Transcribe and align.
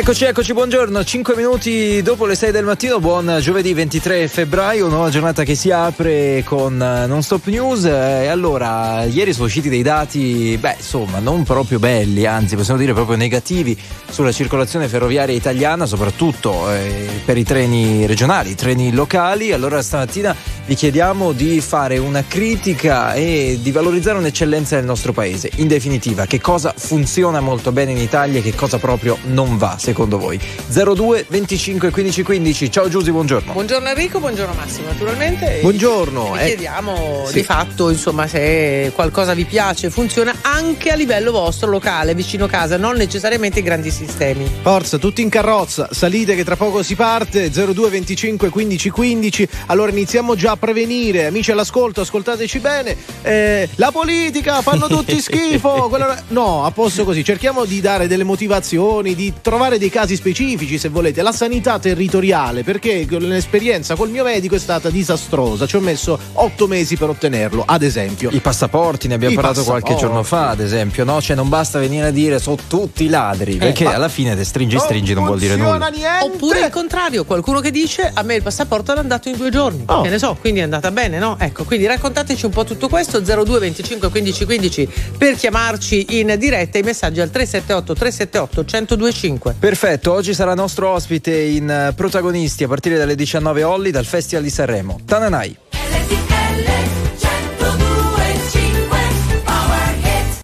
Eccoci, 0.00 0.24
eccoci, 0.24 0.54
buongiorno. 0.54 1.04
5 1.04 1.36
minuti 1.36 2.00
dopo 2.00 2.24
le 2.24 2.34
6 2.34 2.52
del 2.52 2.64
mattino, 2.64 3.00
buon 3.00 3.36
giovedì 3.42 3.74
23 3.74 4.28
febbraio, 4.28 4.88
nuova 4.88 5.10
giornata 5.10 5.44
che 5.44 5.54
si 5.54 5.70
apre 5.70 6.42
con 6.42 6.80
eh, 6.80 7.06
Non 7.06 7.22
Stop 7.22 7.44
News. 7.48 7.84
E 7.84 8.26
allora, 8.26 9.04
ieri 9.04 9.34
sono 9.34 9.44
usciti 9.44 9.68
dei 9.68 9.82
dati, 9.82 10.56
beh, 10.58 10.76
insomma, 10.78 11.18
non 11.18 11.42
proprio 11.42 11.78
belli, 11.78 12.24
anzi, 12.24 12.56
possiamo 12.56 12.80
dire 12.80 12.94
proprio 12.94 13.18
negativi 13.18 13.78
sulla 14.08 14.32
circolazione 14.32 14.88
ferroviaria 14.88 15.34
italiana, 15.34 15.84
soprattutto 15.84 16.72
eh, 16.72 17.20
per 17.22 17.36
i 17.36 17.44
treni 17.44 18.06
regionali, 18.06 18.52
i 18.52 18.54
treni 18.54 18.94
locali. 18.94 19.52
Allora, 19.52 19.82
stamattina 19.82 20.34
vi 20.64 20.76
chiediamo 20.76 21.32
di 21.32 21.60
fare 21.60 21.98
una 21.98 22.24
critica 22.26 23.12
e 23.12 23.58
di 23.60 23.70
valorizzare 23.70 24.16
un'eccellenza 24.16 24.76
del 24.76 24.86
nostro 24.86 25.12
paese. 25.12 25.50
In 25.56 25.68
definitiva, 25.68 26.24
che 26.24 26.40
cosa 26.40 26.72
funziona 26.74 27.40
molto 27.40 27.70
bene 27.70 27.90
in 27.90 27.98
Italia 27.98 28.38
e 28.38 28.42
che 28.42 28.54
cosa 28.54 28.78
proprio 28.78 29.18
non 29.24 29.58
va 29.58 29.76
secondo 29.90 30.18
voi? 30.18 30.38
02 30.68 31.26
25 31.28 31.90
15 31.90 32.22
15. 32.22 32.70
Ciao 32.70 32.88
Giusy, 32.88 33.10
buongiorno. 33.10 33.52
Buongiorno 33.52 33.88
Enrico, 33.88 34.20
buongiorno 34.20 34.54
Massimo, 34.54 34.86
naturalmente. 34.86 35.58
Buongiorno. 35.60 36.32
Vi 36.32 36.38
chiediamo 36.38 37.24
sì. 37.26 37.34
di 37.34 37.42
fatto, 37.42 37.90
insomma, 37.90 38.26
se 38.26 38.92
qualcosa 38.94 39.34
vi 39.34 39.44
piace, 39.44 39.90
funziona 39.90 40.34
anche 40.42 40.90
a 40.90 40.94
livello 40.94 41.32
vostro 41.32 41.68
locale, 41.68 42.14
vicino 42.14 42.46
casa, 42.46 42.76
non 42.76 42.96
necessariamente 42.96 43.58
i 43.58 43.62
grandi 43.62 43.90
sistemi. 43.90 44.48
Forza, 44.62 44.98
tutti 44.98 45.22
in 45.22 45.28
carrozza, 45.28 45.88
salite 45.90 46.34
che 46.36 46.44
tra 46.44 46.56
poco 46.56 46.82
si 46.82 46.94
parte, 46.94 47.50
02 47.50 47.90
25 47.90 48.48
15 48.48 48.90
15. 48.90 49.48
Allora 49.66 49.90
iniziamo 49.90 50.36
già 50.36 50.52
a 50.52 50.56
prevenire, 50.56 51.26
amici 51.26 51.50
all'ascolto, 51.50 52.02
ascoltateci 52.02 52.58
bene. 52.60 52.96
Eh, 53.22 53.68
la 53.74 53.90
politica, 53.90 54.62
fanno 54.62 54.86
tutti 54.86 55.18
schifo. 55.20 55.88
Quella... 55.88 56.22
No, 56.28 56.64
a 56.64 56.70
posto 56.70 57.04
così, 57.04 57.24
cerchiamo 57.24 57.64
di 57.64 57.80
dare 57.80 58.06
delle 58.06 58.24
motivazioni, 58.24 59.14
di 59.16 59.32
trovare 59.40 59.78
dei 59.80 59.90
casi 59.90 60.14
specifici 60.14 60.78
se 60.78 60.88
volete, 60.88 61.22
la 61.22 61.32
sanità 61.32 61.78
territoriale, 61.78 62.62
perché 62.62 63.06
l'esperienza 63.08 63.96
col 63.96 64.10
mio 64.10 64.22
medico 64.22 64.54
è 64.54 64.58
stata 64.58 64.90
disastrosa, 64.90 65.66
ci 65.66 65.76
ho 65.76 65.80
messo 65.80 66.18
otto 66.34 66.68
mesi 66.68 66.96
per 66.96 67.08
ottenerlo, 67.08 67.64
ad 67.66 67.82
esempio. 67.82 68.30
I 68.30 68.40
passaporti, 68.40 69.08
ne 69.08 69.14
abbiamo 69.14 69.32
I 69.32 69.36
parlato 69.36 69.64
qualche 69.64 69.96
giorno 69.96 70.22
fa, 70.22 70.50
ad 70.50 70.60
esempio, 70.60 71.04
no? 71.04 71.20
Cioè 71.20 71.34
non 71.34 71.48
basta 71.48 71.78
venire 71.78 72.06
a 72.06 72.10
dire 72.10 72.38
sono 72.38 72.58
tutti 72.68 73.08
ladri, 73.08 73.54
eh, 73.54 73.58
perché 73.58 73.86
alla 73.86 74.10
fine 74.10 74.36
te 74.36 74.44
stringi 74.44 74.78
stringi 74.78 75.14
non, 75.14 75.24
non 75.24 75.32
vuol 75.32 75.38
dire 75.38 75.56
nulla. 75.56 75.88
Niente. 75.88 76.26
Oppure 76.26 76.60
il 76.60 76.70
contrario, 76.70 77.24
qualcuno 77.24 77.60
che 77.60 77.70
dice 77.70 78.10
a 78.12 78.22
me 78.22 78.34
il 78.34 78.42
passaporto 78.42 78.94
è 78.94 78.98
andato 78.98 79.28
in 79.28 79.36
due 79.36 79.50
giorni, 79.50 79.82
oh. 79.86 80.02
che 80.02 80.10
ne 80.10 80.18
so, 80.18 80.36
quindi 80.38 80.60
è 80.60 80.62
andata 80.62 80.90
bene, 80.90 81.18
no? 81.18 81.36
Ecco, 81.38 81.64
quindi 81.64 81.86
raccontateci 81.86 82.44
un 82.44 82.52
po' 82.52 82.64
tutto 82.64 82.88
questo, 82.88 83.20
02 83.20 83.58
25 83.58 84.10
15 84.10 84.44
15 84.44 84.88
per 85.16 85.36
chiamarci 85.36 86.18
in 86.20 86.34
diretta 86.38 86.76
i 86.76 86.82
messaggi 86.82 87.20
al 87.20 87.30
378 87.30 87.94
378 87.94 88.64
1025. 88.86 89.56
Perfetto, 89.60 90.14
oggi 90.14 90.32
sarà 90.32 90.54
nostro 90.54 90.88
ospite 90.88 91.38
in 91.38 91.68
eh, 91.68 91.92
protagonisti 91.94 92.64
a 92.64 92.66
partire 92.66 92.96
dalle 92.96 93.14
19 93.14 93.62
Olli 93.62 93.90
dal 93.90 94.06
Festival 94.06 94.42
di 94.42 94.48
Sanremo. 94.48 95.00
Tananai. 95.04 95.54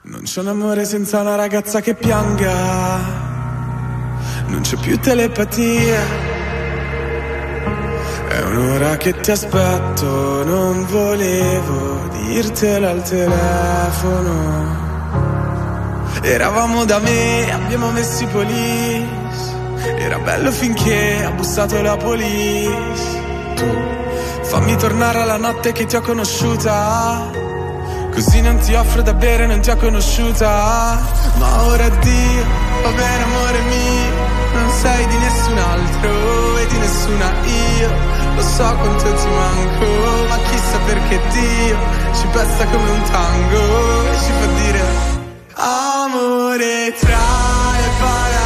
Non 0.03 0.21
c'è 0.23 0.41
un 0.41 0.49
amore 0.49 0.85
senza 0.85 1.21
una 1.23 1.35
ragazza 1.35 1.81
che 1.81 1.95
pianga. 1.95 2.99
Non 4.49 4.61
c'è 4.61 4.77
più 4.77 4.99
telepatia. 4.99 6.01
È 8.29 8.41
un'ora 8.43 8.99
che 8.99 9.19
ti 9.19 9.31
aspetto, 9.31 10.45
non 10.45 10.85
volevo 10.85 12.07
dirtelo 12.11 12.87
al 12.87 13.03
telefono. 13.03 14.86
Eravamo 16.23 16.85
da 16.85 16.99
me, 16.99 17.53
abbiamo 17.53 17.91
messo 17.91 18.25
i 18.25 18.27
police. 18.27 19.55
Era 19.99 20.19
bello 20.19 20.51
finché 20.51 21.25
ha 21.25 21.31
bussato 21.31 21.81
la 21.83 21.97
police. 21.97 23.23
Tu 23.55 23.67
fammi 24.43 24.77
tornare 24.77 25.21
alla 25.23 25.37
notte 25.37 25.73
che 25.73 25.87
ti 25.87 25.97
ho 25.97 26.01
conosciuta. 26.01 27.31
Così 28.13 28.41
non 28.41 28.59
ti 28.59 28.75
offro 28.75 29.03
da 29.03 29.15
bere, 29.15 29.47
non 29.47 29.61
ti 29.61 29.71
ho 29.71 29.77
conosciuta. 29.77 30.99
Ma 31.39 31.63
ora 31.65 31.85
addio, 31.85 32.45
va 32.83 32.91
bene 32.91 33.23
amore 33.23 33.61
mio. 33.61 34.35
Non 34.55 34.71
sei 34.71 35.07
di 35.07 35.17
nessun 35.19 35.59
altro 35.59 36.59
e 36.59 36.67
di 36.67 36.79
nessuna 36.79 37.31
io. 37.45 37.91
Lo 38.35 38.43
so 38.43 38.75
quanto 38.77 39.15
ti 39.15 39.29
manco, 39.29 40.29
ma 40.29 40.39
chissà 40.51 40.79
perché 40.87 41.21
Dio 41.31 41.77
ci 42.13 42.27
pesta 42.33 42.65
come 42.67 42.91
un 42.91 43.03
tango 43.11 44.11
e 44.11 44.17
ci 44.17 44.33
fa 44.33 44.47
dire 44.47 45.16
Amore 45.59 46.95
tra 46.99 47.17
le 47.79 47.89
palazzine 47.99 48.46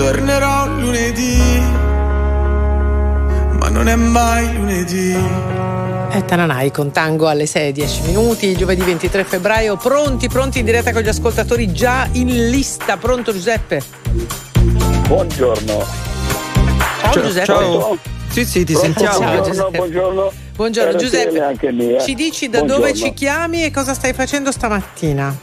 tornerò 0.00 0.66
lunedì 0.66 1.38
ma 3.58 3.68
non 3.68 3.86
è 3.86 3.94
mai 3.96 4.56
lunedì. 4.56 5.14
E 6.12 6.24
Tananai 6.24 6.70
con 6.70 6.90
tango 6.90 7.28
alle 7.28 7.44
6, 7.44 7.70
10 7.72 8.00
minuti, 8.06 8.56
giovedì 8.56 8.80
23 8.82 9.24
febbraio. 9.24 9.76
Pronti, 9.76 10.28
pronti 10.28 10.60
in 10.60 10.64
diretta 10.64 10.92
con 10.92 11.02
gli 11.02 11.08
ascoltatori 11.08 11.70
già 11.72 12.08
in 12.12 12.48
lista. 12.48 12.96
Pronto 12.96 13.32
Giuseppe? 13.32 13.82
Buongiorno. 15.06 15.84
Ciao, 17.02 17.12
Ciao, 17.12 17.22
Giuseppe. 17.22 17.44
ciao. 17.44 17.98
Sì, 18.30 18.44
sì, 18.46 18.64
ti 18.64 18.72
Pronto? 18.72 18.98
sentiamo. 19.00 19.18
Ciao, 19.18 19.28
Buongiorno, 19.28 19.52
Giuseppe. 19.52 19.76
buongiorno. 19.76 20.32
Buongiorno 20.56 20.90
Eh, 20.92 20.96
Giuseppe. 20.96 22.00
Ci 22.00 22.14
dici 22.14 22.48
da 22.48 22.58
Buongiorno. 22.60 22.86
dove 22.86 22.94
ci 22.98 23.12
chiami 23.12 23.64
e 23.64 23.70
cosa 23.70 23.92
stai 23.92 24.14
facendo 24.14 24.50
stamattina? 24.50 25.36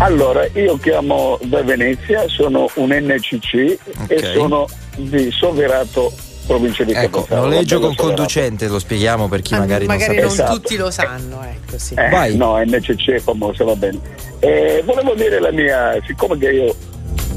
Allora, 0.00 0.46
io 0.54 0.76
chiamo 0.78 1.38
da 1.42 1.62
Venezia, 1.62 2.28
sono 2.28 2.70
un 2.74 2.90
NCC 2.92 3.76
Ok. 4.02 4.10
e 4.10 4.22
sono 4.32 4.66
di 4.96 5.28
Soverato, 5.32 6.12
provincia 6.46 6.84
di 6.84 6.92
Ecco, 6.92 7.22
Catanzaro. 7.22 7.40
noleggio 7.48 7.80
con 7.80 7.90
Soverato. 7.94 8.02
conducente, 8.14 8.68
lo 8.68 8.78
spieghiamo 8.78 9.26
per 9.28 9.40
chi 9.42 9.54
Ah, 9.54 9.58
magari, 9.58 9.86
non 9.86 9.96
non 9.96 10.06
sapesse. 10.06 10.26
Esatto. 10.42 10.54
tutti 10.54 10.76
lo 10.76 10.90
sanno, 10.92 11.42
ecco 11.42 11.78
sì. 11.78 11.94
Eh, 11.94 12.08
Vai. 12.10 12.36
No, 12.36 12.56
NCC 12.62 13.10
è 13.10 13.18
famoso, 13.18 13.64
va 13.64 13.74
bene. 13.74 13.98
Eh, 14.38 14.82
volevo 14.84 15.14
dire 15.14 15.40
la 15.40 15.50
mia, 15.50 16.00
siccome 16.06 16.38
che 16.38 16.48
io 16.52 16.74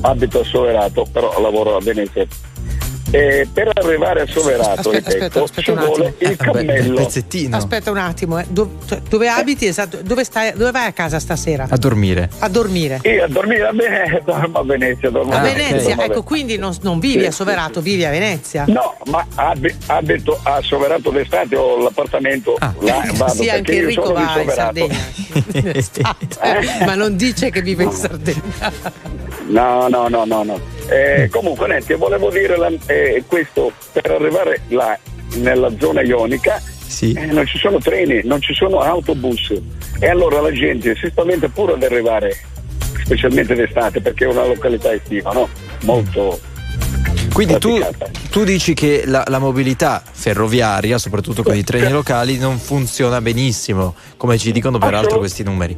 abito 0.01 0.41
a 0.41 0.43
Soverato, 0.43 1.07
però 1.11 1.41
lavoro 1.41 1.77
a 1.77 1.81
Venezia, 1.81 2.25
eh, 3.11 3.47
per 3.53 3.69
arrivare 3.73 4.21
a 4.21 4.25
Soverato, 4.27 4.89
Aspetta, 4.89 5.11
ripeto, 5.11 5.43
aspetta, 5.43 5.43
aspetta 5.43 5.61
ci 5.61 5.69
un 5.71 5.77
attimo. 5.77 5.95
vuole 5.95 6.13
il 6.17 6.31
Eh, 6.31 6.35
cammello. 6.37 6.95
pezzettino. 6.95 7.57
Aspetta 7.57 7.91
un 7.91 7.97
attimo, 7.97 8.39
eh. 8.39 8.45
Do- 8.49 8.77
cioè, 8.87 9.01
dove 9.09 9.27
abiti? 9.27 9.65
Esatto, 9.67 9.97
dove, 10.01 10.23
stai, 10.23 10.53
dove 10.55 10.71
vai 10.71 10.85
a 10.87 10.91
casa 10.93 11.19
stasera? 11.19 11.67
A 11.69 11.77
dormire. 11.77 12.29
A 12.39 12.47
dormire. 12.47 12.99
Io 13.03 13.23
a 13.23 13.27
dormire 13.27 13.67
a 13.67 13.71
Venezia, 13.73 14.21
dormo 14.25 14.59
a 14.59 14.63
Venezia, 14.63 15.09
dormo 15.09 15.31
A 15.33 15.39
Ah, 15.39 15.41
Venezia, 15.41 15.95
ok. 15.95 16.01
ecco, 16.03 16.23
quindi 16.23 16.57
non, 16.57 16.75
non 16.81 16.99
vivi 16.99 17.19
Sì, 17.21 17.25
a 17.27 17.31
Soverato, 17.31 17.81
vivi 17.81 18.05
a 18.05 18.09
Venezia. 18.09 18.65
No, 18.67 18.95
ma 19.05 19.25
abi- 19.35 19.75
abito 19.87 20.39
a 20.43 20.61
Soverato 20.61 21.09
d'estate, 21.09 21.55
ho 21.55 21.77
l'appartamento 21.81 22.55
Ah. 22.59 22.73
là, 22.79 23.03
vado, 23.15 23.33
sì, 23.33 23.49
anche 23.49 23.61
perché 23.61 23.71
io 23.73 23.79
Enrico 23.81 24.05
sono 24.05 24.17
di 24.17 24.23
va 24.23 24.31
in 24.31 24.37
Soverato. 24.49 24.53
Sardegna. 24.53 24.99
Esatto. 25.81 26.85
Ma 26.85 26.95
non 26.95 27.15
dice 27.17 27.49
che 27.49 27.61
vive 27.61 27.83
in 27.83 27.91
Sardegna. 27.91 28.41
No, 29.47 29.87
no, 29.89 30.07
no, 30.07 30.23
no, 30.25 30.43
no. 30.43 30.59
Eh, 30.87 31.29
comunque, 31.31 31.67
niente, 31.67 31.95
volevo 31.95 32.29
dire 32.29 32.57
la- 32.57 32.71
eh, 32.87 33.23
questo, 33.27 33.71
per 33.91 34.11
arrivare 34.11 34.61
là, 34.69 34.97
nella 35.35 35.71
zona 35.79 36.01
ionica, 36.01 36.61
Sì. 36.85 37.13
eh, 37.13 37.27
non 37.27 37.45
ci 37.45 37.57
sono 37.57 37.77
treni, 37.79 38.21
non 38.23 38.41
ci 38.41 38.53
sono 38.53 38.79
autobus. 38.79 39.53
E 39.99 40.07
allora 40.09 40.41
la 40.41 40.51
gente 40.51 40.95
si 40.95 41.07
spaventa 41.09 41.47
pure 41.47 41.73
ad 41.73 41.83
arrivare, 41.83 42.35
specialmente 43.03 43.55
d'estate, 43.55 44.01
perché 44.01 44.25
è 44.25 44.27
una 44.27 44.45
località 44.45 44.91
estiva, 44.93 45.31
no? 45.31 45.47
Molto... 45.83 46.39
Quindi 47.33 47.57
tu, 47.59 47.79
tu 48.29 48.43
dici 48.43 48.73
che 48.73 49.03
la, 49.05 49.23
la 49.27 49.39
mobilità 49.39 50.03
ferroviaria, 50.11 50.97
soprattutto 50.97 51.43
con 51.43 51.55
i 51.55 51.63
treni 51.63 51.89
locali, 51.89 52.37
non 52.37 52.57
funziona 52.57 53.21
benissimo, 53.21 53.95
come 54.17 54.37
ci 54.37 54.51
dicono 54.51 54.77
peraltro 54.79 55.17
questi 55.17 55.41
numeri. 55.41 55.77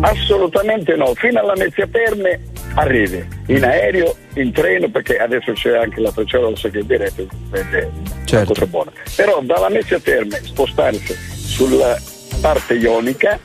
Assolutamente 0.00 0.94
no, 0.94 1.14
fino 1.14 1.40
alla 1.40 1.54
Mezzia 1.56 1.86
Terme 1.86 2.40
arrivi 2.74 3.26
in 3.46 3.64
aereo, 3.64 4.14
in 4.34 4.52
treno, 4.52 4.88
perché 4.90 5.16
adesso 5.18 5.52
c'è 5.52 5.76
anche 5.76 6.00
la 6.00 6.10
Freccia 6.10 6.38
Rossa 6.38 6.68
che 6.68 6.80
è 6.80 6.82
diretta, 6.82 7.22
è 7.22 7.26
una 7.60 8.24
Certo. 8.24 8.52
cosa 8.52 8.66
buona. 8.66 8.92
Però 9.14 9.40
dalla 9.42 9.68
Mezzia 9.68 9.98
Terme 9.98 10.40
spostarsi 10.42 11.14
sulla 11.14 11.98
parte 12.40 12.74
ionica 12.74 13.38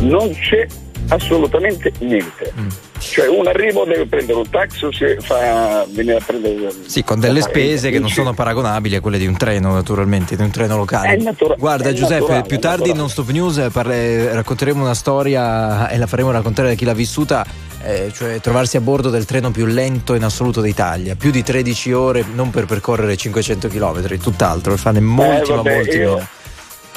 non 0.00 0.30
c'è 0.34 0.66
assolutamente 1.08 1.92
niente. 1.98 2.52
Mm. 2.58 2.68
Cioè 3.00 3.26
un 3.28 3.46
arrivo 3.46 3.84
deve 3.84 4.06
prendere 4.06 4.38
un 4.38 4.48
taxi 4.50 4.84
o 4.84 4.92
si 4.92 5.04
fa 5.20 5.84
venire 5.90 6.18
a 6.18 6.22
prendere 6.24 6.70
Sì, 6.86 7.02
con 7.02 7.18
delle 7.18 7.38
Eh, 7.38 7.42
spese 7.42 7.90
che 7.90 7.98
non 7.98 8.10
sono 8.10 8.34
paragonabili 8.34 8.94
a 8.94 9.00
quelle 9.00 9.16
di 9.18 9.26
un 9.26 9.36
treno, 9.36 9.72
naturalmente, 9.72 10.36
di 10.36 10.42
un 10.42 10.50
treno 10.50 10.76
locale. 10.76 11.16
Natura- 11.16 11.54
Guarda, 11.58 11.92
Giuseppe, 11.92 12.20
naturale, 12.20 12.46
più 12.46 12.58
tardi. 12.58 12.92
Non 12.92 13.08
Stop 13.08 13.30
News 13.30 13.56
eh, 13.58 13.70
parle- 13.70 14.32
racconteremo 14.34 14.82
una 14.82 14.94
storia 14.94 15.88
e 15.88 15.96
la 15.96 16.06
faremo 16.06 16.30
raccontare 16.30 16.68
da 16.68 16.74
chi 16.74 16.84
l'ha 16.84 16.92
vissuta, 16.92 17.44
eh, 17.82 18.12
cioè 18.14 18.38
trovarsi 18.40 18.76
a 18.76 18.80
bordo 18.80 19.08
del 19.08 19.24
treno 19.24 19.50
più 19.50 19.64
lento 19.64 20.14
in 20.14 20.22
assoluto 20.22 20.60
d'Italia, 20.60 21.14
più 21.16 21.30
di 21.30 21.42
13 21.42 21.92
ore, 21.92 22.22
non 22.34 22.50
per 22.50 22.66
percorrere 22.66 23.16
500 23.16 23.68
km, 23.68 24.18
tutt'altro, 24.18 24.72
per 24.72 24.80
farne 24.80 25.00
molti, 25.00 25.50
Eh, 25.50 25.54
ma 25.54 25.62
vabbè, 25.62 25.74
molti 25.74 25.96
io- 25.96 26.14
meno. 26.14 26.28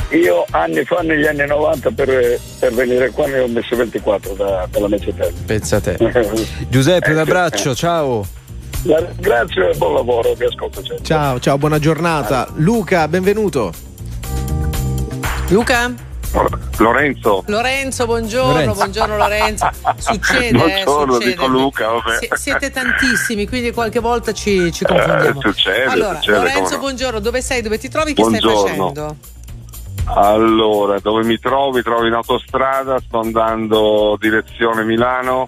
Io 0.09 0.45
anni 0.51 0.83
fa, 0.85 0.97
negli 1.01 1.25
anni 1.25 1.45
90, 1.47 1.89
per, 1.91 2.39
per 2.59 2.73
venire 2.73 3.09
qua 3.09 3.25
ne 3.25 3.39
ho 3.39 3.47
messo 3.47 3.75
24 3.75 4.33
da- 4.33 4.67
dalla 4.69 4.87
Mezzia 4.87 5.11
Terme. 5.13 5.39
Pensa 5.45 5.77
a 5.77 5.81
te. 5.81 5.97
Giuseppe, 6.69 7.11
un 7.11 7.17
Eh, 7.17 7.21
abbraccio, 7.21 7.73
ciao. 7.73 8.23
La- 8.83 9.01
Grazie 9.17 9.69
e 9.71 9.75
buon 9.77 9.95
lavoro, 9.95 10.33
vi 10.33 10.45
ascolto 10.45 10.83
sempre. 10.85 11.03
Ciao, 11.03 11.39
ciao, 11.39 11.57
buona 11.57 11.79
giornata. 11.79 12.47
Luca, 12.57 13.07
benvenuto. 13.07 13.71
Luca? 15.49 15.91
Lorenzo. 16.77 17.43
Lorenzo, 17.47 18.05
buongiorno, 18.05 18.51
Lorenzo. 18.53 18.73
buongiorno 18.73 19.17
Lorenzo. 19.17 19.69
Succede, 19.97 20.47
eh, 20.47 20.51
Buongiorno, 20.51 21.13
succede. 21.13 21.31
dico 21.31 21.47
Luca, 21.47 21.87
vabbè. 21.87 22.17
Si- 22.19 22.29
siete 22.33 22.69
tantissimi, 22.71 23.47
quindi 23.47 23.71
qualche 23.71 23.99
volta 23.99 24.31
ci, 24.31 24.71
ci 24.71 24.83
confondiamo. 24.83 25.39
Eh, 25.39 25.41
succede, 25.41 25.83
allora, 25.85 26.15
succede, 26.15 26.37
Lorenzo, 26.37 26.73
no. 26.73 26.79
buongiorno, 26.79 27.19
dove 27.19 27.41
sei? 27.41 27.61
Dove 27.63 27.77
ti 27.79 27.89
trovi? 27.89 28.13
Che 28.13 28.23
stai 28.23 28.39
Buongiorno. 28.39 28.85
facendo? 28.87 29.15
Allora, 30.05 30.99
dove 30.99 31.23
mi 31.23 31.37
trovo? 31.39 31.71
Mi 31.77 31.81
trovo 31.81 32.05
in 32.05 32.13
autostrada, 32.13 32.99
sto 32.99 33.19
andando 33.19 34.17
direzione 34.19 34.83
Milano 34.83 35.47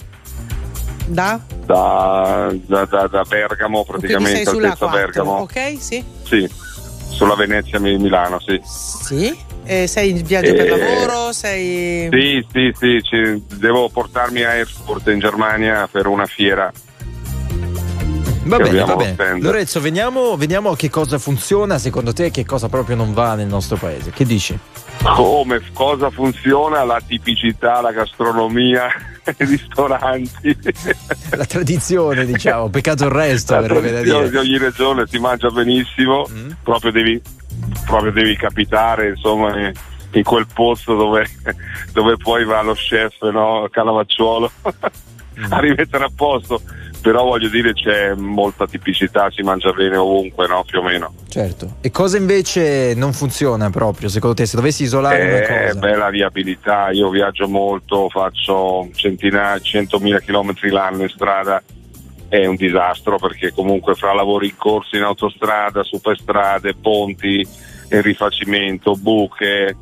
Da? 1.08 1.40
da, 1.66 2.52
da- 2.66 2.86
da- 2.86 3.08
da 3.08 3.24
Bergamo, 3.28 3.84
praticamente 3.84 4.50
altezza 4.50 4.76
4, 4.78 4.88
Bergamo. 4.90 5.32
ok? 5.42 5.76
Sì. 5.80 6.04
Sì, 6.24 6.50
sulla 7.10 7.36
Venezia 7.36 7.80
Mi- 7.80 7.98
Milano, 7.98 8.40
sì. 8.40 8.60
Sì. 8.64 9.38
E 9.68 9.88
sei 9.88 10.12
in 10.12 10.22
viaggio 10.24 10.54
per 10.54 10.68
Eh, 10.72 10.78
lavoro? 10.78 11.32
Sei. 11.34 12.08
Sì, 12.12 12.46
sì, 12.52 12.72
sì, 12.78 13.02
ci- 13.04 13.44
devo 13.58 13.90
portarmi 13.90 14.44
a 14.44 14.54
Erfurt 14.54 15.08
in 15.08 15.20
Germania 15.20 15.88
per 15.92 16.06
una 16.08 16.28
fiera. 16.28 16.72
Va 18.46 18.58
bene, 18.58 18.84
va 18.84 18.96
bene. 18.96 19.40
Lorenzo, 19.42 19.82
veniamo, 19.82 20.38
veniamo 20.38 20.70
a 20.72 20.76
che 20.76 20.90
cosa 20.90 21.18
funziona 21.18 21.78
secondo 21.80 22.14
te 22.14 22.26
e 22.26 22.32
che 22.32 22.46
cosa 22.46 22.70
proprio 22.70 22.96
non 22.96 23.14
va 23.14 23.34
nel 23.36 23.48
nostro 23.48 23.76
paese. 23.76 24.12
Che 24.12 24.24
dici? 24.26 24.58
Come, 25.04 25.62
cosa 25.74 26.10
funziona 26.10 26.84
la 26.84 27.00
tipicità, 27.06 27.82
la 27.82 27.92
gastronomia, 27.92 28.88
i 29.26 29.46
ristoranti. 29.46 30.58
La 31.32 31.46
tradizione, 31.46 32.26
diciamo, 32.26 32.70
peccato 32.70 33.06
il 33.06 33.12
resto, 33.12 33.56
La 33.60 33.64
tradizione 33.64 34.30
di 34.30 34.38
ogni 34.38 34.58
regione 34.58 35.06
si 35.08 35.18
mangia 35.18 35.50
benissimo, 35.50 36.28
Mm. 36.32 36.52
proprio, 36.64 36.92
devi, 36.92 37.20
proprio 37.86 38.12
devi 38.12 38.36
capitare 38.36 39.10
insomma 39.10 39.58
in, 39.60 39.72
in 40.12 40.24
quel 40.24 40.46
posto 40.54 40.96
dove, 40.96 41.28
dove 41.94 42.16
poi 42.18 42.46
va 42.46 42.62
lo 42.62 42.74
chef 42.74 43.22
no? 43.32 43.68
Calavacciuolo 43.72 44.52
Mm. 45.38 45.46
a 45.52 45.60
rimettere 45.60 46.06
a 46.06 46.12
posto. 46.16 46.62
Però 47.06 47.24
voglio 47.24 47.50
dire 47.50 47.74
c'è 47.74 48.16
molta 48.16 48.66
tipicità, 48.66 49.30
si 49.30 49.44
mangia 49.44 49.72
bene 49.74 49.96
ovunque, 49.96 50.48
no? 50.48 50.64
più 50.66 50.80
o 50.80 50.82
meno. 50.82 51.14
Certo. 51.30 51.76
E 51.80 51.92
cosa 51.92 52.18
invece 52.18 52.96
non 52.96 53.14
funziona 53.14 53.70
proprio, 53.70 54.10
secondo 54.10 54.36
te? 54.36 54.48
Se 54.48 54.56
dovessi 54.56 54.82
isolare 54.82 55.22
una 55.22 55.70
Eh, 55.70 55.74
beh, 55.76 55.96
la 55.98 56.10
viabilità, 56.10 56.90
io 56.90 57.12
viaggio 57.12 57.48
molto, 57.48 58.10
faccio 58.10 58.90
centinaia, 58.96 59.60
centomila 59.60 60.20
chilometri 60.20 60.72
l'anno 60.72 61.04
in 61.04 61.10
strada, 61.10 61.62
è 62.28 62.48
un 62.48 62.56
disastro 62.56 63.20
perché 63.20 63.52
comunque 63.54 63.94
fra 63.94 64.12
lavori 64.12 64.48
in 64.48 64.58
corso 64.58 64.96
in 64.96 65.04
autostrada, 65.04 65.84
superstrade, 65.84 66.74
ponti, 66.74 67.48
rifacimento, 67.90 68.96
buche, 68.96 69.78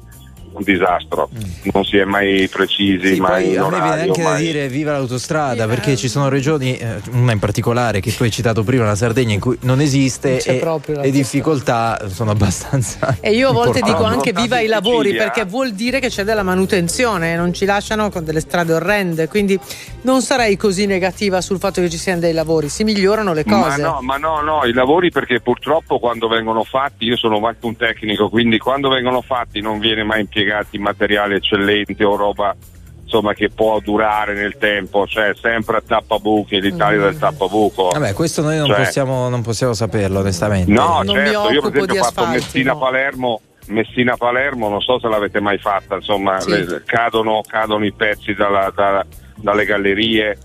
un 0.54 0.64
disastro. 0.64 1.30
Non 1.74 1.84
si 1.84 1.98
è 1.98 2.04
mai 2.06 2.48
precisi. 2.48 3.16
Sì, 3.16 3.20
mai 3.20 3.44
poi 3.44 3.54
in 3.54 3.60
a 3.60 3.64
me 3.64 3.70
viene 3.70 3.86
orario, 3.86 4.04
anche 4.12 4.22
da 4.22 4.30
mai- 4.30 4.46
dire 4.46 4.68
viva 4.68 4.92
l'autostrada 4.92 5.68
perché 5.68 5.92
eh. 5.94 5.98
ci 5.98 6.08
sono 6.08 6.30
regioni, 6.30 6.78
eh, 6.78 7.02
una 7.12 7.32
in 7.32 7.40
particolare 7.40 8.00
che 8.00 8.16
tu 8.16 8.24
hai 8.24 8.32
citato 8.32 8.64
prima, 8.64 8.86
la 8.86 8.96
Sardegna, 8.96 9.34
in 9.34 9.40
cui 9.40 9.58
non 9.62 9.82
esiste 9.82 10.42
Non 10.64 10.80
e 10.88 11.02
le 11.02 11.12
difficoltà 11.12 12.08
sono 12.10 12.32
abbastanza. 12.32 13.18
E 13.20 13.32
io 13.32 13.50
a 13.50 13.52
volte 13.52 13.80
importanti. 13.80 13.92
dico 13.92 14.04
anche 14.04 14.32
viva 14.34 14.60
i 14.60 14.68
lavori 14.68 15.10
Sicilia. 15.10 15.24
perché 15.24 15.46
vuol 15.46 15.72
dire 15.72 16.00
che 16.00 16.10
c'è 16.10 16.24
della 16.24 16.44
manutenzione, 16.44 17.36
non 17.36 17.54
ci 17.54 17.66
lasciano 17.66 18.10
con 18.10 18.24
delle 18.24 18.40
strade 18.40 18.74
orrende, 18.74 19.28
quindi 19.28 19.60
non 20.02 20.22
sarei 20.22 20.58
così 20.58 20.86
negativa 20.86 21.42
sul 21.42 21.60
fatto 21.60 21.82
che 21.82 21.90
ci 21.90 21.98
siano 21.98 22.20
dei 22.20 22.34
lavori, 22.34 22.70
si 22.70 22.84
migliorano 22.84 23.34
le 23.34 23.44
Ma 23.46 23.62
cose. 23.62 23.82
no, 23.82 24.00
ma 24.02 24.18
no, 24.18 24.42
no, 24.42 24.66
i 24.66 24.74
lavori 24.74 25.12
perché 25.12 25.40
purtroppo 25.42 26.00
quando 26.00 26.28
vengono 26.28 26.64
fatti, 26.64 27.06
io 27.06 27.16
sono 27.18 27.40
anche 27.46 27.66
un 27.66 27.76
tecnico, 27.76 28.30
quindi 28.30 28.58
quando 28.58 28.90
vengono 28.90 29.22
fatti 29.22 29.62
non 29.62 29.80
viene 29.80 30.04
mai 30.04 30.28
impiegati 30.44 30.78
materiale 30.78 31.36
eccellente 31.36 32.04
o 32.04 32.16
roba 32.16 32.56
insomma 33.04 33.34
che 33.34 33.50
può 33.50 33.80
durare 33.80 34.34
nel 34.34 34.58
tempo, 34.58 35.06
cioè 35.06 35.34
sempre 35.40 35.78
a 35.78 35.84
tappabuchi, 35.86 36.60
l'Italia 36.60 37.00
Mm. 37.00 37.04
del 37.04 37.18
tappabuco. 37.20 37.90
Vabbè, 37.94 38.14
questo 38.14 38.42
noi 38.42 38.58
non, 38.58 38.68
Cioè- 38.68 38.78
possiamo, 38.78 39.30
non 39.30 39.42
possiamo 39.44 39.74
saperlo, 39.74 40.20
onestamente. 40.20 40.72
No, 40.72 41.02
Non 41.04 41.14
certo, 41.16 41.52
io 41.52 41.62
per 41.62 41.76
esempio 41.76 42.00
ho 42.02 42.04
fatto 42.06 42.22
asfalti, 42.22 42.32
Messina-Palermo, 42.34 43.42
Messina-Palermo, 43.68 44.68
non 44.70 44.82
so 44.82 45.00
se 45.00 45.08
l'avete 45.10 45.40
mai 45.40 45.60
fatta, 45.60 45.96
insomma, 45.96 46.40
Sì. 46.40 46.50
le- 46.50 46.82
cadono, 46.86 47.42
cadono 47.46 47.86
i 47.86 47.92
pezzi 47.94 48.34
dalla- 48.34 48.72
da- 48.76 49.06
dalle 49.36 49.66
gallerie, 49.66 50.36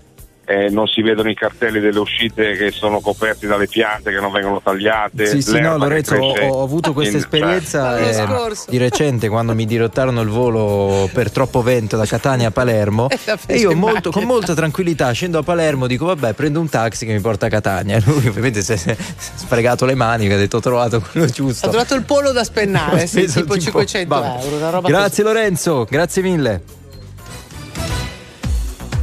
eh, 0.49 0.67
non 0.71 0.87
si 0.87 1.03
vedono 1.03 1.29
i 1.29 1.35
cartelli 1.35 1.79
delle 1.79 1.99
uscite 1.99 2.53
che 2.53 2.71
sono 2.71 3.01
coperti 3.01 3.45
dalle 3.45 3.67
piante 3.67 4.09
che 4.09 4.19
non 4.19 4.31
vengono 4.31 4.59
tagliate. 4.59 5.27
Sì, 5.27 5.43
sì, 5.43 5.59
no, 5.59 5.77
Lorenzo, 5.77 6.15
ho, 6.15 6.33
ho, 6.33 6.63
avuto 6.63 6.91
questa 6.91 7.17
in, 7.17 7.21
esperienza 7.21 7.99
eh, 7.99 8.55
di 8.67 8.77
recente 8.79 9.29
quando 9.29 9.53
mi 9.53 9.67
dirottarono 9.67 10.21
il 10.21 10.29
volo 10.29 11.07
per 11.13 11.31
troppo 11.31 11.61
vento 11.61 11.97
da 11.97 12.05
Catania 12.07 12.47
a 12.47 12.51
Palermo 12.51 13.09
e 13.45 13.57
io 13.57 13.75
molto, 13.75 14.09
con 14.09 14.23
molta 14.23 14.55
tranquillità 14.55 15.11
scendo 15.11 15.37
a 15.37 15.43
Palermo 15.43 15.85
dico 15.85 16.05
vabbè 16.05 16.33
prendo 16.33 16.59
un 16.59 16.67
taxi 16.67 17.05
che 17.05 17.13
mi 17.13 17.19
porta 17.19 17.45
a 17.45 17.49
Catania 17.49 17.97
e 17.97 18.01
lui 18.09 18.25
ovviamente 18.25 18.63
si 18.63 18.73
è 18.73 18.97
sfregato 18.97 19.85
le 19.85 19.93
mani 19.93 20.27
che 20.27 20.33
ha 20.33 20.37
detto 20.37 20.57
ho 20.57 20.61
trovato 20.61 20.99
quello 20.99 21.27
giusto. 21.27 21.67
Ha 21.67 21.69
trovato 21.69 21.93
il 21.93 22.01
polo 22.01 22.31
da 22.31 22.43
spennare, 22.43 23.05
sì, 23.07 23.27
tipo, 23.27 23.55
tipo 23.55 23.85
500 23.85 24.23
euro. 24.59 24.81
Grazie 24.81 25.21
così. 25.21 25.21
Lorenzo, 25.21 25.85
grazie 25.87 26.23
mille. 26.23 26.78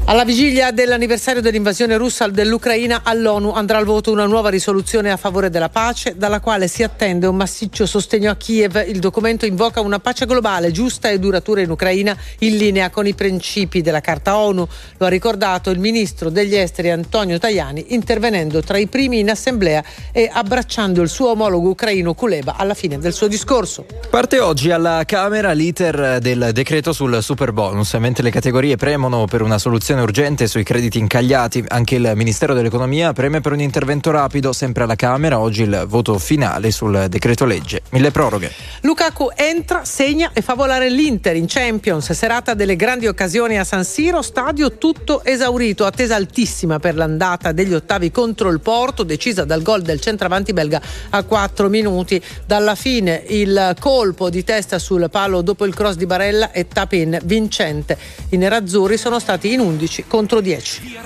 Alla 0.08 0.24
vigilia 0.24 0.70
dell'anniversario 0.70 1.42
dell'invasione 1.42 1.96
russa 1.96 2.28
dell'Ucraina, 2.28 3.00
all'ONU 3.02 3.50
andrà 3.50 3.78
al 3.78 3.84
voto 3.84 4.12
una 4.12 4.26
nuova 4.26 4.50
risoluzione 4.50 5.10
a 5.10 5.16
favore 5.16 5.50
della 5.50 5.68
pace, 5.68 6.14
dalla 6.16 6.38
quale 6.38 6.68
si 6.68 6.84
attende 6.84 7.26
un 7.26 7.34
massiccio 7.34 7.86
sostegno 7.86 8.30
a 8.30 8.36
Kiev. 8.36 8.84
Il 8.86 9.00
documento 9.00 9.46
invoca 9.46 9.80
una 9.80 9.98
pace 9.98 10.24
globale, 10.24 10.70
giusta 10.70 11.10
e 11.10 11.18
duratura 11.18 11.60
in 11.60 11.70
Ucraina, 11.70 12.16
in 12.38 12.56
linea 12.56 12.88
con 12.90 13.08
i 13.08 13.14
principi 13.14 13.82
della 13.82 14.00
Carta 14.00 14.38
ONU. 14.38 14.68
Lo 14.98 15.06
ha 15.06 15.08
ricordato 15.08 15.70
il 15.70 15.80
ministro 15.80 16.30
degli 16.30 16.54
esteri 16.54 16.90
Antonio 16.90 17.40
Tajani, 17.40 17.86
intervenendo 17.88 18.62
tra 18.62 18.78
i 18.78 18.86
primi 18.86 19.18
in 19.18 19.30
assemblea 19.30 19.82
e 20.12 20.30
abbracciando 20.32 21.02
il 21.02 21.08
suo 21.08 21.30
omologo 21.30 21.70
ucraino 21.70 22.14
Kuleba 22.14 22.54
alla 22.56 22.74
fine 22.74 23.00
del 23.00 23.12
suo 23.12 23.26
discorso. 23.26 23.84
Parte 24.08 24.38
oggi 24.38 24.70
alla 24.70 25.02
Camera 25.04 25.50
l'iter 25.50 26.20
del 26.20 26.50
decreto 26.52 26.92
sul 26.92 27.20
super 27.24 27.50
bonus, 27.50 27.94
mentre 27.94 28.22
le 28.22 28.30
categorie 28.30 28.76
premono 28.76 29.24
per 29.24 29.42
una 29.42 29.58
soluzione 29.58 29.94
soluzione 29.96 30.00
urgente 30.00 30.46
sui 30.46 30.62
crediti 30.62 30.98
incagliati. 30.98 31.64
Anche 31.68 31.96
il 31.96 32.12
Ministero 32.14 32.54
dell'Economia 32.54 33.12
preme 33.12 33.40
per 33.40 33.52
un 33.52 33.60
intervento 33.60 34.10
rapido, 34.10 34.52
sempre 34.52 34.84
alla 34.84 34.94
Camera. 34.94 35.38
Oggi 35.38 35.62
il 35.62 35.84
voto 35.88 36.18
finale 36.18 36.70
sul 36.70 37.06
decreto 37.08 37.44
legge. 37.44 37.82
Mille 37.90 38.10
proroghe. 38.10 38.52
Lukaku 38.82 39.30
entra, 39.34 39.84
segna 39.84 40.30
e 40.32 40.42
fa 40.42 40.54
volare 40.54 40.90
l'Inter 40.90 41.36
in 41.36 41.46
Champions. 41.46 42.12
Serata 42.12 42.54
delle 42.54 42.76
grandi 42.76 43.06
occasioni 43.06 43.58
a 43.58 43.64
San 43.64 43.84
Siro, 43.84 44.22
stadio 44.22 44.76
tutto 44.76 45.24
esaurito. 45.24 45.84
Attesa 45.84 46.14
altissima 46.14 46.78
per 46.78 46.94
l'andata 46.94 47.52
degli 47.52 47.74
ottavi 47.74 48.10
contro 48.10 48.50
il 48.50 48.60
Porto, 48.60 49.02
decisa 49.02 49.44
dal 49.44 49.62
gol 49.62 49.82
del 49.82 50.00
centravanti 50.00 50.52
belga 50.52 50.80
a 51.10 51.22
4 51.22 51.68
minuti. 51.68 52.22
Dalla 52.44 52.74
fine 52.74 53.22
il 53.28 53.74
colpo 53.80 54.30
di 54.30 54.44
testa 54.44 54.78
sul 54.78 55.08
palo 55.10 55.42
dopo 55.42 55.64
il 55.64 55.74
cross 55.74 55.94
di 55.94 56.06
Barella 56.06 56.50
e 56.52 56.66
tap-in 56.68 57.18
vincente. 57.24 57.96
I 58.30 58.36
nerazzurri 58.36 58.96
sono 58.96 59.18
stati 59.18 59.52
in 59.52 59.60
11 59.60 59.85
11 59.86 60.04
contro 60.08 60.40
10. 60.40 60.98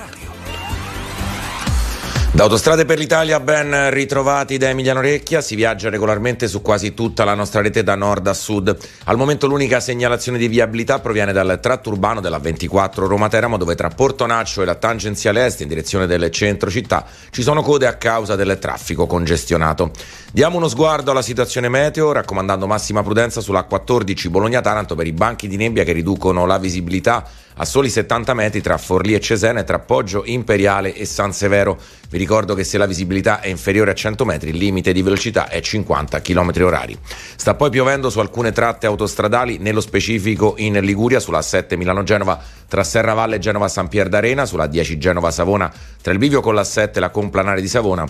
Da 2.33 2.43
Autostrade 2.43 2.85
per 2.85 2.97
l'Italia 2.97 3.41
ben 3.41 3.91
ritrovati 3.91 4.57
da 4.57 4.69
Emiliano 4.69 5.01
Recchia, 5.01 5.41
si 5.41 5.53
viaggia 5.53 5.89
regolarmente 5.89 6.47
su 6.47 6.61
quasi 6.61 6.93
tutta 6.93 7.25
la 7.25 7.33
nostra 7.33 7.61
rete 7.61 7.83
da 7.83 7.95
nord 7.95 8.25
a 8.25 8.33
sud. 8.33 8.75
Al 9.03 9.17
momento 9.17 9.47
l'unica 9.47 9.81
segnalazione 9.81 10.37
di 10.37 10.47
viabilità 10.47 10.99
proviene 10.99 11.33
dal 11.33 11.59
tratto 11.61 11.89
urbano 11.89 12.21
della 12.21 12.39
24 12.39 13.05
Roma 13.05 13.27
Teramo 13.27 13.57
dove 13.57 13.75
tra 13.75 13.89
Portonaccio 13.89 14.61
e 14.61 14.65
la 14.65 14.75
tangenziale 14.75 15.45
est 15.45 15.59
in 15.59 15.67
direzione 15.67 16.07
del 16.07 16.31
centro 16.31 16.69
città 16.69 17.05
ci 17.31 17.41
sono 17.41 17.61
code 17.61 17.85
a 17.85 17.97
causa 17.97 18.37
del 18.37 18.57
traffico 18.59 19.05
congestionato. 19.07 19.91
Diamo 20.31 20.55
uno 20.55 20.69
sguardo 20.69 21.11
alla 21.11 21.21
situazione 21.21 21.67
meteo 21.67 22.13
raccomandando 22.13 22.65
massima 22.65 23.03
prudenza 23.03 23.41
sulla 23.41 23.63
14 23.63 24.29
Bologna-Taranto 24.29 24.95
per 24.95 25.05
i 25.05 25.11
banchi 25.11 25.49
di 25.49 25.57
nebbia 25.57 25.83
che 25.83 25.91
riducono 25.91 26.45
la 26.45 26.57
visibilità 26.57 27.27
a 27.55 27.65
soli 27.65 27.89
70 27.89 28.33
metri 28.33 28.61
tra 28.61 28.77
Forlì 28.77 29.13
e 29.13 29.19
Cesena 29.19 29.59
e 29.59 29.63
tra 29.63 29.79
Poggio 29.79 30.23
Imperiale 30.25 30.93
e 30.93 31.05
San 31.05 31.33
Severo. 31.33 31.77
Vi 32.09 32.17
ricordo 32.17 32.53
che 32.53 32.63
se 32.63 32.77
la 32.77 32.85
visibilità 32.85 33.39
è 33.39 33.47
inferiore 33.47 33.91
a 33.91 33.93
100 33.93 34.25
metri 34.25 34.49
il 34.49 34.57
limite 34.57 34.93
di 34.93 35.01
velocità 35.01 35.47
è 35.47 35.59
50 35.61 36.21
km 36.21 36.51
orari. 36.61 36.97
Sta 37.35 37.55
poi 37.55 37.69
piovendo 37.69 38.09
su 38.09 38.19
alcune 38.19 38.51
tratte 38.51 38.87
autostradali, 38.87 39.57
nello 39.59 39.81
specifico 39.81 40.55
in 40.57 40.79
Liguria 40.79 41.19
sulla 41.19 41.41
7 41.41 41.77
Milano-Genova 41.77 42.39
tra 42.67 42.83
Serravalle 42.83 43.35
e 43.35 43.39
Genova 43.39 43.67
San 43.67 43.87
Pier 43.87 44.09
d'Arena, 44.09 44.45
sulla 44.45 44.67
10 44.67 44.97
Genova-Savona 44.97 45.71
tra 46.01 46.11
il 46.11 46.19
bivio 46.19 46.41
con 46.41 46.55
la 46.55 46.63
7 46.63 46.97
e 46.97 47.01
la 47.01 47.09
Complanare 47.09 47.61
di 47.61 47.67
Savona 47.67 48.05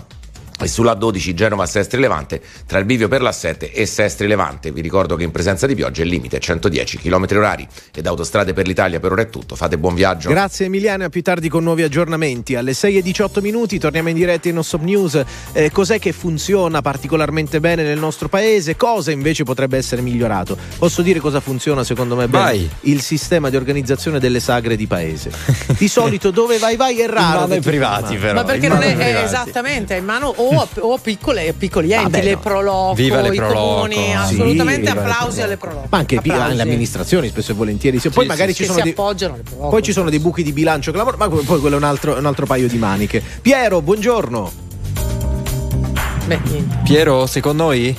e 0.62 0.68
sulla 0.68 0.94
12 0.94 1.34
Genova 1.34 1.66
Sestri 1.66 2.00
Levante 2.00 2.40
tra 2.66 2.78
il 2.78 2.84
bivio 2.84 3.08
per 3.08 3.22
la 3.22 3.32
7 3.32 3.72
e 3.72 3.86
Sestri 3.86 4.26
Levante. 4.26 4.72
Vi 4.72 4.80
ricordo 4.80 5.16
che 5.16 5.24
in 5.24 5.30
presenza 5.30 5.66
di 5.66 5.74
pioggia 5.74 6.02
il 6.02 6.08
limite 6.08 6.36
è 6.36 6.40
110 6.40 6.98
km 6.98 7.26
orari 7.32 7.66
ed 7.94 8.06
autostrade 8.06 8.52
per 8.52 8.66
l'Italia 8.66 9.00
per 9.00 9.12
ora 9.12 9.22
è 9.22 9.28
tutto. 9.28 9.56
Fate 9.56 9.78
buon 9.78 9.94
viaggio. 9.94 10.28
Grazie 10.28 10.66
Emiliano, 10.66 11.04
a 11.04 11.08
più 11.08 11.22
tardi 11.22 11.48
con 11.48 11.62
nuovi 11.62 11.82
aggiornamenti. 11.82 12.54
Alle 12.54 12.74
6 12.74 12.98
e 12.98 13.02
18 13.02 13.40
minuti 13.40 13.78
torniamo 13.78 14.08
in 14.08 14.14
diretta 14.14 14.48
in 14.48 14.58
Ossop 14.58 14.82
News. 14.82 15.22
Eh, 15.52 15.70
cos'è 15.70 15.98
che 15.98 16.12
funziona 16.12 16.80
particolarmente 16.80 17.60
bene 17.60 17.82
nel 17.82 17.98
nostro 17.98 18.28
paese? 18.28 18.76
Cosa 18.76 19.10
invece 19.10 19.44
potrebbe 19.44 19.76
essere 19.76 20.02
migliorato? 20.02 20.56
Posso 20.78 21.02
dire 21.02 21.20
cosa 21.20 21.40
funziona 21.40 21.84
secondo 21.84 22.16
me 22.16 22.28
bene? 22.28 22.44
Vai. 22.44 22.70
Il 22.82 23.00
sistema 23.02 23.50
di 23.50 23.56
organizzazione 23.56 24.18
delle 24.18 24.40
sagre 24.40 24.76
di 24.76 24.86
paese. 24.86 25.30
Di 25.76 25.88
solito 25.88 26.30
dove 26.30 26.58
vai 26.58 26.76
vai 26.76 27.00
è 27.00 27.06
raro. 27.06 27.32
In 27.32 27.40
mano 27.40 27.54
ai 27.54 27.60
privati 27.60 28.16
però. 28.16 28.34
Ma 28.34 28.44
perché 28.44 28.68
non 28.68 28.82
è, 28.82 28.96
è 28.96 29.22
esattamente, 29.24 29.94
è 29.94 29.98
in 29.98 30.04
mano 30.04 30.32
o 30.34 30.51
a, 30.60 30.68
o 30.80 30.94
a 30.94 30.98
piccole, 30.98 31.52
piccoli 31.52 31.92
enti, 31.92 32.10
Vabbè, 32.10 32.22
le 32.22 32.32
no. 32.34 32.40
Proloco, 32.40 32.94
Viva 32.94 33.20
le 33.20 33.28
i 33.28 33.36
Proloco. 33.36 33.58
comuni, 33.58 34.14
assolutamente 34.14 34.90
sì, 34.90 34.96
applausi 34.96 35.42
alle 35.42 35.56
Proloco. 35.56 35.86
Ma 35.90 35.98
anche 35.98 36.16
applausi. 36.16 36.54
le 36.54 36.62
amministrazioni 36.62 37.28
spesso 37.28 37.52
e 37.52 37.54
volentieri. 37.54 37.98
Sì, 37.98 38.10
poi 38.10 38.26
magari 38.26 38.54
ci 38.54 38.64
sono, 38.64 38.80
dei, 38.80 38.92
poi 38.94 39.82
ci 39.82 39.92
sono 39.92 40.10
dei 40.10 40.18
buchi 40.18 40.42
di 40.42 40.52
bilancio 40.52 40.92
clamorosi, 40.92 41.18
ma 41.18 41.28
poi 41.28 41.60
quello 41.60 41.76
è 41.76 41.78
un 41.78 41.84
altro, 41.84 42.16
un 42.16 42.26
altro 42.26 42.46
paio 42.46 42.68
di 42.68 42.78
maniche. 42.78 43.22
Piero, 43.40 43.80
buongiorno. 43.82 44.52
Beh, 46.26 46.40
Piero, 46.84 47.26
secondo 47.26 47.64
noi? 47.64 47.96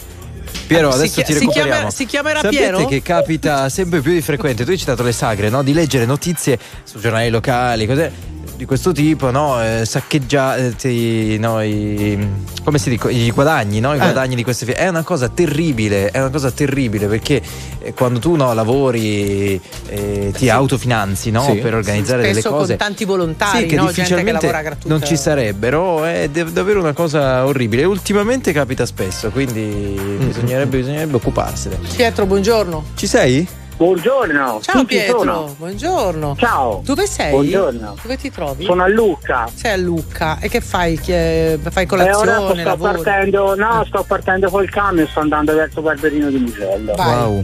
Piero, 0.65 0.89
adesso 0.89 1.19
si, 1.19 1.23
ti 1.23 1.33
recuperiamo. 1.33 1.69
Si, 1.69 1.73
chiama, 1.73 1.89
si 1.91 2.05
chiamerà 2.05 2.39
Sapete 2.39 2.57
Piero? 2.57 2.85
che 2.85 3.01
capita 3.01 3.69
sempre 3.69 4.01
più 4.01 4.13
di 4.13 4.21
frequente, 4.21 4.63
tu 4.63 4.71
hai 4.71 4.77
citato 4.77 5.03
le 5.03 5.11
sagre, 5.11 5.49
no? 5.49 5.61
Di 5.61 5.73
leggere 5.73 6.05
notizie 6.05 6.57
su 6.83 6.99
giornali 6.99 7.29
locali, 7.29 7.85
cos'è? 7.85 8.11
Di 8.55 8.65
questo 8.65 8.91
tipo, 8.91 9.31
no? 9.31 9.61
Eh, 9.61 9.85
saccheggiati, 9.85 11.37
no? 11.39 11.61
I, 11.61 12.27
come 12.63 12.77
si 12.77 12.89
dice? 12.89 13.11
I 13.11 13.31
guadagni, 13.31 13.79
no? 13.79 13.93
I 13.93 13.97
eh. 13.97 13.99
guadagni 13.99 14.35
di 14.35 14.43
queste 14.43 14.65
firme. 14.65 14.81
È 14.81 14.87
una 14.87 15.03
cosa 15.03 15.29
terribile, 15.29 16.09
è 16.11 16.19
una 16.19 16.29
cosa 16.29 16.51
terribile 16.51 17.07
perché 17.07 17.41
eh, 17.79 17.93
quando 17.93 18.19
tu 18.19 18.35
no, 18.35 18.53
lavori, 18.53 19.59
eh, 19.87 20.29
ti 20.31 20.45
sì. 20.45 20.49
autofinanzi 20.49 21.31
no? 21.31 21.43
sì. 21.43 21.59
per 21.59 21.75
organizzare 21.75 22.23
sì, 22.23 22.27
delle 22.29 22.41
cose. 22.41 22.67
con 22.67 22.77
tanti 22.77 23.05
volontari, 23.05 23.59
sì, 23.59 23.65
che 23.65 23.75
no? 23.75 23.87
difficilmente 23.87 24.47
che 24.47 24.75
non 24.85 25.03
ci 25.03 25.17
sarebbero. 25.17 26.03
È 26.05 26.29
davvero 26.29 26.79
una 26.79 26.93
cosa 26.93 27.45
orribile. 27.45 27.83
Ultimamente 27.83 28.51
capita 28.51 28.85
spesso, 28.85 29.29
quindi 29.29 29.97
mm. 29.99 30.25
bisognerebbe, 30.25 30.77
bisognerebbe 30.77 31.15
occuparsene. 31.15 31.79
Pietro, 31.95 32.25
buongiorno. 32.25 32.85
Ci 32.95 33.07
sei? 33.07 33.47
Buongiorno. 33.83 34.61
Ciao 34.61 34.85
Pietro, 34.85 35.17
sono? 35.17 35.55
buongiorno. 35.57 36.37
Ciao. 36.39 36.81
Dove 36.85 37.05
sei? 37.05 37.31
Buongiorno. 37.31 37.97
Dove 38.01 38.15
ti 38.15 38.31
trovi? 38.31 38.63
Sono 38.63 38.83
a 38.83 38.87
Lucca. 38.87 39.49
Sei 39.53 39.73
a 39.73 39.75
Lucca. 39.75 40.39
E 40.39 40.47
che 40.47 40.61
fai? 40.61 40.97
Che 40.97 41.59
fai 41.69 41.85
colazione? 41.85 42.61
Eh, 42.61 42.61
sto 42.61 42.77
partendo, 42.77 43.55
no, 43.55 43.83
sto 43.85 44.05
partendo 44.07 44.49
col 44.49 44.69
camion, 44.69 45.05
sto 45.05 45.19
andando 45.19 45.53
verso 45.53 45.81
Barberino 45.81 46.29
di 46.29 46.37
Mugello. 46.37 46.93
Vai. 46.95 47.25
Wow. 47.25 47.43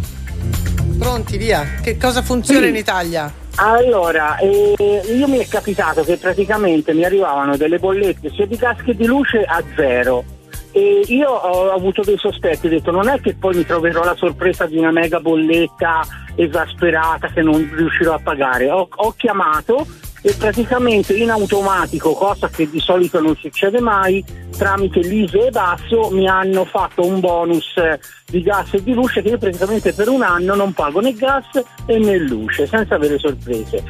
Pronti, 0.97 1.35
via. 1.35 1.65
Che 1.81 1.97
cosa 1.97 2.21
funziona 2.21 2.61
sì. 2.61 2.69
in 2.69 2.75
Italia? 2.77 3.33
Allora, 3.55 4.37
eh, 4.37 4.75
io 5.13 5.27
mi 5.27 5.39
è 5.39 5.45
capitato 5.45 6.05
che 6.05 6.15
praticamente 6.15 6.93
mi 6.93 7.03
arrivavano 7.03 7.57
delle 7.57 7.79
bollette 7.79 8.31
sia 8.33 8.45
di 8.45 8.55
gas 8.55 8.77
che 8.81 8.95
di 8.95 9.05
luce 9.05 9.43
a 9.43 9.61
zero 9.75 10.23
e 10.79 11.03
io 11.07 11.29
ho 11.29 11.71
avuto 11.71 12.03
dei 12.03 12.17
sospetti, 12.17 12.67
ho 12.67 12.69
detto 12.69 12.91
non 12.91 13.09
è 13.09 13.19
che 13.19 13.35
poi 13.35 13.53
mi 13.53 13.65
troverò 13.65 14.01
la 14.05 14.15
sorpresa 14.15 14.65
di 14.65 14.77
una 14.77 14.91
mega 14.91 15.19
bolletta 15.19 16.05
esasperata 16.35 17.27
che 17.27 17.41
non 17.41 17.69
riuscirò 17.75 18.13
a 18.13 18.19
pagare. 18.23 18.71
Ho, 18.71 18.87
ho 18.89 19.13
chiamato 19.17 19.85
e 20.21 20.33
praticamente 20.37 21.13
in 21.13 21.31
automatico, 21.31 22.13
cosa 22.13 22.47
che 22.47 22.69
di 22.69 22.79
solito 22.79 23.19
non 23.19 23.35
succede 23.35 23.81
mai, 23.81 24.23
tramite 24.59 24.99
l'ISE 24.99 25.47
e 25.47 25.51
Basso 25.51 26.09
mi 26.11 26.27
hanno 26.27 26.65
fatto 26.65 27.05
un 27.05 27.21
bonus 27.21 27.73
di 28.25 28.43
gas 28.43 28.73
e 28.73 28.83
di 28.83 28.93
luce 28.93 29.21
che 29.21 29.29
io 29.29 29.37
praticamente 29.37 29.93
per 29.93 30.09
un 30.09 30.21
anno 30.21 30.53
non 30.53 30.73
pago 30.73 30.99
né 30.99 31.13
gas 31.13 31.45
né 31.87 32.17
luce 32.17 32.67
senza 32.67 32.95
avere 32.95 33.17
sorprese. 33.17 33.81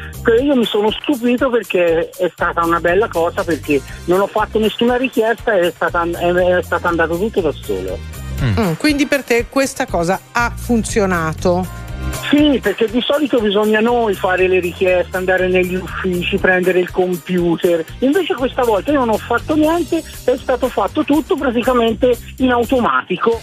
Io 0.44 0.56
mi 0.56 0.66
sono 0.66 0.92
stupito 0.92 1.50
perché 1.50 2.10
è 2.10 2.30
stata 2.32 2.64
una 2.64 2.80
bella 2.80 3.08
cosa 3.08 3.44
perché 3.44 3.82
non 4.06 4.22
ho 4.22 4.28
fatto 4.28 4.60
nessuna 4.60 4.96
richiesta 4.96 5.54
e 5.54 5.70
è 5.70 5.72
stata, 5.72 6.04
è 6.04 6.62
stato 6.62 6.88
andato 6.88 7.18
tutto 7.18 7.42
da 7.42 7.52
solo. 7.52 7.98
Mm. 8.44 8.60
Mm, 8.60 8.74
quindi 8.74 9.08
per 9.08 9.24
te 9.24 9.48
questa 9.50 9.88
cosa 9.88 10.20
ha 10.32 10.54
funzionato? 10.56 11.88
Sì, 12.30 12.60
perché 12.62 12.88
di 12.89 13.01
solito 13.01 13.39
bisogna 13.39 13.80
noi 13.80 14.13
fare 14.13 14.48
le 14.48 14.60
richieste, 14.60 15.18
andare 15.18 15.48
negli 15.48 15.75
uffici, 15.75 16.38
prendere 16.38 16.80
il 16.80 16.92
computer. 16.92 17.84
Invece 18.00 18.36
questa 18.36 18.63
volta 18.63 18.92
io 18.92 19.00
non 19.00 19.10
ho 19.10 19.18
fatto 19.18 19.56
niente, 19.56 20.04
è 20.24 20.38
stato 20.38 20.70
fatto 20.70 21.04
tutto 21.04 21.36
praticamente 21.36 22.16
in 22.38 22.51
automatico. 22.51 23.39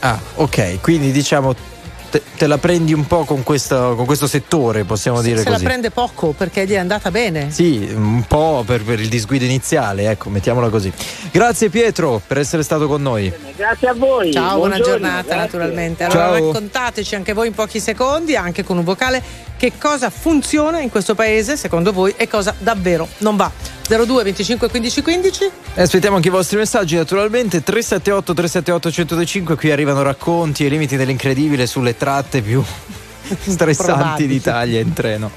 Ah, 0.00 0.18
ok, 0.34 0.80
quindi 0.80 1.12
diciamo 1.12 1.54
te, 2.14 2.22
te, 2.36 2.46
la 2.46 2.58
prendi 2.58 2.92
un 2.92 3.06
po' 3.06 3.24
con 3.24 3.42
questo, 3.42 3.94
con 3.96 4.06
questo 4.06 4.28
settore, 4.28 4.84
possiamo 4.84 5.18
se, 5.18 5.24
dire 5.24 5.38
se 5.38 5.44
così. 5.44 5.56
Se 5.56 5.62
la 5.62 5.68
prende 5.68 5.90
poco 5.90 6.32
perché 6.32 6.64
gli 6.64 6.72
è 6.72 6.76
andata 6.76 7.10
bene. 7.10 7.50
Sì, 7.50 7.88
un 7.92 8.22
po' 8.26 8.62
per, 8.64 8.84
per, 8.84 9.00
il 9.00 9.08
disguido 9.08 9.44
iniziale, 9.44 10.08
ecco, 10.08 10.30
mettiamola 10.30 10.68
così. 10.68 10.92
Grazie 11.32 11.70
Pietro 11.70 12.22
per 12.24 12.38
essere 12.38 12.62
stato 12.62 12.86
con 12.86 13.02
noi. 13.02 13.32
Grazie 13.56 13.88
a 13.88 13.94
voi. 13.94 14.32
Ciao, 14.32 14.56
Buongiorno, 14.56 14.58
buona 14.58 14.78
giornata 14.78 15.22
grazie. 15.22 15.36
naturalmente. 15.36 16.04
Allora 16.04 16.20
Ciao. 16.20 16.32
raccontateci 16.32 17.14
anche 17.14 17.32
voi 17.32 17.46
in 17.48 17.54
pochi 17.54 17.78
secondi, 17.78 18.34
anche 18.34 18.64
con 18.64 18.78
un 18.78 18.84
vocale, 18.84 19.22
che 19.56 19.72
cosa 19.78 20.10
funziona 20.10 20.80
in 20.80 20.90
questo 20.90 21.14
paese 21.14 21.56
secondo 21.56 21.92
voi 21.92 22.12
e 22.16 22.26
cosa 22.26 22.52
davvero 22.58 23.06
non 23.18 23.36
va. 23.36 23.50
02 23.86 24.22
25 24.24 24.68
15 24.70 25.02
15 25.02 25.50
E 25.74 25.82
aspettiamo 25.82 26.16
anche 26.16 26.28
i 26.28 26.30
vostri 26.30 26.56
messaggi 26.56 26.96
naturalmente 26.96 27.62
378 27.62 28.32
378 28.34 28.88
1025 28.88 29.56
qui 29.56 29.70
arrivano 29.70 30.02
racconti 30.02 30.64
e 30.64 30.68
limiti 30.68 30.96
dell'incredibile 30.96 31.66
sulle 31.66 31.96
tratte 31.96 32.40
più 32.40 32.64
stressanti 33.44 33.92
Probabili. 33.92 34.26
d'Italia 34.26 34.80
in 34.80 34.92
treno. 34.94 35.30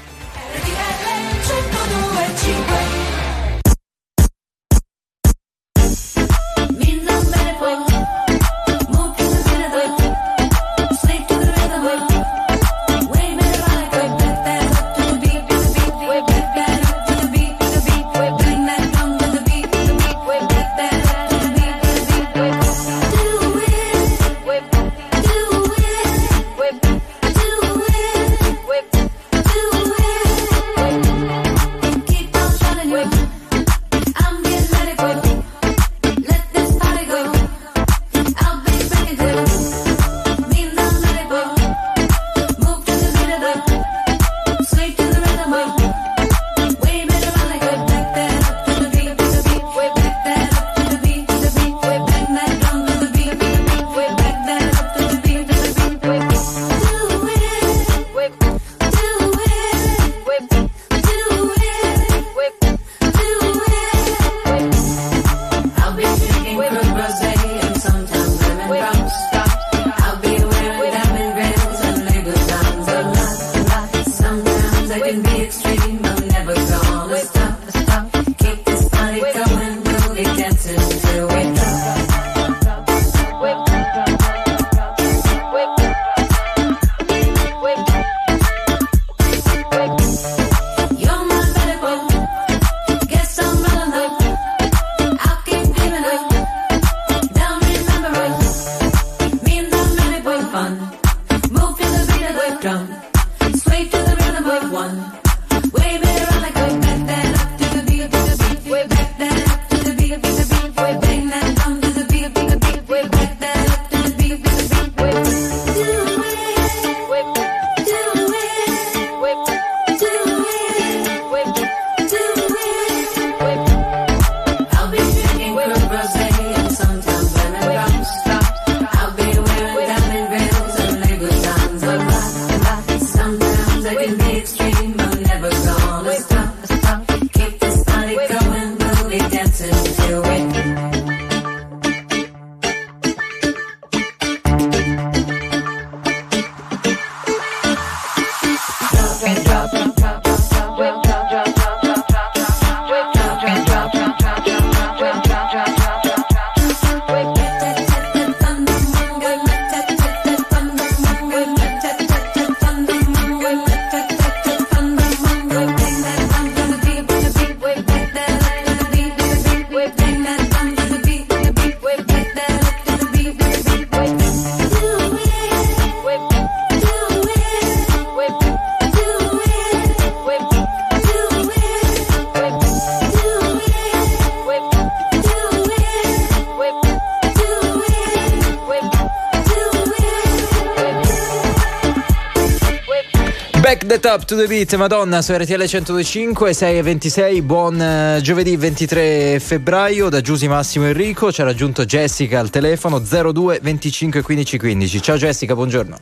2 194.38 194.46
Beat, 194.46 194.76
Madonna 194.76 195.20
su 195.20 195.32
RTL 195.32 195.64
125, 195.64 196.52
6 196.52 196.78
e 196.78 196.82
26. 196.82 197.42
Buon 197.42 197.80
eh, 197.80 198.20
giovedì 198.22 198.54
23 198.56 199.40
febbraio 199.40 200.08
da 200.08 200.20
Giusi 200.20 200.46
Massimo 200.46 200.86
Enrico. 200.86 201.32
Ci 201.32 201.40
ha 201.40 201.44
raggiunto 201.44 201.84
Jessica 201.84 202.38
al 202.38 202.48
telefono 202.48 203.00
02 203.00 203.58
25 203.60 204.22
15 204.22 204.58
15. 204.58 205.02
Ciao 205.02 205.16
Jessica, 205.16 205.56
buongiorno. 205.56 205.98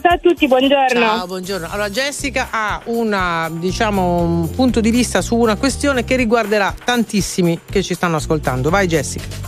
Ciao 0.00 0.12
a 0.12 0.18
tutti, 0.18 0.46
buongiorno. 0.46 1.00
Ciao, 1.00 1.26
buongiorno. 1.26 1.66
Allora, 1.68 1.90
Jessica 1.90 2.48
ha 2.52 2.80
una, 2.84 3.50
diciamo, 3.50 4.20
un 4.20 4.50
punto 4.54 4.80
di 4.80 4.92
vista 4.92 5.20
su 5.20 5.34
una 5.34 5.56
questione 5.56 6.04
che 6.04 6.14
riguarderà 6.14 6.72
tantissimi 6.84 7.58
che 7.68 7.82
ci 7.82 7.94
stanno 7.94 8.14
ascoltando. 8.14 8.70
Vai, 8.70 8.86
Jessica. 8.86 9.46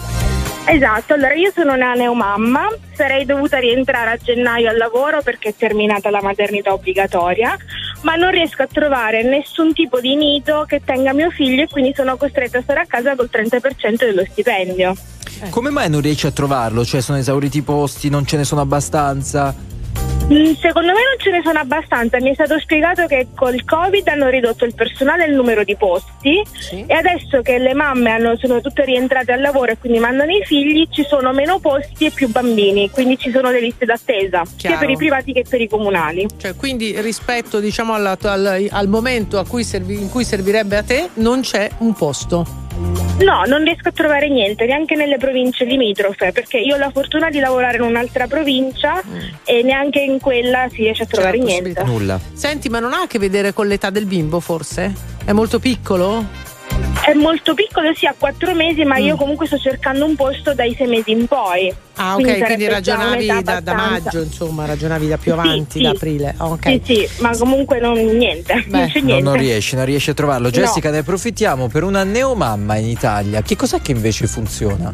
Esatto, 0.71 1.15
allora 1.15 1.33
io 1.33 1.51
sono 1.51 1.73
una 1.73 1.95
neomamma, 1.95 2.69
sarei 2.93 3.25
dovuta 3.25 3.59
rientrare 3.59 4.11
a 4.11 4.17
gennaio 4.19 4.69
al 4.69 4.77
lavoro 4.77 5.23
perché 5.23 5.49
è 5.49 5.55
terminata 5.57 6.11
la 6.11 6.21
maternità 6.21 6.75
obbligatoria, 6.75 7.57
ma 8.03 8.15
non 8.15 8.31
riesco 8.31 8.63
a 8.63 8.69
trovare 8.71 9.23
nessun 9.23 9.73
tipo 9.73 10.01
di 10.01 10.15
nido 10.15 10.65
che 10.67 10.81
tenga 10.85 11.13
mio 11.13 11.31
figlio 11.31 11.63
e 11.63 11.69
quindi 11.69 11.93
sono 11.95 12.17
costretta 12.17 12.59
a 12.59 12.63
stare 12.63 12.81
a 12.81 12.87
casa 12.87 13.17
col 13.17 13.29
30% 13.33 13.97
dello 13.97 14.25
stipendio. 14.31 14.95
Come 15.51 15.71
mai 15.71 15.89
non 15.89 16.01
riesci 16.01 16.27
a 16.27 16.31
trovarlo? 16.31 16.85
Cioè 16.85 17.01
sono 17.01 17.19
esauriti 17.19 17.59
i 17.59 17.63
posti, 17.63 18.09
non 18.09 18.27
ce 18.27 18.37
ne 18.37 18.45
sono 18.45 18.61
abbastanza? 18.61 19.55
Mm, 20.31 20.53
Secondo 20.61 20.89
me 20.93 20.99
non 21.09 21.17
ce 21.19 21.31
ne 21.31 21.41
sono 21.43 21.59
abbastanza, 21.59 22.21
mi 22.21 22.31
è 22.31 22.35
stato 22.35 22.59
spiegato 22.61 23.07
che 23.07 23.29
col 23.35 23.65
Covid 23.65 24.07
hanno 24.09 24.29
ridotto 24.29 24.67
il 24.67 24.75
personale 24.75 25.25
e 25.25 25.29
il 25.31 25.35
numero 25.35 25.65
di 25.65 25.75
posti 25.75 26.43
e 26.87 26.93
adesso 26.93 27.41
che 27.41 27.57
le 27.57 27.73
mamme 27.73 28.11
hanno- 28.11 28.37
sono 28.37 28.61
tutte 28.61 28.85
rientrate 28.85 29.33
al 29.33 29.41
lavoro 29.41 29.73
e 29.73 29.79
quindi 29.79 29.99
mandano 29.99 30.31
i 30.33 30.45
figli 30.45 30.87
ci 30.91 31.03
sono 31.09 31.33
meno 31.33 31.59
posti 31.61 32.05
e 32.07 32.11
più 32.11 32.29
bambini, 32.29 32.91
quindi 32.91 33.17
ci 33.17 33.31
sono 33.31 33.51
le 33.51 33.61
liste 33.61 33.87
d'attesa 33.87 34.43
sia 34.45 34.57
Chiaro. 34.69 34.79
per 34.81 34.91
i 34.91 34.97
privati 34.97 35.33
che 35.33 35.45
per 35.49 35.63
i 35.63 35.69
comunali. 35.69 36.27
Cioè, 36.37 36.55
quindi 36.57 37.01
rispetto 37.01 37.59
diciamo, 37.59 37.95
alla- 37.95 38.19
al, 38.21 38.67
al 38.71 38.89
momento 38.89 39.43
cui 39.49 39.65
servi- 39.65 39.99
in 39.99 40.11
cui 40.11 40.25
servirebbe 40.25 40.77
a 40.77 40.83
te 40.83 41.09
non 41.15 41.41
c'è 41.41 41.71
un 41.79 41.95
posto. 41.95 42.67
No, 43.19 43.43
non 43.47 43.65
riesco 43.65 43.89
a 43.89 43.93
trovare 43.93 44.29
niente, 44.29 44.65
neanche 44.65 44.95
nelle 44.95 45.17
province 45.17 45.65
limitrofe, 45.65 46.31
perché 46.33 46.59
io 46.59 46.77
ho 46.77 46.79
la 46.79 46.91
fortuna 46.91 47.31
di 47.31 47.41
lavorare 47.41 47.79
in 47.79 47.83
un'altra 47.83 48.27
provincia 48.29 49.03
e 49.45 49.63
neanche 49.63 50.01
in 50.01 50.21
quella 50.21 50.69
si 50.71 50.83
riesce 50.83 51.03
a 51.03 51.07
trovare 51.07 51.39
la 51.39 51.45
niente. 51.45 51.83
Nulla. 51.85 52.21
Senti, 52.33 52.69
ma 52.69 52.79
non 52.79 52.93
ha 52.93 53.03
a 53.03 53.07
che 53.07 53.19
vedere 53.19 53.53
con 53.53 53.67
l'età 53.67 53.91
del 53.91 54.07
bimbo, 54.07 54.39
forse? 54.39 54.95
È 55.25 55.33
molto 55.33 55.59
piccolo? 55.59 56.47
È 57.05 57.15
molto 57.15 57.55
piccolo, 57.55 57.95
sì, 57.95 58.05
ha 58.05 58.15
quattro 58.19 58.55
mesi, 58.55 58.85
ma 58.85 58.99
io 58.99 59.17
comunque 59.17 59.47
sto 59.47 59.57
cercando 59.57 60.05
un 60.05 60.15
posto 60.15 60.53
dai 60.53 60.75
sei 60.77 60.89
mesi 60.89 61.11
in 61.11 61.27
poi. 61.27 61.73
Ah, 61.95 62.17
ok, 62.17 62.45
quindi, 62.45 62.65
già 62.65 62.71
ragionavi 62.73 63.43
da, 63.43 63.61
da 63.61 63.75
maggio, 63.75 64.21
insomma, 64.23 64.67
ragionavi 64.67 65.09
da 65.09 65.17
più 65.17 65.33
Sì, 65.33 65.39
avanti, 65.39 65.79
sì. 65.79 65.83
da 65.85 65.91
aprile. 65.91 66.35
Ok. 66.37 66.67
Sì, 66.67 66.83
sì, 66.85 67.09
ma 67.23 67.35
comunque 67.37 67.81
non, 67.81 67.95
niente, 67.99 68.63
non 68.69 68.87
c'è 68.89 69.01
niente. 69.01 69.23
non 69.23 69.37
riesci, 69.39 69.75
non 69.75 69.87
riesci 69.87 70.11
a 70.11 70.15
trovarlo. 70.15 70.51
Jessica, 70.51 70.91
ne 70.91 70.99
approfittiamo 70.99 71.69
per 71.69 71.83
una 71.83 72.05
neomamma 72.05 72.77
in 72.77 72.89
Italia. 72.89 73.41
Che 73.41 73.57
cos'è 73.57 73.81
che 73.81 73.93
invece 73.93 74.27
funziona? 74.27 74.93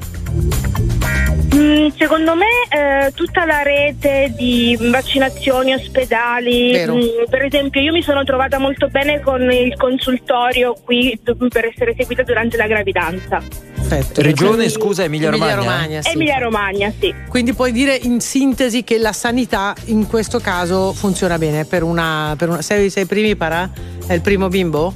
Mm, 1.55 1.89
secondo 1.97 2.35
me 2.35 2.47
eh, 2.69 3.13
tutta 3.13 3.45
la 3.45 3.63
rete 3.63 4.33
di 4.37 4.77
vaccinazioni, 4.91 5.73
ospedali, 5.75 6.73
Vero. 6.73 6.97
mm, 6.97 7.01
per 7.31 7.43
esempio 7.45 7.81
io 7.81 7.93
mi 7.93 8.03
sono 8.03 8.25
trovata 8.25 8.59
molto 8.59 8.89
bene 8.89 9.21
con 9.21 9.41
il 9.53 9.77
consultorio 9.77 10.75
qui 10.83 11.17
per 11.23 11.65
essere 11.75 11.95
seguita 11.97 12.23
durante 12.23 12.57
la 12.57 12.67
gravidanza. 12.67 13.43
Perfetto. 13.75 14.23
Regione, 14.23 14.69
scusa, 14.69 15.05
Emilia 15.05 15.31
Romagna? 15.31 15.55
Romagna, 15.57 16.03
sì. 16.03 16.13
Emilia 16.13 16.39
Romagna, 16.39 16.93
sì. 16.99 17.15
Quindi 17.29 17.53
puoi 17.53 17.73
dire 17.73 17.95
in 17.95 18.21
sintesi 18.21 18.85
che 18.85 18.99
la 18.99 19.13
sanità 19.13 19.75
in 19.87 20.07
questo 20.07 20.39
caso 20.39 20.93
funziona 20.93 21.37
bene 21.37 21.65
per 21.65 21.83
una. 21.83 22.35
Per 22.39 22.49
una 22.49 22.63
sei, 22.63 22.89
sei 22.89 23.05
primi 23.05 23.37
para? 23.37 23.71
È 24.07 24.13
il 24.13 24.21
primo 24.21 24.49
bimbo? 24.49 24.95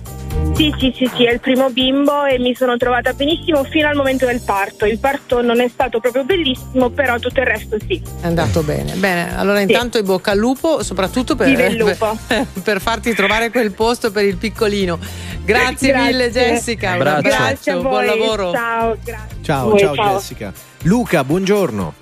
Sì, 0.55 0.75
sì, 0.77 0.93
sì, 0.97 1.11
sì, 1.15 1.25
è 1.25 1.33
il 1.33 1.41
primo 1.41 1.71
bimbo 1.71 2.25
e 2.25 2.39
mi 2.41 2.53
sono 2.53 2.77
trovata 2.77 3.13
benissimo 3.13 3.63
fino 3.63 3.87
al 3.87 3.95
momento 3.95 4.27
del 4.27 4.41
parto. 4.45 4.87
Il 4.87 4.99
parto 4.99 5.41
non 5.41 5.61
è 5.61 5.69
stato 5.69 6.01
proprio 6.01 6.25
bellissimo, 6.25 6.91
però 6.91 7.19
tutto 7.21 7.39
il 7.39 7.47
resto 7.47 7.77
sì. 7.87 8.03
È 8.21 8.27
andato 8.27 8.63
bene. 8.63 8.95
Bene, 8.95 9.37
allora 9.39 9.61
intanto 9.61 9.99
in 9.99 10.05
bocca 10.05 10.33
al 10.33 10.39
lupo, 10.39 10.83
soprattutto 10.83 11.37
per, 11.37 11.55
per, 11.55 12.47
per 12.65 12.81
farti 12.81 13.15
trovare 13.15 13.51
quel 13.51 13.71
posto 13.73 14.11
per 14.11 14.25
il 14.25 14.37
piccolino. 14.37 14.99
Grazie, 15.45 15.93
Grazie. 15.93 16.13
mille 16.13 16.31
Jessica, 16.31 16.89
un 16.89 16.95
Abbraccio. 16.95 17.29
Grazie 17.29 17.73
a 17.73 17.75
voi. 17.77 17.85
buon 17.85 18.05
lavoro. 18.05 18.53
Ciao, 18.53 18.97
grazie. 19.03 19.37
Ciao, 19.43 19.69
Voi, 19.71 19.79
ciao, 19.79 19.95
Jessica. 19.95 20.53
Luca, 20.83 21.25
buongiorno. 21.25 21.95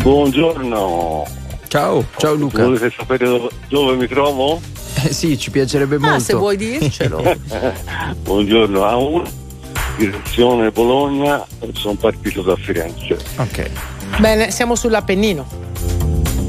Buongiorno. 0.00 1.26
Ciao, 1.68 2.06
ciao 2.16 2.34
Luca. 2.34 2.64
Volete 2.64 2.90
sapere 2.96 3.26
dove, 3.26 3.48
dove 3.68 3.96
mi 3.96 4.08
trovo? 4.08 4.60
Eh, 5.04 5.12
sì, 5.12 5.38
ci 5.38 5.50
piacerebbe 5.50 5.96
Ah, 5.96 6.00
molto. 6.00 6.20
se 6.20 6.34
vuoi 6.34 6.56
dircelo. 6.56 7.22
Buongiorno 8.22 8.84
a 8.84 8.96
un 8.96 9.22
direzione 9.96 10.70
Bologna, 10.70 11.44
sono 11.74 11.94
partito 11.94 12.42
da 12.42 12.56
Firenze. 12.56 13.16
Ok. 13.36 13.70
Bene, 14.18 14.50
siamo 14.50 14.74
sull'Appennino. 14.74 15.46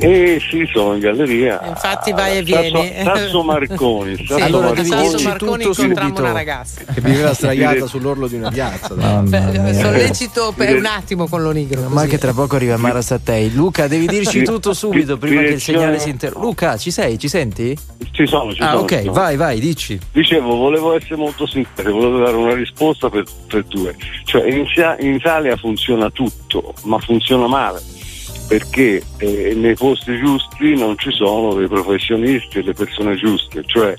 E 0.02 0.40
sì, 0.50 0.66
sono 0.72 0.94
in 0.94 1.00
galleria. 1.02 1.62
Infatti 1.68 2.12
vai 2.14 2.38
e 2.38 2.42
vieni. 2.44 2.94
Sasso 3.04 3.44
Marconi. 3.44 4.16
Sì, 4.16 4.32
Allora, 4.34 4.68
Marconi. 4.68 4.88
Sasso 4.88 5.20
Marconi 5.28 5.64
tutto 5.64 5.82
incontrammo 5.82 6.20
una 6.20 6.32
ragazza. 6.32 6.82
Che 6.94 7.02
viveva 7.02 7.34
sdraiata 7.34 7.86
sull'orlo 7.86 8.28
di 8.28 8.36
una 8.36 8.50
piazza. 8.50 8.96
Mamma 8.96 9.74
sollecito 9.74 10.54
per 10.56 10.76
un 10.78 10.86
attimo 10.86 11.28
con 11.28 11.42
l'onigro. 11.42 11.90
Ma 11.90 12.06
che 12.06 12.18
tra 12.18 12.34
poco 12.34 12.56
arriva 12.56 12.78
Mara 12.78 13.02
Sattei. 13.02 13.54
Luca, 13.54 13.88
devi 13.88 14.08
dirci 14.08 14.44
tutto 14.44 14.74
subito 14.74 15.18
prima 15.18 15.42
che 15.42 15.48
il 15.50 15.62
segnale 15.62 16.00
si 16.00 16.10
interrompa. 16.10 16.48
Luca, 16.48 16.78
ci 16.78 16.92
sei? 16.92 17.18
Ci 17.20 17.28
senti? 17.28 17.78
Ci 18.12 18.26
sono, 18.26 18.54
ci 18.54 18.62
Ah, 18.62 18.70
sono. 18.72 18.80
ok, 18.82 19.00
sono. 19.00 19.12
vai, 19.12 19.36
vai, 19.36 19.60
dici. 19.60 20.00
Dicevo, 20.14 20.56
volevo 20.56 20.96
essere 20.96 21.16
molto 21.18 21.46
sincero, 21.46 21.92
volevo 21.92 22.20
dare 22.20 22.36
una 22.38 22.54
risposta 22.54 23.10
per, 23.10 23.24
per 23.48 23.64
due. 23.66 23.96
Cioè, 24.26 24.48
in, 24.50 24.66
in 25.00 25.14
Italia 25.14 25.56
funziona 25.58 26.10
tutto, 26.10 26.74
ma 26.84 26.98
funziona 27.00 27.48
male. 27.48 27.82
Perché 28.50 29.02
eh, 29.18 29.54
nei 29.56 29.76
posti 29.76 30.18
giusti 30.18 30.76
non 30.76 30.98
ci 30.98 31.12
sono 31.12 31.54
dei 31.54 31.68
professionisti 31.68 32.58
e 32.58 32.64
le 32.64 32.74
persone 32.74 33.16
giuste, 33.16 33.64
cioè 33.66 33.96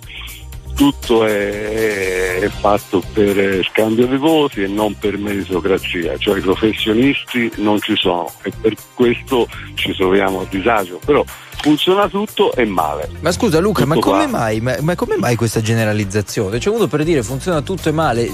tutto 0.74 1.26
è, 1.26 2.38
è 2.40 2.48
fatto 2.48 3.02
per 3.12 3.38
eh, 3.38 3.62
scambio 3.64 4.06
di 4.06 4.16
voti 4.16 4.62
e 4.62 4.66
non 4.66 4.96
per 4.98 5.18
meritocrazia, 5.18 6.16
cioè 6.16 6.38
i 6.38 6.40
professionisti 6.40 7.52
non 7.56 7.78
ci 7.80 7.94
sono 7.96 8.32
e 8.42 8.50
per 8.60 8.74
questo 8.94 9.46
ci 9.74 9.94
troviamo 9.94 10.40
a 10.40 10.46
disagio, 10.48 10.98
però 11.04 11.22
funziona 11.60 12.08
tutto 12.08 12.52
e 12.54 12.64
male. 12.64 13.10
Ma 13.20 13.30
scusa 13.30 13.60
Luca, 13.60 13.84
ma 13.84 13.98
come, 13.98 14.26
mai, 14.26 14.60
ma, 14.60 14.76
ma 14.80 14.94
come 14.94 15.16
mai 15.16 15.36
questa 15.36 15.60
generalizzazione? 15.60 16.58
Cioè 16.58 16.74
uno 16.74 16.86
per 16.86 17.04
dire 17.04 17.22
funziona 17.22 17.60
tutto 17.60 17.88
e 17.88 17.92
male, 17.92 18.30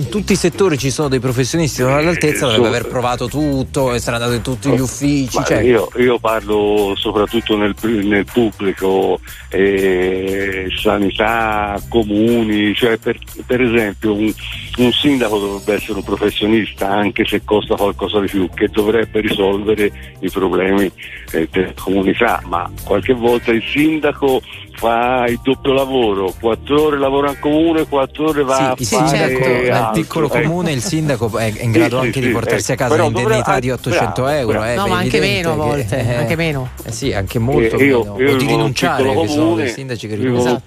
in 0.00 0.08
tutti 0.08 0.32
i 0.32 0.36
settori 0.36 0.78
ci 0.78 0.90
sono 0.90 1.08
dei 1.08 1.20
professionisti 1.20 1.82
non 1.82 1.92
all'altezza, 1.92 2.46
dovrebbe 2.46 2.68
Sì. 2.68 2.74
aver 2.74 2.86
provato 2.88 3.28
tutto, 3.28 3.92
essere 3.92 4.16
andato 4.16 4.32
in 4.32 4.42
tutti 4.42 4.70
gli 4.70 4.80
uffici. 4.80 5.38
Cioè, 5.44 5.60
io, 5.60 5.90
io 5.96 6.18
parlo 6.18 6.94
soprattutto 6.96 7.56
nel, 7.56 7.74
nel 7.82 8.24
pubblico, 8.24 9.20
eh, 9.50 10.68
sanità, 10.74 11.78
comuni, 11.88 12.74
cioè 12.74 12.96
per, 12.96 13.18
per 13.46 13.60
esempio 13.60 14.14
un, 14.14 14.32
un 14.78 14.92
sindaco 14.92 15.38
dovrebbe 15.38 15.74
essere 15.74 15.98
un 15.98 16.04
professionista 16.04 16.88
anche 16.88 17.24
se 17.26 17.42
costa 17.44 17.74
qualcosa 17.74 18.20
di 18.20 18.26
più, 18.26 18.48
che 18.54 18.68
dovrebbe 18.68 19.20
risolvere 19.20 19.90
i 20.20 20.30
problemi 20.30 20.90
eh, 21.32 21.46
della 21.50 21.72
comunità, 21.78 22.40
ma 22.46 22.70
qualche 22.84 23.12
volta 23.12 23.50
il 23.50 23.62
sindaco 23.62 24.40
fa 24.72 25.26
il 25.28 25.38
doppio 25.42 25.74
lavoro, 25.74 26.32
quattro 26.40 26.84
ore 26.84 26.98
lavora 26.98 27.28
in 27.30 27.38
comune, 27.38 27.86
quattro 27.86 28.28
ore 28.28 28.42
va 28.44 28.74
sì, 28.78 28.94
a 28.94 28.98
fare 28.98 29.08
sindaco 29.18 29.46
nel 29.46 29.89
altro. 29.90 30.02
piccolo 30.02 30.26
Ecco. 30.26 30.40
comune 30.40 30.72
il 30.72 30.82
sindaco 30.82 31.38
è 31.38 31.52
in 31.60 31.70
grado 31.70 31.96
Sì, 31.96 32.00
sì, 32.00 32.06
anche 32.06 32.20
di 32.20 32.28
portarsi 32.32 32.70
a 32.70 32.74
ecco. 32.74 32.82
casa 32.82 32.94
Però 32.94 33.06
un'indennità 33.08 33.36
dovrà- 33.44 33.60
di 33.60 33.70
800 33.70 34.22
bravo, 34.22 34.28
euro. 34.38 34.58
bravo. 34.58 34.64
eh, 34.66 34.74
No, 34.74 34.86
ma 34.86 34.96
anche 34.98 35.20
meno 35.20 35.52
a 35.52 35.54
volte, 35.54 35.98
eh, 35.98 36.14
anche 36.14 36.36
meno. 36.36 36.70
Eh 36.84 36.92
sì, 36.92 37.12
anche 37.12 37.38
molto 37.38 37.76
Eh, 37.76 37.84
io- 37.84 37.98
meno. 38.04 38.20
io 38.20 38.32
o 38.34 38.36
di 38.36 38.46
rinunciare, 38.46 39.02
che 39.04 39.28
sono 39.28 39.42
comune, 39.42 39.62
dei 39.64 39.72
sindaci 39.72 40.08
che 40.08 40.14
rinunciano. 40.16 40.62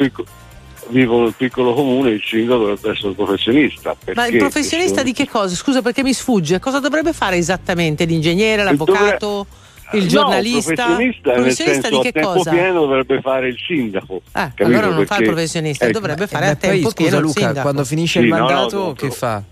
vivo 0.90 1.22
nel 1.24 1.34
piccolo 1.36 1.74
comune, 1.74 2.10
il 2.12 2.22
sindaco 2.24 2.60
dovrebbe 2.60 2.92
essere 2.92 3.08
un 3.08 3.16
professionista. 3.16 3.96
Ma 4.14 4.28
il 4.28 4.38
professionista 4.38 4.96
sono- 4.98 5.04
di 5.06 5.14
che 5.14 5.28
cosa? 5.30 5.56
Scusa 5.56 5.82
perché 5.82 6.04
mi 6.04 6.14
sfugge. 6.14 6.60
Cosa 6.60 6.80
dovrebbe 6.80 7.14
fare 7.14 7.38
esattamente? 7.38 8.04
L'ingegnere, 8.06 8.64
l'avvocato, 8.64 9.48
il 9.94 10.04
No, 10.04 10.10
giornalista? 10.10 10.70
un 10.70 10.76
professionista, 10.76 11.30
nel 11.32 11.42
Professionista 11.42 11.82
senso, 11.82 11.90
di 11.90 11.96
a 11.96 12.02
che 12.02 12.12
tempo 12.12 12.34
cosa? 12.34 12.52
pieno 12.52 12.80
dovrebbe 12.82 13.22
fare 13.22 13.48
il 13.48 13.58
sindaco. 13.68 14.22
Ah, 14.34 14.52
allora 14.58 14.88
non 14.88 14.96
fa 14.96 15.02
il 15.02 15.08
Perché- 15.08 15.24
professionista, 15.26 15.84
ecco, 15.86 15.94
dovrebbe 16.00 16.24
Eh, 16.24 16.28
fare 16.28 16.46
ma 16.46 16.52
a 16.52 16.56
poi, 16.56 16.70
tempo 16.70 16.90
scusa 16.90 16.96
pieno 16.96 17.18
il 17.18 17.22
Luca, 17.24 17.40
sindaco. 17.40 17.62
quando 17.62 17.84
finisce 17.86 18.20
Sì, 18.20 18.26
il 18.26 18.32
no, 18.32 18.38
no, 18.38 18.44
mandato 18.46 18.78
no, 18.78 18.94
che 18.94 19.10
fa? 19.12 19.44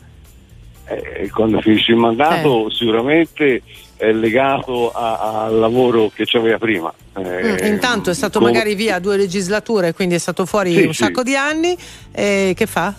eh, 0.85 1.29
quando 1.29 1.61
finisce 1.61 1.91
il 1.91 1.97
mandato 1.97 2.69
sicuramente 2.69 3.61
è 3.97 4.11
legato 4.11 4.91
a- 4.91 5.43
al 5.45 5.59
lavoro 5.59 6.09
che 6.13 6.23
c'aveva 6.25 6.57
prima. 6.57 6.91
Eh, 7.17 7.21
Mm, 7.61 7.65
intanto 7.73 8.09
è 8.09 8.13
stato 8.15 8.39
come- 8.39 8.51
magari 8.51 8.73
via 8.75 8.97
due 8.99 9.15
legislature, 9.15 9.93
quindi 9.93 10.15
è 10.15 10.17
stato 10.17 10.45
fuori 10.47 10.73
Sì, 10.73 10.81
un 10.85 10.93
sì. 10.93 11.03
sacco 11.03 11.21
di 11.23 11.35
anni. 11.35 11.77
E 12.11 12.53
che 12.55 12.65
fa? 12.65 12.93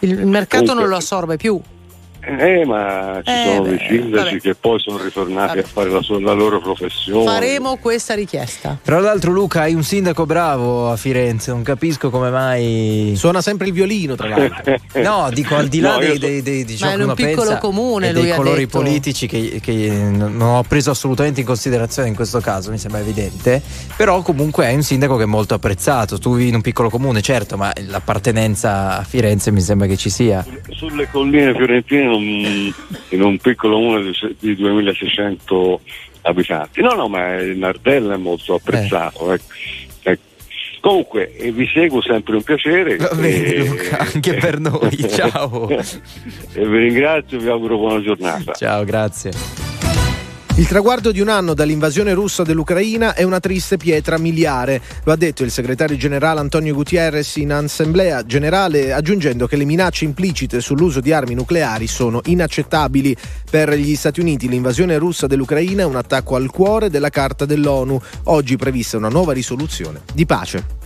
Il, 0.00 0.10
il 0.10 0.26
mercato 0.26 0.62
Comunque- 0.64 0.80
non 0.82 0.88
lo 0.90 0.96
assorbe 0.96 1.36
più. 1.36 1.60
Eh, 2.28 2.64
ma 2.66 3.20
ci 3.22 3.30
Eh, 3.30 3.44
sono 3.46 3.62
beh, 3.62 3.68
dei 3.68 3.86
sindaci 3.88 4.24
vabbè. 4.24 4.40
che 4.40 4.54
poi 4.56 4.80
sono 4.80 5.00
ritornati 5.00 5.46
Vabbè. 5.56 5.60
a 5.60 5.70
fare 5.70 5.90
la, 5.90 6.02
sua- 6.02 6.20
la 6.20 6.32
loro 6.32 6.60
professione. 6.60 7.24
Faremo 7.24 7.76
questa 7.76 8.14
richiesta. 8.14 8.76
Tra 8.82 8.98
l'altro 8.98 9.30
Luca 9.30 9.60
hai 9.60 9.74
un 9.74 9.84
sindaco 9.84 10.26
bravo 10.26 10.90
a 10.90 10.96
Firenze, 10.96 11.52
non 11.52 11.62
capisco 11.62 12.10
come 12.10 12.30
mai... 12.30 13.12
Suona 13.16 13.40
sempre 13.40 13.68
il 13.68 13.72
violino, 13.72 14.16
tra 14.16 14.28
l'altro. 14.28 14.74
No, 15.06 15.28
dico 15.32 15.54
al 15.54 15.68
di 15.68 15.78
là 15.80 15.92
No, 15.92 15.98
dei, 16.00 16.18
dei, 16.18 16.42
dei- 16.42 16.64
di 16.64 16.76
ciò 16.76 16.88
che 16.88 16.94
un 16.96 17.02
uno 17.02 17.14
piccolo 17.14 17.42
pensa 17.42 17.58
comune 17.58 18.12
lui 18.12 18.22
dei 18.22 18.30
ha 18.32 18.36
colori 18.36 18.64
detto. 18.64 18.78
politici 18.78 19.26
che, 19.28 19.60
che 19.62 19.88
non 19.90 20.40
ho 20.40 20.62
preso 20.66 20.90
assolutamente 20.90 21.40
in 21.40 21.46
considerazione 21.46 22.08
in 22.08 22.14
questo 22.16 22.40
caso, 22.40 22.70
mi 22.72 22.78
sembra 22.78 23.00
evidente, 23.00 23.62
però 23.96 24.22
comunque 24.22 24.66
è 24.66 24.74
un 24.74 24.82
sindaco 24.82 25.16
che 25.16 25.22
è 25.22 25.26
molto 25.26 25.54
apprezzato, 25.54 26.18
tu 26.18 26.34
vivi 26.34 26.48
in 26.48 26.56
un 26.56 26.60
piccolo 26.62 26.90
comune 26.90 27.20
certo, 27.22 27.56
ma 27.56 27.72
l'appartenenza 27.88 28.98
a 28.98 29.02
Firenze 29.04 29.50
mi 29.52 29.60
sembra 29.60 29.86
che 29.86 29.96
ci 29.96 30.10
sia. 30.10 30.44
Sulle 30.70 31.08
colline 31.10 31.54
fiorentine, 31.54 32.02
in 32.02 32.08
un, 32.16 32.72
in 33.10 33.22
un 33.22 33.38
piccolo 33.38 33.76
comune 33.76 34.02
di, 34.02 34.14
se- 34.14 34.34
di 34.38 34.54
2600 34.56 35.80
abitanti. 36.22 36.80
No, 36.82 36.94
no, 36.94 37.08
ma 37.08 37.34
il 37.36 37.56
Nardella 37.56 38.14
è 38.14 38.18
molto 38.18 38.54
apprezzato. 38.54 39.32
ecco. 39.32 39.44
Ecco. 40.02 40.22
Comunque, 40.80 41.34
eh, 41.36 41.50
vi 41.52 41.66
seguo 41.72 42.00
sempre 42.02 42.36
un 42.36 42.42
piacere. 42.42 42.96
Va 42.96 43.10
bene 43.14 43.44
e- 43.44 43.64
Luca, 43.66 43.98
anche 43.98 44.34
per 44.34 44.58
noi, 44.60 44.96
ciao. 45.10 45.68
e 45.68 45.78
vi 46.66 46.78
ringrazio 46.78 47.38
e 47.38 47.40
vi 47.42 47.48
auguro 47.48 47.76
buona 47.76 48.00
giornata. 48.02 48.52
Ciao, 48.52 48.84
grazie. 48.84 49.65
Il 50.58 50.66
traguardo 50.66 51.12
di 51.12 51.20
un 51.20 51.28
anno 51.28 51.52
dall'invasione 51.52 52.14
russa 52.14 52.42
dell'Ucraina 52.42 53.12
è 53.12 53.22
una 53.24 53.40
triste 53.40 53.76
pietra 53.76 54.16
miliare, 54.16 54.80
lo 55.04 55.12
ha 55.12 55.16
detto 55.16 55.42
il 55.42 55.50
segretario 55.50 55.98
generale 55.98 56.40
Antonio 56.40 56.72
Gutierrez 56.72 57.36
in 57.36 57.52
assemblea 57.52 58.24
generale, 58.24 58.94
aggiungendo 58.94 59.46
che 59.46 59.56
le 59.56 59.66
minacce 59.66 60.06
implicite 60.06 60.62
sull'uso 60.62 61.00
di 61.00 61.12
armi 61.12 61.34
nucleari 61.34 61.86
sono 61.86 62.22
inaccettabili. 62.24 63.14
Per 63.50 63.74
gli 63.74 63.94
Stati 63.96 64.20
Uniti 64.20 64.48
l'invasione 64.48 64.96
russa 64.96 65.26
dell'Ucraina 65.26 65.82
è 65.82 65.84
un 65.84 65.96
attacco 65.96 66.36
al 66.36 66.50
cuore 66.50 66.88
della 66.88 67.10
Carta 67.10 67.44
dell'ONU, 67.44 68.00
oggi 68.24 68.56
prevista 68.56 68.96
una 68.96 69.10
nuova 69.10 69.34
risoluzione 69.34 70.00
di 70.14 70.24
pace. 70.24 70.85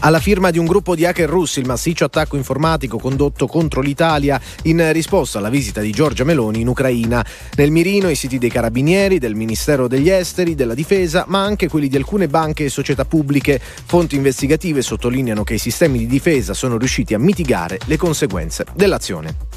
Alla 0.00 0.20
firma 0.20 0.52
di 0.52 0.58
un 0.58 0.66
gruppo 0.66 0.94
di 0.94 1.04
hacker 1.04 1.28
russi, 1.28 1.58
il 1.58 1.66
massiccio 1.66 2.04
attacco 2.04 2.36
informatico 2.36 2.98
condotto 2.98 3.48
contro 3.48 3.80
l'Italia 3.80 4.40
in 4.62 4.92
risposta 4.92 5.38
alla 5.38 5.50
visita 5.50 5.80
di 5.80 5.90
Giorgia 5.90 6.22
Meloni 6.22 6.60
in 6.60 6.68
Ucraina. 6.68 7.24
Nel 7.56 7.72
mirino 7.72 8.08
i 8.08 8.14
siti 8.14 8.38
dei 8.38 8.48
carabinieri, 8.48 9.18
del 9.18 9.34
Ministero 9.34 9.88
degli 9.88 10.08
Esteri, 10.08 10.54
della 10.54 10.74
Difesa, 10.74 11.24
ma 11.26 11.42
anche 11.42 11.68
quelli 11.68 11.88
di 11.88 11.96
alcune 11.96 12.28
banche 12.28 12.64
e 12.64 12.68
società 12.68 13.04
pubbliche. 13.04 13.60
Fonti 13.60 14.14
investigative 14.14 14.82
sottolineano 14.82 15.42
che 15.42 15.54
i 15.54 15.58
sistemi 15.58 15.98
di 15.98 16.06
difesa 16.06 16.54
sono 16.54 16.78
riusciti 16.78 17.14
a 17.14 17.18
mitigare 17.18 17.78
le 17.86 17.96
conseguenze 17.96 18.66
dell'azione. 18.74 19.47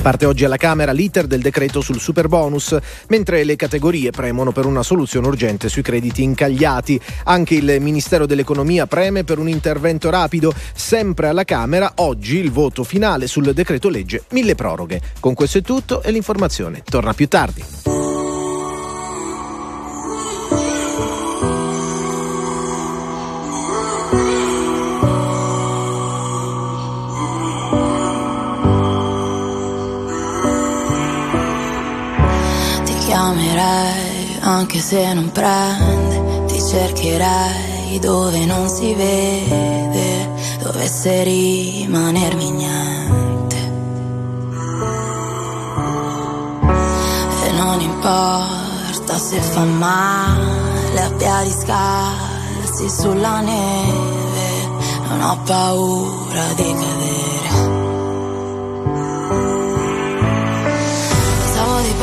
Parte 0.00 0.26
oggi 0.26 0.44
alla 0.44 0.56
Camera 0.56 0.92
l'iter 0.92 1.26
del 1.26 1.40
decreto 1.40 1.80
sul 1.80 1.98
super 1.98 2.28
bonus, 2.28 2.76
mentre 3.08 3.42
le 3.44 3.56
categorie 3.56 4.10
premono 4.10 4.52
per 4.52 4.66
una 4.66 4.82
soluzione 4.82 5.26
urgente 5.26 5.68
sui 5.68 5.82
crediti 5.82 6.22
incagliati. 6.22 7.00
Anche 7.24 7.54
il 7.54 7.80
Ministero 7.80 8.26
dell'Economia 8.26 8.86
preme 8.86 9.24
per 9.24 9.38
un 9.38 9.48
intervento 9.48 10.10
rapido. 10.10 10.52
Sempre 10.74 11.28
alla 11.28 11.44
Camera, 11.44 11.92
oggi 11.96 12.36
il 12.36 12.50
voto 12.50 12.84
finale 12.84 13.26
sul 13.26 13.52
decreto 13.54 13.88
legge 13.88 14.24
mille 14.30 14.54
proroghe. 14.54 15.00
Con 15.20 15.34
questo 15.34 15.58
è 15.58 15.62
tutto 15.62 16.02
e 16.02 16.10
l'informazione 16.10 16.82
torna 16.84 17.14
più 17.14 17.28
tardi. 17.28 17.93
Chiamerei 33.64 34.38
anche 34.40 34.78
se 34.78 35.12
non 35.14 35.30
prende, 35.32 36.44
ti 36.46 36.60
cercherei 36.60 37.98
dove 37.98 38.44
non 38.44 38.68
si 38.68 38.92
vede, 38.94 40.28
dovesse 40.62 41.22
rimanermi 41.22 42.50
niente. 42.50 43.56
E 47.46 47.52
non 47.52 47.80
importa 47.80 49.16
se 49.16 49.40
fa 49.40 49.64
male 49.64 51.00
a 51.00 51.10
piedi 51.10 51.50
scalzi 51.50 52.90
sulla 52.90 53.40
neve, 53.40 54.68
non 55.08 55.22
ho 55.22 55.38
paura 55.44 56.52
di 56.54 56.74
cadere. 56.74 57.43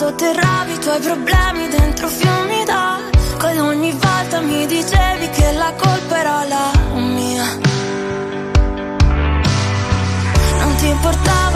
sotterravi 0.00 0.72
i 0.72 0.78
tuoi 0.78 0.98
problemi 0.98 1.68
dentro 1.68 2.08
fiumi 2.08 2.64
d'acqua 2.64 3.50
Ed 3.50 3.58
ogni 3.60 3.92
volta 3.92 4.40
mi 4.40 4.64
dicevi 4.64 5.28
che 5.28 5.52
la 5.52 5.74
colpa 5.76 6.18
era 6.18 6.44
la 6.44 6.70
mia. 6.94 7.44
Non 10.60 10.74
ti 10.76 10.86
importava 10.86 11.49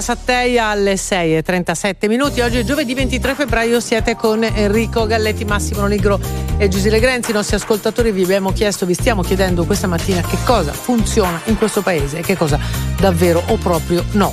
minuti 0.00 0.06
Mara 0.06 0.16
Satteia 0.16 0.66
alle 0.66 0.96
6 0.96 1.36
e 1.36 1.42
37 1.42 2.08
minuti. 2.08 2.40
Oggi 2.40 2.58
è 2.58 2.64
giovedì 2.64 2.94
23 2.94 3.34
febbraio, 3.34 3.80
siete 3.80 4.16
con 4.16 4.42
Enrico 4.42 5.06
Galletti, 5.06 5.44
Massimo 5.44 5.86
Nigro 5.86 6.18
e 6.56 6.68
Giusile 6.68 6.98
Grenzi. 6.98 7.30
I 7.30 7.34
nostri 7.34 7.56
ascoltatori 7.56 8.10
vi 8.10 8.22
abbiamo 8.22 8.52
chiesto, 8.52 8.86
vi 8.86 8.94
stiamo 8.94 9.22
chiedendo 9.22 9.64
questa 9.64 9.86
mattina 9.86 10.22
che 10.22 10.38
cosa 10.44 10.72
funziona 10.72 11.40
in 11.44 11.56
questo 11.56 11.82
paese 11.82 12.18
e 12.18 12.22
che 12.22 12.36
cosa 12.36 12.58
davvero 12.98 13.42
o 13.48 13.56
proprio 13.56 14.04
no. 14.12 14.32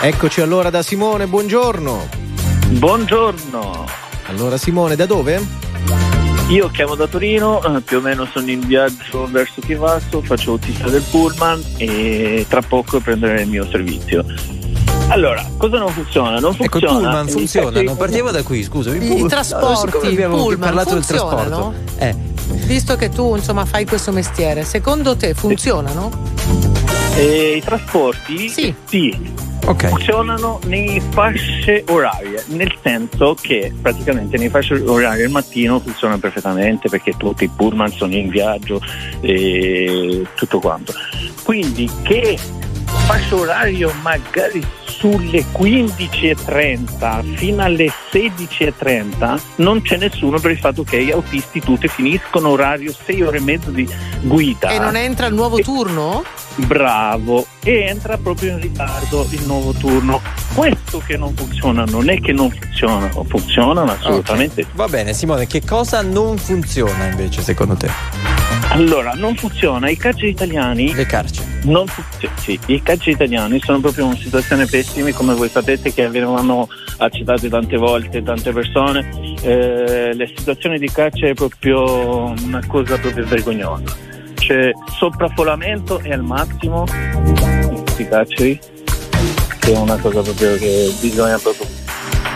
Eccoci 0.00 0.40
allora 0.40 0.70
da 0.70 0.82
Simone, 0.82 1.26
buongiorno. 1.26 2.08
Buongiorno. 2.68 3.86
Allora 4.26 4.56
Simone, 4.56 4.96
da 4.96 5.06
dove? 5.06 6.03
Io 6.48 6.68
chiamo 6.70 6.94
da 6.94 7.06
Torino, 7.06 7.62
eh, 7.64 7.80
più 7.80 7.98
o 7.98 8.00
meno 8.00 8.26
sono 8.30 8.50
in 8.50 8.60
viaggio 8.60 9.26
verso 9.30 9.60
Chivasso, 9.62 10.20
faccio 10.22 10.52
autista 10.52 10.88
del 10.90 11.02
pullman 11.10 11.62
e 11.78 12.44
tra 12.48 12.60
poco 12.60 13.00
prenderò 13.00 13.40
il 13.40 13.48
mio 13.48 13.66
servizio. 13.70 14.24
Allora, 15.08 15.44
cosa 15.56 15.78
non 15.78 15.88
funziona? 15.88 16.38
Non 16.38 16.52
Ecco, 16.52 16.64
il 16.64 16.70
funziona. 16.70 16.98
pullman 16.98 17.28
funziona, 17.28 17.82
non 17.82 17.96
partiamo 17.96 18.30
da 18.30 18.42
qui, 18.42 18.62
scusami. 18.62 19.04
I 19.04 19.16
Pull- 19.16 19.28
trasporti, 19.28 19.90
siccome 19.90 20.08
abbiamo 20.12 20.36
pullman, 20.36 20.58
parlato 20.60 20.94
del 20.94 21.06
trasporto. 21.06 21.74
Eh, 21.98 22.14
Visto 22.66 22.96
che 22.96 23.08
tu 23.08 23.34
insomma 23.36 23.64
fai 23.64 23.86
questo 23.86 24.12
mestiere, 24.12 24.64
secondo 24.64 25.16
te 25.16 25.32
funzionano? 25.32 26.10
E 27.16 27.56
I 27.56 27.62
trasporti 27.62 28.48
sì, 28.50 28.74
funzionano 29.64 30.60
nei 30.64 31.00
fasce 31.10 31.84
orarie, 31.88 32.44
nel 32.48 32.74
senso 32.82 33.34
che 33.40 33.72
praticamente 33.80 34.36
nei 34.36 34.50
fasce 34.50 34.74
orarie 34.74 35.24
il 35.24 35.30
mattino 35.30 35.80
funziona 35.80 36.18
perfettamente 36.18 36.88
perché 36.88 37.14
tutti 37.16 37.44
i 37.44 37.48
pullman 37.48 37.90
sono 37.90 38.14
in 38.14 38.28
viaggio 38.28 38.80
e 39.20 40.26
tutto 40.34 40.60
quanto. 40.60 40.92
Quindi 41.42 41.90
che 42.02 42.38
fascia 43.06 43.36
orario 43.36 43.92
magari 44.02 44.62
sulle 44.84 45.44
15.30 45.52 47.34
fino 47.34 47.62
alle 47.62 47.92
16.30 48.10 49.40
non 49.56 49.82
c'è 49.82 49.98
nessuno 49.98 50.38
per 50.40 50.52
il 50.52 50.58
fatto 50.58 50.82
che 50.82 51.04
gli 51.04 51.10
autisti 51.10 51.60
tutti 51.60 51.88
finiscono 51.88 52.48
orario 52.48 52.92
6 52.92 53.22
ore 53.22 53.36
e 53.36 53.40
mezzo 53.40 53.70
di 53.70 53.86
guida. 54.22 54.70
E 54.70 54.78
non 54.78 54.96
entra 54.96 55.26
il 55.26 55.34
nuovo 55.34 55.58
turno? 55.58 56.24
Bravo, 56.56 57.46
e 57.64 57.80
entra 57.80 58.16
proprio 58.16 58.52
in 58.52 58.60
ritardo 58.60 59.26
il 59.30 59.42
nuovo 59.44 59.72
turno. 59.72 60.20
Questo 60.54 61.02
che 61.04 61.16
non 61.16 61.34
funziona 61.34 61.84
non 61.84 62.08
è 62.08 62.20
che 62.20 62.32
non 62.32 62.48
funzionano, 62.50 63.24
funzionano 63.24 63.90
assolutamente. 63.90 64.62
Ok. 64.62 64.68
Va 64.74 64.86
bene, 64.86 65.12
Simone, 65.14 65.46
che 65.48 65.62
cosa 65.64 66.02
non 66.02 66.38
funziona 66.38 67.06
invece 67.06 67.42
secondo 67.42 67.74
te? 67.74 67.90
Allora, 68.68 69.12
non 69.14 69.34
funziona, 69.34 69.88
i 69.88 69.96
carceri 69.96 70.30
italiani. 70.30 70.94
Le 70.94 71.06
carceri. 71.06 71.46
Non 71.64 71.86
funziona, 71.86 72.34
sì, 72.38 72.58
i 72.66 72.82
carceri 72.82 73.12
italiani 73.12 73.60
sono 73.60 73.80
proprio 73.80 74.04
in 74.04 74.10
una 74.10 74.20
situazione 74.20 74.66
pessima, 74.66 75.12
come 75.12 75.34
voi 75.34 75.48
sapete 75.48 75.92
che 75.92 76.04
avevano 76.04 76.68
accettato 76.98 77.48
tante 77.48 77.76
volte 77.76 78.22
tante 78.22 78.52
persone. 78.52 79.08
Eh, 79.42 80.14
le 80.14 80.32
situazioni 80.36 80.78
di 80.78 80.88
carcere 80.90 81.30
è 81.30 81.34
proprio 81.34 82.32
una 82.42 82.62
cosa 82.66 82.96
proprio 82.98 83.24
vergognosa. 83.26 84.12
C'è 84.46 84.72
sovraffollamento 84.90 86.00
è 86.00 86.12
al 86.12 86.22
massimo 86.22 86.84
in 86.92 87.82
questi 87.82 88.06
carceri, 88.06 88.60
che 89.58 89.72
è 89.72 89.78
una 89.78 89.96
cosa 89.96 90.20
proprio 90.20 90.54
che 90.58 90.94
bisogna 91.00 91.38
proprio 91.38 91.66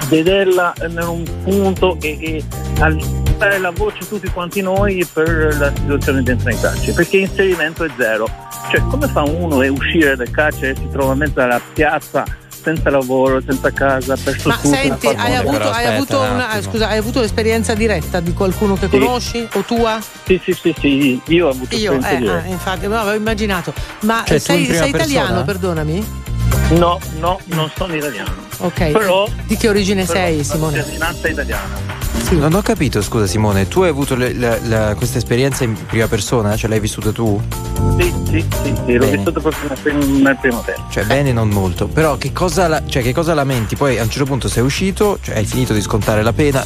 vederla 0.08 0.72
in 0.88 0.98
un 1.02 1.22
punto 1.44 1.98
e, 2.00 2.16
e 2.18 2.44
alzare 2.80 3.58
la 3.58 3.72
voce 3.72 4.08
tutti 4.08 4.26
quanti 4.30 4.62
noi 4.62 5.06
per 5.12 5.54
la 5.58 5.70
situazione 5.74 6.22
dentro 6.22 6.48
i 6.48 6.58
carceri, 6.58 6.92
perché 6.92 7.18
inserimento 7.18 7.84
è 7.84 7.90
zero. 7.98 8.26
Cioè 8.70 8.80
come 8.88 9.06
fa 9.08 9.24
uno 9.24 9.60
a 9.60 9.70
uscire 9.70 10.16
dal 10.16 10.30
carcere 10.30 10.70
e 10.70 10.76
si 10.76 10.88
trova 10.90 11.12
in 11.12 11.18
mezzo 11.18 11.42
alla 11.42 11.60
piazza 11.74 12.24
senza 12.74 12.90
lavoro, 12.90 13.40
senza 13.44 13.70
casa, 13.72 14.16
perso 14.22 14.48
Ma 14.48 14.56
tutto? 14.56 14.68
senti, 14.74 15.06
una 15.06 15.22
hai 15.22 15.34
avuto, 15.36 15.70
hai 15.70 15.86
avuto 15.86 16.18
una- 16.20 16.60
scusa, 16.62 16.88
hai 16.88 16.98
avuto 16.98 17.20
l'esperienza 17.20 17.74
diretta 17.74 18.20
di 18.20 18.32
qualcuno 18.34 18.74
che 18.76 18.88
conosci 18.88 19.46
o 19.54 19.60
tua? 19.62 19.98
Sì, 20.26 20.40
sì, 20.44 20.52
sì, 20.52 20.74
sì, 20.78 21.20
io 21.28 21.46
ho 21.46 21.50
avuto 21.50 21.74
Io, 21.76 21.92
eh, 21.92 21.98
diretta. 21.98 22.32
ah, 22.42 22.46
infatti, 22.46 22.86
no, 22.86 22.96
avevo 22.98 23.16
immaginato. 23.16 23.72
Ma 24.00 24.22
Cioè, 24.26 24.38
sei, 24.38 24.66
sei 24.66 24.88
italiano, 24.90 25.26
persona? 25.26 25.44
perdonami? 25.44 26.06
No, 26.70 26.98
no, 27.18 27.40
non 27.46 27.70
sono 27.76 27.94
italiano. 27.94 28.30
Ok. 28.58 28.90
Però, 28.90 29.26
di 29.46 29.56
che 29.56 29.68
origine 29.68 30.04
però 30.04 30.18
sei, 30.18 30.44
Simone? 30.44 30.76
cittadinanza 30.78 31.28
italiana. 31.28 31.96
Non 32.30 32.52
ho 32.54 32.60
capito, 32.62 33.00
scusa 33.00 33.26
Simone, 33.26 33.68
tu 33.68 33.82
hai 33.82 33.88
avuto 33.88 34.14
le- 34.14 34.34
la- 34.34 34.58
la- 34.64 34.94
questa 34.94 35.16
esperienza 35.16 35.64
in 35.64 35.74
prima 35.86 36.08
persona? 36.08 36.56
Ce 36.56 36.68
l'hai 36.68 36.78
vissuta 36.80 37.10
tu? 37.10 37.40
Sì, 37.98 38.12
sì, 38.28 38.44
sì, 38.62 38.74
sì 38.84 38.92
l'ho 38.94 39.04
Bene. 39.06 39.16
vissuto 39.16 39.40
proprio 39.40 39.70
nel, 39.84 40.06
nel 40.06 40.36
primo 40.38 40.60
tempo. 40.60 40.82
Cioè, 40.90 41.04
bene, 41.04 41.32
non 41.32 41.48
molto. 41.48 41.86
Però 41.86 42.16
che 42.18 42.32
cosa, 42.32 42.68
la- 42.68 42.82
cioè, 42.86 43.02
che 43.02 43.14
cosa 43.14 43.32
lamenti? 43.32 43.76
Poi 43.76 43.98
a 43.98 44.02
un 44.02 44.10
certo 44.10 44.26
punto 44.26 44.48
sei 44.48 44.62
uscito, 44.62 45.18
cioè 45.22 45.36
hai 45.36 45.46
finito 45.46 45.72
di 45.72 45.80
scontare 45.80 46.22
la 46.22 46.32
pena, 46.34 46.64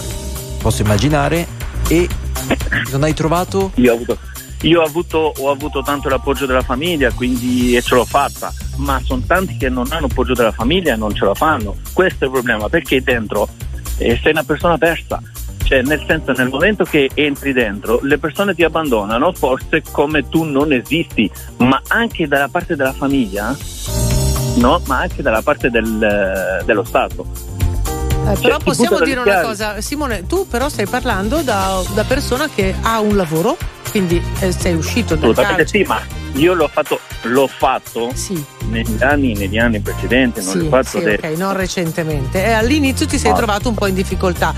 posso 0.60 0.82
immaginare, 0.82 1.46
e 1.86 2.08
non 2.90 3.04
hai 3.04 3.14
trovato. 3.14 3.70
Io 3.74 3.92
ho 3.92 3.94
avuto, 3.94 4.18
io 4.62 4.80
ho 4.80 4.84
avuto, 4.84 5.32
ho 5.36 5.50
avuto 5.50 5.82
tanto 5.82 6.08
l'appoggio 6.08 6.46
della 6.46 6.62
famiglia, 6.62 7.10
quindi 7.12 7.76
e 7.76 7.82
ce 7.82 7.94
l'ho 7.94 8.04
fatta, 8.04 8.52
ma 8.76 9.00
sono 9.04 9.22
tanti 9.26 9.56
che 9.56 9.68
non 9.68 9.86
hanno 9.90 10.06
appoggio 10.06 10.34
della 10.34 10.52
famiglia 10.52 10.94
e 10.94 10.96
non 10.96 11.14
ce 11.14 11.24
la 11.24 11.34
fanno. 11.34 11.76
Questo 11.92 12.24
è 12.24 12.26
il 12.26 12.32
problema, 12.32 12.68
perché 12.68 13.02
dentro 13.02 13.48
eh, 13.98 14.18
sei 14.22 14.32
una 14.32 14.44
persona 14.44 14.78
persa. 14.78 15.20
Cioè, 15.64 15.82
nel 15.82 16.02
senso, 16.06 16.32
nel 16.32 16.48
momento 16.48 16.84
che 16.84 17.10
entri 17.14 17.52
dentro, 17.52 18.00
le 18.02 18.18
persone 18.18 18.54
ti 18.54 18.62
abbandonano, 18.62 19.32
forse 19.32 19.82
come 19.90 20.28
tu 20.28 20.42
non 20.42 20.72
esisti, 20.72 21.30
ma 21.58 21.80
anche 21.88 22.26
dalla 22.28 22.48
parte 22.48 22.76
della 22.76 22.92
famiglia, 22.92 23.56
no? 24.56 24.82
Ma 24.86 24.98
anche 24.98 25.22
dalla 25.22 25.40
parte 25.40 25.70
del- 25.70 26.62
dello 26.64 26.84
Stato. 26.84 27.26
Eh, 28.28 28.36
però 28.40 28.58
ti 28.58 28.64
possiamo 28.64 29.00
dire 29.00 29.20
una 29.20 29.40
cosa, 29.40 29.80
Simone, 29.80 30.26
tu 30.26 30.46
però 30.46 30.68
stai 30.68 30.86
parlando 30.86 31.40
da, 31.42 31.80
da 31.94 32.04
persona 32.04 32.48
che 32.52 32.74
ha 32.82 33.00
un 33.00 33.16
lavoro, 33.16 33.56
quindi 33.92 34.20
eh, 34.40 34.50
sei 34.52 34.74
uscito 34.74 35.14
dal 35.14 35.30
Assolutamente 35.30 35.64
carcere. 35.64 35.84
sì, 35.84 35.88
ma 35.88 36.00
io 36.40 36.54
l'ho 36.54 36.66
fatto, 36.68 36.98
l'ho 37.24 37.46
fatto 37.46 38.10
negli 38.68 39.02
anni, 39.02 39.34
negli 39.34 39.58
anni 39.58 39.80
precedenti, 39.80 40.42
non 40.42 40.52
Sì, 40.52 40.58
l'ho 40.60 40.68
fatto 40.68 40.88
sì, 40.88 40.96
adesso. 40.96 41.26
ok, 41.26 41.36
non 41.36 41.52
recentemente. 41.54 42.42
E 42.44 42.52
all'inizio 42.52 43.06
ti 43.06 43.18
sei 43.18 43.30
No. 43.30 43.36
trovato 43.36 43.68
un 43.68 43.74
po' 43.74 43.86
in 43.86 43.94
difficoltà. 43.94 44.54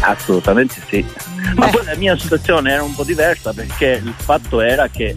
Assolutamente 0.00 0.74
sì. 0.90 1.04
Ma 1.54 1.68
poi 1.68 1.84
la 1.86 1.96
mia 1.96 2.16
situazione 2.18 2.70
era 2.72 2.82
un 2.82 2.94
po' 2.94 3.02
diversa 3.02 3.54
perché 3.54 4.00
il 4.04 4.12
fatto 4.14 4.60
era 4.60 4.88
che 4.88 5.16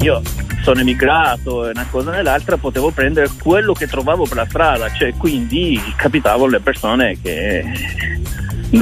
io 0.00 0.20
sono 0.62 0.80
emigrato 0.80 1.66
e 1.66 1.70
una 1.70 1.86
cosa 1.90 2.10
nell'altra 2.12 2.56
potevo 2.56 2.90
prendere 2.90 3.28
quello 3.42 3.72
che 3.72 3.86
trovavo 3.86 4.24
per 4.24 4.36
la 4.36 4.46
strada, 4.48 4.90
cioè 4.92 5.12
quindi 5.16 5.80
capitavo 5.96 6.46
le 6.46 6.60
persone 6.60 7.18
che 7.20 7.64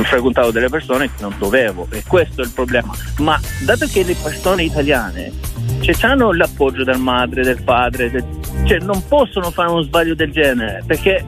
frequentavo 0.03 0.51
delle 0.53 0.69
persone 0.69 1.07
che 1.07 1.21
non 1.23 1.35
dovevo 1.39 1.87
e 1.91 2.03
questo 2.07 2.43
è 2.43 2.45
il 2.45 2.53
problema. 2.53 2.95
Ma 3.19 3.41
dato 3.65 3.87
che 3.87 4.05
le 4.05 4.15
persone 4.15 4.63
italiane 4.65 5.33
cioè, 5.81 5.95
hanno 6.03 6.33
l'appoggio 6.33 6.85
del 6.85 6.99
madre, 6.99 7.43
del 7.43 7.63
padre, 7.63 8.11
del- 8.11 8.25
cioè 8.65 8.79
non 8.81 9.03
possono 9.09 9.51
fare 9.51 9.71
uno 9.71 9.83
sbaglio 9.83 10.15
del 10.15 10.31
genere 10.31 10.83
perché 10.87 11.25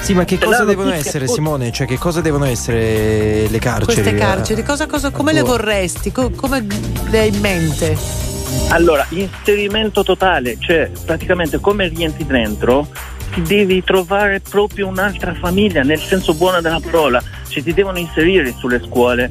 Sì, 0.00 0.14
ma 0.14 0.24
che 0.24 0.36
Se 0.38 0.44
cosa 0.44 0.64
devono 0.64 0.92
essere, 0.92 1.26
Simone? 1.28 1.70
Cioè, 1.70 1.86
che 1.86 1.98
cosa 1.98 2.20
devono 2.20 2.44
essere 2.44 3.46
le 3.48 3.58
carceri? 3.58 3.84
Queste 3.84 4.14
carceri, 4.14 4.62
cosa, 4.62 4.86
cosa- 4.86 5.10
come 5.10 5.32
le 5.32 5.42
vorresti? 5.42 6.10
Co- 6.12 6.30
come 6.30 6.64
le 7.10 7.18
hai 7.18 7.28
in 7.28 7.40
mente? 7.40 8.30
Allora, 8.68 9.06
inserimento 9.10 10.02
totale, 10.02 10.56
cioè 10.58 10.90
praticamente 11.04 11.58
come 11.60 11.88
rientri 11.88 12.24
dentro 12.24 12.88
ti 13.34 13.42
devi 13.42 13.82
trovare 13.84 14.40
proprio 14.40 14.86
un'altra 14.88 15.34
famiglia, 15.34 15.82
nel 15.82 15.98
senso 16.00 16.34
buono 16.34 16.60
della 16.60 16.80
parola, 16.80 17.22
cioè 17.48 17.62
ti 17.62 17.72
devono 17.74 17.98
inserire 17.98 18.54
sulle 18.56 18.80
scuole, 18.84 19.30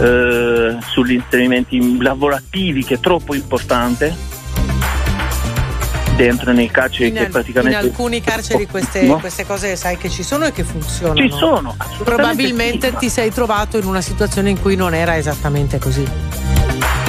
eh, 0.00 0.76
sugli 0.86 1.12
inserimenti 1.12 2.00
lavorativi 2.00 2.84
che 2.84 2.94
è 2.94 3.00
troppo 3.00 3.34
importante, 3.34 4.14
dentro 6.16 6.52
nei 6.52 6.68
carceri 6.68 7.08
In, 7.08 7.12
che 7.14 7.18
al- 7.20 7.24
in 7.26 7.30
praticamente... 7.30 7.76
alcuni 7.76 8.20
carceri 8.20 8.66
queste, 8.66 9.02
No? 9.02 9.18
queste 9.20 9.46
cose 9.46 9.76
sai 9.76 9.96
che 9.98 10.08
ci 10.10 10.24
sono 10.24 10.46
e 10.46 10.52
che 10.52 10.64
funzionano. 10.64 11.20
Ci 11.20 11.30
sono, 11.30 11.76
Probabilmente 12.02 12.90
sì, 12.90 12.96
ti 12.98 13.08
sei 13.08 13.30
trovato 13.32 13.78
in 13.78 13.84
una 13.86 14.00
situazione 14.00 14.50
in 14.50 14.60
cui 14.60 14.74
non 14.74 14.94
era 14.94 15.16
esattamente 15.16 15.78
così. 15.78 16.04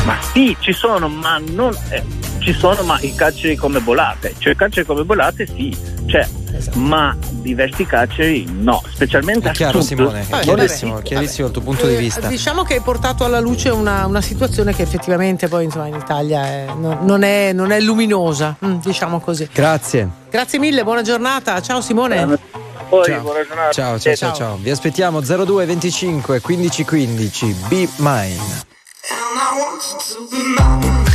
Ma 0.09 0.17
sì, 0.33 0.57
ci 0.59 0.73
sono, 0.73 1.07
ma 1.07 1.39
non. 1.51 1.77
eh, 1.89 2.03
ci 2.39 2.51
sono, 2.53 2.81
ma 2.81 2.97
i 3.01 3.13
carceri 3.13 3.55
come 3.55 3.79
volate. 3.79 4.33
Cioè, 4.37 4.55
carceri 4.55 4.85
come 4.85 5.03
volate 5.03 5.45
sì, 5.45 5.75
c'è. 6.07 6.27
Ma 6.73 7.15
diversi 7.29 7.85
carceri 7.85 8.45
no, 8.49 8.81
specialmente 8.91 9.49
È 9.49 9.51
chiaro. 9.53 9.81
Simone, 9.81 10.21
è 10.21 10.23
Vabbè, 10.23 10.43
chiarissimo, 10.43 10.93
vabbè. 10.93 11.03
chiarissimo 11.03 11.47
il 11.47 11.53
tuo 11.53 11.61
punto 11.61 11.85
di 11.85 11.93
Eh, 11.93 11.97
vista. 11.97 12.27
Diciamo 12.27 12.63
che 12.63 12.73
hai 12.73 12.81
portato 12.81 13.23
alla 13.23 13.39
luce 13.39 13.69
una, 13.69 14.05
una 14.07 14.21
situazione 14.21 14.73
che 14.73 14.81
effettivamente 14.81 15.47
poi 15.47 15.65
insomma, 15.65 15.87
in 15.87 15.95
Italia 15.95 16.43
è- 16.43 16.65
no- 16.75 16.97
non, 17.01 17.21
è, 17.23 17.53
non 17.53 17.71
è 17.71 17.79
luminosa, 17.79 18.55
mm, 18.65 18.79
diciamo 18.79 19.19
così. 19.19 19.47
Grazie. 19.53 20.09
Grazie 20.31 20.57
mille, 20.59 20.83
buona 20.83 21.03
giornata. 21.03 21.61
Ciao 21.61 21.81
Simone. 21.81 22.25
Poi, 22.89 23.05
Ciao. 23.05 23.21
buona 23.21 23.45
giornata. 23.45 23.71
Ciao, 23.71 23.99
ciao, 23.99 24.15
ciao, 24.15 24.33
ciao. 24.33 24.57
Vi 24.59 24.71
aspettiamo 24.71 25.21
02 25.21 25.65
25 25.65 26.41
15 26.41 26.83
15. 26.83 27.55
Be 27.69 27.87
mine. 27.97 28.68
I 29.51 29.57
want 29.57 29.81
to 29.81 30.29
be 30.29 30.43
mine. 30.55 31.08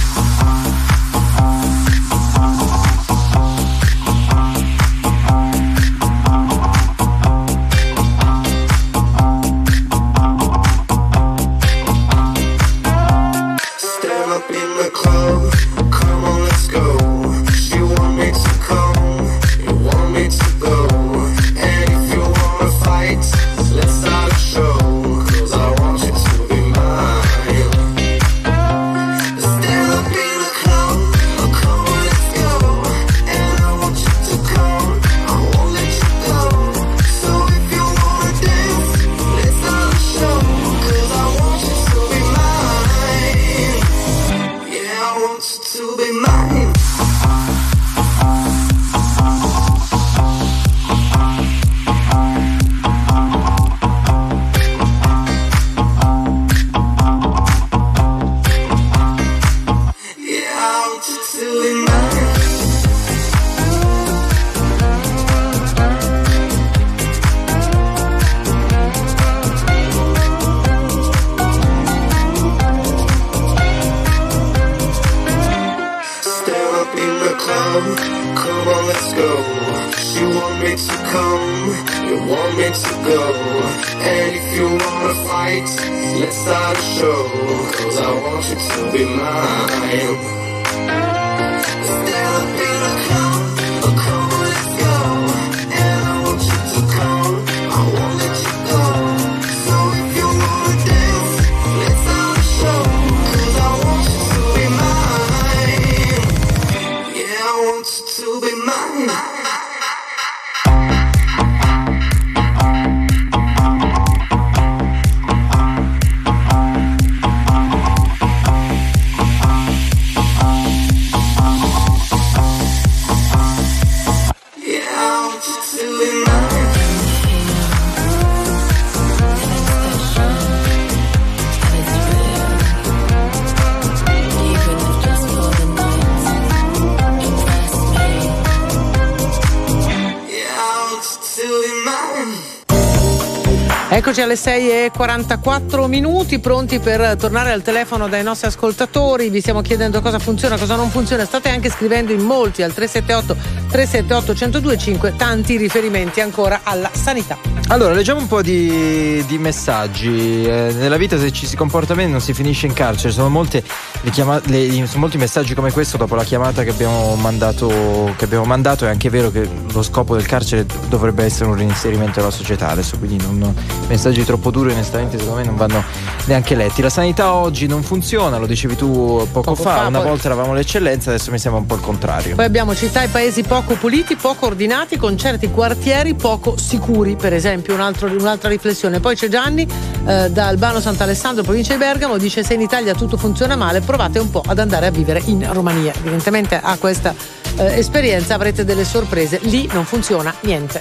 Eccoci 144.16 144.30
alle 144.30 144.90
6.44 144.92 145.88
minuti, 145.88 146.38
pronti 146.38 146.78
per 146.78 147.16
tornare 147.16 147.50
al 147.50 147.62
telefono 147.62 148.06
dai 148.06 148.22
nostri 148.22 148.46
ascoltatori. 148.46 149.28
Vi 149.28 149.40
stiamo 149.40 149.60
chiedendo 149.60 150.00
cosa 150.00 150.20
funziona, 150.20 150.56
cosa 150.56 150.76
non 150.76 150.88
funziona. 150.88 151.24
State 151.24 151.48
anche 151.48 151.68
scrivendo 151.68 152.12
in 152.12 152.20
molti 152.20 152.62
al 152.62 152.72
378 152.72 153.64
378 153.70 154.60
1025 154.60 155.16
tanti 155.16 155.56
riferimenti 155.56 156.20
ancora 156.20 156.60
alla 156.62 156.92
sanità. 156.92 157.36
Allora, 157.68 157.92
leggiamo 157.92 158.20
un 158.20 158.28
po' 158.28 158.40
di, 158.40 159.24
di 159.26 159.36
messaggi. 159.38 160.44
Eh, 160.44 160.72
nella 160.76 160.96
vita 160.96 161.18
se 161.18 161.32
ci 161.32 161.46
si 161.46 161.56
comporta 161.56 161.96
bene 161.96 162.12
non 162.12 162.20
si 162.20 162.34
finisce 162.34 162.66
in 162.66 162.72
carcere. 162.72 163.12
Sono, 163.12 163.28
molte 163.28 163.64
chiama- 164.10 164.40
le- 164.44 164.70
sono 164.86 165.00
molti 165.00 165.16
messaggi 165.18 165.54
come 165.54 165.70
questo 165.72 165.96
dopo 165.96 166.14
la 166.14 166.24
chiamata 166.24 166.62
che 166.62 166.70
abbiamo, 166.70 167.14
mandato, 167.16 167.68
che 168.16 168.24
abbiamo 168.24 168.44
mandato. 168.44 168.84
È 168.84 168.88
anche 168.88 169.08
vero 169.10 169.30
che 169.30 169.48
lo 169.72 169.82
scopo 169.82 170.14
del 170.16 170.26
carcere 170.26 170.66
dovrebbe 170.88 171.24
essere 171.24 171.48
un 171.50 171.56
reinserimento 171.56 172.20
nella 172.20 172.30
società. 172.32 172.68
Adesso 172.68 172.98
quindi 172.98 173.16
non- 173.24 173.54
messaggi 173.88 174.24
troppo 174.24 174.50
duri 174.50 174.72
onestamente 174.72 175.18
secondo 175.18 175.40
me 175.40 175.46
non 175.46 175.56
vanno 175.56 175.82
neanche 176.26 176.54
letti. 176.54 176.82
La 176.82 176.90
sanità 176.90 177.32
oggi 177.34 177.66
non 177.66 177.82
funziona, 177.82 178.36
lo 178.38 178.46
dicevi 178.46 178.76
tu 178.76 179.26
poco, 179.32 179.52
Poco 179.52 179.62
fa. 179.62 179.74
fa, 179.76 179.86
Una 179.86 179.98
poi- 180.00 180.08
volta 180.08 180.26
eravamo 180.26 180.52
l'eccellenza, 180.54 181.10
adesso 181.10 181.30
mi 181.30 181.38
sembra 181.38 181.60
un 181.60 181.66
po' 181.66 181.74
il 181.76 181.80
contrario. 181.80 182.34
Poi 182.34 182.44
abbiamo 182.44 182.74
città 182.74 183.02
e 183.02 183.08
paesi 183.08 183.42
poco 183.42 183.74
puliti, 183.74 184.16
poco 184.16 184.46
ordinati, 184.46 184.96
con 184.96 185.16
certi 185.16 185.50
quartieri 185.50 186.14
poco 186.14 186.56
sicuri, 186.56 187.16
per 187.16 187.32
esempio, 187.32 187.74
un 187.74 187.80
altro- 187.80 188.08
un'altra 188.10 188.48
riflessione. 188.48 189.00
Poi 189.00 189.14
c'è 189.16 189.28
Gianni 189.28 189.66
eh, 190.06 190.30
da 190.30 190.46
Albano 190.46 190.80
Sant'Alessandro, 190.80 191.42
provincia 191.42 191.72
di 191.72 191.78
Bergamo, 191.78 192.18
dice 192.18 192.42
se 192.42 192.54
in 192.54 192.60
Italia 192.60 192.94
tutto 192.94 193.16
funziona 193.16 193.56
male 193.56 193.80
provate 193.80 194.18
un 194.18 194.30
po' 194.30 194.42
ad 194.46 194.58
andare 194.58 194.86
a 194.86 194.90
vivere 194.90 195.22
in 195.26 195.46
Romania. 195.52 195.92
Evidentemente 195.96 196.60
a 196.62 196.76
questa 196.78 197.14
eh, 197.56 197.78
esperienza 197.78 198.34
avrete 198.34 198.64
delle 198.64 198.84
sorprese, 198.84 199.38
lì 199.42 199.68
non 199.72 199.84
funziona 199.84 200.34
niente. 200.40 200.80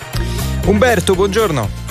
Umberto, 0.66 1.16
buongiorno. 1.16 1.82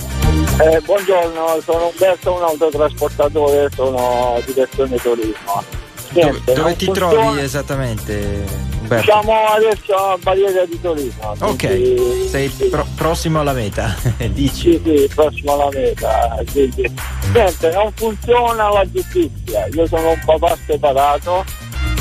Eh, 0.61 0.81
buongiorno, 0.85 1.61
sono 1.65 1.91
Umberto, 1.93 2.35
un 2.35 2.43
autotrasportatore, 2.43 3.69
sono 3.75 4.41
direzione 4.45 4.97
turismo. 4.97 5.65
Niente, 6.11 6.53
Dove 6.53 6.61
non 6.61 6.77
ti 6.77 6.85
funziona. 6.85 7.11
trovi 7.13 7.41
esattamente, 7.41 8.45
Umberto? 8.93 9.11
Siamo 9.13 9.33
adesso 9.47 9.95
a 9.95 10.19
Barriera 10.23 10.65
di 10.67 10.81
Torino. 10.81 11.35
Ok, 11.41 11.67
quindi- 11.67 12.29
sei 12.29 12.49
pro- 12.71 12.87
prossimo 12.97 13.41
alla 13.41 13.53
meta, 13.53 13.95
dici. 14.33 14.81
Sì, 14.83 14.83
sì, 14.85 15.11
prossimo 15.15 15.53
alla 15.55 15.69
meta. 15.73 16.39
quindi- 16.53 16.91
Niente, 17.33 17.71
non 17.73 17.91
funziona 17.95 18.69
la 18.71 18.85
giustizia. 18.91 19.67
Io 19.73 19.87
sono 19.87 20.11
un 20.11 20.21
papà 20.25 20.57
separato. 20.67 21.45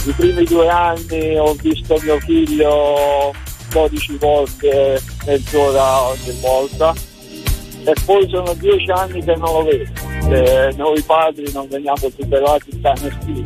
I 0.05 0.11
primi 0.13 0.43
due 0.45 0.67
anni 0.67 1.37
ho 1.37 1.53
visto 1.61 1.95
mio 2.01 2.19
figlio 2.21 3.31
12 3.69 4.17
volte, 4.17 4.99
mezz'ora 5.25 6.01
ogni 6.01 6.35
volta. 6.41 6.93
E 7.83 7.93
poi 8.05 8.27
sono 8.29 8.53
dieci 8.55 8.89
anni 8.91 9.23
che 9.23 9.35
non 9.35 9.53
lo 9.53 9.63
vedo. 9.63 9.89
Eh, 10.29 10.73
noi 10.75 11.01
padri 11.01 11.49
non 11.51 11.67
veniamo 11.67 11.97
tutelati 12.15 12.79
da 12.79 12.93
nessuno. 12.93 13.41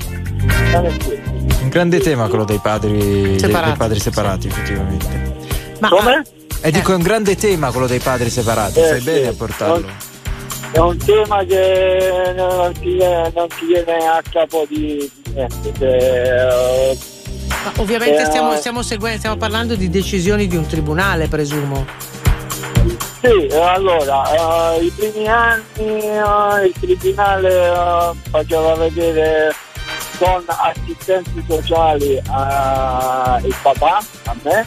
Da 0.71 0.79
nessuno. 0.81 1.34
Un 1.65 1.71
grande 1.71 1.99
tema 1.99 2.27
quello 2.27 2.43
dei 2.43 2.59
padri 2.61 2.91
dei, 2.95 3.39
Separati. 3.39 3.65
dei 3.69 3.77
padri 3.77 3.99
separati, 3.99 4.47
effettivamente. 4.47 5.33
Ma 5.79 5.89
Come? 5.89 6.21
E 6.61 6.69
dico 6.69 6.91
è 6.91 6.95
un 6.95 7.01
grande 7.01 7.35
tema 7.35 7.71
quello 7.71 7.87
dei 7.87 7.97
padri 7.97 8.29
separati, 8.29 8.79
Eh, 8.79 8.87
fai 8.87 8.99
sì. 8.99 9.05
bene 9.05 9.27
a 9.29 9.33
portarlo. 9.35 9.87
È 10.71 10.77
un 10.77 10.95
tema 10.97 11.43
che 11.43 12.33
non 12.35 12.71
ci 12.79 12.93
viene, 12.93 13.31
non 13.33 13.47
ci 13.57 13.65
viene 13.65 13.93
a 13.97 14.21
capo 14.29 14.63
di 14.69 15.09
niente. 15.33 15.71
che, 15.71 16.91
eh, 16.91 16.97
Ma 17.63 17.71
ovviamente 17.77 18.21
Eh, 18.21 18.25
stiamo, 18.25 18.55
stiamo 18.57 18.83
seguen- 18.83 19.17
stiamo 19.17 19.37
parlando 19.37 19.73
di 19.75 19.89
decisioni 19.89 20.45
di 20.47 20.55
un 20.55 20.67
tribunale, 20.67 21.27
presumo. 21.27 21.83
Sì, 23.21 23.47
eh, 23.47 23.59
allora, 23.59 24.75
eh, 24.75 24.83
i 24.83 24.91
primi 24.95 25.27
anni 25.27 25.63
eh, 25.79 26.65
il 26.67 26.73
tribunale 26.79 27.49
eh, 27.71 28.11
faceva 28.29 28.75
vedere 28.75 29.51
con 30.17 30.43
assistenti 30.47 31.43
sociali 31.47 32.21
a- 32.27 33.39
il 33.43 33.55
papà, 33.61 33.97
a 34.25 34.35
me, 34.43 34.65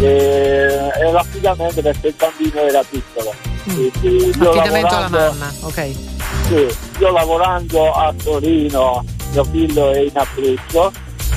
e, 0.00 0.90
e 0.98 1.12
l'affidamento 1.12 1.80
perché 1.80 2.08
il 2.08 2.14
bambino 2.16 2.60
era 2.60 2.82
piccolo. 2.88 3.32
Mm. 3.70 4.42
Affidamento 4.42 4.94
alla 4.94 5.08
mamma, 5.08 5.52
ok. 5.62 5.90
Sì, 6.46 6.76
io 6.98 7.10
lavorando 7.12 7.92
a 7.92 8.12
Torino, 8.22 9.04
mio 9.32 9.44
figlio 9.44 9.90
è 9.92 10.00
in 10.00 10.10
Abruzzo, 10.12 10.92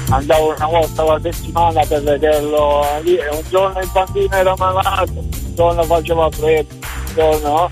andavo 0.10 0.54
una 0.56 0.66
volta 0.66 1.02
alla 1.04 1.20
settimana 1.22 1.86
per 1.86 2.04
vederlo 2.04 2.86
lì 3.02 3.16
e 3.16 3.30
un 3.30 3.44
giorno 3.50 3.80
il 3.80 3.90
bambino 3.94 4.36
era 4.36 4.54
malato, 4.58 5.12
un 5.14 5.56
giorno 5.56 5.84
faceva 5.84 6.30
freddo, 6.32 6.74
un 6.76 7.14
giorno... 7.16 7.72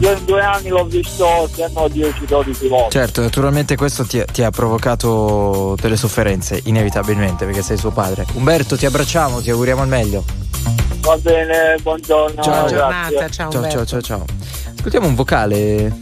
Io 0.00 0.12
in 0.12 0.24
due 0.24 0.40
anni 0.40 0.68
l'ho 0.68 0.84
visto 0.84 1.48
se 1.52 1.68
no 1.74 1.86
10-12 1.86 2.68
volte. 2.68 2.90
Certo, 2.90 3.20
naturalmente 3.20 3.74
questo 3.74 4.04
ti, 4.04 4.22
ti 4.32 4.44
ha 4.44 4.50
provocato 4.50 5.76
delle 5.80 5.96
sofferenze, 5.96 6.60
inevitabilmente, 6.64 7.44
perché 7.44 7.62
sei 7.62 7.76
suo 7.76 7.90
padre. 7.90 8.24
Umberto, 8.34 8.76
ti 8.76 8.86
abbracciamo, 8.86 9.40
ti 9.40 9.50
auguriamo 9.50 9.82
il 9.82 9.88
meglio. 9.88 10.24
Va 11.00 11.16
bene, 11.16 11.76
buongiorno. 11.82 12.42
Ciao. 12.42 12.68
Giornata, 12.68 13.28
ciao, 13.28 13.50
Ciao, 13.50 13.68
ciao, 13.70 13.84
ciao, 13.84 14.00
ciao. 14.00 14.24
Ascoltiamo 14.76 15.06
un 15.08 15.14
vocale. 15.16 15.92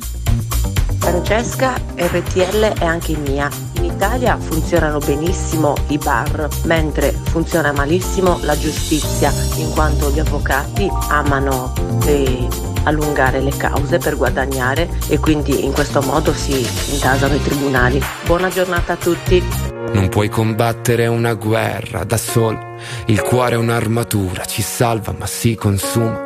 Francesca, 0.98 1.80
RTL 1.94 2.78
è 2.78 2.84
anche 2.84 3.16
mia. 3.16 3.48
In 3.74 3.84
Italia 3.84 4.36
funzionano 4.36 4.98
benissimo 4.98 5.74
i 5.88 5.96
bar, 5.96 6.48
mentre 6.64 7.12
funziona 7.12 7.72
malissimo 7.72 8.40
la 8.42 8.58
giustizia, 8.58 9.32
in 9.56 9.70
quanto 9.72 10.10
gli 10.10 10.18
avvocati 10.18 10.90
amano 11.08 11.72
eh, 12.04 12.48
allungare 12.86 13.40
le 13.40 13.56
cause 13.56 13.98
per 13.98 14.16
guadagnare 14.16 14.88
e 15.08 15.18
quindi 15.18 15.64
in 15.64 15.72
questo 15.72 16.00
modo 16.02 16.32
si 16.32 16.66
intasano 16.92 17.34
i 17.34 17.42
tribunali. 17.42 18.02
Buona 18.24 18.48
giornata 18.48 18.94
a 18.94 18.96
tutti. 18.96 19.42
Non 19.92 20.08
puoi 20.08 20.28
combattere 20.28 21.06
una 21.06 21.34
guerra 21.34 22.02
da 22.04 22.16
solo, 22.16 22.74
il 23.06 23.22
cuore 23.22 23.54
è 23.54 23.58
un'armatura, 23.58 24.44
ci 24.44 24.62
salva 24.62 25.14
ma 25.16 25.26
si 25.26 25.54
consuma. 25.54 26.25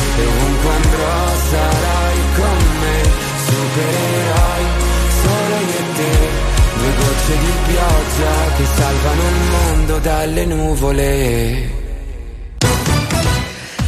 e 0.21 0.69
andrò 0.69 1.15
sarai 1.49 2.19
con 2.35 2.59
me, 2.81 2.97
supereroi 3.47 4.65
solo 5.21 5.55
io 5.69 5.77
e 5.77 5.93
te. 5.95 6.13
Due 6.77 6.91
gocce 6.95 7.37
di 7.37 7.51
pioggia 7.67 8.33
che 8.57 8.65
salvano 8.75 9.21
il 9.21 9.39
mondo 9.51 9.97
dalle 9.99 10.45
nuvole 10.45 11.89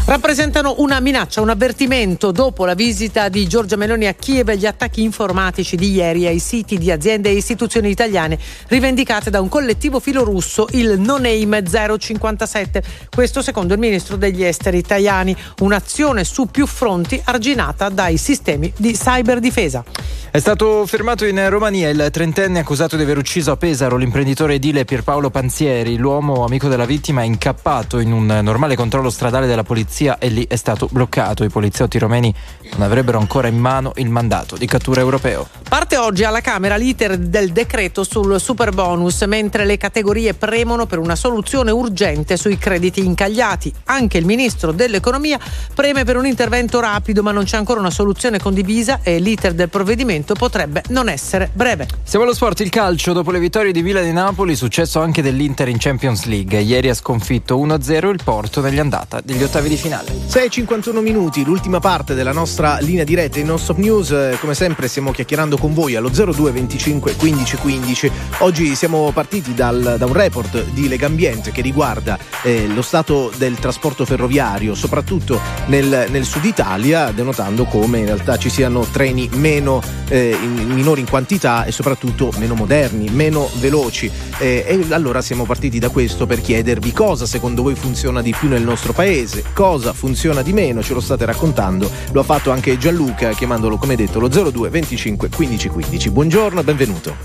rappresentano 0.06 0.76
una 0.80 1.00
minaccia, 1.00 1.40
un 1.40 1.50
avvertimento 1.50 2.32
dopo 2.32 2.66
la 2.66 2.74
visita 2.74 3.30
di 3.30 3.48
Giorgia 3.48 3.78
Meloni 3.78 4.08
a 4.08 4.14
Kiev 4.14 4.50
e 4.50 4.58
gli 4.58 4.66
attacchi 4.66 5.02
informatici 5.02 5.78
di 5.78 5.92
ieri 5.92 6.28
ai 6.28 6.40
siti 6.40 6.78
di 6.78 6.92
aziende 6.92 7.30
e 7.30 7.34
istituzioni 7.34 7.90
italiane 7.90 8.38
rivendicate 8.68 9.30
da 9.30 9.40
un 9.40 9.48
collettivo 9.48 10.02
filorusso, 10.02 10.68
il 10.72 11.00
No 11.00 11.18
Name 11.18 11.64
057. 11.64 12.84
Questo 13.10 13.42
secondo 13.42 13.74
il 13.74 13.80
ministro 13.80 14.18
degli 14.18 14.44
esteri 14.44 14.78
italiani, 14.78 15.36
un'azione 15.60 16.26
su 16.26 16.48
più 16.48 16.68
fronti 16.68 17.22
arginata 17.24 17.88
dai 17.88 18.18
sistemi 18.18 18.74
di 18.76 18.92
cyberdifesa. 18.92 19.86
È 20.32 20.40
stato 20.40 20.86
fermato 20.88 21.26
in 21.26 21.48
Romania 21.50 21.90
il 21.90 22.10
trentenne 22.12 22.60
accusato 22.60 22.98
di 22.98 23.04
aver 23.04 23.18
ucciso 23.18 23.52
a 23.52 23.56
Pesaro 23.56 23.98
l'imprenditore 23.98 24.56
edile 24.56 24.84
Pierpaolo 24.84 25.30
Panzieri. 25.30 25.96
L'uomo 25.96 26.44
amico 26.44 26.68
della 26.68 26.86
vittima 26.86 27.22
è 27.22 27.26
incappato 27.26 28.00
in 28.00 28.12
un 28.12 28.40
normale 28.42 28.76
controllo 28.76 29.12
stradale 29.12 29.46
della 29.46 29.62
polizia 29.62 29.92
e 30.02 30.30
lì 30.30 30.46
è 30.48 30.56
stato 30.56 30.90
bloccato. 30.92 31.44
I 31.44 31.50
poliziotti 31.50 32.00
romeni 32.00 32.34
non 32.76 32.86
avrebbero 32.88 33.20
ancora 33.20 33.48
in 33.48 33.58
mano 33.58 33.92
il 33.96 34.10
mandato 34.10 34.56
di 34.58 34.66
cattura 34.66 35.00
europeo. 35.02 35.48
Parte 35.68 35.98
oggi 35.98 36.24
alla 36.24 36.42
Camera 36.42 36.76
l'iter 36.76 37.18
del 37.18 37.52
decreto 37.52 38.04
sul 38.04 38.40
super 38.40 38.72
bonus, 38.72 39.22
mentre 39.24 39.66
le 39.66 39.78
categorie 39.78 40.34
premono 40.34 40.86
per 40.86 41.00
una 41.00 41.16
soluzione 41.16 41.72
urgente 41.72 42.38
sui 42.38 42.58
crediti 42.58 43.04
incagliati. 43.04 43.74
Anche 43.86 44.18
il 44.18 44.26
ministro 44.26 44.72
dell'economia 44.72 45.40
preme 45.74 46.04
per 46.04 46.18
un 46.18 46.26
intervento 46.26 46.80
rapido, 46.80 47.24
ma 47.24 47.32
non 47.32 47.46
c'è 47.46 47.58
ancora 47.58 47.80
una 47.80 47.90
soluzione 47.90 48.40
condivisa 48.40 49.00
e 49.02 49.20
l'iter 49.20 49.54
del 49.54 49.70
provvedimento 49.70 50.34
potrebbe 50.36 50.84
non 50.90 51.10
essere 51.10 51.50
breve. 51.54 51.88
Siamo 52.04 52.26
allo 52.26 52.34
sport, 52.34 52.60
il 52.60 52.70
calcio. 52.70 53.14
Dopo 53.14 53.32
le 53.32 53.40
vittorie 53.40 53.72
di 53.72 53.82
Milan 53.82 54.06
e 54.06 54.12
Napoli, 54.12 54.56
successo 54.56 55.00
anche 55.00 55.22
dell'Inter 55.22 55.70
in 55.70 55.78
Champions 55.80 56.26
League. 56.26 56.60
Ieri 56.60 56.90
ha 56.90 56.94
sconfitto 56.94 57.58
1-0 57.58 58.10
il 58.10 58.20
Porto 58.24 58.62
negli 58.62 58.80
andata 58.80 59.22
degli 59.24 59.42
ottavi 59.42 59.70
di 59.70 59.78
finale. 59.78 60.12
6.51 60.30 61.00
minuti, 61.02 61.44
l'ultima 61.44 61.80
parte 61.80 62.14
della 62.14 62.32
nostra 62.32 62.63
linea 62.80 63.04
diretta 63.04 63.40
in 63.40 63.46
Non 63.48 63.60
Stop 63.60 63.78
News. 63.78 64.12
Eh, 64.12 64.38
Come 64.40 64.54
sempre 64.56 64.88
stiamo 64.88 65.12
chiacchierando 65.12 65.58
con 65.58 65.74
voi 65.74 65.96
allo 65.96 66.10
02 66.10 66.52
25 66.52 67.16
15 67.16 67.58
15. 67.58 68.12
Oggi 68.40 68.76
siamo 68.76 69.12
partiti 69.14 69.54
dal- 69.54 69.96
da 69.98 70.06
un 70.06 70.14
report 70.14 70.64
di 70.72 70.88
Legambiente 70.88 71.52
che 71.52 71.62
riguarda 71.62 72.18
eh, 72.44 72.68
lo 72.68 72.82
stato 72.82 73.32
del 73.38 73.56
trasporto 73.60 74.06
ferroviario, 74.06 74.76
soprattutto 74.76 75.40
nel, 75.68 76.08
nel 76.10 76.26
sud 76.26 76.46
Italia, 76.46 77.12
denotando 77.12 77.66
come 77.66 78.00
in 78.00 78.06
realtà 78.06 78.38
ci 78.38 78.50
siano 78.50 78.86
treni 78.92 79.30
meno 79.34 79.82
eh, 80.10 80.36
in- 80.42 80.70
minori 80.74 81.02
in 81.02 81.10
quantità 81.10 81.66
e 81.66 81.72
soprattutto 81.72 82.32
meno 82.38 82.54
moderni, 82.56 83.10
meno 83.10 83.50
veloci. 83.60 84.10
Eh, 84.40 84.64
e 84.68 84.94
allora 84.94 85.22
siamo 85.22 85.46
partiti 85.46 85.80
da 85.80 85.90
questo 85.90 86.26
per 86.26 86.42
chiedervi 86.42 86.92
cosa 86.92 87.26
secondo 87.26 87.62
voi 87.64 87.76
funziona 87.76 88.22
di 88.22 88.34
più 88.38 88.48
nel 88.50 88.64
nostro 88.64 88.94
paese, 88.94 89.44
cosa 89.54 89.94
funziona 89.94 90.42
di 90.42 90.54
meno, 90.54 90.82
ce 90.84 90.94
lo 90.94 91.00
state 91.02 91.26
raccontando. 91.26 91.90
Lo 92.12 92.22
ha 92.22 92.24
fatto 92.24 92.43
anche 92.52 92.78
Gianluca 92.78 93.30
chiamandolo 93.32 93.78
come 93.78 93.96
detto 93.96 94.20
lo 94.20 94.28
02 94.28 94.70
25 94.70 95.30
15 95.30 95.70
15. 95.70 96.10
Buongiorno 96.10 96.60
e 96.60 96.64
benvenuto. 96.64 97.16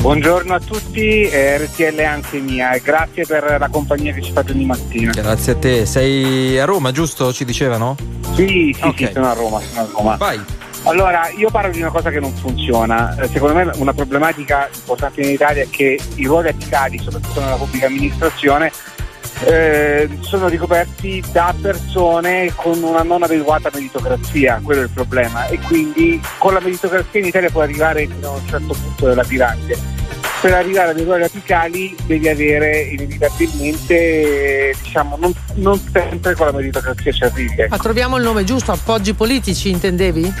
Buongiorno 0.00 0.54
a 0.54 0.60
tutti, 0.60 1.22
eh, 1.22 1.56
RTL 1.56 1.98
anche 2.00 2.38
mia 2.38 2.72
e 2.72 2.80
grazie 2.80 3.24
per 3.24 3.56
la 3.58 3.68
compagnia 3.68 4.12
che 4.12 4.20
ci 4.20 4.32
fate 4.32 4.52
ogni 4.52 4.66
mattina. 4.66 5.12
Grazie 5.12 5.52
a 5.52 5.56
te. 5.56 5.86
Sei 5.86 6.58
a 6.58 6.64
Roma, 6.66 6.92
giusto? 6.92 7.32
Ci 7.32 7.44
dicevano? 7.46 7.96
Sì, 8.34 8.74
sì, 8.78 8.84
Ok. 8.84 8.96
sì, 8.98 9.10
sono 9.14 9.30
a 9.30 9.32
Roma, 9.32 9.60
sono 9.60 9.80
a 9.80 9.88
Roma. 9.90 10.16
Vai. 10.16 10.40
Allora, 10.86 11.30
io 11.34 11.48
parlo 11.50 11.72
di 11.72 11.80
una 11.80 11.88
cosa 11.88 12.10
che 12.10 12.20
non 12.20 12.34
funziona. 12.34 13.16
Eh, 13.18 13.28
Secondo 13.28 13.54
me 13.54 13.70
una 13.76 13.94
problematica 13.94 14.68
importante 14.74 15.22
in 15.22 15.30
Italia 15.30 15.62
è 15.62 15.68
che 15.70 15.98
i 16.16 16.24
ruoli 16.26 16.48
apicali, 16.48 16.98
soprattutto 17.02 17.40
nella 17.40 17.54
pubblica 17.56 17.86
amministrazione, 17.86 18.70
eh, 19.44 20.08
sono 20.20 20.48
ricoperti 20.48 21.22
da 21.32 21.54
persone 21.60 22.52
con 22.54 22.82
una 22.82 23.02
non 23.02 23.22
adeguata 23.22 23.70
meritocrazia, 23.72 24.60
quello 24.62 24.80
è 24.80 24.84
il 24.84 24.90
problema. 24.90 25.46
E 25.46 25.58
quindi 25.58 26.20
con 26.38 26.52
la 26.54 26.60
meritocrazia 26.60 27.20
in 27.20 27.26
Italia 27.26 27.50
puoi 27.50 27.64
arrivare 27.64 28.06
fino 28.06 28.28
a 28.28 28.32
un 28.32 28.46
certo 28.48 28.74
punto 28.74 29.06
della 29.06 29.24
piramide. 29.24 30.02
Per 30.40 30.52
arrivare 30.52 30.90
a 30.90 30.92
dei 30.92 31.04
ruoli 31.04 31.24
apicali 31.24 31.96
devi 32.04 32.28
avere 32.28 32.80
inevitabilmente, 32.80 34.74
diciamo, 34.82 35.16
non, 35.16 35.32
non 35.54 35.80
sempre 35.90 36.34
con 36.34 36.46
la 36.46 36.52
meritocrazia 36.52 37.12
ci 37.12 37.24
arrivi. 37.24 37.54
ecco. 37.56 37.74
Ma 37.74 37.78
troviamo 37.82 38.18
il 38.18 38.24
nome 38.24 38.44
giusto, 38.44 38.72
appoggi 38.72 39.14
politici 39.14 39.70
intendevi? 39.70 40.32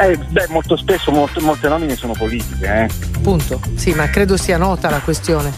Eh, 0.00 0.16
beh, 0.16 0.46
molto 0.50 0.76
spesso 0.76 1.10
molto- 1.10 1.40
molte 1.40 1.68
nomine 1.68 1.96
sono 1.96 2.12
politiche. 2.12 2.66
Eh. 2.66 2.88
Punto. 3.20 3.60
Sì, 3.74 3.92
ma 3.92 4.08
credo 4.08 4.36
sia 4.36 4.56
nota 4.56 4.88
la 4.88 5.00
questione. 5.00 5.52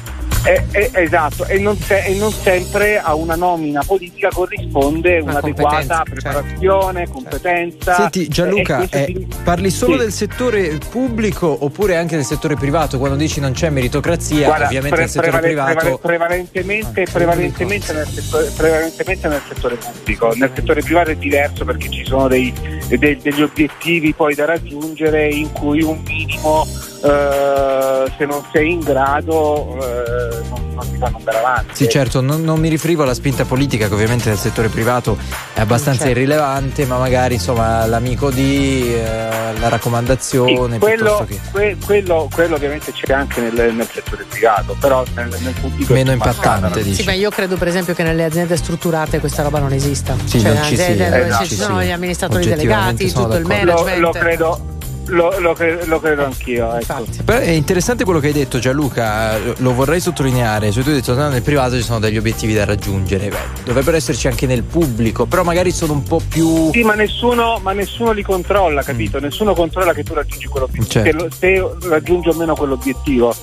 Eh, 0.45 0.61
eh, 0.73 0.91
esatto, 0.95 1.47
e 1.47 1.59
non, 1.61 1.77
se- 1.77 2.03
e 2.05 2.15
non 2.17 2.33
sempre 2.33 2.99
a 2.99 3.15
una 3.15 3.37
nomina 3.37 3.85
politica 3.87 4.29
corrisponde 4.33 5.21
un'adeguata 5.21 6.03
preparazione, 6.03 7.09
competenza. 7.09 7.95
Senti 7.95 8.27
Gianluca, 8.27 8.85
eh, 8.91 9.05
si- 9.07 9.27
parli 9.45 9.71
solo 9.71 9.93
Sì. 9.93 9.99
del 10.01 10.13
settore 10.13 10.79
pubblico 10.91 11.57
oppure 11.65 11.95
anche 11.97 12.17
del 12.17 12.25
settore 12.25 12.57
privato? 12.57 12.99
Quando 12.99 13.17
dici 13.17 13.39
non 13.39 13.53
c'è 13.53 13.71
meritocrazia, 13.71 14.47
Guarda, 14.47 14.65
ovviamente 14.67 14.95
pre- 14.97 15.01
nel 15.05 15.11
settore 15.11 15.31
prevale- 15.39 15.75
privato... 15.75 15.99
prevale- 15.99 16.19
prevalentemente, 16.23 17.07
prevalentemente, 17.13 17.93
nel 17.93 18.07
settore, 18.09 18.51
prevalentemente 18.57 19.29
nel 19.29 19.41
settore 19.47 19.77
pubblico. 19.77 20.33
Nel 20.35 20.51
settore 20.55 20.83
privato 20.83 21.11
è 21.11 21.17
diverso 21.17 21.65
perché 21.65 21.89
ci 21.89 22.05
sono 22.05 22.27
dei- 22.27 22.53
de- 22.89 23.19
degli 23.23 23.43
obiettivi 23.43 24.13
poi 24.13 24.35
da 24.35 24.45
raggiungere 24.47 25.29
in 25.29 25.53
cui 25.53 25.83
un 25.83 26.01
minimo, 26.05 26.67
eh, 27.03 28.13
se 28.17 28.25
non 28.25 28.43
sei 28.53 28.73
in 28.73 28.81
grado, 28.81 29.77
eh, 29.81 30.39
non, 30.49 30.73
non 30.75 30.91
ti 30.91 30.97
fanno 30.99 31.17
andare 31.19 31.39
avanti. 31.39 31.75
Sì, 31.75 31.89
certo, 31.89 32.21
non, 32.21 32.43
non 32.43 32.61
mi 32.61 32.69
riferivo 32.69 33.03
alla 33.03 33.15
spinta 33.15 33.45
politica, 33.45 33.89
che 33.89 33.95
ovviamente 33.95 34.29
nel 34.29 34.39
settore 34.39 34.69
privato 34.69 35.17
è 35.53 35.61
abbastanza 35.61 36.05
Certo. 36.05 36.19
irrilevante, 36.19 36.87
ma 36.87 36.99
magari 36.99 37.35
insomma 37.35 37.85
l'amico 37.87 38.31
di, 38.31 38.95
eh, 38.95 39.29
la 39.59 39.69
raccomandazione, 39.69 40.79
Quello, 40.79 41.25
che 41.29 41.41
que- 41.51 41.77
quello, 41.85 42.29
quello 42.33 42.55
ovviamente 42.57 42.93
c'è 42.93 43.13
anche 43.13 43.41
nel, 43.41 43.75
nel 43.75 43.89
settore 43.93 44.25
privato, 44.29 44.77
però 44.79 45.05
nel, 45.15 45.29
nel 45.41 45.55
pubblico 45.61 45.93
Meno 45.93 46.13
impattante, 46.13 46.83
dici. 46.83 47.03
Sì, 47.03 47.05
ma 47.05 47.13
io 47.13 47.31
credo 47.31 47.57
per 47.57 47.69
esempio 47.69 47.95
che 47.95 48.03
nelle 48.03 48.25
aziende 48.25 48.57
strutturate 48.57 49.19
questa 49.21 49.43
roba 49.43 49.59
non 49.59 49.73
esista. 49.73 50.15
Sì, 50.25 50.41
cioè, 50.41 50.55
non 50.55 50.63
ci 50.65 50.77
sia, 50.77 50.95
dove 50.95 51.27
esatto, 51.27 51.45
ci 51.47 51.55
sono 51.55 51.83
gli 51.83 51.91
amministratori 51.91 52.45
delegati, 52.45 53.07
tutto 53.13 53.37
il 53.37 53.43
d'accordo. 53.43 53.49
management. 53.49 53.99
Lo, 53.99 54.07
lo 54.07 54.11
credo, 54.13 54.61
lo, 55.07 55.39
lo 55.41 55.53
cre- 55.55 55.85
lo 55.87 56.01
credo 56.01 56.25
anch'io. 56.25 56.75
Ecco. 56.77 57.05
Però 57.25 57.39
è 57.39 57.51
interessante 57.51 58.05
quello 58.05 58.21
che 58.21 58.29
hai 58.29 58.33
detto 58.33 58.59
Gianluca, 58.59 59.37
lo 59.59 59.75
vorrei 59.75 60.01
sottolineare, 60.01 60.71
cioè 60.73 60.83
tu 60.83 60.91
hai 60.91 60.97
detto 60.97 61.15
no, 61.15 61.29
nel 61.29 61.43
privato 61.43 61.77
ci 61.77 61.83
sono 61.83 61.99
degli 61.99 62.17
obiettivi 62.17 62.55
da 62.55 62.65
raggiungere, 62.65 63.29
Beh, 63.29 63.63
dovrebbero 63.65 63.97
esserci 63.97 64.29
anche 64.29 64.47
nel 64.47 64.63
pubblico, 64.63 65.27
però 65.27 65.43
magari 65.43 65.71
sono 65.71 65.93
un 65.93 66.03
po' 66.03 66.21
più... 66.27 66.71
Sì, 66.73 66.83
ma 66.83 66.95
nessuno, 66.95 67.59
ma 67.63 67.73
nessuno 67.73 68.13
li 68.13 68.23
controlla, 68.23 68.83
capito? 68.83 69.19
Nessuno 69.21 69.55
controlla 69.55 69.93
che 69.93 70.03
tu 70.05 70.15
raggiungi 70.15 70.47
quell'obiettivo, 70.47 70.91
Certo. 71.05 71.25
che 71.25 71.31
se 71.39 71.89
raggiungi 71.89 72.29
o 72.29 72.35
meno 72.35 72.55
quell'obiettivo. 72.55 73.35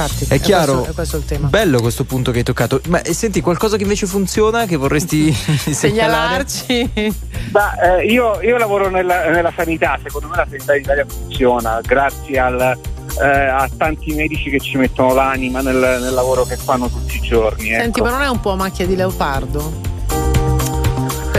Infatti, 0.00 0.26
È 0.32 0.40
chiaro, 0.40 0.72
questo, 0.76 0.90
è 0.90 0.94
questo 0.94 1.16
il 1.18 1.24
tema. 1.26 1.48
bello 1.48 1.80
questo 1.80 2.04
punto 2.04 2.30
che 2.30 2.38
hai 2.38 2.44
toccato, 2.44 2.80
ma 2.88 3.02
eh, 3.02 3.12
senti 3.12 3.42
qualcosa 3.42 3.76
che 3.76 3.82
invece 3.82 4.06
funziona, 4.06 4.64
che 4.64 4.76
vorresti? 4.76 5.30
Segnalarci. 5.60 7.14
Ma, 7.50 7.98
eh, 7.98 8.06
io, 8.06 8.40
io 8.40 8.56
lavoro 8.56 8.88
nella, 8.88 9.28
nella 9.28 9.52
sanità, 9.54 9.98
secondo 10.02 10.28
me 10.28 10.36
la 10.36 10.46
sanità 10.48 10.74
in 10.74 10.82
Italia 10.82 11.04
funziona 11.06 11.80
grazie 11.82 12.38
al, 12.38 12.78
eh, 13.20 13.26
a 13.26 13.68
tanti 13.76 14.14
medici 14.14 14.48
che 14.48 14.60
ci 14.60 14.78
mettono 14.78 15.12
l'anima 15.12 15.60
nel, 15.60 15.76
nel 15.76 16.14
lavoro 16.14 16.44
che 16.44 16.56
fanno 16.56 16.88
tutti 16.88 17.16
i 17.16 17.20
giorni. 17.20 17.68
Senti, 17.68 17.98
ecco. 17.98 18.08
ma 18.08 18.10
non 18.10 18.22
è 18.22 18.28
un 18.28 18.40
po' 18.40 18.56
macchia 18.56 18.86
di 18.86 18.96
leopardo? 18.96 19.89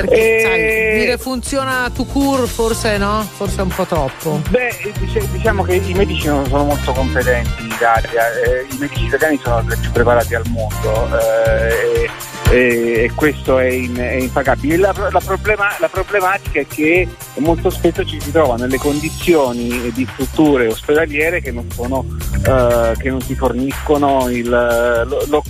Perché 0.01 0.37
Eh, 0.37 0.41
sai, 0.41 0.99
dire 0.99 1.17
funziona 1.17 1.89
to 1.93 2.03
cure 2.05 2.47
forse 2.47 2.97
no? 2.97 3.27
Forse 3.35 3.59
è 3.59 3.61
un 3.61 3.69
po' 3.69 3.85
troppo. 3.85 4.41
Beh, 4.49 4.93
diciamo 5.31 5.63
che 5.63 5.75
i 5.75 5.93
medici 5.93 6.27
non 6.27 6.45
sono 6.47 6.63
molto 6.65 6.91
competenti 6.91 7.61
in 7.61 7.67
Italia, 7.71 8.21
eh, 8.43 8.65
i 8.73 8.77
medici 8.77 9.05
italiani 9.05 9.39
sono 9.43 9.63
tra 9.63 9.75
i 9.75 9.77
più 9.77 9.91
preparati 9.91 10.35
al 10.35 10.43
mondo 10.47 11.07
eh, 11.19 12.09
e, 12.49 12.57
e- 12.57 13.03
e 13.03 13.11
questo 13.15 13.59
è, 13.59 13.65
in- 13.67 13.95
è 13.97 14.13
impagabile. 14.13 14.77
La, 14.77 14.93
la 15.11 15.21
problema- 15.23 15.75
la 15.79 15.87
problematica 15.89 16.59
è 16.59 16.67
che 16.67 17.07
molto 17.37 17.69
spesso 17.69 18.03
ci 18.05 18.19
si 18.19 18.31
trova 18.31 18.55
nelle 18.55 18.77
condizioni 18.77 19.91
di 19.93 20.07
strutture 20.13 20.67
ospedaliere 20.67 21.41
che 21.41 21.51
non, 21.51 21.69
sono, 21.71 22.05
eh, 22.45 22.93
che 22.97 23.09
non 23.09 23.19
ti 23.25 23.35
forniscono 23.35 24.27
il, 24.29 24.49
lo- 24.49 25.23
lo- 25.27 25.43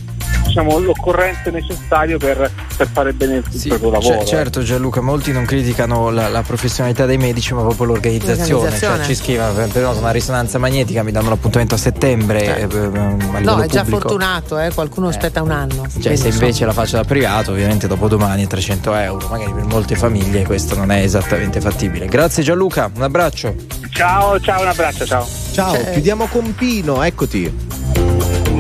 diciamo, 0.52 0.80
l'occorrente 0.80 1.50
necessario 1.50 2.18
per, 2.18 2.52
per 2.76 2.88
fare 2.92 3.14
bene 3.14 3.36
il 3.38 3.44
Sì, 3.50 3.70
proprio 3.70 3.92
lavoro. 3.92 4.18
c- 4.20 4.24
certo 4.26 4.62
Gianluca, 4.64 5.00
molti 5.02 5.32
non 5.32 5.46
criticano 5.46 6.10
la, 6.10 6.28
la 6.28 6.42
professionalità 6.42 7.06
dei 7.06 7.18
medici 7.18 7.54
ma 7.54 7.62
proprio 7.62 7.86
l'organizzazione, 7.88 8.50
L'organizzazione. 8.52 8.98
cioè 8.98 9.06
ci 9.06 9.16
scrivono 9.16 9.54
per 9.54 9.70
per 9.70 9.86
una 9.88 10.12
risonanza 10.12 10.58
magnetica, 10.58 11.04
mi 11.04 11.12
danno 11.12 11.30
l'appuntamento 11.30 11.76
a 11.76 11.78
settembre 11.78 12.58
eh, 12.58 12.62
eh, 12.62 12.66
a 12.66 12.70
livello 12.70 13.56
No, 13.56 13.62
è 13.62 13.68
già 13.68 13.82
pubblico. 13.84 14.00
fortunato, 14.10 14.60
eh, 14.60 14.72
qualcuno 14.74 15.08
aspetta 15.08 15.42
un 15.42 15.52
anno. 15.52 15.86
Cioè, 16.02 16.16
se 16.16 16.28
invece 16.28 16.66
la 16.66 16.74
faccio 16.74 16.98
da 16.98 17.04
privato, 17.06 17.52
ovviamente 17.52 17.88
dopo 17.88 18.08
domani 18.08 18.44
è 18.44 18.48
300 18.48 18.94
euro. 18.96 19.28
Magari 19.30 19.54
per 19.54 19.64
molte 19.66 19.96
famiglie 19.96 20.44
questo 20.44 20.76
non 20.76 20.92
è 20.92 21.02
esattamente 21.02 21.62
fattibile. 21.62 22.08
Grazie 22.08 22.44
Gianluca, 22.44 22.90
un 22.94 23.02
abbraccio. 23.02 23.56
Ciao, 23.92 24.40
ciao, 24.40 24.62
un 24.62 24.68
abbraccio, 24.68 25.06
ciao. 25.06 25.26
Ciao, 25.54 25.74
Cioè, 25.74 25.92
chiudiamo 25.92 26.26
con 26.28 26.54
Pino, 26.56 27.02
eccoti. 27.04 27.71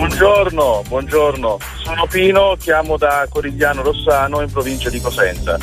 Buongiorno, 0.01 0.81
buongiorno. 0.87 1.59
Sono 1.83 2.07
Pino, 2.07 2.55
chiamo 2.59 2.97
da 2.97 3.27
Corigliano 3.29 3.83
Rossano 3.83 4.41
in 4.41 4.51
provincia 4.51 4.89
di 4.89 4.99
Cosenza. 4.99 5.59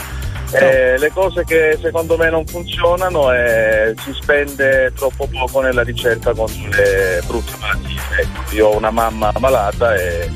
Eh, 0.53 0.97
le 0.97 1.11
cose 1.11 1.43
che 1.43 1.77
secondo 1.83 2.17
me 2.17 2.31
non 2.31 2.47
funzionano 2.47 3.33
è 3.33 3.93
si 3.99 4.13
spende 4.13 4.93
troppo 4.95 5.27
poco 5.27 5.61
nella 5.61 5.83
ricerca 5.83 6.33
contro 6.35 6.69
le 6.71 7.21
brutte 7.27 7.51
malattie. 7.59 8.01
Ecco, 8.21 8.55
io 8.55 8.69
ho 8.69 8.77
una 8.77 8.93
mamma 8.93 9.33
malata 9.41 9.97
e 9.97 10.31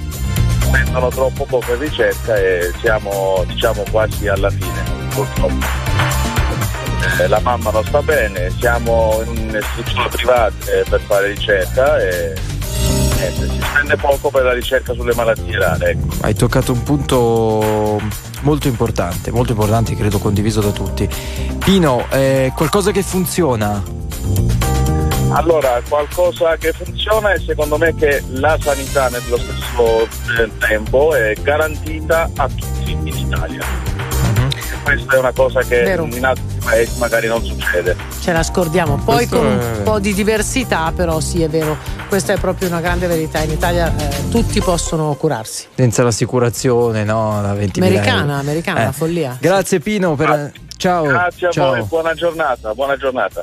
spendono 0.59 1.09
troppo 1.11 1.44
poco 1.44 1.72
in 1.72 1.78
ricerca 1.78 2.36
e 2.36 2.72
siamo 2.80 3.44
diciamo 3.46 3.84
quasi 3.88 4.26
alla 4.26 4.50
fine, 4.50 4.82
purtroppo. 5.14 5.64
Eh, 7.20 7.28
la 7.28 7.38
mamma 7.38 7.70
non 7.70 7.84
sta 7.84 8.03
bene, 8.03 8.50
siamo 8.59 9.22
in 9.26 9.57
istituzioni 9.62 10.09
private 10.09 10.84
per 10.88 11.00
fare 11.03 11.28
ricerca 11.28 12.00
e 12.00 12.51
niente, 13.23 13.49
si 13.49 13.61
spende 13.61 13.97
poco 13.97 14.31
per 14.31 14.45
la 14.45 14.53
ricerca 14.53 14.93
sulle 14.93 15.14
malattie 15.14 15.59
rare. 15.59 15.91
Ecco. 15.91 16.07
Hai 16.20 16.35
toccato 16.35 16.73
un 16.73 16.83
punto 16.83 18.01
molto 18.41 18.68
importante, 18.68 19.31
molto 19.31 19.53
importante, 19.53 19.95
credo 19.95 20.18
condiviso 20.18 20.61
da 20.61 20.70
tutti. 20.70 21.09
Pino, 21.59 22.07
eh, 22.11 22.53
qualcosa 22.55 22.91
che 22.91 23.03
funziona? 23.03 23.83
Allora, 25.31 25.81
qualcosa 25.89 26.57
che 26.57 26.73
funziona 26.73 27.33
è 27.33 27.39
secondo 27.39 27.79
me 27.79 27.95
che 27.95 28.23
la 28.33 28.59
sanità 28.61 29.09
nello 29.09 29.39
stesso 29.39 30.03
eh, 30.03 30.51
tempo 30.59 31.14
è 31.14 31.35
garantita 31.41 32.29
a 32.37 32.49
tutti 32.49 32.91
in 32.91 33.07
Italia. 33.07 33.91
Questa 34.83 35.14
è 35.14 35.18
una 35.18 35.33
cosa 35.33 35.61
che 35.61 35.83
Vero. 35.83 36.05
in 36.11 36.24
altri 36.24 36.45
paesi 36.62 36.99
magari 36.99 37.28
non 37.28 37.43
succede. 37.45 37.97
Ce 38.20 38.33
la 38.33 38.43
scordiamo. 38.43 38.97
Poi 38.97 39.14
Questo 39.26 39.37
con 39.37 39.47
un 39.47 39.59
è- 39.59 39.83
po' 39.83 39.99
di 40.01 40.12
diversità, 40.12 40.93
però 40.95 41.20
sì, 41.20 41.43
è 41.43 41.49
vero. 41.49 41.76
Questa 42.09 42.33
è 42.33 42.39
proprio 42.39 42.68
una 42.68 42.80
grande 42.80 43.07
verità. 43.07 43.39
In 43.41 43.51
Italia 43.53 43.93
eh, 43.97 44.28
tutti 44.30 44.61
possono 44.61 45.14
curarsi. 45.14 45.66
Senza 45.74 46.03
l'assicurazione, 46.03 47.05
no? 47.05 47.41
Da 47.43 47.55
20.000 47.55 47.78
Americana, 47.78 48.20
euro. 48.22 48.33
americana, 48.35 48.89
Eh. 48.89 48.93
follia. 48.93 49.37
Grazie 49.41 49.78
Pino, 49.80 50.14
per... 50.14 50.53
ciao. 50.76 51.05
Grazie 51.05 51.47
a 51.47 51.51
ciao. 51.51 51.70
voi, 51.70 51.83
buona 51.85 52.14
giornata, 52.14 52.74
buona 52.74 52.97
giornata. 52.97 53.43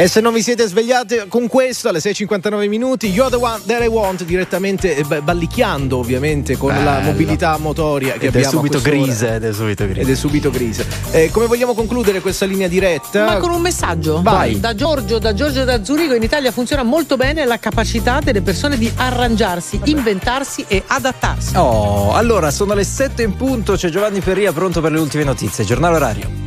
E 0.00 0.08
se 0.08 0.22
non 0.22 0.32
vi 0.32 0.40
siete 0.40 0.66
svegliati 0.66 1.24
con 1.28 1.46
questo 1.46 1.90
alle 1.90 1.98
6.59 1.98 2.68
minuti, 2.70 3.08
You're 3.08 3.28
the 3.28 3.36
one 3.36 3.60
that 3.66 3.82
I 3.82 3.86
want, 3.86 4.24
direttamente 4.24 4.96
eh, 4.96 5.04
ba- 5.04 5.20
ballicchiando 5.20 5.98
ovviamente 5.98 6.56
con 6.56 6.70
la 6.70 6.92
Bello. 6.92 7.10
mobilità 7.10 7.58
motoria 7.58 8.12
che 8.12 8.28
Ed 8.28 8.34
è 8.34 8.38
abbiamo 8.38 8.46
a 8.46 8.50
subito 8.50 8.80
grise, 8.80 9.34
ed 9.34 9.44
è 9.44 9.52
subito 9.52 9.84
grise. 9.84 10.00
Ed 10.00 10.08
è 10.08 10.14
subito 10.14 10.50
grise. 10.50 10.86
Eh, 11.10 11.28
come 11.30 11.44
vogliamo 11.44 11.74
concludere 11.74 12.22
questa 12.22 12.46
linea 12.46 12.66
diretta? 12.66 13.26
Ma 13.26 13.36
con 13.36 13.50
un 13.50 13.60
messaggio 13.60 14.22
Vai. 14.22 14.58
da 14.58 14.74
Giorgio, 14.74 15.18
da 15.18 15.34
Giorgio 15.34 15.64
da 15.64 15.84
Zurigo 15.84 16.14
in 16.14 16.22
Italia 16.22 16.50
funziona 16.50 16.82
molto 16.82 17.18
bene 17.18 17.44
la 17.44 17.58
capacità 17.58 18.20
delle 18.24 18.40
persone 18.40 18.78
di 18.78 18.90
arrangiarsi, 18.96 19.82
inventarsi 19.84 20.64
e 20.66 20.82
adattarsi. 20.86 21.56
Oh, 21.56 22.14
allora 22.14 22.50
sono 22.50 22.72
le 22.72 22.84
7 22.84 23.22
in 23.22 23.36
punto, 23.36 23.74
c'è 23.74 23.90
Giovanni 23.90 24.20
Perria 24.20 24.50
pronto 24.50 24.80
per 24.80 24.92
le 24.92 24.98
ultime 24.98 25.24
notizie. 25.24 25.62
Giornale 25.62 25.96
orario. 25.96 26.39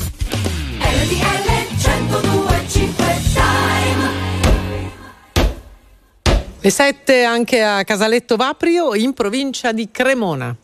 Le 6.63 6.69
7 6.69 7.25
anche 7.25 7.61
a 7.61 7.83
Casaletto 7.83 8.37
Vaprio 8.37 8.95
in 8.95 9.11
provincia 9.11 9.73
di 9.73 9.89
Cremona. 9.91 10.55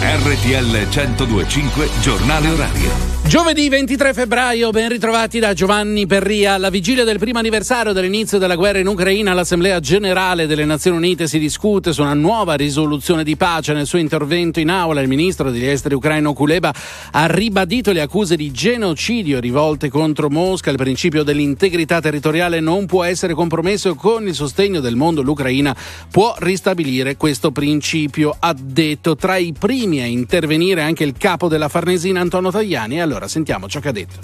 RTL 0.00 0.88
1025 0.88 1.88
Giornale 2.00 2.48
Orario. 2.48 3.15
Giovedì 3.28 3.68
23 3.68 4.14
febbraio, 4.14 4.70
ben 4.70 4.88
ritrovati 4.88 5.40
da 5.40 5.52
Giovanni 5.52 6.06
Perria. 6.06 6.54
Alla 6.54 6.70
vigilia 6.70 7.02
del 7.02 7.18
primo 7.18 7.40
anniversario 7.40 7.92
dell'inizio 7.92 8.38
della 8.38 8.54
guerra 8.54 8.78
in 8.78 8.86
Ucraina, 8.86 9.34
l'Assemblea 9.34 9.80
generale 9.80 10.46
delle 10.46 10.64
Nazioni 10.64 10.96
Unite 10.96 11.26
si 11.26 11.40
discute 11.40 11.92
su 11.92 12.02
una 12.02 12.14
nuova 12.14 12.54
risoluzione 12.54 13.24
di 13.24 13.36
pace. 13.36 13.72
Nel 13.72 13.86
suo 13.86 13.98
intervento 13.98 14.60
in 14.60 14.70
aula, 14.70 15.00
il 15.00 15.08
ministro 15.08 15.50
degli 15.50 15.66
esteri 15.66 15.96
ucraino 15.96 16.34
Kuleba 16.34 16.72
ha 17.10 17.26
ribadito 17.26 17.90
le 17.90 18.00
accuse 18.00 18.36
di 18.36 18.52
genocidio 18.52 19.40
rivolte 19.40 19.88
contro 19.88 20.30
Mosca. 20.30 20.70
Il 20.70 20.76
principio 20.76 21.24
dell'integrità 21.24 22.00
territoriale 22.00 22.60
non 22.60 22.86
può 22.86 23.02
essere 23.02 23.34
compromesso 23.34 23.90
e 23.90 23.96
con 23.96 24.28
il 24.28 24.34
sostegno 24.34 24.78
del 24.78 24.94
mondo 24.94 25.22
l'Ucraina 25.22 25.74
può 26.12 26.32
ristabilire 26.38 27.16
questo 27.16 27.50
principio, 27.50 28.36
ha 28.38 28.54
detto. 28.56 29.16
Tra 29.16 29.36
i 29.36 29.52
primi 29.52 30.00
a 30.00 30.06
intervenire 30.06 30.82
anche 30.82 31.02
il 31.02 31.14
capo 31.18 31.48
della 31.48 31.68
Farnesina 31.68 32.20
Antonio 32.20 32.52
Tajani. 32.52 32.98
E 32.98 33.00
allora 33.16 33.28
sentiamo 33.28 33.68
ciò 33.68 33.80
che 33.80 33.88
ha 33.88 33.92
detto. 33.92 34.14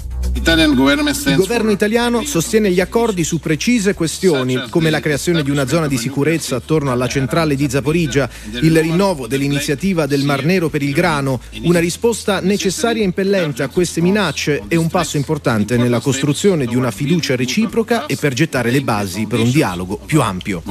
Il 1.30 1.36
governo 1.36 1.70
italiano 1.70 2.24
sostiene 2.24 2.70
gli 2.70 2.80
accordi 2.80 3.24
su 3.24 3.40
precise 3.40 3.95
questioni, 3.95 4.68
come 4.70 4.90
la 4.90 5.01
creazione 5.01 5.43
di 5.43 5.51
una 5.51 5.66
zona 5.66 5.88
di 5.88 5.99
sicurezza 5.99 6.57
attorno 6.57 6.90
alla 6.90 7.09
centrale 7.09 7.55
di 7.55 7.68
Zaporizia, 7.68 8.28
il 8.61 8.78
rinnovo 8.78 9.26
dell'iniziativa 9.26 10.07
del 10.07 10.24
Mar 10.24 10.45
Nero 10.45 10.68
per 10.68 10.82
il 10.82 10.93
grano, 10.93 11.40
una 11.62 11.78
risposta 11.78 12.40
necessaria 12.40 13.03
e 13.03 13.07
impellente 13.07 13.62
a 13.62 13.68
queste 13.68 14.01
minacce 14.01 14.62
e 14.68 14.76
un 14.76 14.88
passo 14.88 15.16
importante 15.16 15.76
nella 15.76 16.01
costruzione 16.01 16.66
di 16.66 16.76
una 16.76 16.90
fiducia 16.90 17.36
reciproca 17.36 18.07
e 18.07 18.16
per 18.16 18.32
gettare 18.32 18.70
le 18.70 18.82
basi 18.82 19.26
per 19.26 19.40
un 19.40 19.51
dialogo 19.51 19.97
più 19.97 20.20
ampio. 20.20 20.62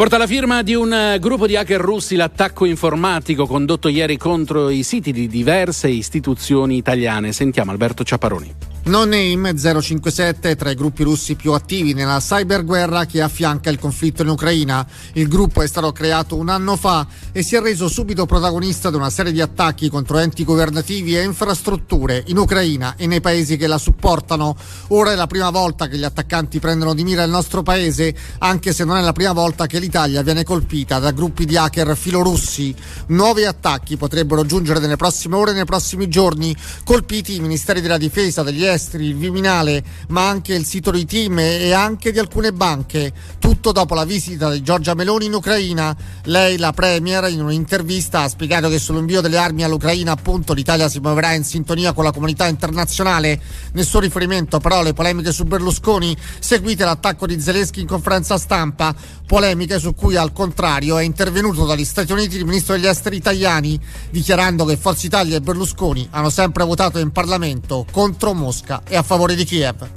Porta 0.00 0.16
la 0.16 0.26
firma 0.26 0.62
di 0.62 0.72
un 0.72 0.90
eh, 0.94 1.18
gruppo 1.18 1.46
di 1.46 1.56
hacker 1.56 1.78
russi 1.78 2.16
l'attacco 2.16 2.64
informatico 2.64 3.46
condotto 3.46 3.88
ieri 3.88 4.16
contro 4.16 4.70
i 4.70 4.82
siti 4.82 5.12
di 5.12 5.28
diverse 5.28 5.90
istituzioni 5.90 6.78
italiane. 6.78 7.32
Sentiamo 7.32 7.70
Alberto 7.70 8.02
Ciaparoni. 8.02 8.54
No 8.82 9.04
Name 9.04 9.54
057 9.54 10.50
è 10.50 10.56
tra 10.56 10.70
i 10.70 10.74
gruppi 10.74 11.02
russi 11.02 11.34
più 11.34 11.52
attivi 11.52 11.92
nella 11.92 12.18
cyberguerra 12.18 13.04
che 13.04 13.20
affianca 13.20 13.68
il 13.68 13.78
conflitto 13.78 14.22
in 14.22 14.28
Ucraina. 14.28 14.84
Il 15.12 15.28
gruppo 15.28 15.60
è 15.60 15.66
stato 15.68 15.92
creato 15.92 16.36
un 16.36 16.48
anno 16.48 16.76
fa 16.76 17.06
e 17.30 17.42
si 17.42 17.56
è 17.56 17.60
reso 17.60 17.88
subito 17.88 18.24
protagonista 18.24 18.88
di 18.88 18.96
una 18.96 19.10
serie 19.10 19.32
di 19.32 19.40
attacchi 19.42 19.90
contro 19.90 20.16
enti 20.18 20.44
governativi 20.44 21.16
e 21.16 21.22
infrastrutture 21.22 22.24
in 22.28 22.38
Ucraina 22.38 22.94
e 22.96 23.06
nei 23.06 23.20
paesi 23.20 23.58
che 23.58 23.66
la 23.66 23.76
supportano. 23.76 24.56
Ora 24.88 25.12
è 25.12 25.14
la 25.14 25.26
prima 25.26 25.50
volta 25.50 25.86
che 25.86 25.98
gli 25.98 26.04
attaccanti 26.04 26.58
prendono 26.58 26.94
di 26.94 27.04
mira 27.04 27.22
il 27.22 27.30
nostro 27.30 27.62
paese, 27.62 28.14
anche 28.38 28.72
se 28.72 28.84
non 28.84 28.96
è 28.96 29.02
la 29.02 29.12
prima 29.12 29.32
volta 29.32 29.66
che 29.66 29.78
l'Italia 29.78 30.22
viene 30.22 30.42
colpita 30.42 30.98
da 30.98 31.10
gruppi 31.10 31.44
di 31.44 31.56
hacker 31.56 31.94
filorussi. 31.96 32.74
Nuovi 33.08 33.44
attacchi 33.44 33.98
potrebbero 33.98 34.46
giungere 34.46 34.80
nelle 34.80 34.96
prossime 34.96 35.36
ore 35.36 35.50
e 35.50 35.54
nei 35.54 35.66
prossimi 35.66 36.08
giorni, 36.08 36.56
colpiti 36.82 37.36
i 37.36 37.40
ministeri 37.40 37.82
della 37.82 37.98
difesa, 37.98 38.42
degli 38.42 38.68
il 39.04 39.16
Viminale, 39.16 39.82
ma 40.08 40.28
anche 40.28 40.54
il 40.54 40.64
sito 40.64 40.90
di 40.90 41.04
team 41.04 41.38
e 41.38 41.72
anche 41.72 42.12
di 42.12 42.18
alcune 42.18 42.52
banche. 42.52 43.12
Tutto 43.38 43.72
dopo 43.72 43.94
la 43.94 44.04
visita 44.04 44.50
di 44.50 44.62
Giorgia 44.62 44.94
Meloni 44.94 45.26
in 45.26 45.34
Ucraina. 45.34 45.96
Lei, 46.24 46.56
la 46.56 46.72
Premier, 46.72 47.28
in 47.28 47.42
un'intervista 47.42 48.22
ha 48.22 48.28
spiegato 48.28 48.68
che 48.68 48.78
sull'invio 48.78 49.20
delle 49.20 49.36
armi 49.36 49.64
all'Ucraina, 49.64 50.12
appunto, 50.12 50.52
l'Italia 50.52 50.88
si 50.88 51.00
muoverà 51.00 51.32
in 51.32 51.44
sintonia 51.44 51.92
con 51.92 52.04
la 52.04 52.12
comunità 52.12 52.46
internazionale. 52.46 53.40
Nel 53.72 53.84
suo 53.84 54.00
riferimento, 54.00 54.58
però, 54.58 54.80
alle 54.80 54.92
polemiche 54.92 55.32
su 55.32 55.44
Berlusconi, 55.44 56.16
seguite 56.38 56.84
l'attacco 56.84 57.26
di 57.26 57.40
Zelensky 57.40 57.80
in 57.80 57.86
conferenza 57.86 58.38
stampa, 58.38 58.94
polemiche 59.30 59.78
su 59.78 59.94
cui, 59.94 60.16
al 60.16 60.32
contrario, 60.32 60.98
è 60.98 61.04
intervenuto 61.04 61.64
dagli 61.64 61.84
Stati 61.84 62.10
Uniti 62.10 62.36
il 62.36 62.44
ministro 62.44 62.74
degli 62.74 62.88
esteri 62.88 63.14
italiani, 63.14 63.78
dichiarando 64.10 64.64
che 64.64 64.76
Forza 64.76 65.06
Italia 65.06 65.36
e 65.36 65.40
Berlusconi 65.40 66.08
hanno 66.10 66.30
sempre 66.30 66.64
votato 66.64 66.98
in 66.98 67.12
Parlamento 67.12 67.86
contro 67.92 68.34
Mosca 68.34 68.82
e 68.88 68.96
a 68.96 69.04
favore 69.04 69.36
di 69.36 69.44
Kiev. 69.44 69.88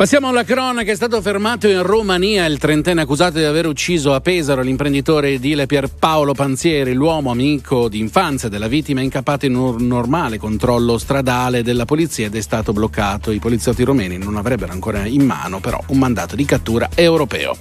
Passiamo 0.00 0.28
alla 0.28 0.44
cronaca, 0.44 0.90
è 0.90 0.94
stato 0.94 1.20
fermato 1.20 1.68
in 1.68 1.82
Romania 1.82 2.46
il 2.46 2.56
trentenne 2.56 3.02
accusato 3.02 3.36
di 3.36 3.44
aver 3.44 3.66
ucciso 3.66 4.14
a 4.14 4.22
Pesaro 4.22 4.62
l'imprenditore 4.62 5.32
edile 5.32 5.66
Pierpaolo 5.66 6.32
Panzieri, 6.32 6.94
l'uomo 6.94 7.30
amico 7.30 7.86
d'infanzia 7.86 8.48
della 8.48 8.66
vittima 8.66 9.02
incappato 9.02 9.44
in 9.44 9.56
un 9.56 9.86
normale 9.86 10.38
controllo 10.38 10.96
stradale 10.96 11.62
della 11.62 11.84
polizia 11.84 12.24
ed 12.24 12.34
è 12.34 12.40
stato 12.40 12.72
bloccato. 12.72 13.30
I 13.30 13.40
poliziotti 13.40 13.84
romeni 13.84 14.16
non 14.16 14.36
avrebbero 14.36 14.72
ancora 14.72 15.04
in 15.04 15.26
mano 15.26 15.60
però 15.60 15.78
un 15.88 15.98
mandato 15.98 16.34
di 16.34 16.46
cattura 16.46 16.88
europeo. 16.94 17.54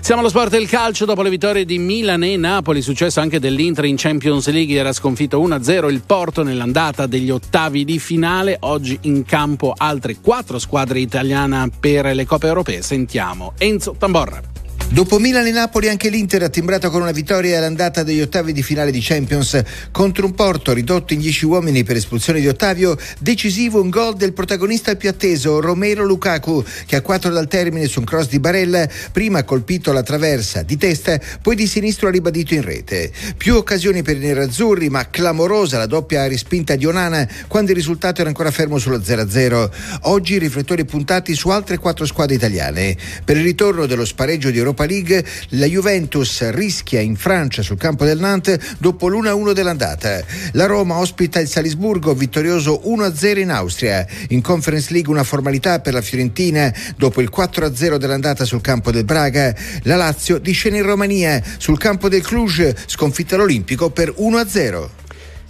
Siamo 0.00 0.20
allo 0.20 0.30
sport 0.30 0.50
del 0.50 0.68
calcio 0.68 1.04
dopo 1.06 1.22
le 1.22 1.30
vittorie 1.30 1.64
di 1.64 1.78
Milan 1.78 2.22
e 2.22 2.36
Napoli, 2.36 2.82
successo 2.82 3.18
anche 3.18 3.40
dell'Inter 3.40 3.86
in 3.86 3.96
Champions 3.96 4.48
League, 4.48 4.76
era 4.76 4.92
sconfitto 4.92 5.44
1-0 5.44 5.90
il 5.90 6.02
Porto 6.06 6.44
nell'andata 6.44 7.06
degli 7.06 7.30
ottavi 7.30 7.84
di 7.84 7.98
finale, 7.98 8.58
oggi 8.60 8.96
in 9.02 9.24
campo 9.24 9.74
altre 9.76 10.18
quattro 10.22 10.60
squadre 10.60 11.00
italiane 11.00 11.56
per 11.80 12.14
le 12.14 12.26
coppe 12.26 12.46
europee. 12.46 12.82
Sentiamo 12.82 13.54
Enzo 13.58 13.96
Tamborra. 13.98 14.59
Dopo 14.92 15.20
Milan 15.20 15.46
e 15.46 15.52
Napoli 15.52 15.88
anche 15.88 16.08
l'Inter 16.08 16.42
ha 16.42 16.48
timbrato 16.48 16.90
con 16.90 17.02
una 17.02 17.12
vittoria 17.12 17.58
all'andata 17.58 18.02
degli 18.02 18.20
ottavi 18.20 18.52
di 18.52 18.60
finale 18.60 18.90
di 18.90 18.98
Champions 19.00 19.62
contro 19.92 20.26
un 20.26 20.34
Porto 20.34 20.72
ridotto 20.72 21.12
in 21.12 21.20
10 21.20 21.46
uomini 21.46 21.84
per 21.84 21.94
espulsione 21.94 22.40
di 22.40 22.48
Ottavio, 22.48 22.98
decisivo 23.20 23.80
un 23.80 23.88
gol 23.88 24.16
del 24.16 24.32
protagonista 24.32 24.96
più 24.96 25.08
atteso 25.08 25.60
Romero 25.60 26.04
Lukaku 26.04 26.64
che 26.86 26.96
a 26.96 27.02
4 27.02 27.30
dal 27.30 27.46
termine 27.46 27.86
su 27.86 28.00
un 28.00 28.04
cross 28.04 28.28
di 28.28 28.40
Barella 28.40 28.88
prima 29.12 29.38
ha 29.38 29.44
colpito 29.44 29.92
la 29.92 30.02
traversa 30.02 30.62
di 30.62 30.76
testa 30.76 31.20
poi 31.40 31.54
di 31.54 31.68
sinistro 31.68 32.08
ha 32.08 32.10
ribadito 32.10 32.54
in 32.54 32.62
rete. 32.62 33.12
Più 33.36 33.54
occasioni 33.54 34.02
per 34.02 34.16
i 34.16 34.20
nerazzurri 34.26 34.88
ma 34.88 35.08
clamorosa 35.08 35.78
la 35.78 35.86
doppia 35.86 36.26
rispinta 36.26 36.74
di 36.74 36.84
Onana 36.84 37.28
quando 37.46 37.70
il 37.70 37.76
risultato 37.76 38.22
era 38.22 38.28
ancora 38.28 38.50
fermo 38.50 38.78
sullo 38.78 38.98
0-0. 38.98 39.70
Oggi 40.02 40.34
i 40.34 40.38
riflettori 40.38 40.84
puntati 40.84 41.36
su 41.36 41.48
altre 41.50 41.78
quattro 41.78 42.06
squadre 42.06 42.34
italiane. 42.34 42.96
Per 43.24 43.36
il 43.36 43.44
ritorno 43.44 43.86
dello 43.86 44.04
spareggio 44.04 44.50
di 44.50 44.58
Europa 44.58 44.78
League, 44.84 45.24
la 45.50 45.66
Juventus 45.66 46.50
rischia 46.50 47.00
in 47.00 47.16
Francia 47.16 47.62
sul 47.62 47.76
campo 47.76 48.04
del 48.04 48.18
Nantes 48.18 48.76
dopo 48.78 49.08
l'1-1 49.08 49.52
dell'andata. 49.52 50.22
La 50.52 50.66
Roma 50.66 50.96
ospita 50.96 51.40
il 51.40 51.48
Salisburgo 51.48 52.14
vittorioso 52.14 52.82
1-0 52.84 53.38
in 53.38 53.50
Austria. 53.50 54.06
In 54.28 54.40
Conference 54.40 54.92
League 54.92 55.10
una 55.10 55.24
formalità 55.24 55.80
per 55.80 55.92
la 55.92 56.02
Fiorentina 56.02 56.72
dopo 56.96 57.20
il 57.20 57.30
4-0 57.34 57.96
dell'andata 57.96 58.44
sul 58.44 58.60
campo 58.60 58.90
del 58.90 59.04
Braga. 59.04 59.54
La 59.82 59.96
Lazio 59.96 60.38
discende 60.38 60.78
in 60.78 60.84
Romania 60.84 61.42
sul 61.58 61.78
campo 61.78 62.08
del 62.08 62.22
Cluj, 62.22 62.72
sconfitta 62.86 63.36
l'Olimpico 63.36 63.90
per 63.90 64.14
1-0. 64.18 64.88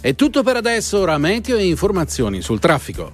È 0.01 0.15
tutto 0.15 0.41
per 0.41 0.55
adesso, 0.55 0.99
ora 0.99 1.17
meteo 1.19 1.57
e 1.57 1.65
informazioni 1.65 2.41
sul 2.41 2.59
traffico. 2.59 3.13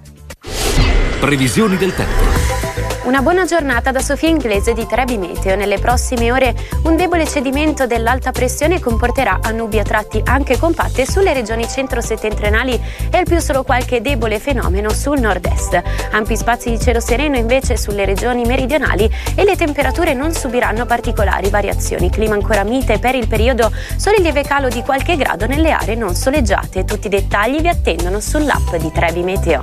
Previsioni 1.20 1.76
del 1.76 1.94
tempo. 1.94 2.67
Una 3.08 3.22
buona 3.22 3.46
giornata 3.46 3.90
da 3.90 4.00
Sofia 4.00 4.28
Inglese 4.28 4.74
di 4.74 4.86
Trebi 4.86 5.16
Meteo. 5.16 5.56
Nelle 5.56 5.78
prossime 5.78 6.30
ore 6.30 6.54
un 6.82 6.94
debole 6.94 7.26
cedimento 7.26 7.86
dell'alta 7.86 8.32
pressione 8.32 8.80
comporterà 8.80 9.40
nubi 9.50 9.78
a 9.78 9.82
tratti 9.82 10.20
anche 10.22 10.58
compatte 10.58 11.06
sulle 11.06 11.32
regioni 11.32 11.66
centro-settentrionali 11.66 12.78
e 13.10 13.16
al 13.16 13.24
più 13.24 13.38
solo 13.38 13.62
qualche 13.62 14.02
debole 14.02 14.38
fenomeno 14.38 14.90
sul 14.90 15.20
nord-est. 15.20 15.82
Ampi 16.10 16.36
spazi 16.36 16.68
di 16.68 16.78
cielo 16.78 17.00
sereno 17.00 17.38
invece 17.38 17.78
sulle 17.78 18.04
regioni 18.04 18.44
meridionali 18.44 19.10
e 19.34 19.42
le 19.42 19.56
temperature 19.56 20.12
non 20.12 20.34
subiranno 20.34 20.84
particolari 20.84 21.48
variazioni. 21.48 22.10
Clima 22.10 22.34
ancora 22.34 22.62
mite 22.62 22.98
per 22.98 23.14
il 23.14 23.26
periodo, 23.26 23.72
solo 23.96 24.16
il 24.16 24.22
lieve 24.22 24.42
calo 24.42 24.68
di 24.68 24.82
qualche 24.82 25.16
grado 25.16 25.46
nelle 25.46 25.70
aree 25.70 25.94
non 25.94 26.14
soleggiate. 26.14 26.84
Tutti 26.84 27.06
i 27.06 27.10
dettagli 27.10 27.62
vi 27.62 27.68
attendono 27.68 28.20
sull'app 28.20 28.74
di 28.74 28.92
Trebi 28.92 29.22
Meteo. 29.22 29.62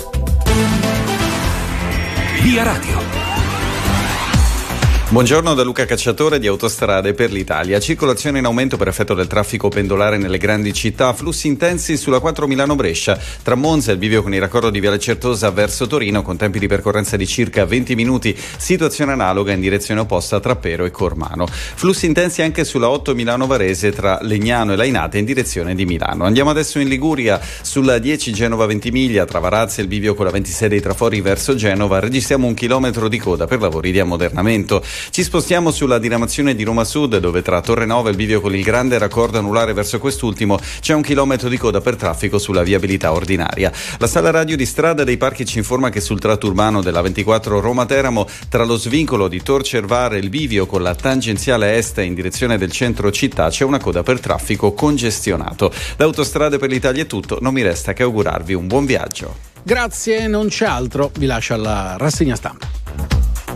Via 2.41 2.63
Radio. 2.63 3.34
Buongiorno 5.15 5.53
da 5.53 5.63
Luca 5.63 5.85
Cacciatore 5.85 6.39
di 6.39 6.47
Autostrade 6.47 7.13
per 7.13 7.31
l'Italia. 7.31 7.79
Circolazione 7.79 8.39
in 8.39 8.43
aumento 8.43 8.75
per 8.75 8.89
effetto 8.89 9.13
del 9.13 9.27
traffico 9.27 9.69
pendolare 9.69 10.17
nelle 10.17 10.37
grandi 10.37 10.73
città. 10.73 11.13
Flussi 11.13 11.47
intensi 11.47 11.95
sulla 11.95 12.19
4 12.19 12.45
Milano-Brescia. 12.47 13.17
Tra 13.41 13.55
Monza 13.55 13.91
e 13.91 13.93
il 13.93 13.99
bivio 13.99 14.21
con 14.21 14.33
il 14.33 14.41
raccordo 14.41 14.69
di 14.69 14.81
Viale 14.81 14.99
Certosa 14.99 15.51
verso 15.51 15.87
Torino 15.87 16.21
con 16.21 16.35
tempi 16.35 16.59
di 16.59 16.67
percorrenza 16.67 17.15
di 17.15 17.25
circa 17.25 17.63
20 17.63 17.95
minuti. 17.95 18.37
Situazione 18.57 19.13
analoga 19.13 19.53
in 19.53 19.61
direzione 19.61 20.01
opposta 20.01 20.41
tra 20.41 20.57
Pero 20.57 20.83
e 20.83 20.91
Cormano. 20.91 21.47
Flussi 21.47 22.07
intensi 22.07 22.41
anche 22.41 22.65
sulla 22.65 22.89
8 22.89 23.15
Milano-Varese 23.15 23.93
tra 23.93 24.19
Legnano 24.21 24.73
e 24.73 24.75
Lainate 24.75 25.17
in 25.17 25.23
direzione 25.23 25.75
di 25.75 25.85
Milano. 25.85 26.25
Andiamo 26.25 26.49
adesso 26.49 26.77
in 26.77 26.89
Liguria 26.89 27.39
sulla 27.61 27.99
10 27.99 28.33
Genova-Ventimiglia 28.33 29.23
tra 29.23 29.39
Varazze 29.39 29.79
e 29.79 29.83
il 29.83 29.87
bivio 29.87 30.13
con 30.13 30.25
la 30.25 30.31
26 30.31 30.67
dei 30.67 30.81
trafori 30.81 31.21
verso 31.21 31.55
Genova. 31.55 32.01
Registriamo 32.01 32.45
un 32.45 32.53
chilometro 32.53 33.07
di 33.07 33.17
coda 33.17 33.47
per 33.47 33.61
lavori 33.61 33.93
di 33.93 33.99
ammodernamento. 34.01 34.83
Ci 35.09 35.23
spostiamo 35.23 35.71
sulla 35.71 35.97
diramazione 35.97 36.55
di 36.55 36.63
Roma 36.63 36.83
Sud, 36.83 37.17
dove 37.17 37.41
tra 37.41 37.61
Torre 37.61 37.85
Nova 37.85 38.09
e 38.09 38.11
il 38.11 38.17
bivio 38.17 38.41
con 38.41 38.55
il 38.55 38.63
grande 38.63 38.97
raccordo 38.97 39.37
anulare 39.37 39.73
verso 39.73 39.99
quest'ultimo 39.99 40.59
c'è 40.79 40.93
un 40.93 41.01
chilometro 41.01 41.49
di 41.49 41.57
coda 41.57 41.81
per 41.81 41.95
traffico 41.95 42.37
sulla 42.37 42.63
viabilità 42.63 43.13
ordinaria. 43.13 43.71
La 43.97 44.07
sala 44.07 44.31
radio 44.31 44.55
di 44.55 44.65
strada 44.65 45.03
dei 45.03 45.17
parchi 45.17 45.45
ci 45.45 45.57
informa 45.57 45.89
che 45.89 46.01
sul 46.01 46.19
tratto 46.19 46.47
urbano 46.47 46.81
della 46.81 47.01
24 47.01 47.59
Roma 47.59 47.85
Teramo, 47.85 48.27
tra 48.49 48.65
lo 48.65 48.75
svincolo 48.75 49.27
di 49.27 49.41
Tor 49.41 49.63
Cervare 49.63 50.17
e 50.17 50.19
il 50.19 50.29
bivio 50.29 50.65
con 50.65 50.81
la 50.81 50.95
tangenziale 50.95 51.75
est 51.77 51.97
in 51.99 52.13
direzione 52.13 52.57
del 52.57 52.71
centro 52.71 53.11
città 53.11 53.49
c'è 53.49 53.63
una 53.63 53.79
coda 53.79 54.03
per 54.03 54.19
traffico 54.19 54.73
congestionato. 54.73 55.71
Da 55.95 56.03
Autostrade 56.03 56.57
per 56.57 56.69
l'Italia 56.69 57.03
è 57.03 57.07
tutto, 57.07 57.37
non 57.41 57.53
mi 57.53 57.61
resta 57.61 57.93
che 57.93 58.03
augurarvi 58.03 58.53
un 58.53 58.67
buon 58.67 58.85
viaggio. 58.85 59.53
Grazie, 59.63 60.27
non 60.27 60.47
c'è 60.47 60.65
altro. 60.65 61.09
Vi 61.17 61.25
lascio 61.25 61.55
alla 61.55 61.95
rassegna 61.97 62.35
stampa. 62.35 63.14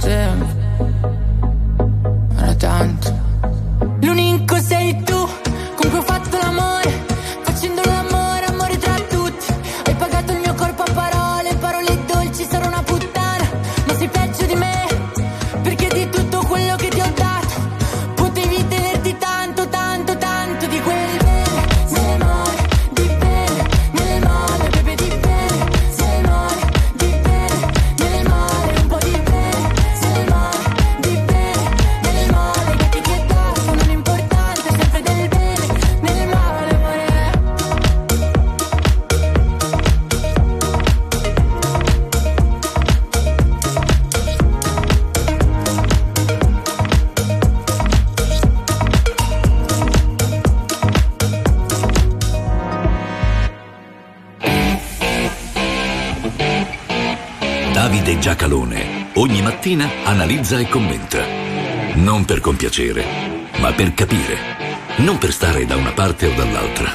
tanto 0.00 0.49
mattina 59.70 59.88
analizza 60.04 60.58
e 60.58 60.68
commenta. 60.68 61.24
Non 61.94 62.24
per 62.24 62.40
compiacere, 62.40 63.04
ma 63.58 63.72
per 63.72 63.94
capire. 63.94 64.36
Non 64.96 65.18
per 65.18 65.32
stare 65.32 65.64
da 65.64 65.76
una 65.76 65.92
parte 65.92 66.26
o 66.26 66.34
dall'altra, 66.34 66.92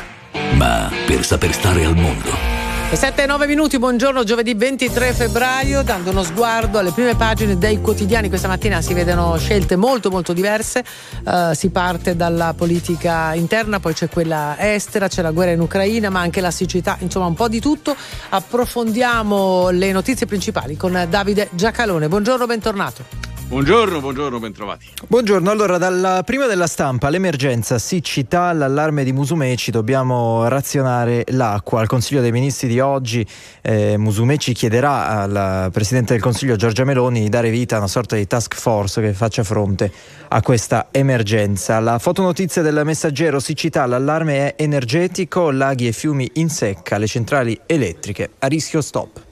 ma 0.56 0.92
per 1.06 1.24
saper 1.24 1.54
stare 1.54 1.86
al 1.86 1.96
mondo. 1.96 2.45
E 2.92 2.96
7 2.98 3.24
e 3.24 3.26
9 3.26 3.48
minuti, 3.48 3.80
buongiorno, 3.80 4.24
giovedì 4.24 4.54
23 4.54 5.12
febbraio, 5.12 5.82
dando 5.82 6.12
uno 6.12 6.24
sguardo 6.24 6.78
alle 6.78 6.92
prime 6.92 7.16
pagine 7.16 7.58
dei 7.58 7.82
quotidiani. 7.82 8.30
Questa 8.30 8.48
mattina 8.48 8.80
si 8.80 8.94
vedono 8.94 9.36
scelte 9.38 9.76
molto 9.76 10.12
molto 10.12 10.34
diverse. 10.34 10.84
Eh, 11.28 11.52
si 11.56 11.72
parte 11.72 12.16
dalla 12.16 12.54
politica 12.56 13.34
interna, 13.34 13.80
poi 13.80 13.94
c'è 13.96 14.08
quella 14.08 14.56
estera, 14.60 15.08
c'è 15.08 15.24
la 15.24 15.32
guerra 15.32 15.52
in 15.52 15.62
Ucraina, 15.62 16.12
ma 16.12 16.20
anche 16.20 16.42
la 16.42 16.52
siccità, 16.52 16.96
insomma 17.00 17.26
un 17.26 17.34
po' 17.34 17.48
di 17.48 17.60
tutto. 17.60 17.96
Approfondiamo 18.30 19.72
le 19.72 19.92
notizie 19.92 20.28
principali 20.28 20.78
con 20.78 21.08
Davide 21.10 21.50
Giacalone. 21.54 22.08
Buongiorno, 22.08 22.46
bentornato. 22.46 23.15
Buongiorno, 23.48 24.00
buongiorno, 24.00 24.40
bentrovati. 24.40 24.88
Buongiorno, 25.08 25.52
allora 25.52 25.78
dalla 25.78 26.24
prima 26.26 26.48
della 26.48 26.66
stampa 26.66 27.10
l'emergenza 27.10 27.78
siccità, 27.78 28.52
l'allarme 28.52 29.04
di 29.04 29.14
Musumeci, 29.14 29.70
dobbiamo 29.70 30.48
razionare 30.48 31.24
l'acqua. 31.28 31.80
Al 31.80 31.86
Consiglio 31.88 32.22
dei 32.22 32.32
Ministri 32.32 32.68
di 32.68 32.80
oggi 32.80 33.26
eh, 33.62 33.98
Musumeci 33.98 34.52
chiederà 34.52 35.22
al 35.22 35.70
Presidente 35.72 36.14
del 36.14 36.24
Consiglio 36.24 36.56
Giorgia 36.56 36.86
Meloni 36.86 37.22
di 37.22 37.30
dare 37.30 37.52
vita 37.52 37.76
a 37.76 37.78
una 37.78 37.88
sorta 37.88 38.16
di 38.16 38.26
task 38.26 38.56
force 38.56 39.00
che 39.00 39.14
faccia 39.14 39.44
fronte 39.44 39.92
a 40.28 40.42
questa 40.42 40.88
emergenza. 40.90 41.80
La 41.80 42.00
fotonotizia 42.00 42.64
del 42.64 42.82
messaggero 42.84 43.40
siccità, 43.40 43.86
l'allarme 43.86 44.56
è 44.56 44.64
energetico, 44.64 45.52
laghi 45.52 45.88
e 45.88 45.92
fiumi 45.92 46.30
in 46.34 46.50
secca, 46.50 46.98
le 46.98 47.08
centrali 47.08 47.58
elettriche 47.68 48.32
a 48.40 48.48
rischio 48.48 48.82
stop. 48.82 49.24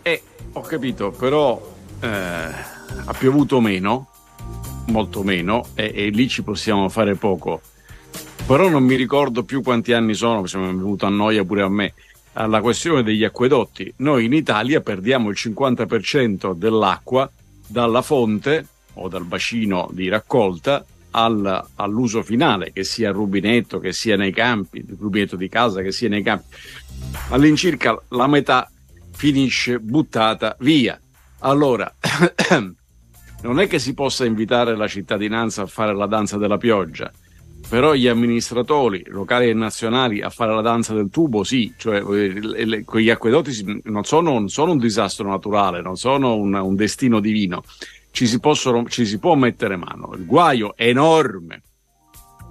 Eh, 0.00 0.22
ho 0.54 0.60
capito, 0.62 1.10
però 1.10 1.71
eh, 2.02 2.06
ha 2.06 3.12
piovuto 3.16 3.60
meno, 3.60 4.08
molto 4.88 5.22
meno, 5.22 5.66
e, 5.74 5.92
e 5.94 6.08
lì 6.08 6.28
ci 6.28 6.42
possiamo 6.42 6.88
fare 6.88 7.14
poco. 7.14 7.60
Però 8.46 8.68
non 8.68 8.82
mi 8.82 8.96
ricordo 8.96 9.44
più 9.44 9.62
quanti 9.62 9.92
anni 9.92 10.14
sono, 10.14 10.42
mi 10.42 10.48
è 10.48 10.56
venuto 10.56 11.06
a 11.06 11.10
noia 11.10 11.44
pure 11.44 11.62
a 11.62 11.68
me, 11.68 11.94
alla 12.34 12.60
questione 12.60 13.02
degli 13.02 13.24
acquedotti. 13.24 13.92
Noi 13.98 14.24
in 14.24 14.32
Italia 14.32 14.80
perdiamo 14.80 15.28
il 15.28 15.36
50% 15.38 16.52
dell'acqua 16.54 17.30
dalla 17.66 18.02
fonte 18.02 18.66
o 18.94 19.08
dal 19.08 19.24
bacino 19.24 19.88
di 19.92 20.08
raccolta 20.08 20.84
al- 21.12 21.64
all'uso 21.76 22.22
finale, 22.22 22.72
che 22.72 22.84
sia 22.84 23.10
il 23.10 23.14
rubinetto, 23.14 23.78
che 23.78 23.92
sia 23.92 24.16
nei 24.16 24.32
campi, 24.32 24.78
il 24.78 24.96
rubinetto 24.98 25.36
di 25.36 25.48
casa, 25.48 25.82
che 25.82 25.92
sia 25.92 26.08
nei 26.08 26.22
campi. 26.22 26.56
All'incirca 27.28 28.00
la 28.08 28.26
metà 28.26 28.70
finisce 29.12 29.78
buttata 29.78 30.56
via. 30.60 31.00
Allora, 31.44 31.92
non 33.42 33.58
è 33.58 33.66
che 33.66 33.78
si 33.78 33.94
possa 33.94 34.24
invitare 34.24 34.76
la 34.76 34.86
cittadinanza 34.86 35.62
a 35.62 35.66
fare 35.66 35.94
la 35.94 36.06
danza 36.06 36.36
della 36.36 36.56
pioggia, 36.56 37.10
però 37.68 37.94
gli 37.94 38.06
amministratori 38.06 39.02
locali 39.08 39.48
e 39.48 39.54
nazionali 39.54 40.22
a 40.22 40.30
fare 40.30 40.54
la 40.54 40.60
danza 40.60 40.94
del 40.94 41.10
tubo, 41.10 41.42
sì, 41.42 41.74
cioè 41.76 42.00
eh, 42.00 42.84
quegli 42.84 43.10
acquedotti 43.10 43.82
non 43.84 44.04
sono, 44.04 44.32
non 44.32 44.48
sono 44.50 44.72
un 44.72 44.78
disastro 44.78 45.28
naturale, 45.28 45.82
non 45.82 45.96
sono 45.96 46.36
un, 46.36 46.54
un 46.54 46.74
destino 46.76 47.18
divino, 47.18 47.64
ci 48.12 48.28
si, 48.28 48.38
possono, 48.38 48.84
ci 48.88 49.04
si 49.04 49.18
può 49.18 49.34
mettere 49.34 49.74
mano. 49.76 50.12
Il 50.14 50.26
guaio 50.26 50.74
enorme 50.76 51.62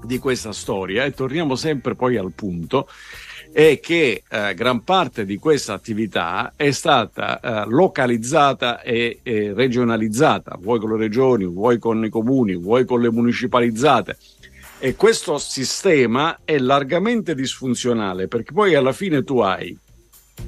di 0.03 0.17
questa 0.17 0.51
storia, 0.51 1.05
e 1.05 1.13
torniamo 1.13 1.55
sempre 1.55 1.95
poi 1.95 2.17
al 2.17 2.33
punto, 2.33 2.89
è 3.51 3.79
che 3.81 4.23
eh, 4.29 4.53
gran 4.53 4.83
parte 4.83 5.25
di 5.25 5.37
questa 5.37 5.73
attività 5.73 6.53
è 6.55 6.71
stata 6.71 7.39
eh, 7.39 7.69
localizzata 7.69 8.81
e, 8.81 9.19
e 9.23 9.53
regionalizzata, 9.53 10.57
vuoi 10.59 10.79
con 10.79 10.91
le 10.91 10.97
regioni, 10.97 11.45
vuoi 11.45 11.77
con 11.77 12.03
i 12.03 12.09
comuni, 12.09 12.55
vuoi 12.55 12.85
con 12.85 13.01
le 13.01 13.11
municipalizzate. 13.11 14.17
E 14.79 14.95
questo 14.95 15.37
sistema 15.37 16.39
è 16.43 16.57
largamente 16.57 17.35
disfunzionale 17.35 18.27
perché 18.27 18.51
poi 18.53 18.73
alla 18.73 18.93
fine 18.93 19.23
tu 19.23 19.39
hai 19.39 19.77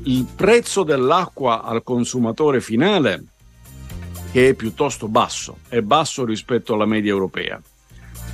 il 0.03 0.25
prezzo 0.35 0.83
dell'acqua 0.83 1.61
al 1.61 1.83
consumatore 1.83 2.59
finale 2.59 3.25
che 4.31 4.49
è 4.49 4.53
piuttosto 4.55 5.07
basso, 5.07 5.57
è 5.67 5.81
basso 5.81 6.25
rispetto 6.25 6.73
alla 6.73 6.87
media 6.87 7.11
europea. 7.11 7.61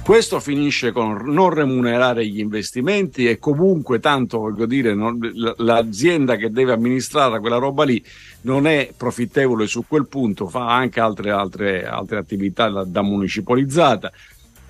Questo 0.10 0.40
finisce 0.40 0.92
con 0.92 1.22
non 1.26 1.52
remunerare 1.52 2.26
gli 2.26 2.40
investimenti 2.40 3.28
e 3.28 3.38
comunque 3.38 4.00
tanto 4.00 4.40
voglio 4.40 4.66
dire 4.66 4.96
non- 4.96 5.20
l'azienda 5.58 6.36
che 6.36 6.50
deve 6.50 6.72
amministrare 6.72 7.40
quella 7.40 7.58
roba 7.58 7.84
lì 7.84 8.04
non 8.42 8.66
è 8.66 8.92
profittevole 8.98 9.68
su 9.68 9.84
quel 9.88 10.08
punto, 10.08 10.48
fa 10.48 10.74
anche 10.76 11.00
altre, 11.00 11.30
altre, 11.30 11.86
altre 11.86 12.18
attività 12.18 12.70
da, 12.70 12.86
da 12.86 13.04
municipalizzata, 13.04 14.12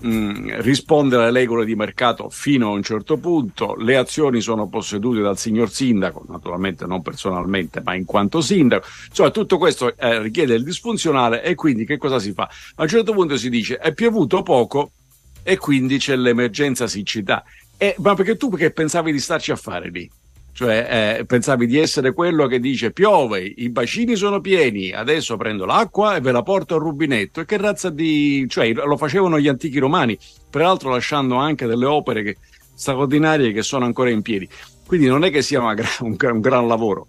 mm, 0.05 0.49
risponde 0.57 1.15
alle 1.15 1.31
regole 1.31 1.63
di 1.63 1.73
mercato 1.73 2.27
fino 2.29 2.67
a 2.67 2.73
un 2.73 2.83
certo 2.83 3.15
punto, 3.15 3.75
le 3.75 3.95
azioni 3.95 4.41
sono 4.41 4.67
possedute 4.67 5.21
dal 5.21 5.37
signor 5.37 5.69
sindaco, 5.71 6.25
naturalmente 6.27 6.85
non 6.85 7.01
personalmente 7.01 7.79
ma 7.81 7.95
in 7.95 8.03
quanto 8.03 8.41
sindaco, 8.41 8.85
insomma 9.07 9.31
tutto 9.31 9.57
questo 9.57 9.95
eh, 9.95 10.19
richiede 10.21 10.55
il 10.55 10.65
disfunzionale 10.65 11.41
e 11.43 11.55
quindi 11.55 11.85
che 11.85 11.95
cosa 11.95 12.19
si 12.19 12.33
fa? 12.33 12.49
A 12.75 12.81
un 12.81 12.89
certo 12.89 13.13
punto 13.13 13.37
si 13.37 13.49
dice 13.49 13.77
è 13.77 13.93
piovuto 13.93 14.43
poco 14.43 14.91
e 15.43 15.57
quindi 15.57 15.97
c'è 15.97 16.15
l'emergenza 16.15 16.87
siccità. 16.87 17.43
Eh, 17.77 17.95
ma 17.99 18.13
perché 18.13 18.35
tu 18.35 18.49
che 18.49 18.71
pensavi 18.71 19.11
di 19.11 19.19
starci 19.19 19.51
a 19.51 19.55
fare 19.55 19.89
lì? 19.89 20.09
Cioè, 20.51 21.19
eh, 21.19 21.25
pensavi 21.25 21.67
di 21.67 21.77
essere 21.77 22.11
quello 22.11 22.45
che 22.45 22.59
dice 22.59 22.91
piove, 22.91 23.41
i 23.41 23.69
bacini 23.69 24.17
sono 24.17 24.41
pieni, 24.41 24.91
adesso 24.91 25.37
prendo 25.37 25.63
l'acqua 25.63 26.17
e 26.17 26.19
ve 26.19 26.33
la 26.33 26.43
porto 26.43 26.75
al 26.75 26.81
rubinetto. 26.81 27.39
E 27.39 27.45
che 27.45 27.55
razza 27.55 27.89
di. 27.89 28.45
cioè, 28.49 28.73
lo 28.73 28.97
facevano 28.97 29.39
gli 29.39 29.47
antichi 29.47 29.79
romani, 29.79 30.17
peraltro 30.49 30.89
lasciando 30.89 31.35
anche 31.35 31.65
delle 31.65 31.85
opere 31.85 32.23
che, 32.23 32.37
straordinarie 32.73 33.53
che 33.53 33.61
sono 33.61 33.85
ancora 33.85 34.09
in 34.09 34.21
piedi. 34.21 34.49
Quindi 34.85 35.07
non 35.07 35.23
è 35.23 35.31
che 35.31 35.41
sia 35.41 35.61
gra- 35.73 35.87
un, 36.01 36.17
un 36.19 36.39
gran 36.41 36.67
lavoro. 36.67 37.07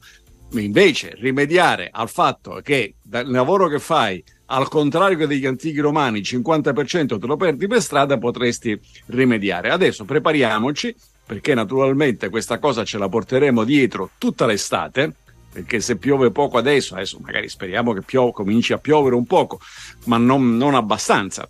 Invece, 0.52 1.14
rimediare 1.16 1.88
al 1.92 2.08
fatto 2.08 2.60
che 2.62 2.94
dal 3.02 3.28
lavoro 3.28 3.66
che 3.66 3.80
fai, 3.80 4.22
al 4.52 4.68
contrario 4.68 5.16
che 5.16 5.26
degli 5.26 5.46
antichi 5.46 5.78
romani, 5.78 6.18
il 6.18 6.26
50% 6.28 7.18
te 7.18 7.26
lo 7.26 7.36
perdi 7.36 7.66
per 7.66 7.80
strada, 7.80 8.18
potresti 8.18 8.78
rimediare. 9.06 9.70
Adesso 9.70 10.04
prepariamoci, 10.04 10.94
perché 11.24 11.54
naturalmente 11.54 12.28
questa 12.28 12.58
cosa 12.58 12.84
ce 12.84 12.98
la 12.98 13.08
porteremo 13.08 13.62
dietro 13.62 14.10
tutta 14.18 14.46
l'estate, 14.46 15.14
perché 15.52 15.80
se 15.80 15.96
piove 15.96 16.32
poco 16.32 16.58
adesso, 16.58 16.94
adesso 16.94 17.18
magari 17.20 17.48
speriamo 17.48 17.92
che 17.92 18.02
pio- 18.02 18.32
cominci 18.32 18.72
a 18.72 18.78
piovere 18.78 19.14
un 19.14 19.26
poco, 19.26 19.60
ma 20.06 20.16
non, 20.16 20.56
non 20.56 20.74
abbastanza. 20.74 21.48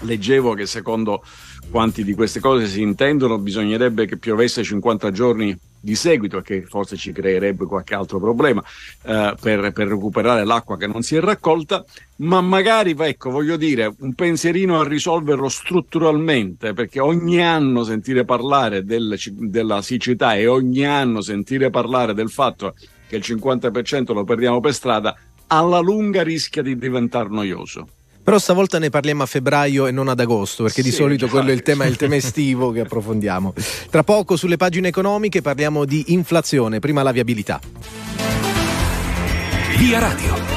Leggevo 0.00 0.52
che 0.52 0.66
secondo 0.66 1.24
quanti 1.70 2.04
di 2.04 2.12
queste 2.12 2.40
cose 2.40 2.66
si 2.66 2.82
intendono 2.82 3.38
bisognerebbe 3.38 4.04
che 4.04 4.18
piovesse 4.18 4.62
50 4.62 5.10
giorni 5.10 5.58
di 5.86 5.94
seguito, 5.94 6.40
che 6.40 6.62
forse 6.62 6.96
ci 6.96 7.12
creerebbe 7.12 7.64
qualche 7.64 7.94
altro 7.94 8.18
problema 8.18 8.60
eh, 9.04 9.36
per, 9.40 9.70
per 9.70 9.86
recuperare 9.86 10.44
l'acqua 10.44 10.76
che 10.76 10.88
non 10.88 11.02
si 11.02 11.14
è 11.14 11.20
raccolta, 11.20 11.84
ma 12.16 12.40
magari, 12.40 12.96
ecco, 12.98 13.30
voglio 13.30 13.56
dire, 13.56 13.94
un 14.00 14.12
pensierino 14.14 14.80
a 14.80 14.88
risolverlo 14.88 15.48
strutturalmente, 15.48 16.72
perché 16.72 16.98
ogni 16.98 17.40
anno 17.40 17.84
sentire 17.84 18.24
parlare 18.24 18.84
del- 18.84 19.16
della 19.30 19.80
siccità 19.80 20.34
e 20.34 20.48
ogni 20.48 20.84
anno 20.84 21.20
sentire 21.20 21.70
parlare 21.70 22.14
del 22.14 22.30
fatto 22.30 22.74
che 23.06 23.14
il 23.14 23.22
50% 23.24 24.12
lo 24.12 24.24
perdiamo 24.24 24.58
per 24.58 24.74
strada, 24.74 25.16
alla 25.46 25.78
lunga 25.78 26.24
rischia 26.24 26.62
di 26.62 26.76
diventare 26.76 27.28
noioso. 27.28 27.86
Però 28.26 28.40
stavolta 28.40 28.80
ne 28.80 28.90
parliamo 28.90 29.22
a 29.22 29.26
febbraio 29.26 29.86
e 29.86 29.92
non 29.92 30.08
ad 30.08 30.18
agosto, 30.18 30.64
perché 30.64 30.82
di 30.82 30.90
Sì, 30.90 30.96
solito 30.96 31.26
già. 31.26 31.30
quello 31.30 31.50
è 31.50 31.52
il 31.52 31.62
tema, 31.62 31.84
è 31.84 31.86
il 31.86 31.94
tema 31.94 32.16
estivo 32.16 32.72
che 32.72 32.80
approfondiamo. 32.80 33.54
Tra 33.88 34.02
poco 34.02 34.34
sulle 34.34 34.56
pagine 34.56 34.88
economiche 34.88 35.42
parliamo 35.42 35.84
di 35.84 36.06
inflazione, 36.08 36.80
prima 36.80 37.04
la 37.04 37.12
viabilità. 37.12 37.60
Via 39.78 40.00
Radio. 40.00 40.55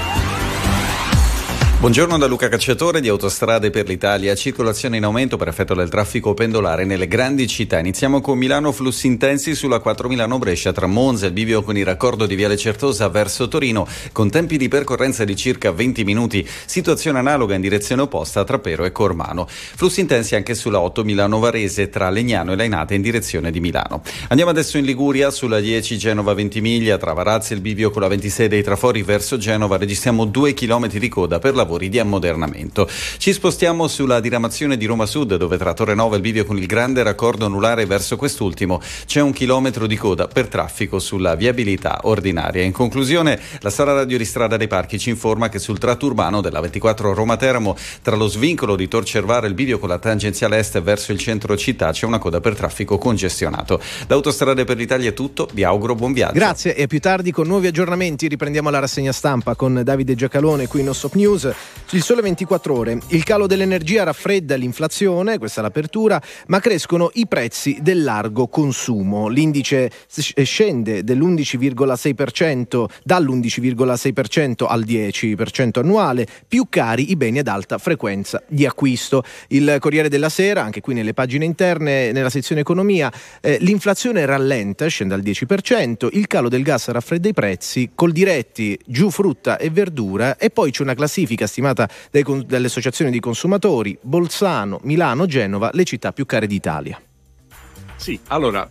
Buongiorno 1.79 2.17
da 2.17 2.27
Luca 2.27 2.49
Cacciatore 2.49 2.99
di 2.99 3.07
Autostrade 3.07 3.69
per 3.69 3.87
l'Italia. 3.87 4.35
Circolazione 4.35 4.97
in 4.97 5.05
aumento 5.05 5.37
per 5.37 5.47
effetto 5.47 5.73
del 5.73 5.87
traffico 5.87 6.33
pendolare 6.33 6.83
nelle 6.83 7.07
grandi 7.07 7.47
città. 7.47 7.79
Iniziamo 7.79 8.19
con 8.19 8.37
Milano, 8.37 8.73
flussi 8.73 9.07
intensi 9.07 9.55
sulla 9.55 9.79
4 9.79 10.09
Milano-Brescia 10.09 10.73
tra 10.73 10.87
Monza 10.87 11.23
e 11.23 11.27
il 11.27 11.33
bivio 11.33 11.63
con 11.63 11.77
il 11.77 11.85
raccordo 11.85 12.25
di 12.25 12.35
Viale 12.35 12.57
Certosa 12.57 13.07
verso 13.07 13.47
Torino, 13.47 13.87
con 14.11 14.29
tempi 14.29 14.57
di 14.57 14.67
percorrenza 14.67 15.23
di 15.23 15.37
circa 15.37 15.71
20 15.71 16.03
minuti. 16.03 16.45
Situazione 16.65 17.19
analoga 17.19 17.55
in 17.55 17.61
direzione 17.61 18.01
opposta 18.01 18.43
tra 18.43 18.59
Pero 18.59 18.83
e 18.83 18.91
Cormano. 18.91 19.47
Flussi 19.47 20.01
intensi 20.01 20.35
anche 20.35 20.55
sulla 20.55 20.81
8 20.81 21.05
Milano-Varese 21.05 21.87
tra 21.87 22.09
Legnano 22.09 22.51
e 22.51 22.57
Lainate 22.57 22.95
in 22.95 23.01
direzione 23.01 23.51
di 23.51 23.61
Milano. 23.61 24.01
Andiamo 24.27 24.51
adesso 24.51 24.77
in 24.77 24.83
Liguria, 24.83 25.31
sulla 25.31 25.61
10 25.61 25.97
Genova-Ventimiglia, 25.97 26.97
tra 26.97 27.13
Varazzi 27.13 27.53
e 27.53 27.55
il 27.55 27.61
bivio 27.61 27.89
con 27.89 28.01
la 28.01 28.09
26 28.09 28.49
dei 28.49 28.63
Trafori 28.63 29.01
verso 29.01 29.37
Genova. 29.37 29.77
Registriamo 29.77 30.25
2 30.25 30.53
km 30.53 30.89
di 30.89 31.07
coda 31.07 31.39
per 31.39 31.55
lavori 31.55 31.67
lavori 31.69 31.89
di 31.89 31.99
ammodernamento. 31.99 32.89
Ci 33.17 33.31
spostiamo 33.31 33.87
sulla 33.87 34.19
diramazione 34.19 34.75
di 34.75 34.87
Roma 34.87 35.05
Sud, 35.05 35.35
dove 35.35 35.57
tra 35.57 35.73
Torre 35.73 35.93
Nova 35.93 36.15
e 36.15 36.17
il 36.17 36.23
bivio 36.23 36.43
con 36.45 36.57
il 36.57 36.65
grande 36.65 37.03
raccordo 37.03 37.45
anulare 37.45 37.85
verso 37.85 38.17
quest'ultimo 38.17 38.81
c'è 39.05 39.21
un 39.21 39.31
chilometro 39.31 39.85
di 39.85 39.95
coda 39.95 40.27
per 40.27 40.47
traffico 40.47 40.97
sulla 40.97 41.35
viabilità 41.35 41.99
ordinaria. 42.03 42.63
In 42.63 42.71
conclusione, 42.71 43.39
la 43.59 43.69
Sala 43.69 43.93
Radio 43.93 44.17
di 44.17 44.25
Strada 44.25 44.57
dei 44.57 44.67
Parchi 44.67 44.97
ci 44.97 45.09
informa 45.09 45.49
che 45.49 45.59
sul 45.59 45.77
tratto 45.77 46.07
urbano 46.07 46.41
della 46.41 46.59
24 46.59 47.13
Roma 47.13 47.37
Teramo, 47.37 47.75
tra 48.01 48.15
lo 48.15 48.27
svincolo 48.27 48.75
di 48.75 48.87
Tor 48.87 49.03
Cervaro 49.03 49.45
e 49.45 49.49
il 49.49 49.53
bivio 49.53 49.77
con 49.77 49.89
la 49.89 49.99
tangenziale 49.99 50.57
est 50.57 50.81
verso 50.81 51.11
il 51.11 51.19
centro 51.19 51.55
città, 51.55 51.91
c'è 51.91 52.07
una 52.07 52.17
coda 52.17 52.39
per 52.39 52.55
traffico 52.55 52.97
congestionato. 52.97 53.79
Da 54.07 54.15
Autostrade 54.15 54.63
per 54.63 54.77
l'Italia 54.77 55.09
è 55.09 55.13
tutto, 55.13 55.47
vi 55.53 55.63
auguro 55.63 55.93
buon 55.93 56.13
viaggio. 56.13 56.33
Grazie 56.33 56.75
e 56.75 56.87
più 56.87 56.99
tardi 56.99 57.31
con 57.31 57.45
nuovi 57.45 57.67
aggiornamenti 57.67 58.27
riprendiamo 58.27 58.71
la 58.71 58.79
rassegna 58.79 59.11
stampa 59.11 59.53
con 59.53 59.81
Davide 59.83 60.15
Giacalone 60.15 60.67
qui 60.67 60.81
in 60.81 60.89
Ossop 60.89 61.13
News. 61.13 61.53
Il 61.91 62.03
sole 62.03 62.21
24 62.21 62.75
ore. 62.75 62.99
Il 63.07 63.23
calo 63.23 63.47
dell'energia 63.47 64.03
raffredda 64.03 64.55
l'inflazione, 64.55 65.39
questa 65.39 65.61
è 65.61 65.63
l'apertura, 65.63 66.21
ma 66.45 66.59
crescono 66.59 67.09
i 67.13 67.25
prezzi 67.25 67.79
del 67.81 68.03
largo 68.03 68.47
consumo. 68.47 69.27
L'indice 69.27 69.89
s- 70.07 70.39
scende 70.43 71.03
dell'11,6% 71.03 72.85
dall'11,6% 73.03 74.65
al 74.67 74.83
10% 74.85 75.79
annuale, 75.79 76.27
più 76.47 76.67
cari 76.69 77.09
i 77.09 77.15
beni 77.15 77.39
ad 77.39 77.47
alta 77.47 77.79
frequenza 77.79 78.43
di 78.47 78.67
acquisto. 78.67 79.23
Il 79.47 79.77
Corriere 79.79 80.09
della 80.09 80.29
Sera, 80.29 80.61
anche 80.61 80.81
qui 80.81 80.93
nelle 80.93 81.15
pagine 81.15 81.43
interne, 81.43 82.11
nella 82.11 82.29
sezione 82.29 82.61
economia, 82.61 83.11
eh, 83.41 83.57
l'inflazione 83.61 84.27
rallenta, 84.27 84.85
scende 84.85 85.15
al 85.15 85.21
10%, 85.21 86.07
il 86.11 86.27
calo 86.27 86.49
del 86.49 86.61
gas 86.61 86.87
raffredda 86.89 87.29
i 87.29 87.33
prezzi, 87.33 87.89
col 87.95 88.11
diretti 88.11 88.77
giù 88.85 89.09
frutta 89.09 89.57
e 89.57 89.71
verdura 89.71 90.37
e 90.37 90.51
poi 90.51 90.69
c'è 90.69 90.83
una 90.83 90.93
classifica 90.93 91.47
stimata 91.49 91.89
dai 92.09 92.23
dalle 92.45 92.67
associazioni 92.67 93.11
di 93.11 93.19
consumatori, 93.19 93.97
Bolzano, 93.99 94.79
Milano, 94.83 95.25
Genova, 95.25 95.69
le 95.73 95.83
città 95.83 96.13
più 96.13 96.25
care 96.25 96.47
d'Italia. 96.47 96.97
Sì, 97.97 98.17
allora 98.27 98.69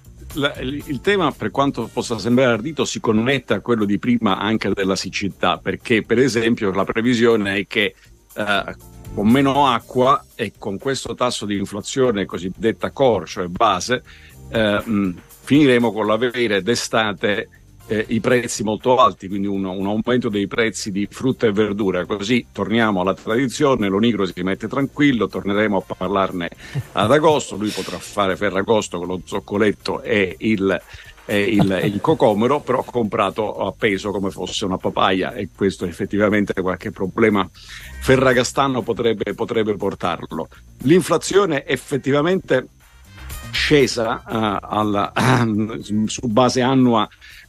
il 0.60 1.00
tema, 1.02 1.32
per 1.32 1.50
quanto 1.50 1.88
possa 1.92 2.18
sembrare 2.18 2.52
ardito, 2.52 2.84
si 2.84 3.00
connette 3.00 3.54
a 3.54 3.60
quello 3.60 3.84
di 3.84 3.98
prima 3.98 4.38
anche 4.38 4.70
della 4.72 4.96
siccità, 4.96 5.58
perché 5.58 6.02
per 6.02 6.18
esempio 6.18 6.70
la 6.72 6.84
previsione 6.84 7.56
è 7.56 7.66
che 7.66 7.94
eh, 8.34 8.76
con 9.14 9.28
meno 9.28 9.66
acqua 9.66 10.24
e 10.34 10.52
con 10.58 10.78
questo 10.78 11.14
tasso 11.14 11.46
di 11.46 11.56
inflazione 11.56 12.26
cosiddetta 12.26 12.90
core, 12.90 13.26
cioè 13.26 13.46
base, 13.46 14.02
eh, 14.50 14.82
mh, 14.84 15.14
finiremo 15.44 15.92
con 15.92 16.06
l'avere 16.06 16.62
d'estate 16.62 17.48
eh, 17.88 18.04
i 18.08 18.20
prezzi 18.20 18.62
molto 18.62 18.96
alti, 18.96 19.28
quindi 19.28 19.46
un, 19.46 19.64
un 19.64 19.86
aumento 19.86 20.28
dei 20.28 20.46
prezzi 20.46 20.92
di 20.92 21.08
frutta 21.10 21.46
e 21.46 21.52
verdura. 21.52 22.04
Così 22.04 22.46
torniamo 22.52 23.00
alla 23.00 23.14
tradizione, 23.14 23.88
l'Onigro 23.88 24.26
si 24.26 24.42
mette 24.42 24.68
tranquillo, 24.68 25.26
torneremo 25.26 25.78
a 25.78 25.94
parlarne 25.96 26.50
ad 26.92 27.10
agosto, 27.10 27.56
lui 27.56 27.70
potrà 27.70 27.98
fare 27.98 28.36
Ferragosto 28.36 28.98
con 28.98 29.08
lo 29.08 29.20
zoccoletto 29.24 30.02
e 30.02 30.36
il, 30.38 30.80
e 31.24 31.40
il, 31.42 31.80
il 31.84 32.00
cocomero, 32.00 32.60
però 32.60 32.82
comprato 32.84 33.66
a 33.66 33.72
peso 33.72 34.10
come 34.10 34.30
fosse 34.30 34.66
una 34.66 34.76
papaya 34.76 35.32
e 35.32 35.48
questo 35.54 35.86
effettivamente 35.86 36.60
qualche 36.60 36.90
problema 36.90 37.48
ferragastano 38.00 38.82
potrebbe, 38.82 39.32
potrebbe 39.34 39.74
portarlo. 39.76 40.48
L'inflazione 40.82 41.66
effettivamente 41.66 42.66
scesa 43.50 44.20
eh, 44.20 44.58
alla- 44.62 45.12
su 46.06 46.26
base 46.26 46.60
annua 46.60 47.08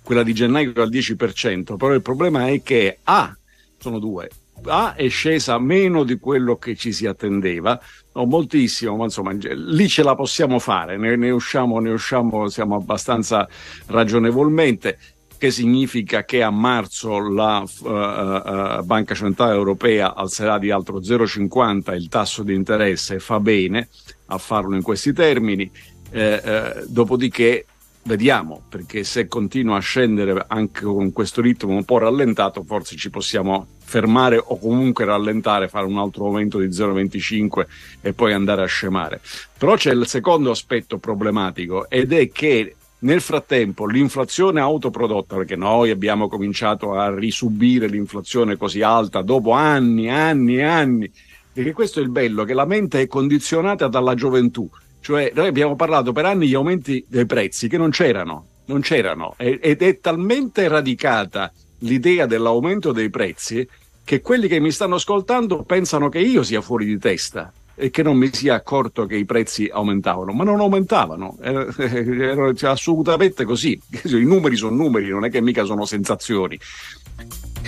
quella 0.09 0.23
di 0.23 0.33
gennaio 0.33 0.73
al 0.77 0.89
10%, 0.89 1.77
però 1.77 1.93
il 1.93 2.01
problema 2.01 2.47
è 2.47 2.63
che 2.63 2.97
A, 3.03 3.31
sono 3.77 3.99
due, 3.99 4.27
A 4.63 4.95
è 4.95 5.07
scesa 5.07 5.59
meno 5.59 6.03
di 6.03 6.17
quello 6.17 6.55
che 6.55 6.75
ci 6.75 6.91
si 6.91 7.05
attendeva, 7.05 7.79
no, 8.13 8.25
moltissimo, 8.25 8.95
ma 8.95 9.03
insomma 9.03 9.33
lì 9.33 9.87
ce 9.87 10.01
la 10.01 10.15
possiamo 10.15 10.57
fare, 10.57 10.97
ne, 10.97 11.15
ne 11.15 11.29
usciamo, 11.29 11.77
ne 11.77 11.91
usciamo, 11.91 12.49
siamo 12.49 12.73
abbastanza 12.73 13.47
ragionevolmente 13.85 14.97
che 15.37 15.51
significa 15.51 16.25
che 16.25 16.41
a 16.41 16.49
marzo 16.49 17.19
la 17.29 17.63
eh, 17.63 18.79
eh, 18.79 18.81
Banca 18.81 19.13
Centrale 19.13 19.53
Europea 19.53 20.15
alzerà 20.15 20.57
di 20.57 20.71
altro 20.71 21.01
0,50 21.01 21.93
il 21.93 22.09
tasso 22.09 22.41
di 22.41 22.55
interesse 22.55 23.19
fa 23.19 23.39
bene 23.39 23.89
a 24.25 24.39
farlo 24.39 24.73
in 24.75 24.81
questi 24.81 25.13
termini, 25.13 25.69
eh, 26.09 26.41
eh, 26.43 26.83
dopodiché 26.87 27.65
vediamo, 28.09 28.63
perché 28.67 29.03
se 29.03 29.27
continua 29.27 29.77
a 29.77 29.81
scendere 29.81 30.43
anche 30.47 30.81
con 30.81 31.13
questo 31.13 31.41
ritmo 31.41 31.75
un 31.75 31.85
po' 31.85 31.99
rallentato, 31.99 32.63
forse 32.63 32.95
ci 32.95 33.11
possiamo 33.11 33.67
fermare 33.77 34.41
o 34.43 34.57
comunque 34.57 35.05
rallentare, 35.05 35.67
fare 35.67 35.85
un 35.85 35.99
altro 35.99 36.25
aumento 36.25 36.57
di 36.57 36.65
0,25 36.65 37.67
e 38.01 38.13
poi 38.13 38.33
andare 38.33 38.63
a 38.63 38.65
scemare. 38.65 39.21
Però 39.55 39.75
c'è 39.75 39.93
il 39.93 40.07
secondo 40.07 40.49
aspetto 40.49 40.97
problematico 40.97 41.87
ed 41.87 42.11
è 42.11 42.31
che 42.31 42.75
nel 43.01 43.21
frattempo 43.21 43.85
l'inflazione 43.85 44.59
autoprodotta, 44.59 45.35
perché 45.35 45.55
noi 45.55 45.91
abbiamo 45.91 46.27
cominciato 46.27 46.95
a 46.95 47.13
risubire 47.13 47.87
l'inflazione 47.87 48.57
così 48.57 48.81
alta 48.81 49.21
dopo 49.21 49.51
anni, 49.51 50.09
anni 50.09 50.57
e 50.57 50.63
anni, 50.63 51.11
perché 51.53 51.73
questo 51.73 51.99
è 51.99 52.03
il 52.03 52.09
bello, 52.09 52.43
che 52.43 52.55
la 52.55 52.65
mente 52.65 53.01
è 53.01 53.07
condizionata 53.07 53.87
dalla 53.87 54.15
gioventù. 54.15 54.67
Cioè, 55.01 55.31
noi 55.33 55.47
abbiamo 55.47 55.75
parlato 55.75 56.11
per 56.11 56.25
anni 56.25 56.47
di 56.47 56.53
aumenti 56.53 57.03
dei 57.07 57.25
prezzi 57.25 57.67
che 57.67 57.77
non 57.77 57.89
c'erano, 57.89 58.45
non 58.65 58.81
c'erano, 58.81 59.35
ed 59.37 59.81
è 59.81 59.99
talmente 59.99 60.67
radicata 60.67 61.51
l'idea 61.79 62.25
dell'aumento 62.25 62.91
dei 62.91 63.09
prezzi 63.09 63.67
che 64.03 64.21
quelli 64.21 64.47
che 64.47 64.59
mi 64.59 64.71
stanno 64.71 64.95
ascoltando 64.95 65.63
pensano 65.63 66.09
che 66.09 66.19
io 66.19 66.43
sia 66.43 66.61
fuori 66.61 66.85
di 66.85 66.97
testa 66.97 67.53
e 67.79 67.89
che 67.91 68.03
non 68.03 68.17
mi 68.17 68.29
sia 68.33 68.55
accorto 68.55 69.05
che 69.05 69.15
i 69.15 69.23
prezzi 69.23 69.69
aumentavano, 69.71 70.33
ma 70.33 70.43
non 70.43 70.59
aumentavano, 70.59 71.37
era, 71.39 72.51
assolutamente 72.69 73.45
così. 73.45 73.79
I 74.03 74.25
numeri 74.25 74.57
sono 74.57 74.75
numeri, 74.75 75.07
non 75.07 75.23
è 75.23 75.29
che 75.29 75.39
mica 75.39 75.63
sono 75.63 75.85
sensazioni. 75.85 76.59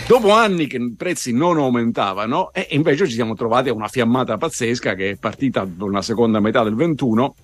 Dopo 0.07 0.31
anni 0.31 0.67
che 0.67 0.75
i 0.75 0.93
prezzi 0.97 1.31
non 1.31 1.57
aumentavano, 1.57 2.51
e 2.51 2.67
invece 2.71 3.07
ci 3.07 3.13
siamo 3.13 3.35
trovati 3.35 3.69
a 3.69 3.73
una 3.73 3.87
fiammata 3.87 4.37
pazzesca 4.37 4.95
che 4.95 5.11
è 5.11 5.15
partita 5.15 5.65
nella 5.65 6.01
seconda 6.01 6.41
metà 6.41 6.61
del 6.63 6.75
21 6.75 7.35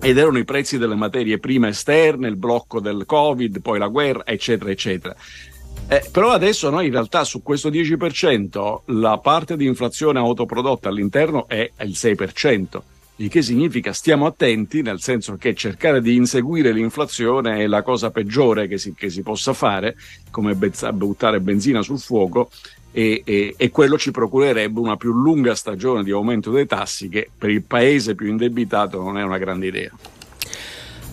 ed 0.00 0.16
erano 0.16 0.38
i 0.38 0.44
prezzi 0.44 0.78
delle 0.78 0.94
materie 0.94 1.38
prime 1.38 1.68
esterne, 1.68 2.28
il 2.28 2.36
blocco 2.36 2.80
del 2.80 3.04
Covid, 3.04 3.60
poi 3.60 3.78
la 3.78 3.88
guerra, 3.88 4.24
eccetera, 4.24 4.70
eccetera. 4.70 5.14
Eh, 5.92 6.04
però 6.12 6.30
adesso 6.30 6.70
noi 6.70 6.86
in 6.86 6.92
realtà 6.92 7.24
su 7.24 7.42
questo 7.42 7.68
10% 7.68 8.82
la 8.96 9.18
parte 9.18 9.56
di 9.56 9.66
inflazione 9.66 10.20
autoprodotta 10.20 10.88
all'interno 10.88 11.48
è 11.48 11.68
il 11.80 11.96
6%, 11.96 12.80
il 13.16 13.28
che 13.28 13.42
significa 13.42 13.92
stiamo 13.92 14.26
attenti, 14.26 14.82
nel 14.82 15.00
senso 15.00 15.34
che 15.34 15.52
cercare 15.52 16.00
di 16.00 16.14
inseguire 16.14 16.70
l'inflazione 16.70 17.58
è 17.58 17.66
la 17.66 17.82
cosa 17.82 18.12
peggiore 18.12 18.68
che 18.68 18.78
si, 18.78 18.94
che 18.94 19.10
si 19.10 19.22
possa 19.22 19.52
fare, 19.52 19.96
come 20.30 20.54
buttare 20.54 21.40
benzina 21.40 21.82
sul 21.82 21.98
fuoco, 21.98 22.50
e, 22.92 23.22
e- 23.24 23.54
e 23.56 23.70
quello 23.70 23.98
ci 23.98 24.12
procurerebbe 24.12 24.78
una 24.78 24.96
più 24.96 25.12
lunga 25.12 25.56
stagione 25.56 26.04
di 26.04 26.12
aumento 26.12 26.52
dei 26.52 26.66
tassi 26.66 27.08
che 27.08 27.28
per 27.36 27.50
il 27.50 27.64
paese 27.64 28.14
più 28.14 28.28
indebitato 28.28 29.02
non 29.02 29.18
è 29.18 29.24
una 29.24 29.38
grande 29.38 29.66
idea. 29.66 29.90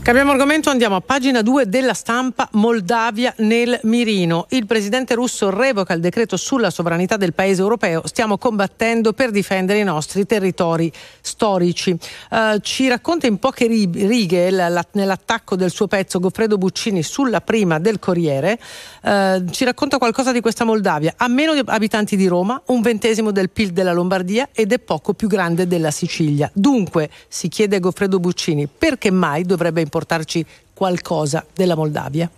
Cambiamo 0.07 0.31
argomento, 0.31 0.69
andiamo 0.69 0.95
a 0.95 1.01
pagina 1.01 1.41
2 1.41 1.67
della 1.67 1.93
stampa 1.93 2.47
Moldavia 2.53 3.33
nel 3.39 3.77
mirino. 3.83 4.45
Il 4.51 4.65
presidente 4.65 5.15
russo 5.15 5.49
revoca 5.49 5.93
il 5.93 5.99
decreto 5.99 6.37
sulla 6.37 6.69
sovranità 6.69 7.17
del 7.17 7.33
paese 7.33 7.59
europeo. 7.61 8.03
Stiamo 8.05 8.37
combattendo 8.37 9.11
per 9.11 9.31
difendere 9.31 9.79
i 9.79 9.83
nostri 9.83 10.25
territori 10.25 10.89
storici. 11.19 11.89
Eh, 12.31 12.59
ci 12.61 12.87
racconta 12.87 13.27
in 13.27 13.37
poche 13.37 13.67
ri- 13.67 13.89
righe 13.93 14.49
la- 14.49 14.69
la- 14.69 14.85
nell'attacco 14.93 15.57
del 15.57 15.71
suo 15.71 15.87
pezzo 15.87 16.21
Goffredo 16.21 16.57
Buccini 16.57 17.03
sulla 17.03 17.41
prima 17.41 17.77
del 17.77 17.99
Corriere. 17.99 18.57
Eh, 19.03 19.43
ci 19.51 19.65
racconta 19.65 19.97
qualcosa 19.97 20.31
di 20.31 20.39
questa 20.39 20.63
Moldavia. 20.63 21.15
Ha 21.17 21.27
meno 21.27 21.51
abitanti 21.65 22.15
di 22.15 22.27
Roma, 22.27 22.61
un 22.67 22.79
ventesimo 22.79 23.31
del 23.31 23.49
PIL 23.49 23.71
della 23.71 23.91
Lombardia 23.91 24.47
ed 24.53 24.71
è 24.71 24.79
poco 24.79 25.13
più 25.13 25.27
grande 25.27 25.67
della 25.67 25.91
Sicilia. 25.91 26.49
Dunque, 26.53 27.09
si 27.27 27.49
chiede 27.49 27.81
Goffredo 27.81 28.21
Buccini, 28.21 28.69
perché 28.69 29.11
mai 29.11 29.43
dovrebbe 29.43 29.81
importarci 29.97 30.45
qualcosa 30.73 31.45
della 31.53 31.75
Moldavia? 31.75 32.29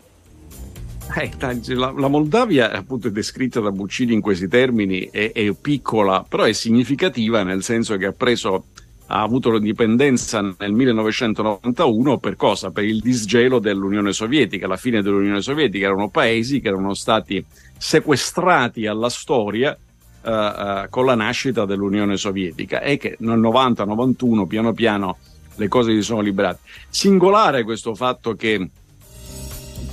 Eh, 1.16 1.32
la, 1.74 1.92
la 1.92 2.08
Moldavia, 2.08 2.72
appunto, 2.72 3.08
è 3.08 3.12
descritta 3.12 3.60
da 3.60 3.72
Buccini 3.72 4.14
in 4.14 4.22
questi 4.22 4.48
termini, 4.48 5.10
è, 5.12 5.32
è 5.32 5.52
piccola, 5.54 6.24
però 6.28 6.44
è 6.44 6.54
significativa 6.54 7.44
nel 7.44 7.64
senso 7.64 7.98
che 7.98 8.06
ha 8.06 8.12
preso, 8.12 8.66
ha 9.08 9.22
avuto 9.22 9.52
l'indipendenza 9.52 10.40
nel 10.40 10.72
1991 10.72 12.20
per 12.20 12.36
cosa? 12.36 12.70
Per 12.70 12.84
il 12.84 13.00
disgelo 13.00 13.60
dell'Unione 13.60 14.14
Sovietica, 14.14 14.68
la 14.68 14.78
fine 14.78 15.02
dell'Unione 15.02 15.42
Sovietica. 15.42 15.88
Erano 15.88 16.10
paesi 16.10 16.62
che 16.62 16.68
erano 16.68 16.94
stati 16.94 17.44
sequestrati 17.78 18.86
alla 18.86 19.10
storia 19.10 19.76
eh, 20.22 20.32
eh, 20.32 20.88
con 20.90 21.06
la 21.06 21.16
nascita 21.16 21.66
dell'Unione 21.66 22.18
Sovietica 22.18 22.82
e 22.82 22.98
che 22.98 23.16
nel 23.20 23.40
90-91 23.40 24.46
piano 24.46 24.74
piano 24.74 25.18
le 25.60 25.68
cose 25.68 25.94
si 25.94 26.02
sono 26.02 26.22
liberate. 26.22 26.60
Singolare 26.90 27.64
questo 27.64 27.94
fatto 27.94 28.34
che 28.34 28.70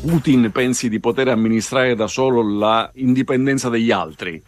Putin 0.00 0.50
pensi 0.52 0.88
di 0.88 1.00
poter 1.00 1.28
amministrare 1.28 1.96
da 1.96 2.06
solo 2.06 2.56
la 2.56 2.90
indipendenza 2.94 3.68
degli 3.68 3.90
altri. 3.90 4.40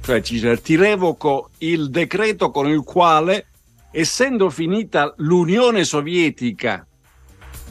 cioè 0.00 0.60
ti 0.60 0.76
revoco 0.76 1.50
il 1.58 1.90
decreto 1.90 2.50
con 2.50 2.68
il 2.68 2.82
quale, 2.84 3.46
essendo 3.90 4.48
finita 4.48 5.12
l'Unione 5.18 5.84
Sovietica 5.84 6.86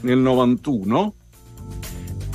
nel 0.02 0.18
91, 0.18 1.14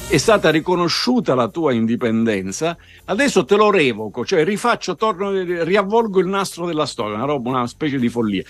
è 0.09 0.19
stata 0.19 0.51
riconosciuta 0.51 1.35
la 1.35 1.49
tua 1.49 1.73
indipendenza, 1.73 2.77
adesso 3.07 3.45
te 3.45 3.57
lo 3.57 3.70
revoco, 3.70 4.24
cioè 4.24 4.45
rifaccio, 4.45 4.95
torno, 4.95 5.31
riavvolgo 5.33 6.20
il 6.20 6.28
nastro 6.28 6.65
della 6.65 6.87
storia, 6.87 7.16
una 7.16 7.24
roba, 7.24 7.51
una 7.51 7.66
specie 7.66 7.99
di 7.99 8.09
follia. 8.09 8.45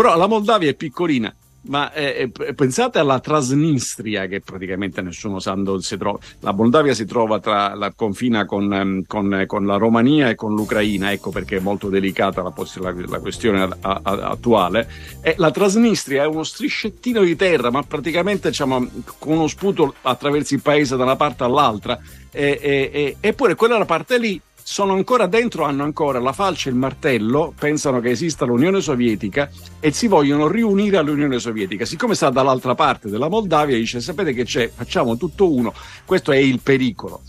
Però 0.00 0.16
la 0.16 0.26
Moldavia 0.26 0.70
è 0.70 0.74
piccolina, 0.74 1.30
ma 1.64 1.92
eh, 1.92 2.30
eh, 2.34 2.54
pensate 2.54 2.98
alla 2.98 3.20
Transnistria, 3.20 4.24
che 4.28 4.40
praticamente 4.40 5.02
nessuno 5.02 5.40
sa 5.40 5.52
dove 5.52 5.82
si 5.82 5.98
trova. 5.98 6.18
La 6.40 6.52
Moldavia 6.52 6.94
si 6.94 7.04
trova 7.04 7.38
tra 7.38 7.74
la 7.74 7.92
confina 7.94 8.46
con, 8.46 8.72
ehm, 8.72 9.02
con, 9.06 9.34
eh, 9.34 9.44
con 9.44 9.66
la 9.66 9.76
Romania 9.76 10.30
e 10.30 10.36
con 10.36 10.54
l'Ucraina, 10.54 11.12
ecco 11.12 11.28
perché 11.28 11.58
è 11.58 11.60
molto 11.60 11.90
delicata 11.90 12.40
la, 12.40 12.50
la- 12.76 12.94
la 13.08 13.18
questione 13.20 13.60
a- 13.62 13.76
a- 13.78 14.00
attuale. 14.30 14.88
E 15.20 15.34
la 15.36 15.50
Transnistria 15.50 16.22
è 16.22 16.26
uno 16.26 16.44
striscettino 16.44 17.22
di 17.22 17.36
terra, 17.36 17.70
ma 17.70 17.82
praticamente 17.82 18.48
diciamo, 18.48 18.88
con 19.18 19.34
uno 19.36 19.48
sputo 19.48 19.96
attraverso 20.00 20.54
il 20.54 20.62
paese 20.62 20.96
da 20.96 21.02
una 21.02 21.16
parte 21.16 21.44
all'altra. 21.44 21.98
E, 22.32 22.58
e- 22.62 22.90
e- 22.92 23.16
eppure 23.20 23.54
quella 23.54 23.84
parte 23.84 24.16
lì 24.16 24.40
sono 24.70 24.92
ancora 24.92 25.26
dentro, 25.26 25.64
hanno 25.64 25.82
ancora 25.82 26.20
la 26.20 26.32
falce 26.32 26.68
e 26.68 26.72
il 26.72 26.78
martello, 26.78 27.52
pensano 27.58 27.98
che 27.98 28.10
esista 28.10 28.44
l'Unione 28.44 28.80
Sovietica 28.80 29.50
e 29.80 29.90
si 29.90 30.06
vogliono 30.06 30.46
riunire 30.46 30.96
all'Unione 30.96 31.40
Sovietica. 31.40 31.84
Siccome 31.84 32.14
sta 32.14 32.30
dall'altra 32.30 32.76
parte 32.76 33.08
della 33.08 33.28
Moldavia, 33.28 33.76
dice: 33.76 33.98
Sapete 33.98 34.32
che 34.32 34.44
c'è? 34.44 34.70
Facciamo 34.72 35.16
tutto 35.16 35.52
uno. 35.52 35.74
Questo 36.04 36.30
è 36.30 36.36
il 36.36 36.60
pericolo. 36.62 37.20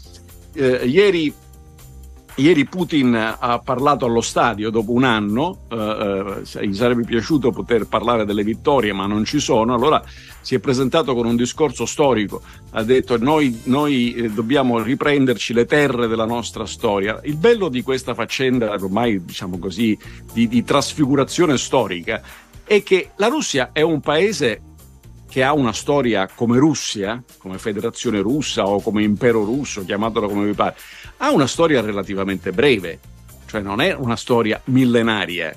Eh, 0.54 0.86
ieri, 0.86 1.34
ieri 2.36 2.66
Putin 2.66 3.16
ha 3.16 3.60
parlato 3.60 4.06
allo 4.06 4.22
stadio 4.22 4.70
dopo 4.70 4.92
un 4.92 5.04
anno. 5.04 5.66
eh, 5.70 6.44
eh, 6.54 6.68
gli 6.68 6.74
sarebbe 6.74 7.04
piaciuto 7.04 7.52
poter 7.52 7.88
parlare 7.88 8.26
delle 8.26 8.44
vittorie, 8.44 8.94
ma 8.94 9.06
non 9.06 9.26
ci 9.26 9.40
sono. 9.40 9.74
Allora 9.74 10.02
si 10.42 10.56
è 10.56 10.60
presentato 10.60 11.14
con 11.14 11.26
un 11.26 11.36
discorso 11.36 11.86
storico, 11.86 12.42
ha 12.72 12.84
detto 12.84 13.18
noi, 13.18 13.62
noi, 13.66 14.14
eh, 14.14 14.30
dobbiamo 14.30 14.82
riprenderci 14.82 15.54
le 15.54 15.66
terre 15.66 16.08
della 16.08 16.26
nostra 16.26 16.66
storia. 16.66 17.20
Il 17.24 17.36
bello 17.36 17.70
di 17.70 17.82
questa 17.82 18.14
faccenda, 18.14 18.72
ormai 18.72 19.24
diciamo 19.24 19.60
così, 19.60 19.98
di, 20.34 20.48
di 20.48 20.64
trasfigurazione 20.64 21.58
storica, 21.58 22.22
è 22.64 22.82
che 22.84 23.12
la 23.18 23.28
Russia 23.28 23.70
è 23.74 23.82
un 23.82 24.00
paese 24.00 24.62
che 25.32 25.44
ha 25.44 25.54
una 25.54 25.72
storia 25.72 26.28
come 26.28 26.58
Russia, 26.58 27.24
come 27.38 27.58
Federazione 27.58 28.20
russa 28.20 28.68
o 28.68 28.82
come 28.82 29.02
Impero 29.02 29.46
russo, 29.46 29.86
chiamatelo 29.86 30.28
come 30.28 30.46
vi 30.46 30.52
pare, 30.52 30.76
ha 31.24 31.32
una 31.32 31.48
storia 31.48 31.82
relativamente 31.82 32.52
breve, 32.52 33.00
cioè 33.46 33.62
non 33.62 33.80
è 33.80 33.94
una 33.94 34.16
storia 34.16 34.60
millenaria 34.66 35.56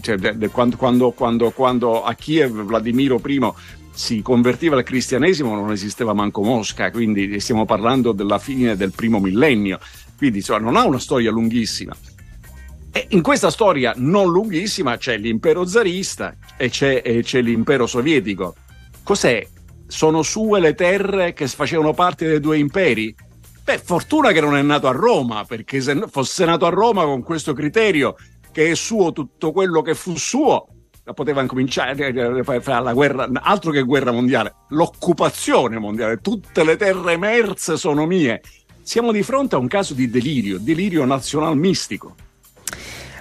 cioè, 0.00 0.16
de- 0.16 0.48
quando, 0.48 0.76
quando- 0.76 1.10
quando- 1.12 1.50
quando 1.50 2.04
a 2.04 2.14
Kiev 2.14 2.62
Vladimiro 2.62 3.20
I 3.24 3.52
si 3.92 4.20
convertiva 4.20 4.76
al 4.76 4.82
cristianesimo 4.82 5.54
non 5.54 5.72
esisteva 5.72 6.12
manco 6.12 6.42
Mosca, 6.42 6.90
quindi 6.90 7.40
stiamo 7.40 7.64
parlando 7.64 8.12
della 8.12 8.38
fine 8.38 8.76
del 8.76 8.92
primo 8.92 9.18
millennio, 9.18 9.78
quindi 10.18 10.38
insomma, 10.38 10.58
non 10.58 10.76
ha 10.76 10.84
una 10.84 10.98
storia 10.98 11.30
lunghissima. 11.30 11.96
E 12.92 13.06
in 13.10 13.22
questa 13.22 13.50
storia 13.50 13.94
non 13.96 14.30
lunghissima 14.30 14.98
c'è 14.98 15.16
l'impero 15.16 15.64
zarista 15.66 16.36
e 16.58 16.68
c'è, 16.68 17.00
e 17.02 17.22
c'è 17.22 17.40
l'impero 17.40 17.86
sovietico. 17.86 18.54
Cos'è? 19.02 19.46
Sono 19.86 20.22
sue 20.22 20.60
le 20.60 20.74
terre 20.74 21.32
che 21.32 21.46
facevano 21.48 21.94
parte 21.94 22.26
dei 22.26 22.40
due 22.40 22.58
imperi? 22.58 23.14
Beh, 23.66 23.78
fortuna 23.78 24.30
che 24.30 24.40
non 24.40 24.56
è 24.56 24.62
nato 24.62 24.86
a 24.86 24.92
Roma, 24.92 25.44
perché 25.44 25.80
se 25.80 26.04
fosse 26.06 26.44
nato 26.44 26.66
a 26.66 26.68
Roma 26.68 27.02
con 27.02 27.24
questo 27.24 27.52
criterio 27.52 28.14
che 28.52 28.70
è 28.70 28.74
suo 28.76 29.10
tutto 29.10 29.50
quello 29.50 29.82
che 29.82 29.96
fu 29.96 30.14
suo, 30.14 30.68
poteva 31.12 31.40
incominciare 31.40 31.90
a 31.90 32.60
fare 32.60 32.84
la 32.84 32.92
guerra, 32.92 33.28
altro 33.32 33.72
che 33.72 33.82
guerra 33.82 34.12
mondiale, 34.12 34.54
l'occupazione 34.68 35.80
mondiale, 35.80 36.18
tutte 36.18 36.62
le 36.62 36.76
terre 36.76 37.14
emerse 37.14 37.76
sono 37.76 38.06
mie. 38.06 38.40
Siamo 38.82 39.10
di 39.10 39.24
fronte 39.24 39.56
a 39.56 39.58
un 39.58 39.66
caso 39.66 39.94
di 39.94 40.08
delirio, 40.08 40.58
delirio 40.60 41.04
nazional 41.04 41.56
mistico. 41.56 42.14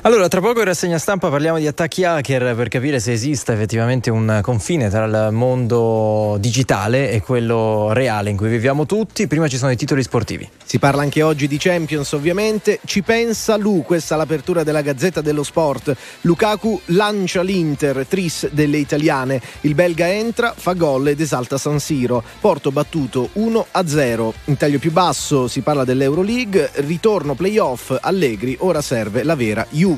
Allora, 0.05 0.27
tra 0.27 0.39
poco 0.39 0.59
in 0.59 0.65
rassegna 0.65 0.99
stampa 0.99 1.29
parliamo 1.29 1.57
di 1.57 1.65
attacchi 1.65 2.03
hacker 2.03 2.53
per 2.53 2.67
capire 2.67 2.99
se 2.99 3.11
esista 3.11 3.53
effettivamente 3.53 4.11
un 4.11 4.37
confine 4.43 4.87
tra 4.87 5.05
il 5.05 5.29
mondo 5.31 6.37
digitale 6.39 7.09
e 7.09 7.23
quello 7.23 7.91
reale 7.91 8.29
in 8.29 8.37
cui 8.37 8.47
viviamo 8.47 8.85
tutti. 8.85 9.25
Prima 9.25 9.47
ci 9.47 9.57
sono 9.57 9.71
i 9.71 9.75
titoli 9.75 10.03
sportivi. 10.03 10.47
Si 10.63 10.77
parla 10.77 11.01
anche 11.01 11.23
oggi 11.23 11.47
di 11.47 11.57
Champions, 11.57 12.11
ovviamente. 12.11 12.79
Ci 12.85 13.01
pensa 13.01 13.57
Lu, 13.57 13.81
questa 13.83 14.13
è 14.13 14.17
l'apertura 14.19 14.61
della 14.61 14.81
Gazzetta 14.81 15.21
dello 15.21 15.41
Sport. 15.41 15.95
Lukaku 16.21 16.79
lancia 16.85 17.41
l'Inter, 17.41 18.05
tris 18.07 18.47
delle 18.51 18.77
italiane. 18.77 19.41
Il 19.61 19.73
belga 19.73 20.07
entra, 20.07 20.53
fa 20.55 20.73
gol 20.73 21.07
ed 21.07 21.19
esalta 21.19 21.57
San 21.57 21.79
Siro. 21.79 22.23
Porto 22.39 22.71
battuto 22.71 23.29
1-0. 23.37 24.33
In 24.45 24.57
taglio 24.57 24.77
più 24.77 24.91
basso 24.91 25.47
si 25.47 25.61
parla 25.61 25.83
dell'Euroleague. 25.83 26.69
Ritorno 26.73 27.33
playoff, 27.33 27.97
Allegri, 27.99 28.55
ora 28.59 28.83
serve 28.83 29.23
la 29.23 29.33
vera 29.33 29.65
Juve. 29.67 29.93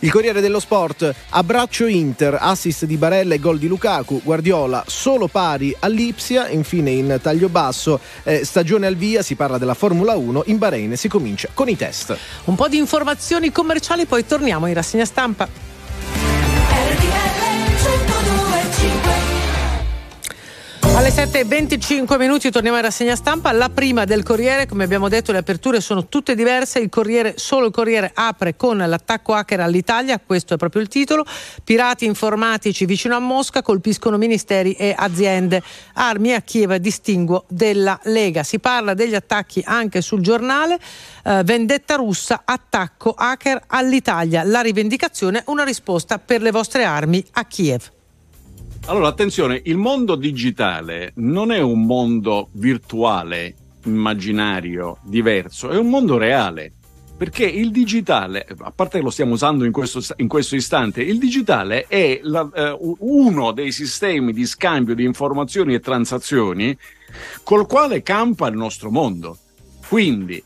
Il 0.00 0.10
Corriere 0.10 0.40
dello 0.40 0.60
Sport, 0.60 1.14
abbraccio 1.30 1.86
Inter, 1.86 2.36
assist 2.40 2.84
di 2.84 2.96
Barella 2.96 3.34
e 3.34 3.38
gol 3.38 3.58
di 3.58 3.66
Lukaku, 3.66 4.20
Guardiola 4.22 4.84
solo 4.86 5.26
pari 5.26 5.74
all'Ipsia, 5.78 6.48
infine 6.48 6.90
in 6.90 7.18
taglio 7.22 7.48
basso, 7.48 8.00
eh, 8.24 8.44
stagione 8.44 8.86
al 8.86 8.96
via, 8.96 9.22
si 9.22 9.36
parla 9.36 9.58
della 9.58 9.74
Formula 9.74 10.14
1, 10.14 10.44
in 10.46 10.58
Bahrain 10.58 10.96
si 10.96 11.08
comincia 11.08 11.48
con 11.54 11.68
i 11.68 11.76
test. 11.76 12.16
Un 12.44 12.54
po' 12.54 12.68
di 12.68 12.76
informazioni 12.76 13.50
commerciali, 13.52 14.04
poi 14.06 14.26
torniamo 14.26 14.66
in 14.66 14.74
rassegna 14.74 15.04
stampa. 15.04 15.48
Alle 20.94 21.10
7.25 21.10 22.18
minuti 22.18 22.50
torniamo 22.50 22.76
in 22.76 22.82
rassegna 22.82 23.16
stampa. 23.16 23.52
La 23.52 23.68
prima 23.68 24.04
del 24.04 24.22
Corriere, 24.22 24.66
come 24.66 24.84
abbiamo 24.84 25.08
detto, 25.08 25.32
le 25.32 25.38
aperture 25.38 25.80
sono 25.80 26.06
tutte 26.06 26.34
diverse. 26.34 26.78
Il 26.78 26.88
Corriere, 26.88 27.34
solo 27.36 27.66
il 27.66 27.72
Corriere 27.72 28.10
apre 28.14 28.56
con 28.56 28.78
l'attacco 28.78 29.34
hacker 29.34 29.60
all'Italia, 29.60 30.20
questo 30.24 30.54
è 30.54 30.56
proprio 30.56 30.82
il 30.82 30.88
titolo. 30.88 31.24
Pirati 31.64 32.04
informatici 32.04 32.86
vicino 32.86 33.14
a 33.14 33.18
Mosca 33.18 33.62
colpiscono 33.62 34.16
ministeri 34.16 34.72
e 34.72 34.94
aziende. 34.96 35.62
Armi 35.94 36.34
a 36.34 36.40
Kiev, 36.40 36.74
distinguo 36.76 37.44
della 37.48 37.98
Lega. 38.04 38.42
Si 38.42 38.58
parla 38.58 38.94
degli 38.94 39.14
attacchi 39.14 39.62
anche 39.64 40.00
sul 40.00 40.20
giornale. 40.20 40.78
Eh, 41.24 41.42
vendetta 41.44 41.96
russa, 41.96 42.42
attacco 42.44 43.12
hacker 43.16 43.64
all'Italia. 43.66 44.44
La 44.44 44.60
rivendicazione, 44.60 45.42
una 45.46 45.64
risposta 45.64 46.18
per 46.18 46.42
le 46.42 46.50
vostre 46.50 46.84
armi 46.84 47.24
a 47.32 47.44
Kiev. 47.44 47.94
Allora, 48.88 49.08
attenzione, 49.08 49.60
il 49.64 49.78
mondo 49.78 50.14
digitale 50.14 51.10
non 51.16 51.50
è 51.50 51.60
un 51.60 51.86
mondo 51.86 52.50
virtuale, 52.52 53.54
immaginario, 53.84 54.98
diverso, 55.02 55.70
è 55.70 55.76
un 55.76 55.88
mondo 55.88 56.18
reale. 56.18 56.72
Perché 57.16 57.46
il 57.46 57.72
digitale, 57.72 58.46
a 58.58 58.70
parte 58.70 58.98
che 58.98 59.04
lo 59.04 59.10
stiamo 59.10 59.32
usando 59.32 59.64
in 59.64 59.72
questo, 59.72 60.00
in 60.18 60.28
questo 60.28 60.54
istante, 60.54 61.02
il 61.02 61.18
digitale 61.18 61.86
è 61.88 62.20
la- 62.22 62.48
eh, 62.54 62.76
uno 63.00 63.50
dei 63.50 63.72
sistemi 63.72 64.32
di 64.32 64.46
scambio 64.46 64.94
di 64.94 65.02
informazioni 65.02 65.74
e 65.74 65.80
transazioni 65.80 66.76
col 67.42 67.66
quale 67.66 68.02
campa 68.02 68.46
il 68.46 68.56
nostro 68.56 68.90
mondo. 68.92 69.36
Quindi, 69.88 70.40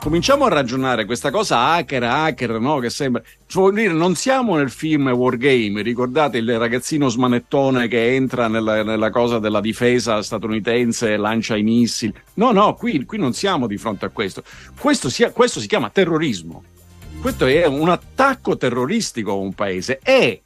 cominciamo 0.00 0.46
a 0.46 0.48
ragionare 0.48 1.04
questa 1.04 1.30
cosa 1.30 1.72
hacker, 1.72 2.02
hacker, 2.02 2.58
no? 2.58 2.78
Che 2.78 2.90
sembra. 2.90 3.22
Cioè, 3.46 3.72
dire, 3.72 3.92
non 3.92 4.16
siamo 4.16 4.56
nel 4.56 4.70
film 4.70 5.08
Wargame, 5.08 5.82
ricordate 5.82 6.38
il 6.38 6.58
ragazzino 6.58 7.08
smanettone 7.08 7.86
che 7.86 8.14
entra 8.14 8.48
nella, 8.48 8.82
nella 8.82 9.10
cosa 9.10 9.38
della 9.38 9.60
difesa 9.60 10.22
statunitense 10.22 11.12
e 11.12 11.16
lancia 11.16 11.56
i 11.56 11.62
missili. 11.62 12.14
No, 12.34 12.50
no, 12.50 12.74
qui, 12.74 13.04
qui 13.04 13.18
non 13.18 13.34
siamo 13.34 13.66
di 13.66 13.76
fronte 13.76 14.06
a 14.06 14.08
questo. 14.08 14.42
Questo, 14.78 15.08
sia- 15.08 15.30
questo 15.30 15.60
si 15.60 15.68
chiama 15.68 15.90
terrorismo. 15.90 16.64
Questo 17.20 17.46
è 17.46 17.66
un 17.66 17.90
attacco 17.90 18.56
terroristico 18.56 19.32
a 19.32 19.34
un 19.34 19.52
paese 19.52 20.00
e 20.02 20.42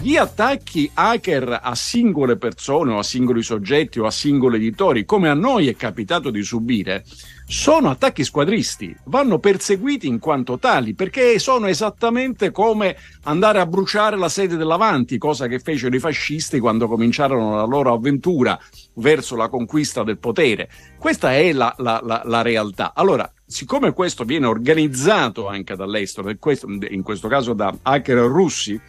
gli 0.00 0.16
attacchi 0.16 0.90
hacker 0.92 1.60
a 1.62 1.74
singole 1.74 2.36
persone 2.36 2.92
o 2.92 2.98
a 2.98 3.02
singoli 3.02 3.42
soggetti 3.42 3.98
o 3.98 4.06
a 4.06 4.10
singoli 4.10 4.56
editori, 4.56 5.04
come 5.04 5.28
a 5.28 5.34
noi 5.34 5.68
è 5.68 5.76
capitato 5.76 6.30
di 6.30 6.42
subire, 6.42 7.04
sono 7.48 7.90
attacchi 7.90 8.24
squadristi, 8.24 8.94
vanno 9.04 9.38
perseguiti 9.38 10.08
in 10.08 10.18
quanto 10.18 10.58
tali, 10.58 10.94
perché 10.94 11.38
sono 11.38 11.66
esattamente 11.68 12.50
come 12.50 12.96
andare 13.22 13.60
a 13.60 13.66
bruciare 13.66 14.16
la 14.16 14.28
sede 14.28 14.56
dell'Avanti, 14.56 15.16
cosa 15.16 15.46
che 15.46 15.60
fecero 15.60 15.94
i 15.94 16.00
fascisti 16.00 16.58
quando 16.58 16.88
cominciarono 16.88 17.54
la 17.54 17.64
loro 17.64 17.92
avventura 17.92 18.58
verso 18.94 19.36
la 19.36 19.48
conquista 19.48 20.02
del 20.02 20.18
potere. 20.18 20.68
Questa 20.98 21.34
è 21.34 21.52
la, 21.52 21.72
la- 21.78 22.00
la- 22.02 22.22
la 22.24 22.42
realtà. 22.42 22.92
Allora, 22.94 23.30
siccome 23.46 23.92
questo 23.92 24.24
viene 24.24 24.46
organizzato 24.46 25.46
anche 25.46 25.76
dall'estero, 25.76 26.28
in 26.30 27.02
questo, 27.02 27.28
caso 27.28 27.52
da 27.52 27.72
hacker 27.80 28.18
russi, 28.18 28.80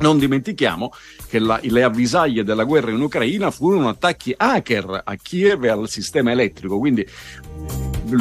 non 0.00 0.18
dimentichiamo 0.18 0.92
che 1.28 1.38
la- 1.38 1.60
le 1.62 1.82
avvisaglie 1.82 2.44
della 2.44 2.64
guerra 2.64 2.90
in 2.90 3.00
Ucraina 3.00 3.50
furono 3.50 3.88
attacchi 3.88 4.34
hacker 4.36 5.02
a 5.04 5.14
Kiev 5.16 5.64
e 5.64 5.68
al 5.68 5.88
sistema 5.88 6.30
elettrico, 6.32 6.78
quindi 6.78 7.06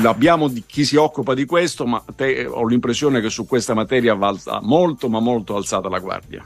abbiamo 0.03 0.48
di 0.48 0.64
chi 0.65 0.85
si 0.85 0.95
occupa 0.95 1.34
di 1.34 1.45
questo, 1.45 1.85
ma 1.85 2.03
te- 2.15 2.45
ho 2.45 2.65
l'impressione 2.65 3.19
che 3.22 3.30
su 3.30 3.45
questa 3.45 3.73
materia 3.73 4.14
va 4.14 4.35
molto 4.61 5.10
ma 5.10 5.19
molto 5.19 5.56
alzata 5.56 5.89
la 5.89 5.99
guardia. 5.99 6.45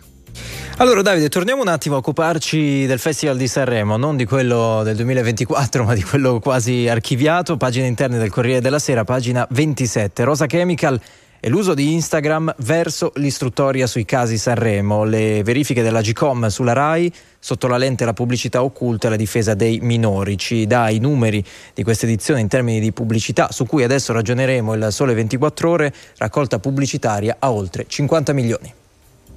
Allora 0.77 1.01
Davide, 1.01 1.29
torniamo 1.29 1.61
un 1.61 1.69
attimo 1.69 1.95
a 1.95 1.99
occuparci 1.99 2.85
del 2.85 2.99
Festival 2.99 3.37
di 3.37 3.47
Sanremo, 3.47 3.95
non 3.95 4.17
di 4.17 4.25
quello 4.25 4.81
del 4.83 4.97
2024, 4.97 5.85
ma 5.85 5.93
di 5.93 6.03
quello 6.03 6.39
quasi 6.39 6.89
archiviato, 6.89 7.55
pagine 7.55 7.87
interne 7.87 8.17
del 8.17 8.29
Corriere 8.29 8.59
della 8.59 8.79
Sera, 8.79 9.05
pagina 9.05 9.47
27. 9.49 10.25
Rosa 10.25 10.47
Chemical 10.47 10.99
e 11.45 11.49
l'uso 11.49 11.75
di 11.75 11.93
Instagram 11.93 12.55
verso 12.61 13.11
l'istruttoria 13.17 13.85
sui 13.85 14.03
casi 14.03 14.35
Sanremo, 14.35 15.03
le 15.03 15.43
verifiche 15.43 15.83
della 15.83 16.01
GCOM 16.01 16.47
sulla 16.47 16.73
RAI, 16.73 17.13
sotto 17.37 17.67
la 17.67 17.77
lente 17.77 18.03
la 18.03 18.13
pubblicità 18.13 18.63
occulta 18.63 19.05
e 19.05 19.09
la 19.11 19.15
difesa 19.15 19.53
dei 19.53 19.77
minori. 19.79 20.39
Ci 20.39 20.65
dà 20.65 20.89
i 20.89 20.97
numeri 20.97 21.45
di 21.75 21.83
questa 21.83 22.07
edizione 22.07 22.39
in 22.39 22.47
termini 22.47 22.79
di 22.79 22.91
pubblicità, 22.91 23.51
su 23.51 23.67
cui 23.67 23.83
adesso 23.83 24.11
ragioneremo 24.11 24.73
il 24.73 24.87
sole 24.89 25.13
24 25.13 25.69
ore, 25.69 25.93
raccolta 26.17 26.57
pubblicitaria 26.57 27.35
a 27.37 27.51
oltre 27.51 27.85
50 27.87 28.33
milioni. 28.33 28.73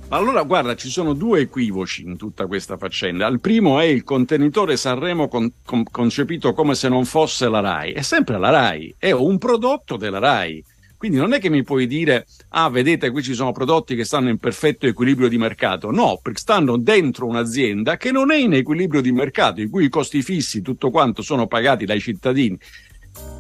Allora, 0.09 0.41
guarda, 0.45 0.75
ci 0.77 0.89
sono 0.89 1.13
due 1.13 1.41
equivoci 1.41 2.05
in 2.05 2.17
tutta 2.17 2.47
questa 2.47 2.79
faccenda. 2.79 3.27
Il 3.27 3.41
primo 3.41 3.81
è 3.81 3.85
il 3.85 4.03
contenitore 4.03 4.79
Sanremo 4.79 5.29
con- 5.29 5.53
con- 5.63 5.85
concepito 5.85 6.55
come 6.55 6.75
se 6.75 6.89
non 6.89 7.05
fosse 7.05 7.51
la 7.51 7.61
RAI. 7.61 7.93
È 7.93 8.01
sempre 8.01 8.39
la 8.39 8.49
RAI, 8.49 8.95
è 8.97 9.11
un 9.11 9.37
prodotto 9.37 9.99
della 9.99 10.19
RAI. 10.19 10.65
Quindi 10.99 11.17
non 11.17 11.33
è 11.33 11.39
che 11.39 11.49
mi 11.49 11.63
puoi 11.63 11.87
dire, 11.87 12.27
ah, 12.51 12.69
vedete, 12.69 13.11
qui 13.11 13.23
ci 13.23 13.33
sono 13.33 13.53
prodotti 13.53 13.95
che 13.95 14.05
stanno 14.05 14.31
in 14.31 14.39
perfetto 14.39 14.87
equilibrio 14.87 15.29
di 15.29 15.39
mercato. 15.39 15.93
No, 15.93 16.19
perché 16.21 16.41
stanno 16.41 16.77
dentro 16.77 17.27
un'azienda 17.27 17.97
che 17.97 18.11
non 18.11 18.33
è 18.33 18.37
in 18.37 18.53
equilibrio 18.55 19.01
di 19.01 19.13
mercato, 19.13 19.61
i 19.61 19.69
cui 19.69 19.89
costi 19.89 20.23
fissi, 20.23 20.61
tutto 20.61 20.91
quanto, 20.91 21.23
sono 21.23 21.47
pagati 21.47 21.85
dai 21.85 22.01
cittadini, 22.01 22.59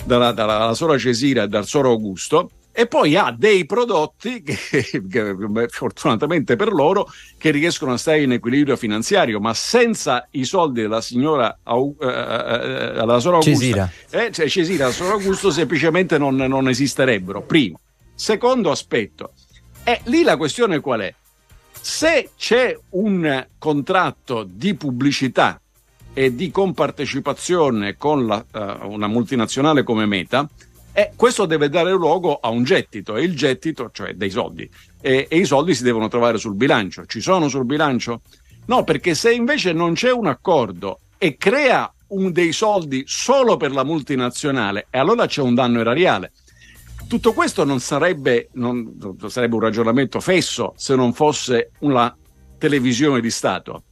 dalla, 0.04 0.30
dalla, 0.30 0.56
dalla 0.56 0.74
Sora 0.74 0.96
Cesira 0.96 1.42
e 1.42 1.48
dal 1.48 1.66
Soro 1.66 1.90
Augusto, 1.90 2.50
e 2.78 2.86
poi 2.86 3.16
ha 3.16 3.34
dei 3.36 3.66
prodotti 3.66 4.40
che, 4.46 4.56
che, 5.10 5.36
fortunatamente 5.68 6.54
per 6.54 6.72
loro 6.72 7.10
che 7.36 7.50
riescono 7.50 7.94
a 7.94 7.96
stare 7.96 8.22
in 8.22 8.30
equilibrio 8.30 8.76
finanziario 8.76 9.40
ma 9.40 9.52
senza 9.52 10.28
i 10.30 10.44
soldi 10.44 10.82
della 10.82 11.00
signora 11.00 11.58
Au- 11.64 11.96
eh, 12.00 12.06
eh, 12.06 12.92
della 12.92 13.18
Sora 13.18 13.38
Augusto 13.38 13.58
Cesira. 13.58 13.90
eh, 14.10 14.30
cioè 14.30 14.46
Cesira 14.46 14.92
Sora 14.92 15.14
Augusto 15.14 15.50
semplicemente 15.50 16.18
non, 16.18 16.36
non 16.36 16.68
esisterebbero. 16.68 17.42
Primo. 17.42 17.80
Secondo 18.14 18.70
aspetto. 18.70 19.32
E 19.82 20.00
lì 20.04 20.22
la 20.22 20.36
questione 20.36 20.78
qual 20.78 21.00
è? 21.00 21.12
Se 21.80 22.30
c'è 22.36 22.78
un 22.90 23.44
contratto 23.58 24.46
di 24.48 24.74
pubblicità 24.74 25.60
e 26.12 26.32
di 26.32 26.52
compartecipazione 26.52 27.96
con 27.96 28.24
la, 28.24 28.44
eh, 28.54 28.76
una 28.82 29.08
multinazionale 29.08 29.82
come 29.82 30.06
Meta, 30.06 30.48
eh, 30.98 31.12
questo 31.14 31.46
deve 31.46 31.68
dare 31.68 31.92
luogo 31.92 32.40
a 32.40 32.48
un 32.48 32.64
gettito 32.64 33.14
e 33.14 33.22
il 33.22 33.36
gettito, 33.36 33.90
cioè 33.92 34.14
dei 34.14 34.30
soldi, 34.30 34.68
e, 35.00 35.28
e 35.30 35.36
i 35.36 35.44
soldi 35.44 35.72
si 35.72 35.84
devono 35.84 36.08
trovare 36.08 36.38
sul 36.38 36.56
bilancio. 36.56 37.06
Ci 37.06 37.20
sono 37.20 37.46
sul 37.46 37.64
bilancio? 37.64 38.22
No, 38.66 38.82
perché 38.82 39.14
se 39.14 39.32
invece 39.32 39.72
non 39.72 39.94
c'è 39.94 40.10
un 40.10 40.26
accordo 40.26 40.98
e 41.16 41.36
crea 41.36 41.88
un 42.08 42.32
dei 42.32 42.50
soldi 42.50 43.04
solo 43.06 43.56
per 43.56 43.70
la 43.70 43.84
multinazionale, 43.84 44.88
e 44.90 44.98
allora 44.98 45.26
c'è 45.26 45.40
un 45.40 45.54
danno 45.54 45.78
erariale. 45.78 46.32
Tutto 47.06 47.32
questo 47.32 47.62
non 47.62 47.78
sarebbe, 47.78 48.48
non 48.54 48.96
sarebbe 49.28 49.54
un 49.54 49.60
ragionamento 49.60 50.18
fesso 50.18 50.72
se 50.76 50.96
non 50.96 51.12
fosse 51.12 51.70
una 51.80 52.12
televisione 52.58 53.20
di 53.20 53.30
Stato, 53.30 53.84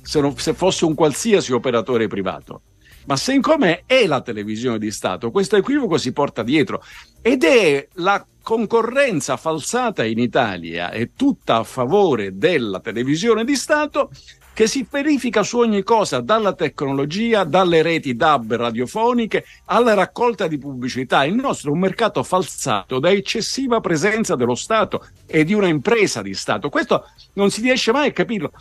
se, 0.00 0.18
non- 0.18 0.34
se 0.38 0.54
fosse 0.54 0.86
un 0.86 0.94
qualsiasi 0.94 1.52
operatore 1.52 2.06
privato. 2.06 2.62
Ma 3.06 3.16
se 3.16 3.32
income 3.34 3.82
è 3.86 4.06
la 4.06 4.20
televisione 4.20 4.78
di 4.78 4.90
Stato, 4.90 5.30
questo 5.30 5.56
equivoco 5.56 5.98
si 5.98 6.12
porta 6.12 6.42
dietro 6.42 6.82
ed 7.20 7.44
è 7.44 7.88
la 7.94 8.24
concorrenza 8.42 9.36
falsata 9.36 10.04
in 10.04 10.18
Italia, 10.18 10.90
è 10.90 11.10
tutta 11.16 11.56
a 11.56 11.64
favore 11.64 12.36
della 12.36 12.80
televisione 12.80 13.44
di 13.44 13.56
Stato 13.56 14.10
che 14.54 14.68
si 14.68 14.86
verifica 14.88 15.42
su 15.42 15.58
ogni 15.58 15.82
cosa, 15.82 16.20
dalla 16.20 16.54
tecnologia, 16.54 17.42
dalle 17.42 17.82
reti 17.82 18.14
DAB 18.14 18.54
radiofoniche 18.54 19.44
alla 19.64 19.94
raccolta 19.94 20.46
di 20.46 20.58
pubblicità. 20.58 21.24
Il 21.24 21.34
nostro 21.34 21.70
è 21.70 21.72
un 21.72 21.80
mercato 21.80 22.22
falsato 22.22 23.00
da 23.00 23.10
eccessiva 23.10 23.80
presenza 23.80 24.36
dello 24.36 24.54
Stato 24.54 25.08
e 25.26 25.42
di 25.42 25.54
una 25.54 25.66
impresa 25.66 26.22
di 26.22 26.34
Stato. 26.34 26.68
Questo 26.68 27.04
non 27.32 27.50
si 27.50 27.62
riesce 27.62 27.90
mai 27.90 28.10
a 28.10 28.12
capirlo. 28.12 28.52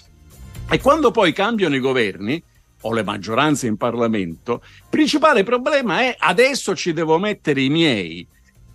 E 0.68 0.80
quando 0.82 1.12
poi 1.12 1.32
cambiano 1.32 1.76
i 1.76 1.80
governi 1.80 2.44
o 2.84 2.94
le 2.94 3.04
maggioranze 3.04 3.68
in 3.68 3.78
Parlamento, 3.78 4.62
il 4.64 4.84
principale 4.90 5.44
problema 5.44 6.02
è 6.02 6.16
adesso 6.18 6.76
ci 6.76 6.94
devo 6.94 7.18
mettere 7.18 7.62
i 7.62 7.70
miei. 7.70 8.26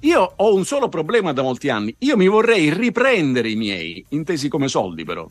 Io 0.00 0.32
ho 0.36 0.54
un 0.54 0.64
solo 0.64 0.88
problema 0.88 1.32
da 1.32 1.42
molti 1.42 1.68
anni, 1.70 1.94
io 1.98 2.16
mi 2.16 2.28
vorrei 2.28 2.72
riprendere 2.72 3.50
i 3.50 3.56
miei, 3.56 4.04
intesi 4.10 4.48
come 4.48 4.68
soldi 4.68 5.04
però. 5.04 5.28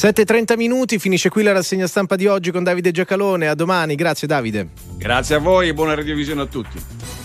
7.30 0.00 0.56
minuti, 0.56 0.98
finisce 0.98 1.28
qui 1.28 1.42
la 1.42 1.52
rassegna 1.52 1.86
stampa 1.86 2.16
di 2.16 2.26
oggi 2.26 2.50
con 2.50 2.62
Davide 2.62 2.90
Giacalone. 2.90 3.48
A 3.48 3.54
domani, 3.54 3.96
grazie 3.96 4.26
Davide. 4.26 4.68
Grazie 4.96 5.34
a 5.34 5.38
voi 5.38 5.68
e 5.68 5.74
buona 5.74 5.94
radiovisione 5.94 6.40
a 6.40 6.46
tutti. 6.46 7.19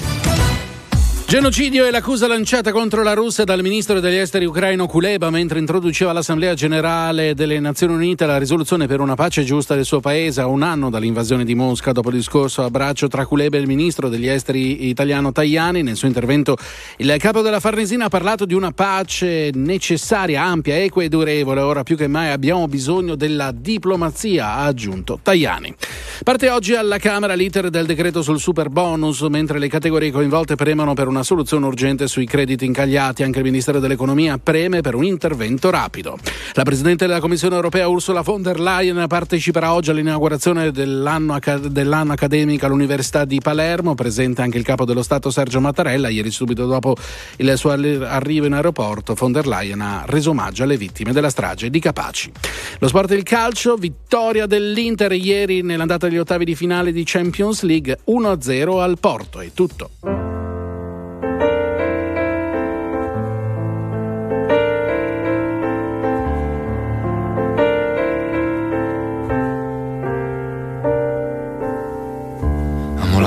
Genocidio 1.36 1.84
è 1.84 1.92
l'accusa 1.92 2.28
lanciata 2.28 2.72
contro 2.72 3.04
la 3.04 3.14
Russia 3.14 3.44
dal 3.44 3.62
ministro 3.62 4.00
degli 4.00 4.16
esteri 4.16 4.46
ucraino 4.46 4.88
Kuleba 4.88 5.30
mentre 5.30 5.60
introduceva 5.60 6.12
all'Assemblea 6.12 6.54
generale 6.54 7.34
delle 7.34 7.60
Nazioni 7.60 7.94
Unite 7.94 8.26
la 8.26 8.38
risoluzione 8.38 8.88
per 8.88 9.02
una 9.02 9.16
pace 9.16 9.44
giusta 9.44 9.76
del 9.76 9.84
suo 9.84 10.00
paese 10.00 10.40
a 10.40 10.48
un 10.48 10.64
anno 10.64 10.90
dall'invasione 10.90 11.44
di 11.44 11.54
Mosca. 11.54 11.92
Dopo 11.92 12.08
il 12.08 12.16
discorso 12.16 12.64
a 12.64 12.70
braccio 12.70 13.10
tra 13.10 13.26
Kuleba 13.26 13.58
e 13.58 13.60
il 13.60 13.68
ministro 13.68 14.08
degli 14.08 14.30
esteri 14.30 14.88
italiano 14.88 15.34
Tajani, 15.34 15.84
nel 15.84 15.98
suo 15.98 16.08
intervento 16.08 16.56
il 17.00 17.14
capo 17.18 17.42
della 17.42 17.60
Farnesina 17.60 18.06
ha 18.06 18.10
parlato 18.10 18.46
di 18.46 18.54
una 18.54 18.72
pace 18.72 19.50
necessaria, 19.54 20.42
ampia, 20.42 20.82
equa 20.82 21.04
e 21.04 21.10
durevole. 21.10 21.60
Ora 21.60 21.84
più 21.84 21.98
che 21.98 22.08
mai 22.08 22.30
abbiamo 22.30 22.66
bisogno 22.70 23.16
della 23.16 23.52
diplomazia, 23.52 24.54
ha 24.54 24.64
aggiunto 24.64 25.20
Tajani. 25.22 25.76
Parte 26.24 26.50
oggi 26.50 26.76
alla 26.76 26.98
Camera 26.98 27.34
l'iter 27.34 27.70
del 27.70 27.86
decreto 27.86 28.22
sul 28.22 28.40
super 28.40 28.70
bonus, 28.70 29.20
mentre 29.24 29.60
le 29.60 29.68
categorie 29.68 30.12
coinvolte 30.12 30.56
premono 30.56 30.94
per 30.94 31.10
una 31.10 31.24
soluzione 31.26 31.66
urgente 31.66 32.08
sui 32.08 32.26
crediti 32.26 32.64
incagliati. 32.64 33.24
Anche 33.24 33.40
il 33.40 33.44
Ministero 33.44 33.80
dell'Economia 33.80 34.38
preme 34.38 34.80
per 34.80 34.96
un 34.96 35.04
intervento 35.04 35.70
rapido. 35.70 36.18
La 36.54 36.64
Presidente 36.64 37.06
della 37.06 37.20
Commissione 37.20 37.56
europea 37.56 37.90
Ursula 37.90 38.22
von 38.22 38.42
der 38.42 38.62
Leyen 38.62 39.04
parteciperà 39.10 39.74
oggi 39.74 39.90
all'inaugurazione 39.90 40.72
dell'anno, 40.72 41.38
dell'anno 41.68 42.14
accademico 42.14 42.66
all'Università 42.66 43.26
di 43.26 43.40
Palermo. 43.40 43.96
Presente 43.96 44.42
anche 44.42 44.58
il 44.58 44.64
capo 44.64 44.86
dello 44.86 45.04
Stato 45.04 45.30
Sergio 45.30 45.60
Mattarella. 45.60 46.08
Ieri, 46.08 46.32
subito 46.32 46.66
dopo 46.66 46.96
il 47.38 47.58
suo 47.58 47.72
arri- 47.72 48.02
arrivo 48.02 48.46
in 48.46 48.54
aeroporto, 48.54 49.14
von 49.16 49.34
der 49.34 49.48
Leyen 49.48 49.82
ha 49.82 50.04
reso 50.06 50.30
omaggio 50.30 50.64
alle 50.64 50.78
vittime 50.78 51.12
della 51.12 51.30
strage 51.30 51.70
di 51.70 51.80
Capaci. 51.80 52.32
Lo 52.80 52.88
sport 52.88 53.12
e 53.12 53.16
il 53.16 53.24
calcio, 53.24 53.76
vittoria 53.76 54.46
dell'Inter 54.46 55.12
ieri 55.12 55.62
nell'andata 55.62 56.06
agli 56.06 56.18
ottavi 56.18 56.46
di 56.46 56.56
finale 56.56 56.92
di 56.92 57.04
Champions 57.04 57.64
League 57.64 58.00
1-0 58.06 58.80
al 58.80 59.00
Porto. 59.00 59.40
È 59.40 59.50
tutto. 59.54 60.45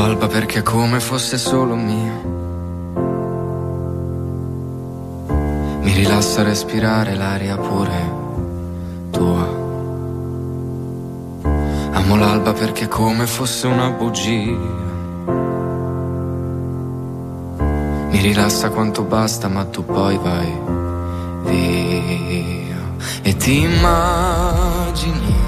L'alba 0.08 0.26
perché 0.26 0.62
come 0.62 1.00
fosse 1.00 1.36
solo 1.36 1.74
mio. 1.74 2.12
Mi 5.82 5.92
rilassa 5.92 6.42
respirare 6.42 7.14
l'aria 7.14 7.58
pure 7.58 8.12
tua. 9.10 9.46
Amo 11.92 12.16
l'alba 12.16 12.54
perché 12.54 12.88
come 12.88 13.26
fosse 13.26 13.66
una 13.66 13.90
bugia. 13.90 14.56
Mi 18.08 18.18
rilassa 18.22 18.70
quanto 18.70 19.02
basta, 19.02 19.48
ma 19.48 19.66
tu 19.66 19.84
poi 19.84 20.16
vai 20.16 20.58
via. 21.44 22.80
E 23.20 23.36
ti 23.36 23.60
immagini 23.60 25.47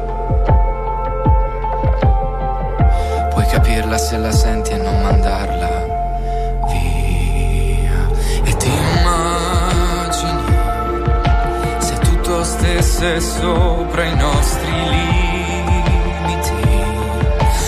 Capirla 3.51 3.97
se 3.97 4.17
la 4.17 4.31
senti 4.31 4.71
e 4.71 4.77
non 4.77 5.01
mandarla 5.01 5.69
via. 6.67 8.07
E 8.45 8.55
ti 8.55 8.69
immagini 8.69 10.41
se 11.79 11.95
tutto 11.95 12.45
stesse 12.45 13.19
sopra 13.19 14.05
i 14.05 14.15
nostri 14.15 14.71
limiti 14.89 16.53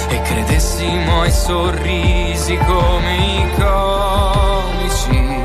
e 0.08 0.22
credessimo 0.22 1.20
ai 1.22 1.32
sorrisi 1.32 2.56
come 2.56 3.16
i 3.16 3.46
comici. 3.60 5.42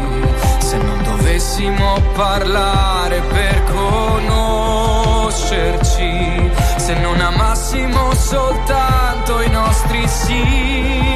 Se 0.59 0.77
non 0.77 1.02
dovessimo 1.02 2.01
parlare 2.15 3.23
per 3.23 3.65
conoscerci, 3.73 6.48
se 6.89 6.97
non 7.01 7.20
amassimo 7.20 8.15
soltanto 8.15 9.43
i 9.43 9.51
nostri 9.51 10.09
simili, 10.09 11.10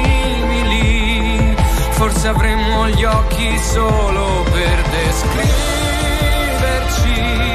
forse 1.89 2.27
avremmo 2.27 2.87
gli 2.89 3.03
occhi 3.03 3.57
solo 3.57 4.43
per 4.51 4.83
descriverci, 4.89 7.52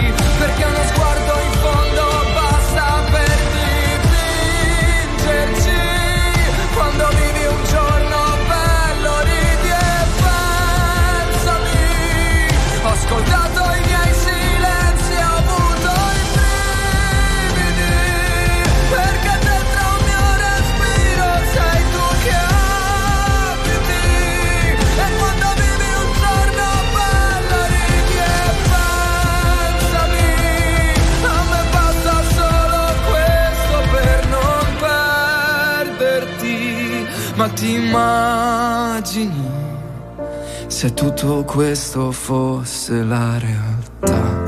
ti 37.59 37.75
immagini 37.75 39.51
se 40.69 40.95
tutto 40.95 41.43
questo 41.43 42.13
fosse 42.13 43.03
la 43.03 43.37
realtà. 43.37 43.78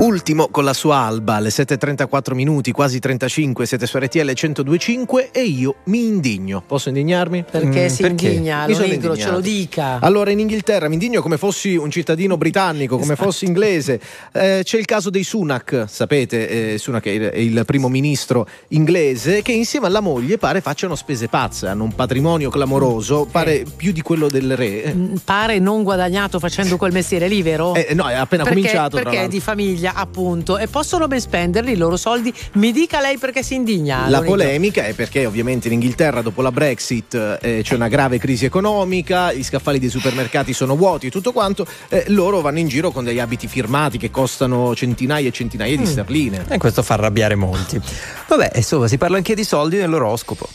Ultimo 0.01 0.47
con 0.47 0.63
la 0.63 0.73
sua 0.73 0.95
alba 0.97 1.35
alle 1.35 1.49
7.34 1.49 2.33
minuti, 2.33 2.71
quasi 2.71 2.97
35, 2.97 3.67
siete 3.67 3.85
su 3.85 3.99
RTL 3.99 4.31
102.5 4.31 5.29
e 5.31 5.43
io 5.43 5.75
mi 5.85 6.05
indigno. 6.07 6.63
Posso 6.65 6.87
indignarmi? 6.89 7.43
Perché 7.43 7.83
Mm, 7.83 7.87
si 7.87 8.05
indigna, 8.07 8.65
Mi 8.65 8.73
lo 8.73 8.79
negro, 8.79 9.15
ce 9.15 9.29
lo 9.29 9.39
dica. 9.39 9.99
Allora, 10.01 10.31
in 10.31 10.39
Inghilterra 10.39 10.87
mi 10.87 10.95
indigno 10.95 11.21
come 11.21 11.37
fossi 11.37 11.75
un 11.75 11.91
cittadino 11.91 12.35
britannico, 12.35 12.97
come 12.97 13.13
Esatto. 13.13 13.29
fossi 13.29 13.45
inglese. 13.45 14.01
Eh, 14.31 14.61
c'è 14.63 14.79
il 14.79 14.85
caso 14.85 15.11
dei 15.11 15.23
Sunak, 15.23 15.85
sapete, 15.87 16.73
eh, 16.73 16.77
Sunak 16.79 17.05
è 17.05 17.09
il, 17.09 17.21
è 17.21 17.37
il 17.37 17.63
primo 17.67 17.87
ministro 17.87 18.47
inglese, 18.69 19.43
che 19.43 19.51
insieme 19.51 19.85
alla 19.85 19.99
moglie 20.01 20.39
pare 20.39 20.61
facciano 20.61 20.95
spese 20.95 21.27
pazze, 21.27 21.67
hanno 21.67 21.83
un 21.83 21.93
patrimonio 21.93 22.49
clamoroso, 22.49 23.27
pare 23.29 23.65
più 23.75 23.91
di 23.91 24.01
quello 24.01 24.27
del 24.29 24.57
re. 24.57 24.95
Pare 25.23 25.59
non 25.59 25.83
guadagnato 25.83 26.39
facendo 26.39 26.77
quel 26.77 26.91
mestiere 26.91 27.27
lì, 27.27 27.43
vero? 27.43 27.75
Eh, 27.75 27.93
no, 27.93 28.07
è 28.09 28.15
appena 28.15 28.43
perché, 28.43 28.57
cominciato, 28.57 28.95
Perché 28.97 29.23
è 29.25 29.27
di 29.27 29.39
famiglia, 29.39 29.89
appunto, 29.93 30.57
e 30.57 30.67
possono 30.67 31.07
ben 31.07 31.19
spenderli 31.19 31.71
i 31.71 31.77
loro 31.77 31.97
soldi. 31.97 32.33
Mi 32.53 32.71
dica 32.71 32.99
lei 33.01 33.17
perché 33.17 33.43
si 33.43 33.55
indigna. 33.55 34.01
La 34.09 34.17
Lonito. 34.17 34.31
polemica 34.31 34.85
è 34.85 34.93
perché 34.93 35.25
ovviamente 35.25 35.67
in 35.67 35.73
Inghilterra 35.73 36.21
dopo 36.21 36.41
la 36.41 36.51
Brexit 36.51 37.39
eh, 37.41 37.61
c'è 37.63 37.75
una 37.75 37.87
grave 37.87 38.17
crisi 38.17 38.45
economica, 38.45 39.31
gli 39.33 39.43
scaffali 39.43 39.79
dei 39.79 39.89
supermercati 39.89 40.53
sono 40.53 40.75
vuoti 40.75 41.07
e 41.07 41.11
tutto 41.11 41.31
quanto, 41.31 41.65
eh, 41.89 42.05
loro 42.07 42.41
vanno 42.41 42.59
in 42.59 42.67
giro 42.67 42.91
con 42.91 43.03
degli 43.03 43.19
abiti 43.19 43.47
firmati 43.47 43.97
che 43.97 44.09
costano 44.11 44.75
centinaia 44.75 45.27
e 45.27 45.31
centinaia 45.31 45.75
di 45.75 45.83
Mm. 45.83 45.85
sterline. 45.85 46.45
E 46.49 46.57
questo 46.57 46.81
fa 46.83 46.93
arrabbiare 46.95 47.35
molti. 47.35 47.79
Vabbè, 48.27 48.51
insomma, 48.55 48.87
si 48.87 48.97
parla 48.97 49.17
anche 49.17 49.35
di 49.35 49.43
soldi 49.43 49.77
nell'oroscopo. 49.77 50.47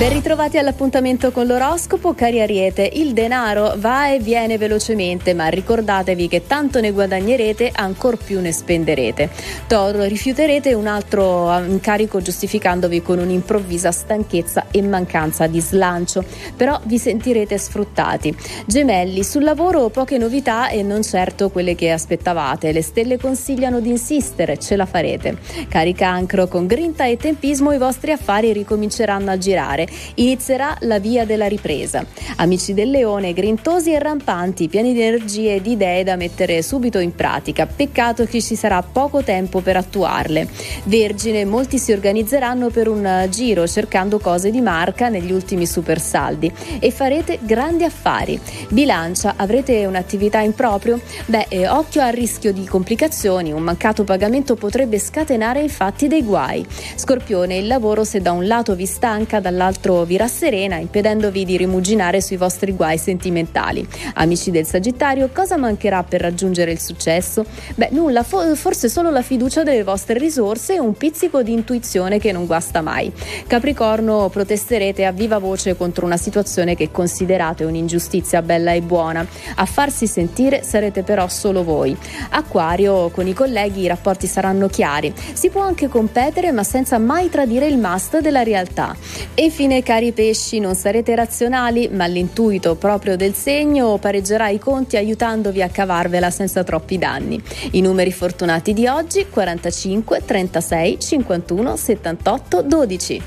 Ben 0.00 0.14
ritrovati 0.14 0.56
all'appuntamento 0.56 1.30
con 1.30 1.46
l'oroscopo, 1.46 2.14
cari 2.14 2.40
Ariete. 2.40 2.88
Il 2.94 3.12
denaro 3.12 3.74
va 3.76 4.10
e 4.10 4.18
viene 4.18 4.56
velocemente, 4.56 5.34
ma 5.34 5.48
ricordatevi 5.48 6.26
che 6.26 6.46
tanto 6.46 6.80
ne 6.80 6.90
guadagnerete, 6.90 7.70
ancor 7.70 8.16
più 8.16 8.40
ne 8.40 8.50
spenderete. 8.50 9.28
Toro, 9.66 10.04
rifiuterete 10.04 10.72
un 10.72 10.86
altro 10.86 11.54
incarico 11.58 12.22
giustificandovi 12.22 13.02
con 13.02 13.18
un'improvvisa 13.18 13.92
stanchezza 13.92 14.68
e 14.70 14.80
mancanza 14.80 15.46
di 15.46 15.60
slancio, 15.60 16.24
però 16.56 16.80
vi 16.84 16.96
sentirete 16.96 17.58
sfruttati. 17.58 18.34
Gemelli, 18.64 19.22
sul 19.22 19.44
lavoro 19.44 19.90
poche 19.90 20.16
novità 20.16 20.70
e 20.70 20.82
non 20.82 21.02
certo 21.02 21.50
quelle 21.50 21.74
che 21.74 21.90
aspettavate. 21.90 22.72
Le 22.72 22.80
stelle 22.80 23.18
consigliano 23.18 23.80
di 23.80 23.90
insistere, 23.90 24.56
ce 24.58 24.76
la 24.76 24.86
farete. 24.86 25.36
Cari 25.68 25.92
cancro, 25.92 26.48
con 26.48 26.66
grinta 26.66 27.04
e 27.04 27.18
tempismo 27.18 27.72
i 27.72 27.78
vostri 27.78 28.12
affari 28.12 28.54
ricominceranno 28.54 29.30
a 29.30 29.36
girare. 29.36 29.88
Inizierà 30.16 30.76
la 30.80 30.98
via 30.98 31.24
della 31.24 31.46
ripresa. 31.46 32.04
Amici 32.36 32.74
del 32.74 32.90
leone, 32.90 33.32
grintosi 33.32 33.92
e 33.92 33.98
rampanti, 33.98 34.68
pieni 34.68 34.92
di 34.92 35.02
energie 35.02 35.56
e 35.56 35.62
di 35.62 35.72
idee 35.72 36.04
da 36.04 36.16
mettere 36.16 36.62
subito 36.62 36.98
in 36.98 37.14
pratica. 37.14 37.66
Peccato 37.66 38.24
che 38.24 38.40
ci 38.40 38.54
sarà 38.54 38.82
poco 38.82 39.22
tempo 39.22 39.60
per 39.60 39.76
attuarle. 39.76 40.48
Vergine, 40.84 41.44
molti 41.44 41.78
si 41.78 41.92
organizzeranno 41.92 42.68
per 42.68 42.88
un 42.88 43.04
eh, 43.04 43.28
giro 43.30 43.66
cercando 43.66 44.18
cose 44.18 44.50
di 44.50 44.60
marca 44.60 45.08
negli 45.08 45.32
ultimi 45.32 45.66
super 45.66 46.00
saldi 46.00 46.52
e 46.78 46.90
farete 46.90 47.38
grandi 47.42 47.84
affari. 47.84 48.40
Bilancia, 48.68 49.34
avrete 49.36 49.86
un'attività 49.86 50.40
in 50.40 50.54
proprio? 50.54 51.00
Beh, 51.26 51.46
eh, 51.48 51.68
occhio 51.68 52.02
al 52.02 52.12
rischio 52.12 52.52
di 52.52 52.64
complicazioni, 52.64 53.52
un 53.52 53.62
mancato 53.62 54.04
pagamento 54.04 54.54
potrebbe 54.54 54.98
scatenare 54.98 55.60
infatti 55.60 56.06
dei 56.06 56.22
guai. 56.22 56.66
Scorpione, 56.94 57.56
il 57.56 57.66
lavoro 57.66 58.04
se 58.04 58.20
da 58.20 58.32
un 58.32 58.46
lato 58.46 58.74
vi 58.74 58.86
stanca, 58.86 59.40
dall'altro 59.40 59.79
vi 59.80 60.16
rasserena, 60.16 60.76
impedendovi 60.76 61.44
di 61.44 61.56
rimuginare 61.56 62.20
sui 62.20 62.36
vostri 62.36 62.72
guai 62.72 62.98
sentimentali. 62.98 63.86
Amici 64.14 64.50
del 64.50 64.66
Sagittario, 64.66 65.30
cosa 65.32 65.56
mancherà 65.56 66.02
per 66.02 66.20
raggiungere 66.20 66.70
il 66.70 66.78
successo? 66.78 67.44
Beh, 67.74 67.88
nulla, 67.92 68.22
fo- 68.22 68.54
forse 68.54 68.88
solo 68.90 69.10
la 69.10 69.22
fiducia 69.22 69.62
delle 69.62 69.82
vostre 69.82 70.18
risorse 70.18 70.74
e 70.74 70.80
un 70.80 70.92
pizzico 70.94 71.42
di 71.42 71.52
intuizione 71.52 72.18
che 72.18 72.30
non 72.30 72.44
guasta 72.46 72.82
mai. 72.82 73.10
Capricorno, 73.46 74.28
protesterete 74.28 75.04
a 75.06 75.12
viva 75.12 75.38
voce 75.38 75.76
contro 75.76 76.04
una 76.04 76.18
situazione 76.18 76.74
che 76.74 76.90
considerate 76.90 77.64
un'ingiustizia 77.64 78.42
bella 78.42 78.72
e 78.72 78.82
buona. 78.82 79.26
A 79.54 79.64
farsi 79.64 80.06
sentire 80.06 80.62
sarete 80.62 81.02
però 81.02 81.26
solo 81.28 81.64
voi. 81.64 81.96
Acquario, 82.30 83.08
con 83.08 83.26
i 83.26 83.32
colleghi 83.32 83.80
i 83.80 83.86
rapporti 83.86 84.26
saranno 84.26 84.68
chiari. 84.68 85.12
Si 85.32 85.48
può 85.48 85.62
anche 85.62 85.88
competere 85.88 86.52
ma 86.52 86.62
senza 86.62 86.98
mai 86.98 87.30
tradire 87.30 87.66
il 87.66 87.78
must 87.78 88.20
della 88.20 88.42
realtà. 88.42 88.94
E 89.34 89.50
infine, 89.70 89.82
cari 89.82 90.12
pesci, 90.12 90.58
non 90.58 90.74
sarete 90.74 91.14
razionali, 91.14 91.88
ma 91.92 92.06
l'intuito 92.06 92.74
proprio 92.74 93.16
del 93.16 93.34
segno 93.34 93.98
pareggerà 93.98 94.48
i 94.48 94.58
conti 94.58 94.96
aiutandovi 94.96 95.62
a 95.62 95.68
cavarvela 95.68 96.30
senza 96.30 96.64
troppi 96.64 96.98
danni. 96.98 97.40
I 97.72 97.80
numeri 97.80 98.10
fortunati 98.10 98.72
di 98.72 98.88
oggi 98.88 99.26
45, 99.28 100.24
36, 100.24 100.98
51, 100.98 101.76
78, 101.76 102.62
12. 102.62 103.22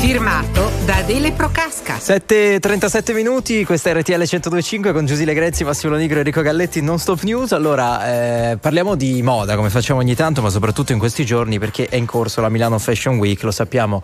Firmato 0.00 0.70
da 0.86 0.96
Adele 0.96 1.32
Procasca. 1.32 1.96
7.37 1.96 3.12
minuti, 3.12 3.64
questa 3.64 3.90
è 3.90 3.94
RTL 3.94 4.14
1025 4.14 4.92
con 4.92 5.04
Giusile 5.04 5.34
Grezzi, 5.34 5.62
Massimo 5.62 5.94
Nigro 5.96 6.16
e 6.16 6.18
Enrico 6.20 6.40
Galletti, 6.40 6.80
non 6.80 6.98
stop 6.98 7.22
news. 7.22 7.52
Allora, 7.52 8.52
eh, 8.52 8.56
parliamo 8.56 8.94
di 8.94 9.20
moda 9.22 9.56
come 9.56 9.68
facciamo 9.68 10.00
ogni 10.00 10.14
tanto, 10.14 10.40
ma 10.40 10.48
soprattutto 10.48 10.92
in 10.92 10.98
questi 10.98 11.26
giorni 11.26 11.58
perché 11.58 11.86
è 11.86 11.96
in 11.96 12.06
corso 12.06 12.40
la 12.40 12.48
Milano 12.48 12.78
Fashion 12.78 13.18
Week, 13.18 13.42
lo 13.42 13.50
sappiamo, 13.50 14.02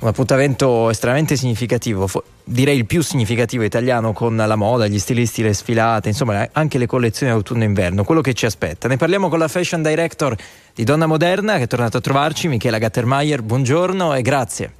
un 0.00 0.08
appuntamento 0.08 0.90
estremamente 0.90 1.36
significativo, 1.36 2.06
fo- 2.06 2.22
direi 2.44 2.76
il 2.76 2.86
più 2.86 3.02
significativo 3.02 3.64
italiano 3.64 4.12
con 4.12 4.36
la 4.36 4.54
moda, 4.54 4.86
gli 4.86 4.98
stilisti, 4.98 5.42
le 5.42 5.52
sfilate, 5.52 6.08
insomma 6.08 6.48
anche 6.52 6.78
le 6.78 6.86
collezioni 6.86 7.32
autunno-inverno, 7.32 8.04
quello 8.04 8.20
che 8.20 8.32
ci 8.32 8.46
aspetta. 8.46 8.86
Ne 8.86 8.96
parliamo 8.96 9.28
con 9.28 9.40
la 9.40 9.48
fashion 9.48 9.82
director 9.82 10.36
di 10.72 10.84
Donna 10.84 11.06
Moderna 11.06 11.56
che 11.56 11.64
è 11.64 11.66
tornata 11.66 11.98
a 11.98 12.00
trovarci, 12.00 12.46
Michela 12.46 12.78
Gattermeier, 12.78 13.42
buongiorno 13.42 14.14
e 14.14 14.22
grazie. 14.22 14.72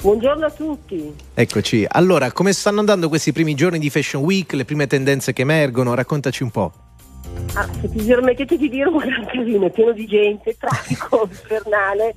Buongiorno 0.00 0.44
a 0.44 0.50
tutti. 0.50 1.12
Eccoci. 1.34 1.84
Allora, 1.88 2.30
come 2.30 2.52
stanno 2.52 2.80
andando 2.80 3.08
questi 3.08 3.32
primi 3.32 3.54
giorni 3.54 3.78
di 3.78 3.90
Fashion 3.90 4.22
Week, 4.22 4.52
le 4.52 4.64
prime 4.64 4.86
tendenze 4.86 5.32
che 5.32 5.42
emergono? 5.42 5.94
Raccontaci 5.94 6.42
un 6.42 6.50
po'. 6.50 6.72
Ah, 7.54 7.66
se 7.80 7.90
ti 7.90 8.04
permettete 8.04 8.56
di 8.56 8.68
dire 8.68 8.88
un 8.88 8.98
gran 8.98 9.26
casino, 9.26 9.66
è 9.66 9.70
pieno 9.70 9.92
di 9.92 10.06
gente, 10.06 10.56
traffico 10.58 11.26
infernale, 11.32 12.14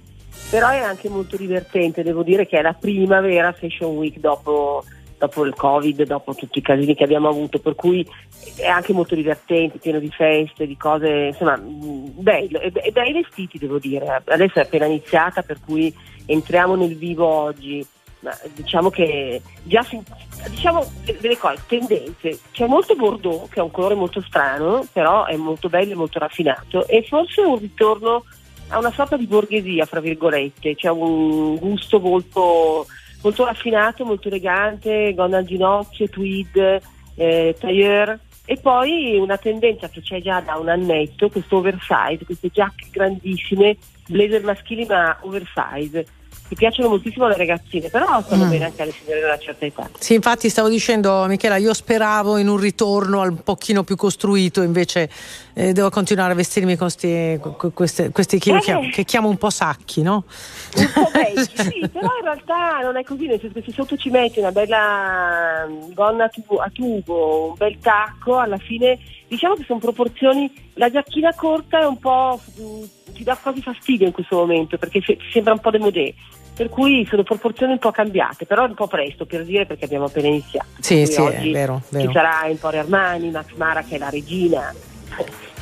però 0.49 0.69
è 0.69 0.79
anche 0.79 1.09
molto 1.09 1.37
divertente, 1.37 2.03
devo 2.03 2.23
dire 2.23 2.47
che 2.47 2.57
è 2.57 2.61
la 2.61 2.73
prima 2.73 3.21
vera 3.21 3.51
Fashion 3.51 3.95
Week 3.95 4.17
dopo, 4.17 4.83
dopo 5.17 5.45
il 5.45 5.53
Covid, 5.53 6.03
dopo 6.03 6.33
tutti 6.33 6.57
i 6.57 6.63
casini 6.63 6.95
che 6.95 7.03
abbiamo 7.03 7.27
avuto, 7.27 7.59
per 7.59 7.75
cui 7.75 8.05
è 8.55 8.67
anche 8.67 8.93
molto 8.93 9.13
divertente, 9.13 9.77
pieno 9.77 9.99
di 9.99 10.09
feste, 10.09 10.65
di 10.65 10.75
cose, 10.75 11.07
insomma, 11.31 11.57
bello, 11.61 12.59
e, 12.59 12.71
bei 12.91 13.13
vestiti 13.13 13.59
devo 13.59 13.77
dire, 13.77 14.23
adesso 14.25 14.59
è 14.59 14.63
appena 14.63 14.85
iniziata, 14.85 15.43
per 15.43 15.59
cui 15.63 15.93
entriamo 16.25 16.75
nel 16.75 16.95
vivo 16.97 17.25
oggi. 17.25 17.85
Ma 18.21 18.37
diciamo 18.53 18.89
che 18.89 19.41
già 19.63 19.81
si- 19.83 20.03
diciamo 20.49 20.85
de- 21.05 21.17
delle 21.21 21.37
cose, 21.37 21.61
tendenze. 21.67 22.37
C'è 22.51 22.67
molto 22.67 22.93
Bordeaux, 22.95 23.49
che 23.49 23.61
è 23.61 23.63
un 23.63 23.71
colore 23.71 23.95
molto 23.95 24.21
strano, 24.21 24.85
però 24.91 25.23
è 25.23 25.37
molto 25.37 25.69
bello 25.69 25.93
e 25.93 25.95
molto 25.95 26.19
raffinato, 26.19 26.85
e 26.85 27.01
forse 27.07 27.39
un 27.39 27.57
ritorno 27.57 28.25
a 28.69 28.77
una 28.77 28.91
sorta 28.91 29.17
di 29.17 29.25
borghesia, 29.25 29.85
fra 29.85 29.99
virgolette, 29.99 30.75
c'è 30.75 30.89
un 30.89 31.55
gusto 31.55 31.99
molto, 31.99 32.85
molto 33.21 33.45
raffinato, 33.45 34.05
molto 34.05 34.27
elegante, 34.27 35.13
gonna 35.13 35.37
al 35.37 35.45
ginocchio, 35.45 36.07
tweed, 36.09 36.81
eh, 37.15 37.55
tailleur. 37.59 38.19
E 38.45 38.57
poi 38.57 39.15
una 39.17 39.37
tendenza 39.37 39.89
che 39.89 40.01
c'è 40.01 40.21
già 40.21 40.39
da 40.39 40.55
un 40.55 40.69
annetto, 40.69 41.29
questo 41.29 41.57
oversize, 41.57 42.25
queste 42.25 42.49
giacche 42.51 42.87
grandissime, 42.91 43.77
blazer 44.07 44.43
maschili 44.43 44.85
ma 44.85 45.17
oversize, 45.21 46.05
che 46.49 46.55
piacciono 46.55 46.89
moltissimo 46.89 47.25
alle 47.25 47.37
ragazzine, 47.37 47.89
però 47.89 48.21
stanno 48.25 48.45
Mm. 48.45 48.49
bene 48.49 48.65
anche 48.65 48.81
alle 48.81 48.91
signore 48.91 49.19
di 49.19 49.25
una 49.25 49.37
certa 49.37 49.65
età. 49.65 49.89
Sì, 49.99 50.15
infatti 50.15 50.49
stavo 50.49 50.67
dicendo, 50.67 51.25
Michela, 51.27 51.57
io 51.57 51.73
speravo 51.75 52.37
in 52.37 52.47
un 52.47 52.57
ritorno 52.57 53.21
al 53.21 53.33
pochino 53.43 53.83
più 53.83 53.95
costruito, 53.95 54.63
invece 54.63 55.09
eh, 55.53 55.73
devo 55.73 55.89
continuare 55.91 56.31
a 56.31 56.35
vestirmi 56.35 56.75
con 56.75 56.89
sti- 56.89 57.39
queste- 57.73 58.09
questi 58.11 58.39
che, 58.39 58.55
Eh. 58.55 58.59
chiamo, 58.61 58.89
che 58.91 59.03
chiamo 59.05 59.29
un 59.29 59.37
po' 59.37 59.51
sacchi, 59.51 60.01
no? 60.01 60.23
Un 60.75 60.91
po' 60.91 61.09
vecchi, 61.13 61.55
sì, 61.71 61.87
però 61.87 62.07
in 62.17 62.23
realtà 62.23 62.79
non 62.81 62.97
è 62.97 63.03
così, 63.03 63.27
nel 63.27 63.39
senso 63.39 63.59
che 63.59 63.65
se 63.67 63.73
sotto 63.73 63.95
ci 63.95 64.09
metti 64.09 64.39
una 64.39 64.51
bella 64.51 65.67
mm, 65.67 65.93
gonna 65.93 66.23
a 66.25 66.29
tubo, 66.29 66.57
a 66.57 66.69
tubo, 66.73 67.49
un 67.49 67.53
bel 67.57 67.77
tacco, 67.79 68.37
alla 68.39 68.57
fine 68.57 68.97
diciamo 69.27 69.53
che 69.53 69.63
sono 69.67 69.77
proporzioni, 69.79 70.51
la 70.75 70.89
giacchina 70.89 71.31
corta 71.35 71.81
è 71.81 71.85
un 71.85 71.99
po', 71.99 72.39
mm, 72.59 72.83
ti 73.13 73.23
dà 73.23 73.37
quasi 73.39 73.61
fastidio 73.61 74.07
in 74.07 74.13
questo 74.13 74.37
momento 74.37 74.77
perché 74.77 75.01
se- 75.05 75.17
sembra 75.31 75.53
un 75.53 75.59
po' 75.59 75.69
demodé. 75.69 76.15
Per 76.59 76.67
cui 76.67 77.07
sono 77.09 77.23
proporzioni 77.23 77.71
un 77.71 77.79
po' 77.79 77.91
cambiate, 77.91 78.45
però 78.45 78.65
è 78.65 78.67
un 78.67 78.73
po' 78.73 78.87
presto 78.87 79.25
per 79.25 79.45
dire 79.45 79.65
perché 79.65 79.85
abbiamo 79.85 80.05
appena 80.07 80.27
iniziato. 80.27 80.67
Sì, 80.81 81.05
sì, 81.05 81.21
è 81.21 81.51
vero, 81.53 81.81
vero. 81.87 82.07
Ci 82.07 82.11
sarà 82.11 82.49
Emporio 82.49 82.81
Armani, 82.81 83.29
Max 83.29 83.45
Mara 83.55 83.81
che 83.81 83.95
è 83.95 83.97
la 83.97 84.09
regina, 84.09 84.75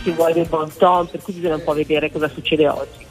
ci 0.01 0.09
vuole 0.09 0.39
il 0.39 0.47
bon 0.47 0.67
ton, 0.75 1.07
per 1.07 1.21
cui 1.21 1.33
bisogna 1.33 1.53
un 1.53 1.63
po' 1.63 1.73
vedere 1.73 2.11
cosa 2.11 2.27
succede 2.27 2.67
oggi. 2.67 3.05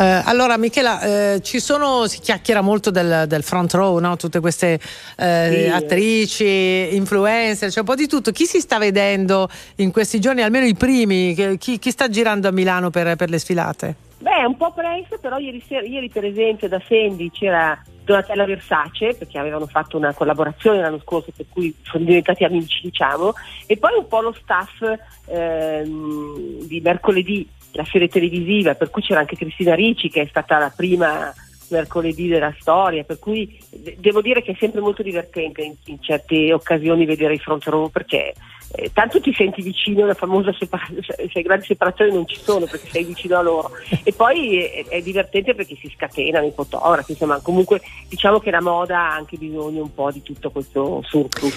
Eh, 0.00 0.22
allora 0.24 0.56
Michela, 0.56 1.00
eh, 1.34 1.40
ci 1.40 1.60
sono, 1.60 2.08
si 2.08 2.18
chiacchiera 2.18 2.60
molto 2.60 2.90
del, 2.90 3.26
del 3.28 3.44
front 3.44 3.72
row, 3.74 3.98
no? 4.00 4.16
tutte 4.16 4.40
queste 4.40 4.80
eh, 5.16 5.48
Sì. 5.62 5.70
attrici, 5.72 6.96
influencer, 6.96 7.70
c'è 7.70 7.78
un 7.78 7.86
po' 7.86 7.94
di 7.94 8.08
tutto. 8.08 8.32
Chi 8.32 8.46
si 8.46 8.58
sta 8.58 8.78
vedendo 8.78 9.48
in 9.76 9.92
questi 9.92 10.18
giorni, 10.18 10.42
almeno 10.42 10.66
i 10.66 10.74
primi? 10.74 11.56
Chi, 11.56 11.78
chi 11.78 11.90
sta 11.92 12.08
girando 12.08 12.48
a 12.48 12.50
Milano 12.50 12.90
per, 12.90 13.14
per 13.14 13.30
le 13.30 13.38
sfilate? 13.38 13.94
Beh, 14.20 14.44
un 14.44 14.56
po' 14.56 14.72
presto, 14.72 15.18
però 15.18 15.38
ieri, 15.38 15.62
sera- 15.66 15.86
ieri 15.86 16.08
per 16.08 16.24
esempio 16.24 16.68
da 16.68 16.82
Sandy 16.84 17.30
c'era 17.30 17.80
Donatella 18.04 18.46
Versace, 18.46 19.14
perché 19.14 19.38
avevano 19.38 19.66
fatto 19.66 19.96
una 19.96 20.12
collaborazione 20.12 20.80
l'anno 20.80 20.98
scorso, 20.98 21.30
per 21.36 21.46
cui 21.48 21.72
sono 21.82 22.04
diventati 22.04 22.42
amici, 22.42 22.80
diciamo, 22.82 23.32
e 23.66 23.76
poi 23.76 23.96
un 23.96 24.08
po' 24.08 24.20
lo 24.20 24.32
staff 24.32 24.82
ehm, 25.26 26.62
di 26.66 26.80
mercoledì, 26.80 27.48
la 27.72 27.84
serie 27.84 28.08
televisiva, 28.08 28.74
per 28.74 28.90
cui 28.90 29.02
c'era 29.02 29.20
anche 29.20 29.36
Cristina 29.36 29.74
Ricci, 29.74 30.08
che 30.08 30.22
è 30.22 30.26
stata 30.26 30.58
la 30.58 30.72
prima 30.74 31.32
mercoledì 31.68 32.26
della 32.28 32.54
storia, 32.58 33.04
per 33.04 33.18
cui 33.18 33.56
de- 33.70 33.96
devo 33.98 34.20
dire 34.20 34.42
che 34.42 34.52
è 34.52 34.56
sempre 34.58 34.80
molto 34.80 35.02
divertente 35.02 35.62
in, 35.62 35.74
in 35.84 36.02
certe 36.02 36.52
occasioni 36.52 37.04
vedere 37.04 37.34
i 37.34 37.38
front 37.38 37.64
row 37.66 37.88
perché 37.88 38.34
eh, 38.72 38.90
tanto 38.92 39.20
ti 39.20 39.32
senti 39.32 39.62
vicino, 39.62 40.04
la 40.04 40.14
famosa 40.14 40.52
separazione, 40.58 41.02
cioè, 41.28 41.42
grandi 41.42 41.66
separazioni 41.66 42.12
non 42.12 42.26
ci 42.26 42.38
sono 42.38 42.66
perché 42.66 42.88
sei 42.90 43.04
vicino 43.04 43.38
a 43.38 43.42
loro 43.42 43.70
e 44.02 44.12
poi 44.12 44.62
è, 44.62 44.86
è 44.88 45.02
divertente 45.02 45.54
perché 45.54 45.76
si 45.80 45.90
scatenano 45.94 46.46
i 46.46 46.52
fotografi, 46.54 47.12
insomma 47.12 47.40
comunque 47.40 47.80
diciamo 48.08 48.40
che 48.40 48.50
la 48.50 48.60
moda 48.60 48.98
ha 48.98 49.14
anche 49.14 49.36
bisogno 49.36 49.82
un 49.82 49.94
po' 49.94 50.10
di 50.10 50.22
tutto 50.22 50.50
questo 50.50 51.02
surplus 51.06 51.54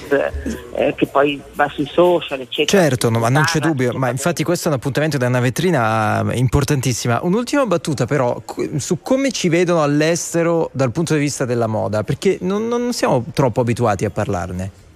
eh, 0.76 0.94
che 0.96 1.08
poi 1.08 1.42
va 1.54 1.68
sui 1.70 1.86
social 1.86 2.40
eccetera. 2.40 2.82
Certo, 2.84 3.10
no, 3.10 3.20
ma 3.20 3.30
non 3.30 3.44
c'è 3.44 3.60
dubbio, 3.60 3.92
ma 3.94 4.10
infatti 4.10 4.44
questo 4.44 4.70
è 4.70 4.72
un 4.72 4.78
appuntamento 4.78 5.18
da 5.18 5.28
una 5.28 5.40
vetrina 5.42 6.32
eh, 6.32 6.38
importantissima. 6.38 7.20
Un'ultima 7.24 7.66
battuta 7.66 8.06
però 8.06 8.42
su 8.78 9.02
come 9.02 9.32
ci 9.32 9.50
vedono 9.50 9.84
all'estero 9.84 10.70
dal 10.72 10.92
punto 10.92 11.14
di 11.14 11.20
vista 11.20 11.46
della 11.46 11.68
moda, 11.68 12.04
perché 12.04 12.38
non, 12.42 12.68
non 12.68 12.94
siamo 12.94 13.26
troppo 13.34 13.62
abituati 13.62 14.06
a 14.06 14.10
parlarne. 14.10 14.90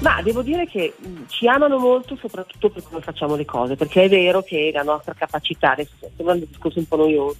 Ma 0.00 0.20
devo 0.22 0.42
dire 0.42 0.66
che 0.66 0.92
mh, 0.96 1.22
ci 1.28 1.48
amano 1.48 1.78
molto 1.78 2.16
soprattutto 2.16 2.68
per 2.68 2.82
come 2.82 3.00
facciamo 3.00 3.34
le 3.34 3.46
cose, 3.46 3.76
perché 3.76 4.04
è 4.04 4.08
vero 4.08 4.42
che 4.42 4.70
la 4.72 4.82
nostra 4.82 5.14
capacità, 5.14 5.72
adesso 5.72 5.92
sembra 6.14 6.34
un 6.34 6.44
discorso 6.46 6.78
un 6.78 6.86
po' 6.86 6.96
noioso, 6.96 7.38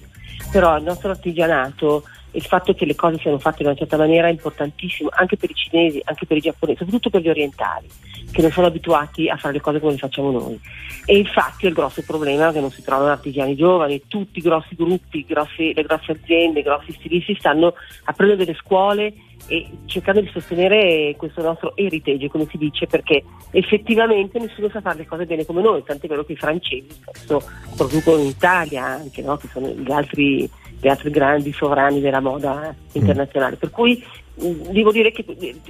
però 0.51 0.75
il 0.77 0.83
nostro 0.83 1.11
artigianato, 1.11 2.03
il 2.31 2.43
fatto 2.43 2.73
che 2.73 2.85
le 2.85 2.95
cose 2.95 3.19
siano 3.19 3.37
fatte 3.37 3.61
in 3.61 3.67
una 3.67 3.77
certa 3.77 3.97
maniera 3.97 4.27
è 4.27 4.31
importantissimo 4.31 5.09
anche 5.13 5.37
per 5.37 5.51
i 5.51 5.53
cinesi, 5.53 6.01
anche 6.03 6.25
per 6.25 6.37
i 6.37 6.41
giapponesi, 6.41 6.79
soprattutto 6.79 7.09
per 7.11 7.21
gli 7.21 7.29
orientali, 7.29 7.87
che 8.31 8.41
non 8.41 8.51
sono 8.51 8.67
abituati 8.67 9.29
a 9.29 9.37
fare 9.37 9.53
le 9.53 9.61
cose 9.61 9.79
come 9.79 9.93
le 9.93 9.97
facciamo 9.99 10.31
noi. 10.31 10.59
E 11.05 11.17
infatti 11.17 11.65
è 11.65 11.69
il 11.69 11.75
grosso 11.75 12.01
problema 12.01 12.51
che 12.51 12.59
non 12.59 12.71
si 12.71 12.81
trovano 12.81 13.11
artigiani 13.11 13.55
giovani, 13.55 14.01
tutti 14.07 14.39
i 14.39 14.41
grossi 14.41 14.75
gruppi, 14.75 15.25
grossi- 15.25 15.73
le 15.73 15.83
grosse 15.83 16.13
aziende, 16.13 16.59
i 16.59 16.63
grossi 16.63 16.91
stilisti 16.93 17.35
stanno 17.35 17.75
aprendo 18.05 18.35
delle 18.35 18.55
scuole 18.55 19.13
e 19.47 19.69
cercando 19.85 20.21
di 20.21 20.29
sostenere 20.31 21.15
questo 21.17 21.41
nostro 21.41 21.75
heritage, 21.75 22.29
come 22.29 22.47
si 22.49 22.57
dice, 22.57 22.87
perché 22.87 23.23
effettivamente 23.51 24.39
nessuno 24.39 24.69
sa 24.69 24.81
fare 24.81 24.97
le 24.97 25.05
cose 25.05 25.25
bene 25.25 25.45
come 25.45 25.61
noi, 25.61 25.83
tant'è 25.83 26.07
vero 26.07 26.25
che 26.25 26.33
i 26.33 26.37
francesi 26.37 26.87
spesso 26.89 27.41
producono 27.75 28.21
in 28.21 28.27
Italia 28.27 28.85
anche, 28.85 29.21
no? 29.21 29.37
che 29.37 29.47
sono 29.51 29.69
gli 29.69 29.91
altri, 29.91 30.49
gli 30.79 30.87
altri 30.87 31.09
grandi 31.09 31.53
sovrani 31.53 32.01
della 32.01 32.19
moda 32.19 32.75
internazionale. 32.93 33.55
Per 33.55 33.69
cui 33.69 34.03
devo 34.37 34.91
dire, 34.91 35.11
che, 35.11 35.25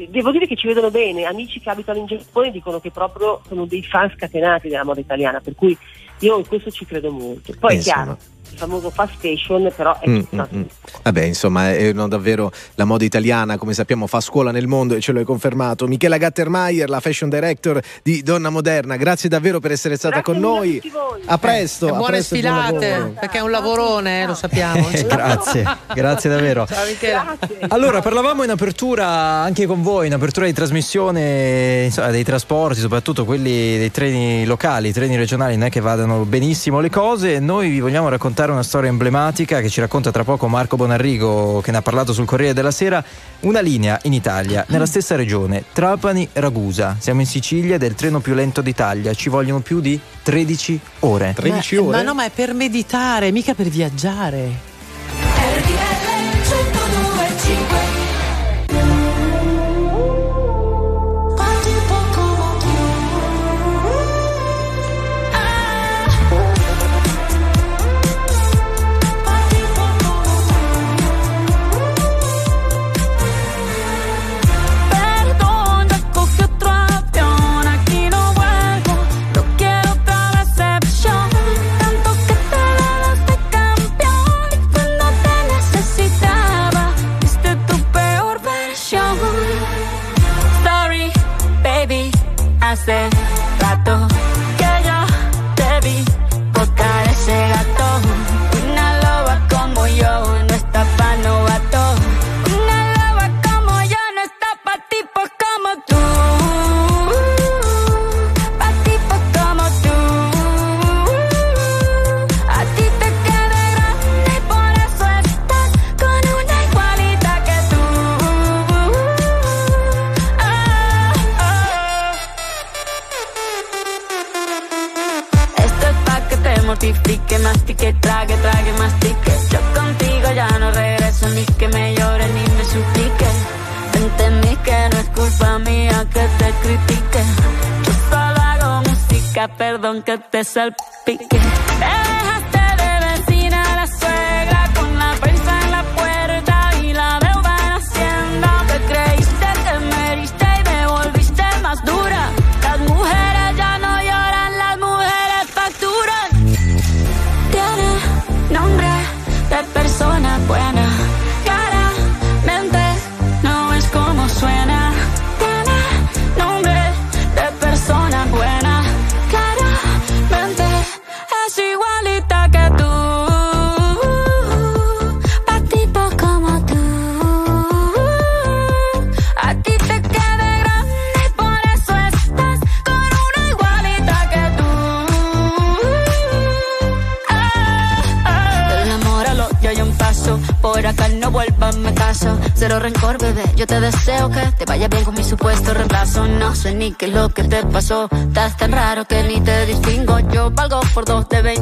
devo 0.10 0.32
dire 0.32 0.48
che 0.48 0.56
ci 0.56 0.68
vedono 0.68 0.92
bene, 0.92 1.26
amici 1.26 1.60
che 1.60 1.70
abitano 1.70 2.00
in 2.00 2.06
Giappone 2.06 2.52
dicono 2.52 2.80
che 2.80 2.92
proprio 2.92 3.42
sono 3.48 3.66
dei 3.66 3.84
fan 3.84 4.12
scatenati 4.16 4.70
della 4.70 4.84
moda 4.84 5.00
italiana, 5.00 5.40
per 5.40 5.56
cui 5.56 5.78
io 6.20 6.38
in 6.38 6.48
questo 6.48 6.72
ci 6.72 6.86
credo 6.86 7.12
molto. 7.12 7.54
Poi 7.60 7.74
è 7.74 7.76
Insomma. 7.76 8.18
Il 8.52 8.58
famoso 8.58 8.90
fast 8.90 9.14
fashion 9.20 9.72
però 9.76 10.00
è 10.00 10.06
Mm, 10.08 10.22
mm, 10.34 10.40
mm. 10.56 10.62
Vabbè, 11.04 11.24
insomma, 11.24 11.74
è 11.74 11.92
no, 11.92 12.08
davvero 12.08 12.52
la 12.76 12.86
moda 12.86 13.04
italiana, 13.04 13.58
come 13.58 13.74
sappiamo, 13.74 14.08
fa 14.08 14.22
scuola 14.22 14.52
nel 14.52 14.68
mondo 14.68 14.96
e 14.96 15.02
ce 15.02 15.12
lo 15.12 15.20
hai 15.20 15.26
confermato. 15.26 15.86
Michela 15.86 16.18
Gattermeier, 16.18 16.88
la 16.88 17.02
fashion 17.02 17.30
director 17.30 17.82
di 18.04 18.24
Donna 18.24 18.50
Moderna, 18.50 18.96
grazie 18.96 19.28
davvero 19.28 19.60
per 19.60 19.72
essere 19.72 19.98
stata 19.98 20.22
con 20.22 20.38
noi. 20.38 20.82
A 21.26 21.38
presto, 21.38 21.88
E 21.88 21.90
a 21.90 21.94
buone 21.94 22.12
presto 22.12 22.40
buon 22.40 22.68
sfilate, 22.68 23.14
perché 23.20 23.38
è 23.40 23.42
un 23.42 23.52
lavorone, 23.52 24.22
eh, 24.22 24.26
lo 24.28 24.34
sappiamo. 24.34 24.88
grazie, 25.08 25.66
grazie 25.94 26.30
davvero. 26.30 26.66
Ciao 26.66 26.86
Michela. 26.86 27.38
Allora, 27.68 28.02
parlavamo 28.02 28.44
in 28.44 28.50
apertura 28.50 29.08
anche 29.08 29.66
con 29.66 29.82
voi, 29.82 30.08
in 30.08 30.14
apertura 30.14 30.46
di 30.46 30.54
trasmissione 30.54 31.84
insomma, 31.86 32.12
dei 32.12 32.24
trasporti, 32.24 32.80
soprattutto 32.80 33.26
quelli 33.26 33.78
dei 33.78 33.92
treni 33.92 34.46
locali, 34.46 34.90
i 34.90 34.94
treni 34.94 35.18
regionali, 35.18 35.58
non 35.58 35.68
è 35.68 35.70
che 35.70 35.82
vadano 35.82 36.24
benissimo 36.24 36.80
le 36.80 36.90
cose. 36.90 37.40
Noi 37.40 37.70
vi 37.70 37.82
vogliamo 37.82 38.08
raccontare 38.08 38.37
una 38.46 38.64
storia 38.64 38.90
emblematica 38.90 39.62
che 39.62 39.70
ci 39.70 39.80
racconta 39.80 40.12
tra 40.12 40.24
poco 40.24 40.48
Marco 40.48 40.76
Bonarrigo, 40.76 41.60
che 41.62 41.72
ne 41.72 41.78
ha 41.78 41.82
parlato 41.82 42.14
sul 42.14 42.26
Corriere 42.26 42.54
della 42.54 42.72
Sera. 42.72 43.04
Una 43.42 43.60
linea 43.60 44.00
in 44.04 44.14
Italia, 44.14 44.64
nella 44.70 44.86
stessa 44.86 45.16
regione, 45.16 45.64
Trapani-Ragusa. 45.74 46.98
Siamo 47.00 47.22
in 47.22 47.26
Sicilia 47.26 47.76
ed 47.76 47.84
è 47.84 47.88
il 47.88 47.96
treno 47.96 48.20
più 48.20 48.34
lento 48.34 48.62
d'Italia. 48.62 49.14
Ci 49.14 49.30
vogliono 49.30 49.62
più 49.62 49.80
di 49.80 50.00
13 50.24 50.80
ore. 51.00 51.34
ma, 51.82 51.88
Ma 51.98 52.04
no, 52.04 52.14
ma 52.14 52.26
è 52.26 52.30
per 52.30 52.54
meditare, 52.54 53.32
mica 53.32 53.54
per 53.54 53.68
viaggiare. 53.68 54.76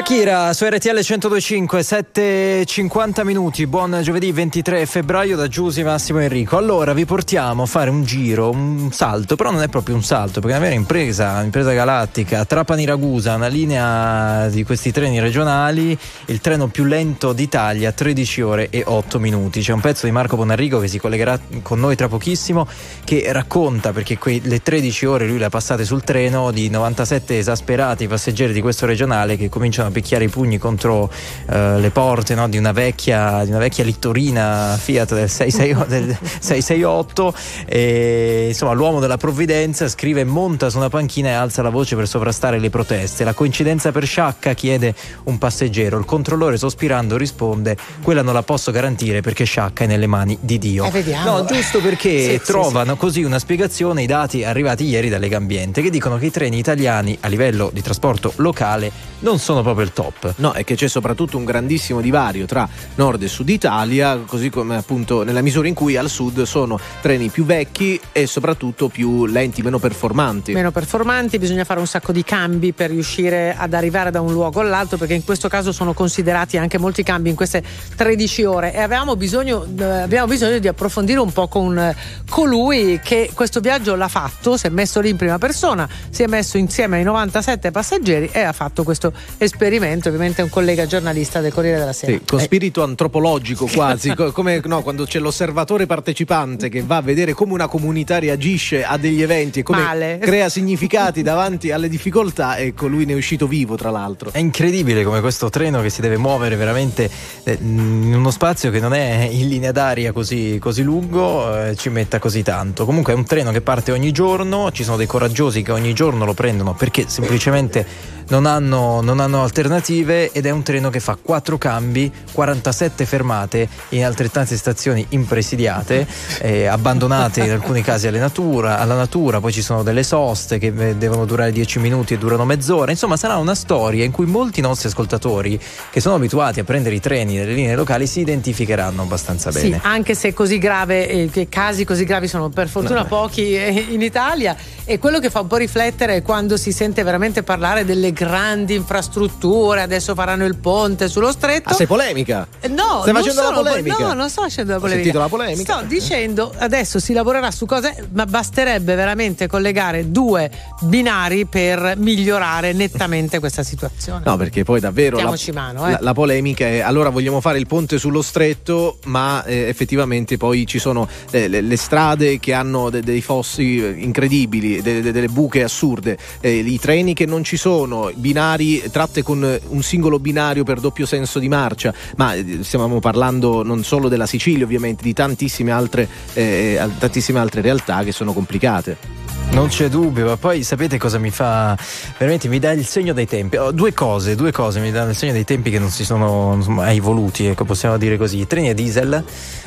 Shakira 0.00 0.54
su 0.54 0.64
RTL 0.64 0.98
1025 1.06 1.80
7.50 1.80 3.22
minuti. 3.22 3.66
Buon 3.66 4.00
giovedì 4.02 4.32
23 4.32 4.86
febbraio 4.86 5.36
da 5.36 5.46
Giusy 5.46 5.82
Massimo 5.82 6.20
Enrico. 6.20 6.56
Allora 6.56 6.94
vi 6.94 7.04
portiamo 7.04 7.64
a 7.64 7.66
fare 7.66 7.90
un 7.90 8.02
giro 8.02 8.48
un 8.48 8.90
salto 8.92 9.36
però 9.36 9.50
non 9.50 9.60
è 9.60 9.68
proprio 9.68 9.94
un 9.94 10.02
salto 10.02 10.40
perché 10.40 10.56
è 10.56 10.58
una 10.58 10.68
vera 10.68 10.74
impresa 10.80 11.38
un'impresa 11.40 11.72
galattica. 11.72 12.46
Trapani 12.46 12.86
Ragusa 12.86 13.34
una 13.34 13.48
linea 13.48 14.48
di 14.48 14.64
questi 14.64 14.90
treni 14.90 15.20
regionali 15.20 15.96
il 16.26 16.40
treno 16.40 16.68
più 16.68 16.84
lento 16.84 17.34
d'Italia 17.34 17.92
13 17.92 18.40
ore 18.40 18.70
e 18.70 18.82
8 18.86 19.18
minuti. 19.18 19.60
C'è 19.60 19.74
un 19.74 19.80
pezzo 19.80 20.06
di 20.06 20.12
Marco 20.12 20.36
Bonarrigo 20.36 20.80
che 20.80 20.88
si 20.88 20.98
collegherà 20.98 21.38
con 21.60 21.78
noi 21.78 21.94
tra 21.94 22.08
pochissimo 22.08 22.66
che 23.04 23.26
racconta 23.32 23.92
perché 23.92 24.16
quei- 24.16 24.40
le 24.44 24.62
13 24.62 25.04
ore 25.04 25.26
lui 25.26 25.36
le 25.36 25.44
ha 25.44 25.50
passate 25.50 25.84
sul 25.84 26.02
treno 26.02 26.50
di 26.52 26.70
97 26.70 27.36
esasperati 27.36 28.08
passeggeri 28.08 28.54
di 28.54 28.62
questo 28.62 28.86
regionale 28.86 29.36
che 29.36 29.50
cominciano 29.50 29.88
a 29.90 29.92
picchiare 29.92 30.24
i 30.24 30.28
pugni 30.28 30.58
contro 30.58 31.10
eh, 31.50 31.78
le 31.78 31.90
porte 31.90 32.34
no, 32.34 32.48
di, 32.48 32.56
una 32.56 32.72
vecchia, 32.72 33.44
di 33.44 33.50
una 33.50 33.58
vecchia 33.58 33.84
littorina 33.84 34.76
Fiat 34.80 35.14
del, 35.14 35.28
66 35.28 35.86
del 35.86 36.16
668 36.20 37.34
e 37.66 38.46
insomma 38.48 38.72
l'uomo 38.72 39.00
della 39.00 39.16
provvidenza 39.16 39.88
scrive 39.88 40.24
monta 40.24 40.70
su 40.70 40.78
una 40.78 40.88
panchina 40.88 41.28
e 41.28 41.32
alza 41.32 41.62
la 41.62 41.70
voce 41.70 41.96
per 41.96 42.08
sovrastare 42.08 42.58
le 42.58 42.70
proteste. 42.70 43.24
La 43.24 43.34
coincidenza 43.34 43.92
per 43.92 44.06
Sciacca 44.06 44.54
chiede 44.54 44.94
un 45.24 45.38
passeggero. 45.38 45.98
Il 45.98 46.04
controllore 46.04 46.56
sospirando 46.56 47.16
risponde 47.16 47.76
quella 48.02 48.22
non 48.22 48.34
la 48.34 48.42
posso 48.42 48.70
garantire 48.70 49.20
perché 49.20 49.44
Sciacca 49.44 49.84
è 49.84 49.86
nelle 49.86 50.06
mani 50.06 50.36
di 50.40 50.58
Dio. 50.58 50.84
Eh, 50.84 51.04
no 51.24 51.44
giusto 51.44 51.80
perché 51.80 52.22
Sì, 52.22 52.30
sì, 52.30 52.40
trovano 52.44 52.96
così 52.96 53.22
una 53.22 53.38
spiegazione 53.38 54.02
i 54.02 54.06
dati 54.06 54.44
arrivati 54.44 54.84
ieri 54.84 55.08
dalle 55.08 55.28
Gambiente 55.28 55.82
che 55.82 55.90
dicono 55.90 56.16
che 56.16 56.26
i 56.26 56.30
treni 56.30 56.58
italiani 56.58 57.16
a 57.20 57.28
livello 57.28 57.70
di 57.72 57.82
trasporto 57.82 58.32
locale 58.36 58.90
non 59.20 59.38
sono 59.38 59.62
proprio 59.62 59.79
il 59.82 59.92
top. 59.92 60.34
No, 60.36 60.52
è 60.52 60.64
che 60.64 60.74
c'è 60.74 60.88
soprattutto 60.88 61.36
un 61.36 61.44
grandissimo 61.44 62.00
divario 62.00 62.46
tra 62.46 62.68
nord 62.96 63.22
e 63.22 63.28
sud 63.28 63.48
Italia, 63.48 64.18
così 64.26 64.50
come 64.50 64.76
appunto 64.76 65.22
nella 65.22 65.42
misura 65.42 65.68
in 65.68 65.74
cui 65.74 65.96
al 65.96 66.08
sud 66.08 66.42
sono 66.42 66.78
treni 67.00 67.28
più 67.28 67.44
vecchi 67.44 68.00
e 68.12 68.26
soprattutto 68.26 68.88
più 68.88 69.26
lenti, 69.26 69.62
meno 69.62 69.78
performanti. 69.78 70.52
meno 70.52 70.70
performanti, 70.70 71.38
bisogna 71.38 71.64
fare 71.64 71.80
un 71.80 71.86
sacco 71.86 72.12
di 72.12 72.24
cambi 72.24 72.72
per 72.72 72.90
riuscire 72.90 73.54
ad 73.56 73.74
arrivare 73.74 74.10
da 74.10 74.20
un 74.20 74.32
luogo 74.32 74.60
all'altro, 74.60 74.96
perché 74.96 75.14
in 75.14 75.24
questo 75.24 75.48
caso 75.48 75.72
sono 75.72 75.92
considerati 75.92 76.58
anche 76.58 76.78
molti 76.78 77.02
cambi 77.02 77.30
in 77.30 77.36
queste 77.36 77.62
13 77.96 78.44
ore 78.44 78.74
e 78.74 78.80
avevamo 78.80 79.16
bisogno, 79.16 79.66
eh, 79.78 79.84
abbiamo 79.84 80.26
bisogno 80.26 80.58
di 80.58 80.68
approfondire 80.68 81.20
un 81.20 81.32
po' 81.32 81.48
con 81.48 81.78
eh, 81.78 81.96
colui 82.28 83.00
che 83.02 83.30
questo 83.34 83.60
viaggio 83.60 83.94
l'ha 83.94 84.08
fatto, 84.08 84.56
si 84.56 84.66
è 84.66 84.70
messo 84.70 85.00
lì 85.00 85.10
in 85.10 85.16
prima 85.16 85.38
persona, 85.38 85.88
si 86.10 86.22
è 86.22 86.26
messo 86.26 86.58
insieme 86.58 86.98
ai 86.98 87.04
97 87.04 87.70
passeggeri 87.70 88.28
e 88.32 88.40
ha 88.40 88.52
fatto 88.52 88.82
questo 88.82 89.12
esperimento, 89.38 89.59
ovviamente 89.66 90.40
è 90.40 90.44
un 90.44 90.50
collega 90.50 90.86
giornalista 90.86 91.40
del 91.40 91.52
Corriere 91.52 91.78
della 91.78 91.92
Sera. 91.92 92.12
Sì, 92.12 92.20
con 92.26 92.38
Eh, 92.38 92.42
spirito 92.42 92.82
antropologico 92.82 93.66
quasi, 93.66 94.14
co- 94.14 94.32
come 94.32 94.60
no, 94.64 94.82
quando 94.82 95.04
c'è 95.04 95.18
l'osservatore 95.18 95.86
partecipante 95.86 96.68
che 96.68 96.82
va 96.82 96.96
a 96.96 97.02
vedere 97.02 97.32
come 97.32 97.52
una 97.52 97.68
comunità 97.68 98.18
reagisce 98.18 98.84
a 98.84 98.96
degli 98.96 99.22
eventi 99.22 99.60
e 99.60 99.62
come 99.62 99.82
Male. 99.82 100.18
crea 100.20 100.48
significati 100.48 101.22
davanti 101.22 101.70
alle 101.70 101.88
difficoltà, 101.88 102.58
ecco 102.58 102.86
lui 102.86 103.04
ne 103.04 103.12
è 103.12 103.16
uscito 103.16 103.46
vivo 103.46 103.76
tra 103.76 103.90
l'altro. 103.90 104.30
È 104.32 104.38
incredibile 104.38 105.04
come 105.04 105.20
questo 105.20 105.50
treno 105.50 105.80
che 105.82 105.90
si 105.90 106.00
deve 106.00 106.16
muovere 106.16 106.56
veramente 106.56 107.10
eh, 107.44 107.58
in 107.60 108.14
uno 108.14 108.30
spazio 108.30 108.70
che 108.70 108.80
non 108.80 108.94
è 108.94 109.28
in 109.30 109.48
linea 109.48 109.72
d'aria 109.72 110.12
così, 110.12 110.58
così 110.60 110.82
lungo 110.82 111.56
eh, 111.66 111.76
ci 111.76 111.88
metta 111.88 112.18
così 112.18 112.42
tanto. 112.42 112.84
Comunque 112.84 113.12
è 113.12 113.16
un 113.16 113.24
treno 113.24 113.50
che 113.52 113.60
parte 113.60 113.92
ogni 113.92 114.12
giorno, 114.12 114.70
ci 114.72 114.84
sono 114.84 114.96
dei 114.96 115.06
coraggiosi 115.06 115.62
che 115.62 115.72
ogni 115.72 115.92
giorno 115.92 116.24
lo 116.24 116.34
prendono 116.34 116.74
perché 116.74 117.04
semplicemente 117.06 117.86
non 118.30 118.46
hanno, 118.46 119.00
non 119.00 119.20
hanno 119.20 119.42
alternative 119.42 120.32
ed 120.32 120.46
è 120.46 120.50
un 120.50 120.62
treno 120.62 120.90
che 120.90 120.98
fa 121.00 121.16
4 121.20 121.58
cambi, 121.58 122.10
47 122.32 123.04
fermate 123.06 123.68
in 123.90 124.04
altrettante 124.04 124.56
stazioni 124.56 125.04
impresidiate, 125.10 126.06
eh, 126.42 126.66
abbandonate 126.66 127.44
in 127.44 127.50
alcuni 127.50 127.82
casi 127.82 128.08
natura, 128.10 128.78
alla 128.78 128.94
natura, 128.96 129.40
poi 129.40 129.52
ci 129.52 129.62
sono 129.62 129.82
delle 129.82 130.02
soste 130.02 130.58
che 130.58 130.72
eh, 130.76 130.96
devono 130.96 131.24
durare 131.24 131.52
10 131.52 131.78
minuti 131.78 132.14
e 132.14 132.18
durano 132.18 132.44
mezz'ora, 132.44 132.90
insomma 132.90 133.16
sarà 133.16 133.36
una 133.36 133.54
storia 133.54 134.04
in 134.04 134.10
cui 134.10 134.26
molti 134.26 134.60
nostri 134.60 134.88
ascoltatori 134.88 135.60
che 135.90 136.00
sono 136.00 136.16
abituati 136.16 136.60
a 136.60 136.64
prendere 136.64 136.94
i 136.94 137.00
treni 137.00 137.36
nelle 137.36 137.52
linee 137.52 137.74
locali 137.74 138.06
si 138.06 138.20
identificheranno 138.20 139.02
abbastanza 139.02 139.50
Sì, 139.52 139.62
bene. 139.70 139.80
anche 139.84 140.14
se 140.14 140.32
così 140.32 140.58
grave, 140.58 141.08
eh, 141.08 141.46
casi 141.48 141.84
così 141.84 142.04
gravi 142.04 142.26
sono 142.28 142.48
per 142.48 142.68
fortuna 142.68 143.00
No. 143.00 143.06
pochi 143.06 143.54
eh, 143.54 143.86
in 143.90 144.02
Italia. 144.02 144.56
E 144.84 144.98
quello 144.98 145.18
che 145.20 145.30
fa 145.30 145.40
un 145.40 145.46
po' 145.46 145.56
riflettere 145.56 146.16
è 146.16 146.22
quando 146.22 146.56
si 146.56 146.72
sente 146.72 147.02
veramente 147.02 147.42
parlare 147.42 147.84
delle 147.84 148.12
grandi 148.24 148.74
infrastrutture, 148.74 149.80
adesso 149.80 150.14
faranno 150.14 150.44
il 150.44 150.56
ponte 150.56 151.08
sullo 151.08 151.32
stretto. 151.32 151.70
Ah, 151.70 151.74
sei 151.74 151.86
polemica? 151.86 152.46
Eh, 152.60 152.68
No, 152.68 153.00
Stai 153.02 153.14
facendo 153.14 153.40
la 153.42 153.52
polemica? 153.52 153.96
No, 153.98 154.12
non 154.12 154.28
sto 154.28 154.42
facendo 154.42 154.72
la 154.72 154.78
polemica. 154.78 155.02
sentito 155.04 155.22
la 155.22 155.28
polemica. 155.28 155.76
Sto 155.78 155.86
dicendo 155.86 156.52
adesso 156.58 156.98
si 157.00 157.12
lavorerà 157.14 157.50
su 157.50 157.64
cose, 157.64 158.08
ma 158.12 158.26
basterebbe 158.26 158.94
veramente 158.94 159.46
collegare 159.46 160.10
due 160.10 160.50
binari 160.82 161.46
per 161.46 161.94
migliorare 161.96 162.72
nettamente 162.74 163.38
questa 163.38 163.62
situazione. 163.62 164.22
No, 164.26 164.36
perché 164.36 164.64
poi 164.64 164.80
davvero 164.80 165.16
la, 165.18 165.34
mano, 165.54 165.88
eh. 165.88 165.92
la- 165.92 165.98
la 166.02 166.12
polemica 166.12 166.66
è 166.66 166.80
allora 166.80 167.08
vogliamo 167.08 167.40
fare 167.40 167.58
il 167.58 167.66
ponte 167.66 167.98
sullo 167.98 168.20
stretto, 168.22 168.98
ma 169.06 169.42
eh, 169.44 169.68
effettivamente 169.68 170.36
poi 170.36 170.66
ci 170.66 170.78
sono 170.78 171.08
eh, 171.30 171.48
le, 171.48 171.60
le 171.62 171.76
strade 171.76 172.38
che 172.38 172.52
hanno 172.52 172.90
de- 172.90 173.00
dei 173.00 173.22
fossi 173.22 173.82
eh, 173.82 173.88
incredibili, 173.96 174.82
de- 174.82 175.00
de- 175.00 175.12
delle 175.12 175.28
buche 175.28 175.62
assurde, 175.62 176.18
eh, 176.40 176.50
i 176.58 176.78
treni 176.78 177.14
che 177.14 177.24
non 177.26 177.44
ci 177.44 177.56
sono, 177.56 178.09
binari 178.14 178.82
tratte 178.90 179.22
con 179.22 179.44
eh, 179.44 179.60
un 179.68 179.82
singolo 179.82 180.18
binario 180.18 180.64
per 180.64 180.80
doppio 180.80 181.06
senso 181.06 181.38
di 181.38 181.48
marcia, 181.48 181.92
ma 182.16 182.34
eh, 182.34 182.58
stiamo 182.62 183.00
parlando 183.00 183.62
non 183.62 183.82
solo 183.84 184.08
della 184.08 184.26
Sicilia, 184.26 184.64
ovviamente, 184.64 185.02
di 185.02 185.12
tantissime 185.12 185.70
altre, 185.70 186.08
eh, 186.34 186.80
tantissime 186.98 187.38
altre 187.38 187.60
realtà 187.60 188.02
che 188.02 188.12
sono 188.12 188.32
complicate. 188.32 189.39
Non 189.52 189.66
c'è 189.66 189.88
dubbio, 189.88 190.26
ma 190.26 190.36
poi 190.36 190.62
sapete 190.62 190.96
cosa 190.96 191.18
mi 191.18 191.30
fa? 191.30 191.76
Veramente 192.16 192.46
mi 192.48 192.60
dà 192.60 192.70
il 192.70 192.86
segno 192.86 193.12
dei 193.12 193.26
tempi. 193.26 193.56
Oh, 193.56 193.72
due 193.72 193.92
cose, 193.92 194.36
due 194.36 194.52
cose 194.52 194.78
mi 194.78 194.92
danno 194.92 195.10
il 195.10 195.16
segno 195.16 195.32
dei 195.32 195.44
tempi 195.44 195.70
che 195.70 195.78
non 195.78 195.90
si 195.90 196.04
sono 196.04 196.54
insomma, 196.54 196.84
mai 196.84 196.98
evoluti, 196.98 197.46
ecco, 197.46 197.64
possiamo 197.64 197.96
dire 197.96 198.16
così. 198.16 198.38
I 198.38 198.46
treni 198.46 198.68
a 198.68 198.74
diesel 198.74 199.22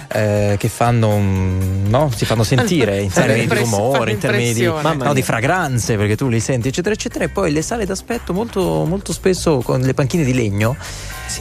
eh, 0.08 0.56
che 0.58 0.68
fanno, 0.70 1.18
no? 1.18 2.10
si 2.16 2.24
fanno 2.24 2.44
sentire 2.44 3.02
in 3.02 3.12
termini 3.14 3.46
di 3.46 3.56
rumore, 3.56 4.12
in 4.12 4.20
termini 4.20 4.54
di, 4.54 4.64
no, 4.64 5.14
di 5.14 5.22
fragranze, 5.22 5.98
perché 5.98 6.16
tu 6.16 6.30
li 6.30 6.40
senti, 6.40 6.70
eccetera, 6.70 6.96
eccetera. 6.96 7.26
E 7.26 7.30
poi 7.30 7.52
le 7.52 7.62
sale 7.62 7.86
d'aspetto 7.86 8.32
molto, 8.32 8.86
molto 8.86 9.12
spesso 9.12 9.60
con 9.60 9.82
le 9.82 9.94
panchine 9.94 10.24
di 10.24 10.34
legno 10.34 10.78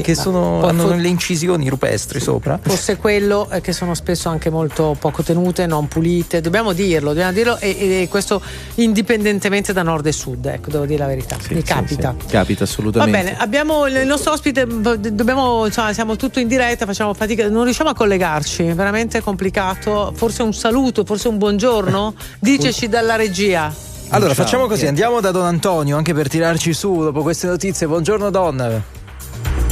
che 0.02 0.14
sono, 0.14 0.66
hanno 0.66 0.94
le 0.94 1.08
incisioni 1.08 1.68
rupestri 1.68 2.20
sopra. 2.20 2.58
Forse 2.62 2.96
quello 2.96 3.48
eh, 3.50 3.60
che 3.60 3.72
sono 3.72 3.94
spesso 3.94 4.28
anche 4.28 4.50
molto 4.50 4.96
poco 4.98 5.22
tenute, 5.22 5.66
non 5.66 5.88
pulite, 5.88 6.40
dobbiamo 6.40 6.72
dirlo, 6.72 7.08
dobbiamo 7.08 7.32
dirlo 7.32 7.58
e, 7.58 8.02
e 8.02 8.08
questo 8.08 8.40
indipendentemente 8.76 9.72
da 9.72 9.82
nord 9.82 10.06
e 10.06 10.12
sud, 10.12 10.46
ecco, 10.46 10.70
devo 10.70 10.86
dire 10.86 10.98
la 10.98 11.06
verità, 11.06 11.36
mi 11.50 11.62
capita. 11.62 12.14
Capita 12.28 12.64
Va 12.64 12.70
assolutamente. 12.70 13.18
bene, 13.18 13.36
abbiamo 13.38 13.86
il 13.86 14.06
nostro 14.06 14.32
ospite, 14.32 14.66
dobbiamo, 14.66 15.66
insomma, 15.66 15.92
siamo 15.92 16.16
tutto 16.16 16.40
in 16.40 16.48
diretta, 16.48 16.86
facciamo 16.86 17.14
fatica, 17.14 17.48
non 17.48 17.64
riusciamo 17.64 17.90
a 17.90 17.94
collegarci, 17.94 18.64
è 18.64 18.74
veramente 18.74 19.20
complicato. 19.20 20.12
Forse 20.14 20.42
un 20.42 20.54
saluto, 20.54 21.04
forse 21.04 21.28
un 21.28 21.38
buongiorno? 21.38 22.14
Diceci 22.38 22.88
dalla 22.88 23.16
regia. 23.16 23.72
Allora, 24.08 24.34
Ciao. 24.34 24.44
facciamo 24.44 24.66
così, 24.66 24.86
andiamo 24.86 25.20
da 25.20 25.30
Don 25.30 25.46
Antonio 25.46 25.96
anche 25.96 26.12
per 26.12 26.28
tirarci 26.28 26.72
su 26.74 27.02
dopo 27.02 27.22
queste 27.22 27.46
notizie. 27.46 27.86
Buongiorno 27.86 28.30
Don. 28.30 29.00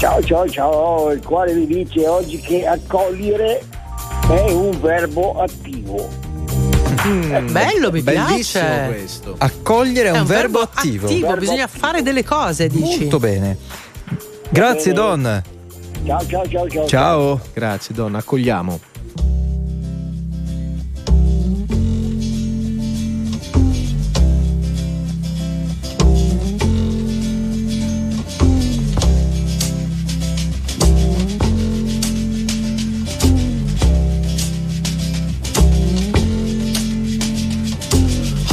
Ciao 0.01 0.22
ciao 0.22 0.48
ciao, 0.48 1.12
il 1.12 1.22
quale 1.22 1.52
vi 1.52 1.66
dice 1.66 2.09
oggi 2.09 2.39
che 2.39 2.66
accogliere 2.66 3.62
è 4.31 4.51
un 4.51 4.81
verbo 4.81 5.39
attivo. 5.43 6.09
Mm, 7.06 7.52
bello, 7.52 7.90
mi 7.93 8.01
bellissimo 8.01 8.64
piace. 8.64 8.86
questo. 8.89 9.35
Accogliere 9.36 10.09
è 10.09 10.18
un, 10.18 10.24
verbo, 10.24 10.60
attivo. 10.60 11.06
bisogna 11.36 11.66
fare 11.66 12.01
delle 12.01 12.24
cose, 12.24 12.68
dici. 12.68 13.01
Molto 13.01 13.18
bene. 13.18 13.59
Grazie 14.48 14.94
Don. 14.94 15.43
Ciao 16.06 16.27
ciao 16.27 16.48
ciao 16.48 16.70
ciao. 16.70 16.86
Ciao. 16.86 17.40
Grazie 17.52 17.94
Donna, 17.94 18.16
accogliamo. 18.16 18.81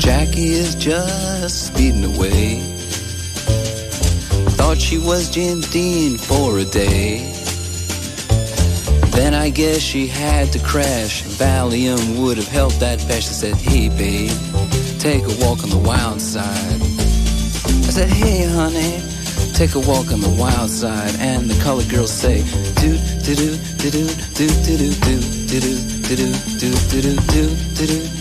Jackie 0.00 0.52
is 0.52 0.74
just 0.76 1.66
speeding 1.66 2.04
away. 2.16 2.60
Thought 4.56 4.78
she 4.80 4.96
was 4.96 5.28
Jim 5.28 5.60
Dean 5.60 6.16
for 6.16 6.58
a 6.58 6.64
day. 6.64 7.30
Then 9.12 9.34
I 9.34 9.50
guess 9.50 9.82
she 9.82 10.06
had 10.06 10.52
to 10.52 10.58
crash. 10.60 11.22
Valium 11.24 12.18
would 12.18 12.38
have 12.38 12.48
helped 12.48 12.80
that 12.80 12.98
patch. 13.00 13.28
I 13.28 13.36
said, 13.42 13.56
hey 13.56 13.90
babe, 13.90 14.32
take 14.98 15.24
a 15.24 15.44
walk 15.44 15.62
on 15.62 15.68
the 15.68 15.82
wild 15.84 16.22
side. 16.22 16.80
I 17.86 17.92
said, 17.92 18.08
hey 18.08 18.46
honey, 18.46 19.02
take 19.52 19.74
a 19.74 19.80
walk 19.80 20.10
on 20.12 20.20
the 20.20 20.34
wild 20.40 20.70
side. 20.70 21.14
And 21.18 21.50
the 21.50 21.62
colored 21.62 21.90
girls 21.90 22.10
say, 22.10 22.42
do 22.80 22.96
do 23.20 23.34
do 23.34 23.58
do 23.76 23.90
do 23.90 24.08
do 24.32 24.48
do 24.64 24.76
do 24.80 24.96
do 24.96 25.20
do 25.46 25.60
do 25.60 25.76
do 26.08 26.16
do 26.16 26.32
do 26.58 27.02
do 27.02 27.16
do 27.20 27.54
do 27.76 27.86
do 27.86 28.19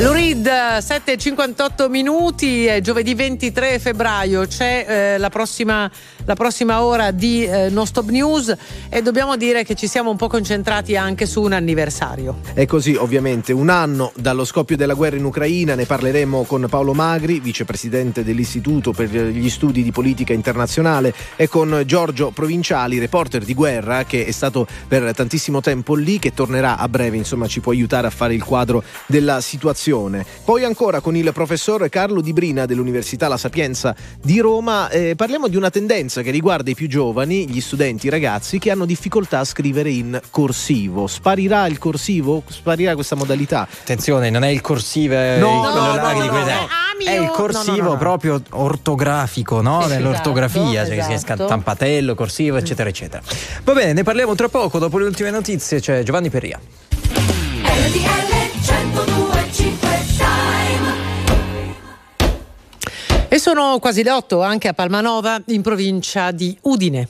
Lurid, 0.00 0.46
7.58 0.46 1.88
minuti, 1.88 2.66
è 2.66 2.80
giovedì 2.80 3.14
23 3.14 3.78
febbraio, 3.78 4.46
c'è 4.46 4.86
eh, 4.86 5.18
la, 5.18 5.28
prossima, 5.28 5.90
la 6.28 6.34
prossima 6.34 6.82
ora 6.82 7.10
di 7.10 7.46
eh, 7.46 7.70
No 7.70 7.86
Stop 7.86 8.10
News 8.10 8.54
e 8.90 9.00
dobbiamo 9.00 9.38
dire 9.38 9.64
che 9.64 9.74
ci 9.74 9.86
siamo 9.86 10.10
un 10.10 10.18
po' 10.18 10.28
concentrati 10.28 10.94
anche 10.94 11.24
su 11.24 11.40
un 11.40 11.54
anniversario. 11.54 12.40
È 12.52 12.66
così, 12.66 12.94
ovviamente, 12.94 13.54
un 13.54 13.70
anno 13.70 14.12
dallo 14.14 14.44
scoppio 14.44 14.76
della 14.76 14.92
guerra 14.92 15.16
in 15.16 15.24
Ucraina, 15.24 15.74
ne 15.74 15.86
parleremo 15.86 16.42
con 16.42 16.66
Paolo 16.68 16.92
Magri, 16.92 17.40
vicepresidente 17.40 18.24
dell'Istituto 18.24 18.92
per 18.92 19.08
gli 19.08 19.48
Studi 19.48 19.82
di 19.82 19.90
Politica 19.90 20.34
Internazionale, 20.34 21.14
e 21.34 21.48
con 21.48 21.84
Giorgio 21.86 22.30
Provinciali, 22.30 22.98
reporter 22.98 23.42
di 23.42 23.54
guerra, 23.54 24.04
che 24.04 24.26
è 24.26 24.30
stato 24.30 24.66
per 24.86 25.14
tantissimo 25.14 25.62
tempo 25.62 25.94
lì, 25.94 26.18
che 26.18 26.34
tornerà 26.34 26.76
a 26.76 26.90
breve, 26.90 27.16
insomma 27.16 27.46
ci 27.46 27.60
può 27.60 27.72
aiutare 27.72 28.06
a 28.06 28.10
fare 28.10 28.34
il 28.34 28.44
quadro 28.44 28.84
della 29.06 29.40
situazione. 29.40 30.26
Poi 30.44 30.64
ancora 30.64 31.00
con 31.00 31.16
il 31.16 31.32
professor 31.32 31.88
Carlo 31.88 32.20
Di 32.20 32.34
Brina 32.34 32.66
dell'Università 32.66 33.28
La 33.28 33.38
Sapienza 33.38 33.96
di 34.20 34.40
Roma, 34.40 34.90
eh, 34.90 35.14
parliamo 35.16 35.48
di 35.48 35.56
una 35.56 35.70
tendenza 35.70 36.16
che 36.22 36.30
riguarda 36.30 36.70
i 36.70 36.74
più 36.74 36.88
giovani, 36.88 37.48
gli 37.48 37.60
studenti, 37.60 38.06
i 38.06 38.10
ragazzi, 38.10 38.58
che 38.58 38.70
hanno 38.70 38.84
difficoltà 38.84 39.40
a 39.40 39.44
scrivere 39.44 39.90
in 39.90 40.20
corsivo. 40.30 41.06
Sparirà 41.06 41.66
il 41.66 41.78
corsivo? 41.78 42.42
Sparirà 42.46 42.94
questa 42.94 43.14
modalità? 43.14 43.62
Attenzione, 43.62 44.30
non 44.30 44.44
è 44.44 44.48
il 44.48 44.60
corsive 44.60 45.38
No, 45.38 45.60
quello 45.60 45.80
no, 45.80 45.94
là 45.94 46.12
no, 46.12 46.20
di 46.20 46.26
no, 46.26 46.32
no. 46.32 46.68
È 47.04 47.12
il 47.12 47.28
corsivo 47.28 47.70
No, 47.70 47.76
no, 47.76 47.82
no, 47.84 47.92
no. 47.92 47.98
proprio 47.98 48.42
ortografico, 48.50 49.60
no? 49.60 49.82
Sì, 49.82 49.88
Nell'ortografia, 49.88 50.82
esatto, 50.82 50.86
cioè 50.86 50.96
che 50.96 51.02
si 51.02 51.12
esatto. 51.12 51.44
stampatello, 51.44 52.14
corsivo, 52.14 52.56
eccetera, 52.56 52.88
eccetera. 52.88 53.22
Va 53.64 53.72
bene, 53.72 53.92
ne 53.92 54.02
parliamo 54.02 54.34
tra 54.34 54.48
poco. 54.48 54.78
Dopo 54.78 54.98
le 54.98 55.04
ultime 55.04 55.30
notizie 55.30 55.80
c'è 55.80 56.02
Giovanni 56.02 56.30
Perria. 56.30 56.60
E 63.38 63.40
sono 63.40 63.78
quasi 63.78 64.02
le 64.02 64.10
8 64.10 64.42
anche 64.42 64.66
a 64.66 64.72
Palmanova, 64.72 65.40
in 65.46 65.62
provincia 65.62 66.32
di 66.32 66.58
Udine. 66.62 67.08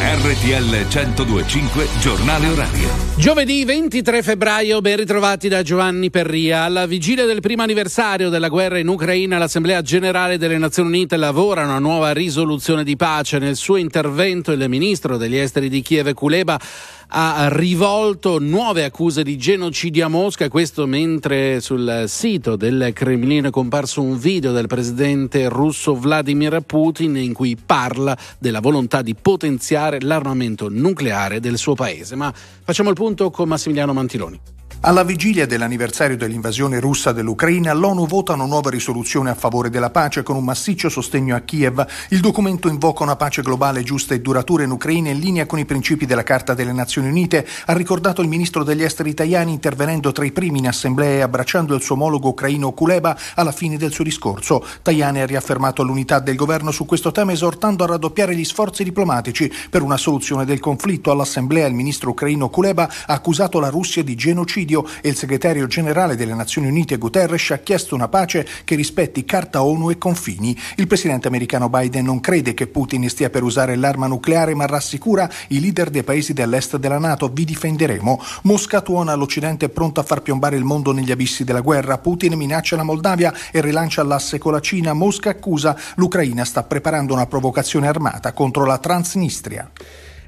RTL 0.00 0.86
1025 0.88 1.86
Giornale 2.00 2.48
Orario. 2.48 2.88
Giovedì 3.16 3.64
23 3.64 4.24
febbraio, 4.24 4.80
ben 4.80 4.96
ritrovati 4.96 5.46
da 5.46 5.62
Giovanni 5.62 6.10
Perria. 6.10 6.62
Alla 6.62 6.86
vigilia 6.86 7.24
del 7.24 7.40
primo 7.40 7.62
anniversario 7.62 8.28
della 8.28 8.48
guerra 8.48 8.78
in 8.78 8.88
Ucraina, 8.88 9.38
l'Assemblea 9.38 9.80
generale 9.82 10.38
delle 10.38 10.58
Nazioni 10.58 10.88
Unite 10.88 11.16
lavora 11.16 11.62
a 11.62 11.66
una 11.66 11.78
nuova 11.78 12.12
risoluzione 12.12 12.82
di 12.82 12.96
pace. 12.96 13.38
Nel 13.38 13.54
suo 13.54 13.76
intervento, 13.76 14.50
il 14.50 14.68
ministro 14.68 15.16
degli 15.16 15.36
esteri 15.36 15.68
di 15.68 15.82
Kiev, 15.82 16.12
Kuleba, 16.14 16.58
ha 17.08 17.48
rivolto 17.50 18.38
nuove 18.38 18.84
accuse 18.84 19.22
di 19.22 19.36
genocidio 19.36 20.06
a 20.06 20.08
Mosca, 20.08 20.48
questo 20.48 20.86
mentre 20.86 21.60
sul 21.60 22.04
sito 22.08 22.56
del 22.56 22.90
Cremlino 22.92 23.48
è 23.48 23.50
comparso 23.50 24.02
un 24.02 24.18
video 24.18 24.52
del 24.52 24.66
presidente 24.66 25.48
russo 25.48 25.94
Vladimir 25.94 26.60
Putin 26.60 27.16
in 27.16 27.32
cui 27.32 27.56
parla 27.56 28.16
della 28.38 28.60
volontà 28.60 29.02
di 29.02 29.14
potenziare 29.14 30.00
l'armamento 30.00 30.68
nucleare 30.68 31.40
del 31.40 31.58
suo 31.58 31.74
paese. 31.74 32.16
Ma 32.16 32.32
facciamo 32.32 32.90
il 32.90 32.96
punto 32.96 33.30
con 33.30 33.48
Massimiliano 33.48 33.92
Mantiloni. 33.92 34.55
Alla 34.80 35.02
vigilia 35.02 35.46
dell'anniversario 35.46 36.16
dell'invasione 36.16 36.78
russa 36.78 37.10
dell'Ucraina, 37.10 37.72
l'ONU 37.72 38.06
vota 38.06 38.34
una 38.34 38.44
nuova 38.44 38.70
risoluzione 38.70 39.30
a 39.30 39.34
favore 39.34 39.68
della 39.68 39.90
pace 39.90 40.22
con 40.22 40.36
un 40.36 40.44
massiccio 40.44 40.88
sostegno 40.88 41.34
a 41.34 41.40
Kiev. 41.40 41.84
Il 42.10 42.20
documento 42.20 42.68
invoca 42.68 43.02
una 43.02 43.16
pace 43.16 43.42
globale 43.42 43.82
giusta 43.82 44.14
e 44.14 44.20
duratura 44.20 44.62
in 44.62 44.70
Ucraina 44.70 45.10
in 45.10 45.18
linea 45.18 45.46
con 45.46 45.58
i 45.58 45.64
principi 45.64 46.06
della 46.06 46.22
Carta 46.22 46.54
delle 46.54 46.72
Nazioni 46.72 47.08
Unite, 47.08 47.44
ha 47.64 47.72
ricordato 47.72 48.22
il 48.22 48.28
ministro 48.28 48.62
degli 48.62 48.82
esteri 48.82 49.10
italiani 49.10 49.50
intervenendo 49.50 50.12
tra 50.12 50.24
i 50.24 50.30
primi 50.30 50.58
in 50.58 50.68
assemblea 50.68 51.16
e 51.16 51.20
abbracciando 51.22 51.74
il 51.74 51.82
suo 51.82 51.96
omologo 51.96 52.28
ucraino 52.28 52.70
Kuleba 52.70 53.18
alla 53.34 53.52
fine 53.52 53.78
del 53.78 53.92
suo 53.92 54.04
discorso. 54.04 54.64
Tajani 54.82 55.20
ha 55.20 55.26
riaffermato 55.26 55.82
l'unità 55.82 56.20
del 56.20 56.36
governo 56.36 56.70
su 56.70 56.84
questo 56.84 57.10
tema 57.10 57.32
esortando 57.32 57.82
a 57.82 57.88
raddoppiare 57.88 58.36
gli 58.36 58.44
sforzi 58.44 58.84
diplomatici 58.84 59.50
per 59.68 59.82
una 59.82 59.96
soluzione 59.96 60.44
del 60.44 60.60
conflitto. 60.60 61.10
All'assemblea 61.10 61.66
il 61.66 61.74
ministro 61.74 62.10
ucraino 62.10 62.50
Kuleba 62.50 62.88
ha 63.06 63.14
accusato 63.14 63.58
la 63.58 63.68
Russia 63.68 64.04
di 64.04 64.14
genocidio 64.14 64.65
e 64.66 65.08
il 65.08 65.16
segretario 65.16 65.66
generale 65.66 66.16
delle 66.16 66.34
Nazioni 66.34 66.68
Unite 66.68 66.96
Guterres 66.96 67.52
ha 67.52 67.58
chiesto 67.58 67.94
una 67.94 68.08
pace 68.08 68.46
che 68.64 68.74
rispetti 68.74 69.24
Carta 69.24 69.62
ONU 69.62 69.90
e 69.90 69.98
confini. 69.98 70.58
Il 70.76 70.86
presidente 70.86 71.28
americano 71.28 71.68
Biden 71.68 72.04
non 72.04 72.20
crede 72.20 72.52
che 72.54 72.66
Putin 72.66 73.08
stia 73.08 73.30
per 73.30 73.44
usare 73.44 73.76
l'arma 73.76 74.08
nucleare, 74.08 74.54
ma 74.54 74.66
rassicura 74.66 75.30
i 75.48 75.60
leader 75.60 75.90
dei 75.90 76.02
paesi 76.02 76.32
dell'est 76.32 76.76
della 76.76 76.98
Nato: 76.98 77.28
vi 77.28 77.44
difenderemo. 77.44 78.20
Mosca 78.42 78.80
tuona 78.80 79.14
l'Occidente 79.14 79.68
pronto 79.68 80.00
a 80.00 80.02
far 80.02 80.22
piombare 80.22 80.56
il 80.56 80.64
mondo 80.64 80.92
negli 80.92 81.12
abissi 81.12 81.44
della 81.44 81.60
guerra. 81.60 81.98
Putin 81.98 82.34
minaccia 82.34 82.76
la 82.76 82.82
Moldavia 82.82 83.32
e 83.52 83.60
rilancia 83.60 84.02
l'asse 84.02 84.38
con 84.38 84.52
la 84.52 84.60
Cina. 84.60 84.92
Mosca 84.92 85.30
accusa 85.30 85.76
l'Ucraina 85.94 86.44
sta 86.44 86.64
preparando 86.64 87.14
una 87.14 87.26
provocazione 87.26 87.86
armata 87.86 88.32
contro 88.32 88.64
la 88.64 88.78
Transnistria. 88.78 89.70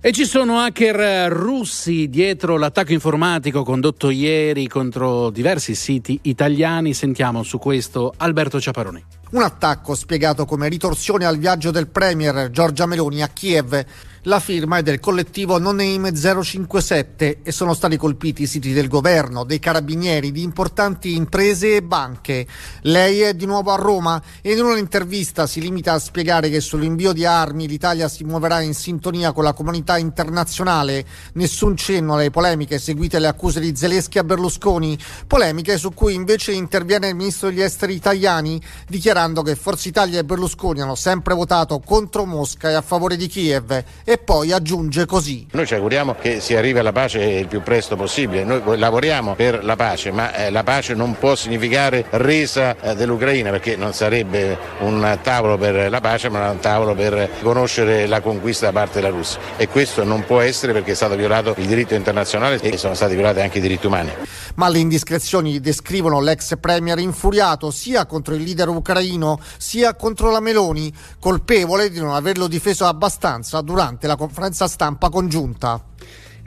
E 0.01 0.13
ci 0.13 0.27
sono 0.27 0.61
hacker 0.61 1.29
russi 1.33 2.09
dietro 2.09 2.57
l'attacco 2.57 2.93
informatico 2.93 3.65
condotto 3.65 4.11
ieri 4.11 4.69
contro 4.69 5.29
diversi 5.31 5.75
siti 5.75 6.21
italiani. 6.23 6.95
Sentiamo 6.95 7.43
su 7.43 7.59
questo 7.59 8.15
Alberto 8.17 8.61
Ciaparoni. 8.61 9.05
Un 9.31 9.43
attacco 9.43 9.97
spiegato 9.97 10.45
come 10.45 10.69
ritorsione 10.69 11.25
al 11.25 11.37
viaggio 11.37 11.73
del 11.73 11.89
premier 11.89 12.49
Giorgia 12.53 12.87
Meloni 12.87 13.23
a 13.23 13.29
Kiev. 13.29 13.85
La 14.29 14.41
firma 14.41 14.77
è 14.77 14.83
del 14.83 15.01
collettivo 15.01 15.59
No 15.59 15.73
Name 15.73 16.13
057 16.15 17.39
e 17.43 17.51
sono 17.51 17.73
stati 17.73 17.97
colpiti 17.97 18.43
i 18.43 18.47
siti 18.47 18.75
del 18.75 18.87
governo, 18.87 19.43
dei 19.43 19.59
carabinieri, 19.59 20.33
di 20.33 20.43
importanti 20.43 21.15
imprese 21.15 21.77
e 21.77 21.83
banche. 21.83 22.47
Lei 22.83 23.23
è 23.23 23.33
di 23.33 23.47
nuovo 23.47 23.73
a 23.73 23.77
Roma 23.77 24.23
e 24.43 24.53
in 24.53 24.63
un'intervista 24.63 25.47
si 25.47 25.63
limita 25.63 25.95
a 25.95 25.99
spiegare 25.99 26.51
che 26.51 26.61
sull'invio 26.61 27.15
di 27.15 27.25
armi 27.25 27.67
l'Italia 27.67 28.07
si 28.07 28.23
muoverà 28.23 28.61
in 28.61 28.75
sintonia 28.75 29.33
con 29.33 29.45
la 29.45 29.55
comunità 29.55 29.97
internazionale. 29.97 31.07
Nessun 31.33 31.75
cenno 31.75 32.13
alle 32.13 32.29
polemiche 32.29 32.79
seguite 32.79 33.17
alle 33.17 33.29
accuse 33.29 33.61
di 33.61 33.75
Zelensky 33.75 34.19
a 34.19 34.25
Berlusconi, 34.25 34.99
polemiche 35.27 35.79
su 35.79 35.95
cui 35.95 36.13
invece 36.13 36.53
interviene 36.53 37.09
il 37.09 37.15
ministro 37.15 37.49
degli 37.49 37.63
esteri 37.63 37.95
italiani 37.95 38.61
dichiarando 38.87 39.41
che 39.41 39.57
Forza 39.57 39.89
Italia 39.89 40.19
e 40.19 40.25
Berlusconi 40.25 40.83
hanno 40.83 40.97
sempre 40.97 41.33
votato 41.33 41.81
contro 41.81 42.27
Mosca 42.27 42.69
e 42.69 42.75
a 42.75 42.83
favore 42.83 43.17
di 43.17 43.27
Kiev 43.27 43.85
e 44.05 44.17
poi 44.25 44.53
aggiunge 44.53 45.07
così. 45.07 45.47
Noi 45.53 45.67
ci 45.67 45.75
auguriamo 45.75 46.15
che 46.21 46.41
si 46.41 46.55
arrivi 46.55 46.79
alla 46.79 46.93
pace 46.93 47.21
il 47.21 47.47
più 47.47 47.63
presto 47.63 47.97
possibile, 47.97 48.45
noi 48.45 48.79
lavoriamo 48.79 49.35
per 49.35 49.65
la 49.65 49.77
pace, 49.77 50.11
ma 50.11 50.35
eh, 50.35 50.51
la 50.51 50.63
pace 50.63 50.95
non 50.95 51.17
può 51.19 51.35
significare 51.35 52.05
resa 52.11 52.77
eh, 52.81 52.95
dell'Ucraina 52.95 53.51
perché 53.51 53.77
non 53.77 53.93
sarebbe 53.93 54.59
un 54.81 55.19
tavolo 55.23 55.57
per 55.57 55.91
la 55.91 56.01
pace 56.01 56.29
ma 56.29 56.51
un 56.51 56.59
tavolo 56.59 56.95
per 56.95 57.31
conoscere 57.43 58.07
la 58.07 58.21
conquista 58.21 58.67
da 58.67 58.73
parte 58.73 59.01
della 59.01 59.15
Russia 59.15 59.39
e 59.57 59.69
questo 59.69 60.05
non 60.05 60.25
può 60.25 60.41
essere 60.41 60.73
perché 60.73 60.93
è 60.93 60.95
stato 60.95 61.15
violato 61.15 61.55
il 61.57 61.67
diritto 61.67 61.95
internazionale 61.95 62.61
e 62.61 62.77
sono 62.77 62.95
stati 62.95 63.15
violati 63.15 63.41
anche 63.41 63.59
i 63.59 63.61
diritti 63.61 63.87
umani. 63.87 64.11
Ma 64.57 64.69
le 64.69 64.79
indiscrezioni 64.79 65.61
descrivono 65.61 66.21
l'ex 66.21 66.55
premier 66.59 66.99
infuriato 66.99 67.71
sia 67.71 68.07
contro 68.07 68.35
il 68.35 68.43
leader 68.43 68.69
ucraino 68.69 69.39
sia 69.57 69.95
contro 69.95 70.31
la 70.31 70.41
Meloni, 70.41 70.93
colpevole 71.21 71.91
di 71.91 72.01
non 72.01 72.15
averlo 72.15 72.49
difeso 72.49 72.87
abbastanza 72.87 73.61
durante 73.61 74.07
la 74.09 74.17
conferenza 74.17 74.67
stampa 74.67 75.11
congiunta. 75.11 75.81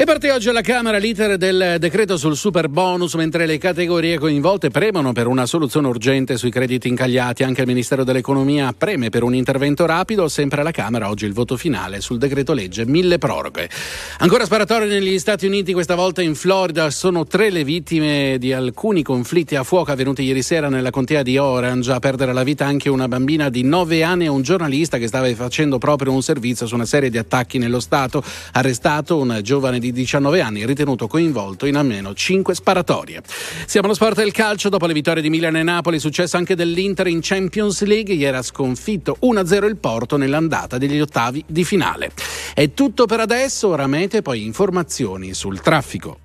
E 0.02 0.04
parte 0.04 0.32
oggi 0.32 0.50
alla 0.50 0.62
Camera 0.62 0.98
l'iter 0.98 1.38
del 1.38 1.76
decreto 1.78 2.18
sul 2.18 2.36
super 2.36 2.70
bonus, 2.70 3.14
mentre 3.14 3.46
le 3.46 3.60
categorie 3.60 4.18
coinvolte 4.18 4.72
premono 4.72 5.12
per 5.12 5.28
una 5.28 5.46
soluzione 5.46 5.86
urgente 5.90 6.38
sui 6.38 6.50
crediti 6.50 6.88
incagliati. 6.88 7.44
Anche 7.44 7.62
il 7.62 7.68
Ministero 7.68 8.04
dell'Economia 8.04 8.74
preme 8.76 9.10
per 9.10 9.22
un 9.22 9.36
intervento 9.36 9.86
rapido. 9.86 10.28
Sempre 10.28 10.62
alla 10.62 10.72
Camera 10.72 11.08
oggi 11.08 11.26
il 11.28 11.34
voto 11.34 11.56
finale 11.56 12.02
sul 12.02 12.18
decreto 12.18 12.54
legge 12.54 12.84
mille 12.88 13.20
proroghe. 13.20 13.70
Ancora 14.18 14.44
sparatorie 14.44 14.88
negli 14.88 15.20
Stati 15.20 15.46
Uniti, 15.46 15.72
questa 15.72 15.94
volta 15.94 16.24
in 16.24 16.34
Florida. 16.34 16.90
Sono 16.90 17.28
tre 17.28 17.52
le 17.52 17.64
vittime 17.64 18.38
di 18.40 18.54
alcuni 18.54 19.04
conflitti 19.04 19.56
a 19.56 19.62
fuoco 19.62 19.92
avvenuti 19.92 20.24
ieri 20.24 20.42
sera 20.42 20.68
nella 20.68 20.90
contea 20.90 21.22
di 21.22 21.38
Orange. 21.38 21.92
A 21.92 22.00
perdere 22.00 22.34
la 22.34 22.42
vita 22.42 22.66
anche 22.66 22.90
una 22.90 23.08
bambina 23.08 23.50
di 23.50 23.62
9 23.62 24.02
anni 24.02 24.26
e 24.26 24.30
un 24.30 24.42
giornalista 24.42 24.98
che 24.98 25.06
stava 25.06 25.32
facendo 25.36 25.78
proprio 25.78 26.12
un 26.12 26.24
servizio 26.24 26.66
su 26.66 26.74
una 26.74 26.86
serie 26.86 27.12
di 27.12 27.20
attacchi 27.20 27.60
nello 27.60 27.80
Stato. 27.80 28.24
Arrestato 28.54 29.20
un 29.20 29.42
giovane 29.44 29.78
di 29.78 29.90
19 29.92 30.42
anni 30.42 30.66
ritenuto 30.66 31.08
coinvolto 31.08 31.66
in 31.66 31.76
almeno 31.76 32.14
5 32.14 32.56
sparatorie. 32.56 33.22
Siamo 33.66 33.88
allo 33.88 33.96
sport 33.96 34.18
del 34.18 34.32
calcio. 34.32 34.70
Dopo 34.70 34.86
le 34.86 34.94
vittorie 34.94 35.22
di 35.22 35.30
Milan 35.30 35.56
e 35.58 35.64
Napoli, 35.64 36.00
successo 36.00 36.38
anche 36.38 36.56
dell'Inter 36.56 37.08
in 37.08 37.20
Champions 37.22 37.84
League. 37.84 38.14
Ieri 38.14 38.38
ha 38.38 38.42
sconfitto 38.42 39.18
1-0 39.22 39.66
il 39.66 39.78
Porto 39.78 40.18
nell'andata 40.18 40.78
degli 40.78 41.00
ottavi 41.00 41.44
di 41.48 41.64
finale. 41.64 42.12
È 42.54 42.74
tutto 42.74 43.06
per 43.06 43.20
adesso. 43.20 43.70
Ora 43.70 43.88
mete 43.88 44.22
poi 44.22 44.44
informazioni 44.46 45.34
sul 45.34 45.62
traffico. 45.62 46.20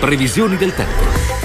Previsioni 0.00 0.56
del 0.56 0.74
tempo. 0.74 1.41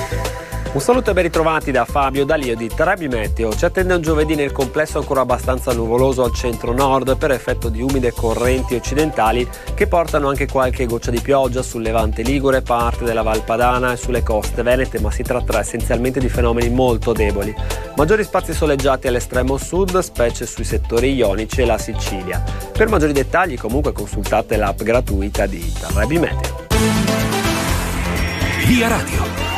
Un 0.74 0.82
saluto 0.82 1.10
e 1.10 1.14
ben 1.14 1.24
ritrovati 1.24 1.72
da 1.72 1.86
Fabio 1.86 2.24
Dalio 2.24 2.56
di 2.56 2.68
Trebi 2.68 3.08
Meteo. 3.08 3.56
Ci 3.56 3.66
attende 3.66 3.96
un 3.96 4.02
giovedì 4.02 4.36
nel 4.36 4.52
complesso 4.52 5.00
ancora 5.00 5.22
abbastanza 5.22 5.74
nuvoloso 5.74 6.24
al 6.24 6.34
centro-nord 6.34 7.18
per 7.18 7.32
effetto 7.32 7.70
di 7.70 7.82
umide 7.82 8.12
correnti 8.12 8.76
occidentali 8.76 9.48
che 9.74 9.88
portano 9.88 10.28
anche 10.28 10.46
qualche 10.46 10.86
goccia 10.86 11.10
di 11.10 11.20
pioggia 11.20 11.64
sul 11.64 11.82
levante 11.82 12.22
ligure, 12.22 12.62
parte 12.62 13.06
della 13.06 13.24
Valpadana 13.24 13.94
e 13.94 13.98
sulle 13.98 14.22
coste 14.22 14.62
venete, 14.62 15.00
ma 15.00 15.10
si 15.10 15.24
tratterà 15.24 15.62
essenzialmente 15.62 16.20
di 16.20 16.30
fenomeni 16.30 16.70
molto 16.70 17.12
deboli. 17.12 17.56
Maggiori 17.96 18.24
spazi 18.24 18.54
soleggiati 18.54 19.08
all'estremo 19.08 19.58
sud, 19.58 19.98
specie 20.00 20.46
sui 20.46 20.66
settori 20.66 21.16
ionici 21.16 21.62
e 21.62 21.66
la 21.66 21.80
Sicilia. 21.80 22.44
Per 22.72 22.88
maggiori 22.88 23.14
dettagli 23.14 23.58
comunque 23.58 23.94
consultate 23.94 24.58
l'app 24.58 24.84
gratuita 24.84 25.48
di 25.48 25.74
Trebi 25.74 26.20
Meteo. 26.20 26.66
Via 28.68 28.88
Radio. 28.90 29.57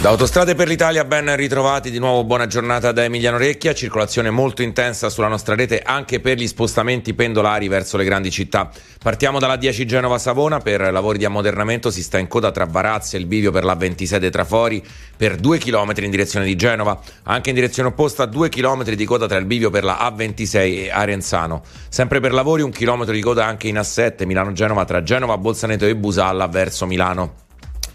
Da 0.00 0.08
Autostrade 0.08 0.54
per 0.54 0.66
l'Italia 0.66 1.04
ben 1.04 1.36
ritrovati, 1.36 1.90
di 1.90 1.98
nuovo 1.98 2.24
buona 2.24 2.46
giornata 2.46 2.90
da 2.90 3.04
Emiliano 3.04 3.36
Recchia, 3.36 3.74
circolazione 3.74 4.30
molto 4.30 4.62
intensa 4.62 5.10
sulla 5.10 5.28
nostra 5.28 5.54
rete 5.54 5.82
anche 5.84 6.20
per 6.20 6.38
gli 6.38 6.46
spostamenti 6.46 7.12
pendolari 7.12 7.68
verso 7.68 7.98
le 7.98 8.04
grandi 8.04 8.30
città. 8.30 8.70
Partiamo 9.02 9.38
dalla 9.38 9.56
10 9.56 9.84
Genova-Savona, 9.84 10.60
per 10.60 10.90
lavori 10.90 11.18
di 11.18 11.26
ammodernamento 11.26 11.90
si 11.90 12.02
sta 12.02 12.16
in 12.16 12.28
coda 12.28 12.50
tra 12.50 12.64
Varazze 12.64 13.18
e 13.18 13.20
il 13.20 13.26
bivio 13.26 13.50
per 13.50 13.64
la 13.64 13.74
26 13.74 14.18
dei 14.18 14.30
Trafori 14.30 14.82
per 15.14 15.36
2 15.36 15.58
km 15.58 15.92
in 15.96 16.10
direzione 16.10 16.46
di 16.46 16.56
Genova, 16.56 16.98
anche 17.24 17.50
in 17.50 17.54
direzione 17.56 17.90
opposta 17.90 18.24
2 18.24 18.48
km 18.48 18.84
di 18.84 19.04
coda 19.04 19.26
tra 19.26 19.36
il 19.36 19.44
bivio 19.44 19.68
per 19.68 19.84
la 19.84 20.10
A26 20.10 20.56
e 20.56 20.90
Arenzano. 20.90 21.62
Sempre 21.90 22.20
per 22.20 22.32
lavori 22.32 22.62
un 22.62 22.70
chilometro 22.70 23.12
di 23.12 23.20
coda 23.20 23.44
anche 23.44 23.68
in 23.68 23.76
A7 23.76 24.24
Milano-Genova 24.24 24.86
tra 24.86 25.02
Genova, 25.02 25.36
Bolzaneto 25.36 25.84
e 25.84 25.94
Busalla 25.94 26.46
verso 26.46 26.86
Milano. 26.86 27.48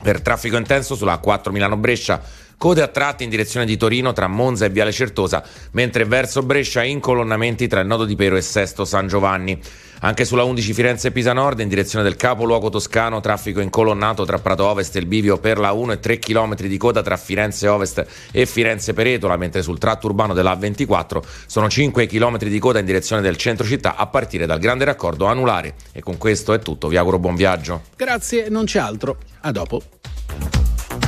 Per 0.05 0.21
traffico 0.21 0.55
intenso 0.55 0.93
sulla 0.93 1.19
A4 1.19 1.49
Milano-Brescia, 1.49 2.21
code 2.59 2.83
a 2.83 2.87
tratti 2.87 3.23
in 3.23 3.31
direzione 3.31 3.65
di 3.65 3.75
Torino 3.75 4.13
tra 4.13 4.27
Monza 4.27 4.65
e 4.65 4.69
Viale 4.69 4.91
Certosa, 4.91 5.43
mentre 5.71 6.05
verso 6.05 6.43
Brescia 6.43 6.83
incolonnamenti 6.83 7.67
tra 7.67 7.79
il 7.79 7.87
nodo 7.87 8.05
di 8.05 8.15
Pero 8.15 8.35
e 8.35 8.41
Sesto 8.41 8.85
San 8.85 9.07
Giovanni. 9.07 9.59
Anche 10.01 10.23
sulla 10.23 10.43
11 10.43 10.73
Firenze-Pisa 10.73 11.33
Nord, 11.33 11.59
in 11.61 11.69
direzione 11.69 12.03
del 12.03 12.17
capoluogo 12.17 12.69
toscano, 12.69 13.19
traffico 13.19 13.61
incolonnato 13.61 14.25
tra 14.25 14.37
Prato 14.37 14.65
Ovest 14.65 14.95
e 14.95 14.99
il 14.99 15.07
bivio 15.07 15.39
per 15.39 15.57
la 15.57 15.71
1 15.71 15.93
e 15.93 15.99
3 15.99 16.19
km 16.19 16.53
di 16.53 16.77
coda 16.77 17.01
tra 17.01 17.17
Firenze 17.17 17.67
Ovest 17.67 18.05
e 18.31 18.45
Firenze 18.45 18.93
Peretola, 18.93 19.37
mentre 19.37 19.63
sul 19.63 19.79
tratto 19.79 20.05
urbano 20.05 20.35
della 20.35 20.53
A24 20.53 21.23
sono 21.47 21.67
5 21.67 22.05
km 22.05 22.37
di 22.37 22.59
coda 22.59 22.77
in 22.77 22.85
direzione 22.85 23.23
del 23.23 23.37
centro 23.37 23.65
città 23.65 23.95
a 23.95 24.05
partire 24.05 24.45
dal 24.45 24.59
grande 24.59 24.85
raccordo 24.85 25.25
anulare. 25.25 25.73
E 25.91 26.01
con 26.01 26.19
questo 26.19 26.53
è 26.53 26.59
tutto, 26.59 26.89
vi 26.89 26.97
auguro 26.97 27.17
buon 27.17 27.35
viaggio. 27.35 27.81
Grazie, 27.95 28.49
non 28.49 28.65
c'è 28.65 28.77
altro. 28.77 29.17
A 29.47 29.51
dopo. 29.51 29.79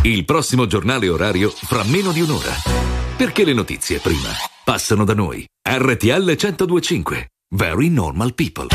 Il 0.04 0.24
prossimo 0.24 0.68
giornale 0.68 1.10
orario 1.10 1.50
fra 1.50 1.84
meno 1.86 2.12
di 2.12 2.22
un'ora. 2.22 2.54
Perché 3.18 3.44
le 3.44 3.54
notizie 3.54 3.98
prima 3.98 4.30
passano 4.64 5.04
da 5.06 5.16
noi. 5.16 5.44
RTL 5.68 6.36
1025. 6.38 7.30
Very 7.56 7.90
normal 7.90 8.36
people. 8.36 8.68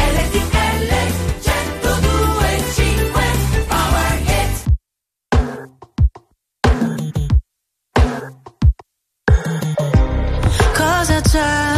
Cosa 10.75 11.21
c'è? 11.21 11.75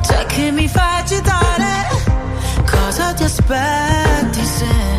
C'è 0.00 0.24
che 0.24 0.50
mi 0.50 0.66
fa 0.66 0.96
agitare? 0.96 1.88
Cosa 2.70 3.12
ti 3.12 3.24
aspetti 3.24 4.44
se 4.44 4.98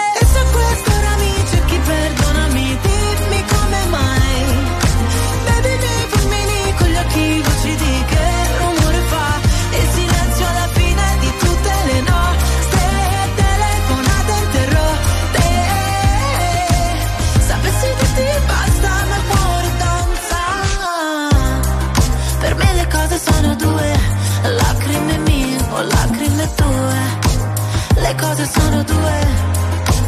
Tue. 26.55 28.01
Le 28.01 28.15
cose 28.15 28.45
sono 28.45 28.83
due, 28.83 29.27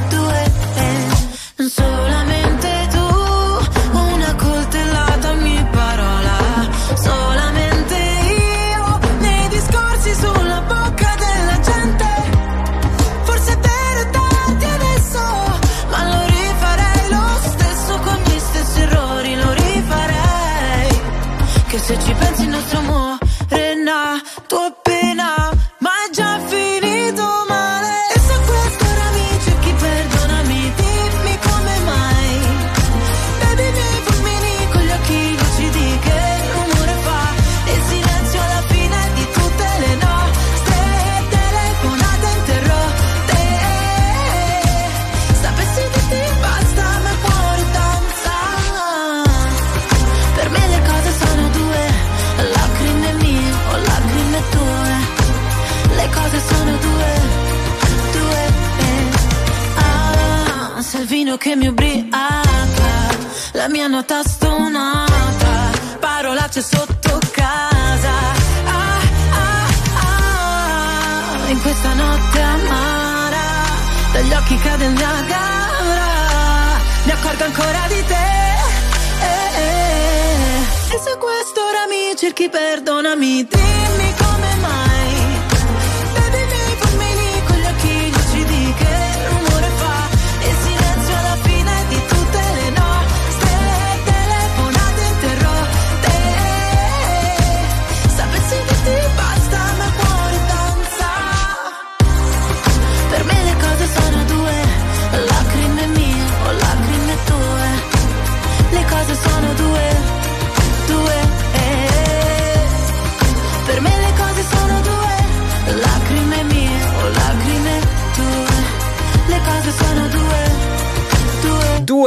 due, 0.10 0.52
eh. 0.76 1.70
solamente 1.70 2.43
occhi 74.54 74.58
cade 74.62 74.86
il 74.86 74.92
Niagara. 74.92 76.12
accorgo 77.08 77.44
ancora 77.44 77.86
di 77.88 78.04
te. 78.06 78.26
Eh, 79.22 79.62
eh. 79.62 80.96
E 80.96 81.00
se 81.04 81.18
questo 81.18 81.62
ora 81.62 81.88
mi 81.90 82.16
cerchi, 82.16 82.50
perdonami, 82.50 83.48
dimmi 83.48 84.13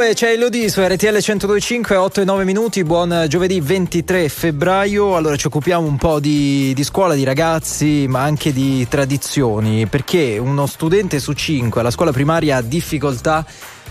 22 0.07 0.15
c'è 0.15 0.33
Elodie 0.33 0.69
su 0.69 0.81
RTL 0.83 1.19
125, 1.19 1.97
8 1.97 2.21
e 2.21 2.25
9 2.25 2.45
minuti, 2.45 2.85
buon 2.85 3.27
giovedì 3.29 3.61
23 3.61 4.29
febbraio. 4.29 5.17
Allora 5.17 5.37
ci 5.37 5.47
occupiamo 5.47 5.87
un 5.87 5.97
po' 5.97 6.21
di, 6.21 6.73
di, 6.75 6.85
scuola, 6.85 7.15
di 7.15 7.25
ragazzi, 7.25 8.07
ma 8.09 8.23
anche 8.23 8.53
di 8.53 8.87
tradizioni, 8.89 9.87
perché 9.87 10.39
uno 10.39 10.67
studente 10.67 11.19
su 11.19 11.33
5 11.33 11.81
alla 11.81 11.91
scuola 11.91 12.13
primaria 12.13 12.59
ha 12.59 12.63
difficoltà 12.63 13.45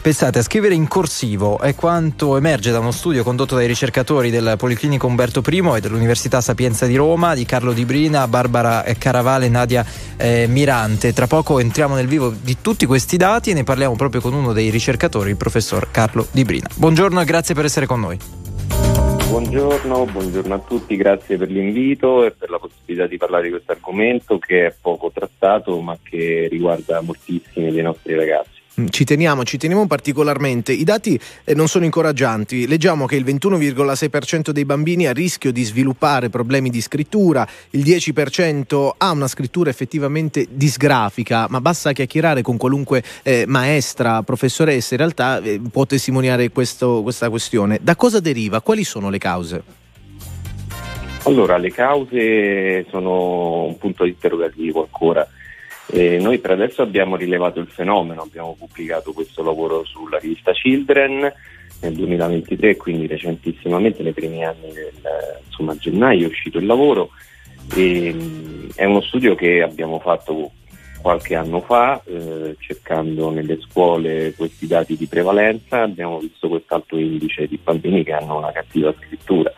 Pensate, 0.05 0.37
a 0.37 0.43
scrivere 0.43 0.75
in 0.75 0.87
corsivo 0.87 1.57
è 1.57 1.73
quanto 1.73 2.37
emerge 2.37 2.69
da 2.69 2.77
uno 2.77 2.91
studio 2.91 3.23
condotto 3.23 3.55
dai 3.55 3.65
ricercatori 3.65 4.29
del 4.29 4.53
Policlinico 4.55 5.07
Umberto 5.07 5.41
I 5.43 5.77
e 5.77 5.79
dell'Università 5.79 6.41
Sapienza 6.41 6.85
di 6.85 6.95
Roma, 6.95 7.33
di 7.33 7.43
Carlo 7.43 7.73
Di 7.73 7.85
Brina, 7.85 8.27
Barbara 8.27 8.83
eh, 8.83 8.99
Caravale 8.99 9.47
e 9.47 9.49
Nadia 9.49 9.83
eh, 10.15 10.45
Mirante. 10.47 11.11
Tra 11.11 11.25
poco 11.25 11.57
entriamo 11.57 11.95
nel 11.95 12.05
vivo 12.05 12.29
di 12.29 12.57
tutti 12.61 12.85
questi 12.85 13.17
dati 13.17 13.49
e 13.49 13.55
ne 13.55 13.63
parliamo 13.63 13.95
proprio 13.95 14.21
con 14.21 14.33
uno 14.33 14.53
dei 14.53 14.69
ricercatori, 14.69 15.31
il 15.31 15.37
professor 15.37 15.89
Carlo 15.89 16.27
Di 16.29 16.43
Brina. 16.43 16.69
Buongiorno 16.75 17.19
e 17.19 17.25
grazie 17.25 17.55
per 17.55 17.65
essere 17.65 17.87
con 17.87 18.01
noi. 18.01 18.19
Buongiorno, 19.27 20.05
buongiorno 20.05 20.53
a 20.53 20.59
tutti, 20.59 20.95
grazie 20.97 21.35
per 21.35 21.49
l'invito 21.49 22.23
e 22.23 22.29
per 22.29 22.51
la 22.51 22.59
possibilità 22.59 23.07
di 23.07 23.17
parlare 23.17 23.45
di 23.45 23.49
questo 23.49 23.71
argomento 23.71 24.37
che 24.37 24.67
è 24.67 24.75
poco 24.79 25.09
trattato 25.11 25.81
ma 25.81 25.97
che 26.03 26.47
riguarda 26.47 27.01
moltissimi 27.01 27.71
dei 27.71 27.81
nostri 27.81 28.13
ragazzi. 28.13 28.54
Mm, 28.79 28.87
Ci 28.89 29.05
teniamo, 29.05 29.43
ci 29.45 29.57
teniamo 29.57 29.87
particolarmente. 29.87 30.73
I 30.73 30.83
dati 30.83 31.17
eh, 31.45 31.53
non 31.55 31.67
sono 31.69 31.85
incoraggianti. 31.85 32.67
Leggiamo 32.67 33.05
che 33.05 33.15
il 33.15 33.23
21,6% 33.23 34.49
dei 34.49 34.65
bambini 34.65 35.07
ha 35.07 35.13
rischio 35.13 35.51
di 35.53 35.63
sviluppare 35.63 36.29
problemi 36.29 36.69
di 36.69 36.81
scrittura, 36.81 37.47
il 37.69 37.83
10% 37.83 38.89
ha 38.97 39.11
una 39.11 39.27
scrittura 39.27 39.69
effettivamente 39.69 40.47
disgrafica, 40.49 41.47
ma 41.49 41.61
basta 41.61 41.93
chiacchierare 41.93 42.41
con 42.41 42.57
qualunque 42.57 43.01
eh, 43.23 43.45
maestra, 43.47 44.23
professoressa, 44.23 44.93
in 44.95 44.99
realtà 44.99 45.41
eh, 45.41 45.61
può 45.71 45.85
testimoniare 45.85 46.49
questo- 46.49 47.01
questa 47.01 47.29
questione. 47.29 47.79
Da 47.81 47.95
cosa 47.95 48.19
deriva? 48.19 48.59
Quali 48.61 48.83
sono 48.83 49.09
le 49.09 49.17
cause? 49.17 49.63
Allora, 51.23 51.57
le 51.57 51.71
cause 51.71 52.85
sono 52.89 53.63
un 53.65 53.77
punto 53.77 54.05
interrogativo 54.05 54.81
ancora. 54.81 55.25
Eh, 55.87 56.17
noi 56.19 56.39
per 56.39 56.51
adesso 56.51 56.81
abbiamo 56.81 57.15
rilevato 57.15 57.59
il 57.59 57.67
fenomeno, 57.67 58.23
abbiamo 58.23 58.55
pubblicato 58.57 59.13
questo 59.13 59.43
lavoro 59.43 59.83
sulla 59.85 60.17
rivista 60.17 60.51
Children 60.51 61.31
nel 61.81 61.93
2023, 61.93 62.75
quindi 62.75 63.07
recentissimamente, 63.07 64.01
nei 64.01 64.13
primi 64.13 64.43
anni 64.43 64.71
del 64.73 64.93
insomma, 65.45 65.75
gennaio 65.77 66.25
è 66.25 66.29
uscito 66.29 66.57
il 66.57 66.65
lavoro. 66.65 67.09
E, 67.75 68.13
mh, 68.13 68.69
è 68.75 68.85
uno 68.85 69.01
studio 69.01 69.35
che 69.35 69.61
abbiamo 69.61 69.99
fatto 69.99 70.51
qualche 71.01 71.35
anno 71.35 71.61
fa, 71.61 72.01
eh, 72.03 72.55
cercando 72.57 73.29
nelle 73.29 73.59
scuole 73.61 74.33
questi 74.35 74.65
dati 74.65 74.97
di 74.97 75.05
prevalenza, 75.05 75.83
abbiamo 75.83 76.17
visto 76.17 76.47
questo 76.47 76.73
alto 76.73 76.97
indice 76.97 77.47
di 77.47 77.59
bambini 77.61 78.03
che 78.03 78.13
hanno 78.13 78.37
una 78.37 78.51
cattiva 78.51 78.91
scrittura. 78.97 79.53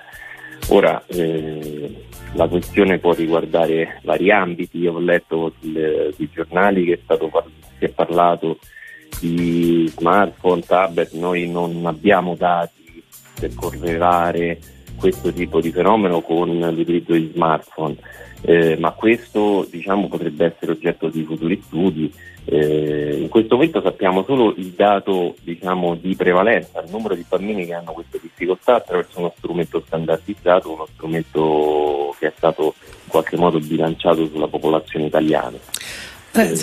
Ora, 0.70 1.02
eh, 1.08 2.06
la 2.34 2.48
questione 2.48 3.00
può 3.00 3.14
riguardare 3.14 4.02
vari 4.04 4.32
ambiti, 4.32 4.80
io 4.80 4.94
ho 4.94 5.00
letto 5.00 5.54
sui 5.62 6.30
giornali 6.32 6.86
che 6.86 6.94
è 6.94 7.00
stato 7.02 7.30
si 7.78 7.86
è 7.86 7.90
parlato 7.90 8.60
di 9.20 9.88
smartphone, 9.88 10.62
tablet, 10.62 11.14
noi 11.14 11.50
non 11.50 11.86
abbiamo 11.86 12.36
dati 12.36 13.02
per 13.40 13.54
correlare 13.56 14.60
questo 14.98 15.32
tipo 15.32 15.62
di 15.62 15.72
fenomeno 15.72 16.22
con 16.22 16.50
l'utilizzo 16.50 17.14
di 17.14 17.32
smartphone, 17.34 17.96
eh, 18.42 18.78
ma 18.78 18.92
questo 18.92 19.68
diciamo, 19.70 20.08
potrebbe 20.08 20.46
essere 20.46 20.72
oggetto 20.72 21.10
di 21.10 21.24
futuri 21.24 21.62
studi. 21.66 22.14
Eh, 22.46 23.18
in 23.20 23.28
questo 23.28 23.56
momento 23.56 23.82
sappiamo 23.82 24.24
solo 24.24 24.54
il 24.56 24.68
dato 24.68 25.36
diciamo, 25.42 25.96
di 25.96 26.16
prevalenza, 26.16 26.82
il 26.82 26.90
numero 26.90 27.14
di 27.14 27.26
bambini 27.28 27.66
che 27.66 27.74
hanno 27.74 27.92
queste 27.92 28.20
difficoltà 28.22 28.76
attraverso 28.76 29.20
uno 29.20 29.34
strumento 29.38 29.84
standardizzato, 29.86 30.72
uno 30.72 30.88
strumento 30.94 32.16
che 32.20 32.28
è 32.28 32.34
stato 32.38 32.76
in 33.04 33.10
qualche 33.10 33.36
modo 33.36 33.60
bilanciato 33.60 34.28
sulla 34.28 34.48
popolazione 34.48 35.08
italiana. 35.08 35.58
Eh, 36.32 36.56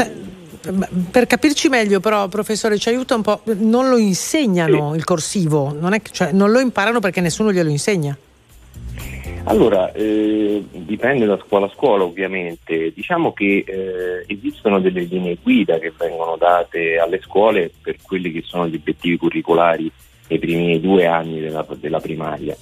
ma 0.72 0.88
per 1.10 1.26
capirci 1.26 1.68
meglio, 1.68 2.00
però, 2.00 2.26
professore, 2.28 2.78
ci 2.78 2.88
aiuta 2.88 3.14
un 3.14 3.22
po'. 3.22 3.42
Non 3.56 3.90
lo 3.90 3.98
insegnano 3.98 4.94
il 4.94 5.04
corsivo, 5.04 5.76
non, 5.78 5.92
è 5.92 6.00
cioè, 6.10 6.32
non 6.32 6.50
lo 6.50 6.60
imparano 6.60 7.00
perché 7.00 7.20
nessuno 7.20 7.52
glielo 7.52 7.68
insegna. 7.68 8.16
Allora, 9.46 9.92
eh, 9.92 10.64
dipende 10.70 11.26
da 11.26 11.38
scuola 11.46 11.66
a 11.66 11.72
scuola 11.74 12.04
ovviamente. 12.04 12.92
Diciamo 12.94 13.32
che 13.32 13.64
eh, 13.66 14.24
esistono 14.26 14.80
delle 14.80 15.02
linee 15.02 15.36
guida 15.42 15.78
che 15.78 15.92
vengono 15.96 16.36
date 16.36 16.98
alle 16.98 17.20
scuole 17.20 17.70
per 17.82 17.96
quelli 18.02 18.32
che 18.32 18.42
sono 18.42 18.66
gli 18.66 18.76
obiettivi 18.76 19.18
curricolari 19.18 19.90
nei 20.28 20.38
primi 20.38 20.80
due 20.80 21.06
anni 21.06 21.40
della, 21.40 21.66
della 21.78 22.00
primaria. 22.00 22.56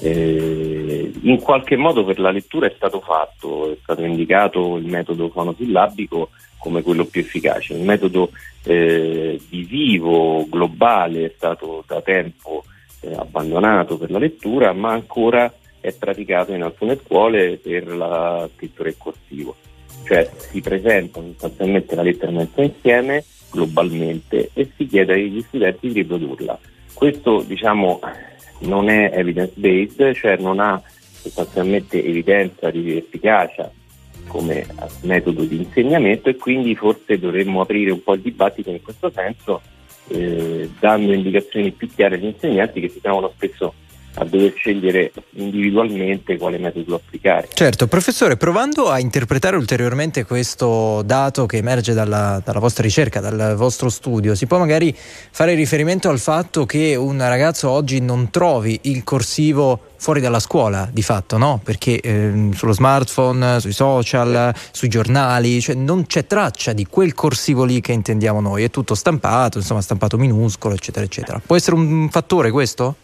Eh, 0.00 1.12
in 1.22 1.40
qualche 1.40 1.76
modo 1.76 2.04
per 2.04 2.18
la 2.18 2.32
lettura 2.32 2.66
è 2.66 2.72
stato 2.74 3.00
fatto, 3.00 3.70
è 3.70 3.76
stato 3.80 4.02
indicato 4.02 4.76
il 4.76 4.86
metodo 4.86 5.28
fonosillabico 5.28 6.30
come 6.58 6.82
quello 6.82 7.04
più 7.04 7.20
efficace. 7.20 7.74
Il 7.74 7.84
metodo 7.84 8.30
eh, 8.64 9.38
visivo 9.48 10.46
globale 10.48 11.26
è 11.26 11.32
stato 11.36 11.84
da 11.86 12.00
tempo 12.00 12.64
eh, 13.04 13.14
abbandonato 13.14 13.96
per 13.96 14.10
la 14.10 14.18
lettura, 14.18 14.72
ma 14.72 14.92
ancora 14.92 15.52
è 15.80 15.92
praticato 15.92 16.52
in 16.52 16.62
alcune 16.62 16.98
scuole 17.04 17.58
per 17.58 17.86
la 17.88 18.48
scrittura 18.54 18.88
in 18.88 18.96
corsivo. 18.96 19.54
Cioè 20.04 20.30
si 20.36 20.60
presenta 20.60 21.20
sostanzialmente 21.20 21.94
la 21.94 22.02
lettera 22.02 22.32
messa 22.32 22.62
insieme 22.62 23.24
globalmente 23.50 24.50
e 24.52 24.70
si 24.76 24.86
chiede 24.86 25.14
agli 25.14 25.42
studenti 25.42 25.88
di 25.88 26.00
riprodurla. 26.00 26.58
Questo 26.92 27.42
diciamo 27.42 28.00
non 28.60 28.88
è 28.88 29.10
evidence 29.14 29.52
based, 29.56 30.14
cioè 30.14 30.36
non 30.36 30.60
ha 30.60 30.80
sostanzialmente 31.12 32.04
evidenza 32.04 32.70
di 32.70 32.96
efficacia 32.96 33.70
come 34.26 34.66
metodo 35.02 35.44
di 35.44 35.56
insegnamento 35.56 36.28
e 36.28 36.36
quindi 36.36 36.74
forse 36.74 37.18
dovremmo 37.18 37.60
aprire 37.60 37.92
un 37.92 38.02
po' 38.02 38.14
il 38.14 38.20
dibattito 38.20 38.70
in 38.70 38.82
questo 38.82 39.10
senso 39.10 39.60
eh, 40.08 40.70
dando 40.78 41.12
indicazioni 41.12 41.72
più 41.72 41.88
chiare 41.88 42.16
agli 42.16 42.26
insegnanti 42.26 42.80
che 42.80 42.88
si 42.88 43.00
trovano 43.00 43.30
spesso 43.34 43.74
a 44.14 44.24
dover 44.24 44.52
scegliere 44.56 45.12
individualmente 45.30 46.36
quale 46.36 46.58
metodo 46.58 46.96
applicare. 46.96 47.48
Certo, 47.52 47.86
professore, 47.86 48.36
provando 48.36 48.90
a 48.90 48.98
interpretare 48.98 49.56
ulteriormente 49.56 50.24
questo 50.24 51.02
dato 51.02 51.46
che 51.46 51.58
emerge 51.58 51.92
dalla, 51.94 52.40
dalla 52.44 52.58
vostra 52.58 52.82
ricerca, 52.82 53.20
dal 53.20 53.54
vostro 53.56 53.88
studio, 53.88 54.34
si 54.34 54.46
può 54.46 54.58
magari 54.58 54.94
fare 54.94 55.54
riferimento 55.54 56.08
al 56.08 56.18
fatto 56.18 56.66
che 56.66 56.94
un 56.94 57.18
ragazzo 57.18 57.70
oggi 57.70 58.00
non 58.00 58.30
trovi 58.30 58.78
il 58.82 59.02
corsivo 59.04 59.92
fuori 59.96 60.20
dalla 60.20 60.38
scuola, 60.38 60.86
di 60.92 61.00
fatto, 61.00 61.38
no? 61.38 61.60
Perché 61.64 61.98
ehm, 61.98 62.52
sullo 62.52 62.72
smartphone, 62.72 63.58
sui 63.58 63.72
social, 63.72 64.54
sui 64.70 64.88
giornali, 64.88 65.62
cioè 65.62 65.74
non 65.74 66.04
c'è 66.04 66.26
traccia 66.26 66.74
di 66.74 66.84
quel 66.84 67.14
corsivo 67.14 67.64
lì 67.64 67.80
che 67.80 67.92
intendiamo 67.92 68.40
noi, 68.40 68.64
è 68.64 68.70
tutto 68.70 68.94
stampato, 68.94 69.56
insomma, 69.56 69.80
stampato 69.80 70.18
minuscolo, 70.18 70.74
eccetera, 70.74 71.06
eccetera. 71.06 71.40
Può 71.44 71.56
essere 71.56 71.76
un 71.76 72.10
fattore 72.10 72.50
questo? 72.50 72.96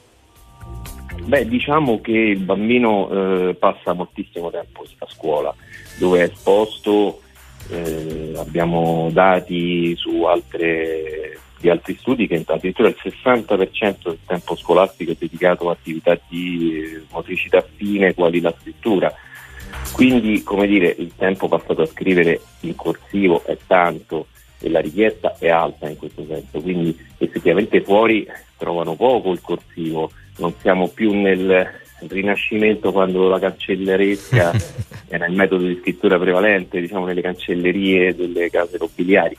Beh, 1.25 1.47
diciamo 1.47 2.01
che 2.01 2.13
il 2.13 2.41
bambino 2.41 3.09
eh, 3.49 3.55
passa 3.55 3.93
moltissimo 3.93 4.51
tempo 4.51 4.85
a 4.99 5.07
scuola, 5.09 5.55
dove 5.99 6.21
è 6.21 6.25
esposto, 6.25 7.21
eh, 7.71 8.33
abbiamo 8.37 9.11
dati 9.13 9.95
su 9.97 10.25
altre, 10.25 11.39
di 11.61 11.69
altri 11.69 11.97
studi 11.99 12.27
che 12.27 12.43
addirittura 12.47 12.89
il 12.89 12.97
60% 13.01 13.97
del 14.05 14.19
tempo 14.27 14.57
scolastico 14.57 15.13
è 15.13 15.17
dedicato 15.19 15.69
a 15.69 15.73
attività 15.73 16.19
di 16.29 16.81
eh, 16.83 17.03
motricità 17.11 17.65
fine 17.77 18.15
quali 18.15 18.41
la 18.41 18.55
scrittura. 18.59 19.13
Quindi, 19.93 20.43
come 20.43 20.67
dire, 20.67 20.95
il 20.99 21.13
tempo 21.17 21.49
passato 21.49 21.83
a 21.83 21.87
scrivere 21.87 22.41
in 22.61 22.75
corsivo 22.75 23.45
è 23.45 23.57
tanto 23.67 24.27
e 24.61 24.69
la 24.69 24.81
richiesta 24.81 25.37
è 25.39 25.49
alta 25.49 25.89
in 25.89 25.97
questo 25.97 26.25
senso, 26.27 26.61
quindi 26.61 26.97
effettivamente 27.19 27.83
fuori 27.83 28.27
trovano 28.59 28.95
poco 28.95 29.33
il 29.33 29.41
corsivo, 29.41 30.11
non 30.41 30.53
siamo 30.61 30.89
più 30.89 31.13
nel 31.13 31.69
rinascimento 32.09 32.91
quando 32.91 33.29
la 33.29 33.39
cancelleresca 33.39 34.53
era 35.07 35.27
il 35.27 35.35
metodo 35.37 35.67
di 35.67 35.79
scrittura 35.81 36.19
prevalente 36.19 36.81
diciamo 36.81 37.07
nelle 37.07 37.21
cancellerie 37.21 38.15
delle 38.15 38.51
case 38.51 38.77
nobiliari 38.79 39.37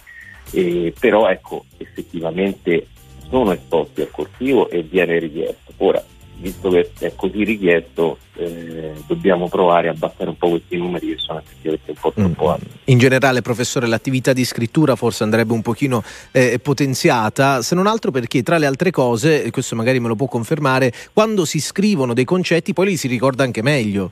Eh, 0.53 0.93
però 0.99 1.29
ecco 1.29 1.65
effettivamente 1.77 2.87
sono 3.31 3.53
esposti 3.53 4.01
al 4.01 4.11
corsivo 4.11 4.69
e 4.69 4.83
viene 4.83 5.17
richiesto. 5.17 5.71
Ora 5.77 6.03
visto 6.41 6.69
che 6.69 6.91
è 6.99 7.13
così 7.15 7.43
richiesto 7.43 8.17
eh, 8.35 8.93
dobbiamo 9.05 9.47
provare 9.47 9.87
a 9.87 9.91
abbassare 9.91 10.29
un 10.29 10.37
po' 10.37 10.49
questi 10.49 10.77
numeri 10.77 11.07
che 11.07 11.17
sono 11.17 11.39
effettivamente 11.39 11.91
un 11.91 11.97
po' 11.99 12.11
troppo 12.11 12.51
alti 12.51 12.65
In 12.85 12.97
generale, 12.97 13.41
professore, 13.41 13.87
l'attività 13.87 14.33
di 14.33 14.43
scrittura 14.43 14.95
forse 14.95 15.23
andrebbe 15.23 15.53
un 15.53 15.61
pochino 15.61 16.03
eh, 16.31 16.59
potenziata, 16.59 17.61
se 17.61 17.75
non 17.75 17.87
altro 17.87 18.11
perché 18.11 18.41
tra 18.43 18.57
le 18.57 18.65
altre 18.65 18.91
cose, 18.91 19.43
e 19.43 19.51
questo 19.51 19.75
magari 19.75 19.99
me 19.99 20.07
lo 20.07 20.15
può 20.15 20.27
confermare, 20.27 20.91
quando 21.13 21.45
si 21.45 21.59
scrivono 21.59 22.13
dei 22.13 22.25
concetti 22.25 22.73
poi 22.73 22.87
li 22.87 22.97
si 22.97 23.07
ricorda 23.07 23.43
anche 23.43 23.61
meglio. 23.61 24.11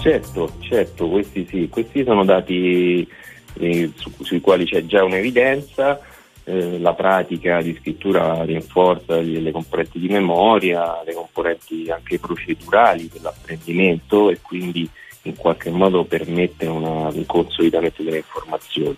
Certo, 0.00 0.52
certo, 0.60 1.08
questi 1.08 1.44
sì, 1.50 1.68
questi 1.68 2.04
sono 2.04 2.24
dati 2.24 3.06
eh, 3.54 3.90
su- 3.96 4.12
sui 4.20 4.40
quali 4.40 4.64
c'è 4.64 4.86
già 4.86 5.02
un'evidenza, 5.02 6.00
eh, 6.48 6.78
la 6.78 6.94
pratica 6.94 7.60
di 7.60 7.76
scrittura 7.78 8.42
rinforza 8.44 9.20
le 9.20 9.50
componenti 9.50 9.98
di 9.98 10.08
memoria, 10.08 11.02
le 11.04 11.12
componenti 11.12 11.90
anche 11.90 12.18
procedurali 12.18 13.10
dell'apprendimento 13.12 14.30
e 14.30 14.40
quindi 14.40 14.88
in 15.22 15.36
qualche 15.36 15.68
modo 15.68 16.04
permette 16.04 16.64
una- 16.66 17.08
un 17.08 17.26
consolidamento 17.26 18.02
delle 18.02 18.18
informazioni. 18.18 18.96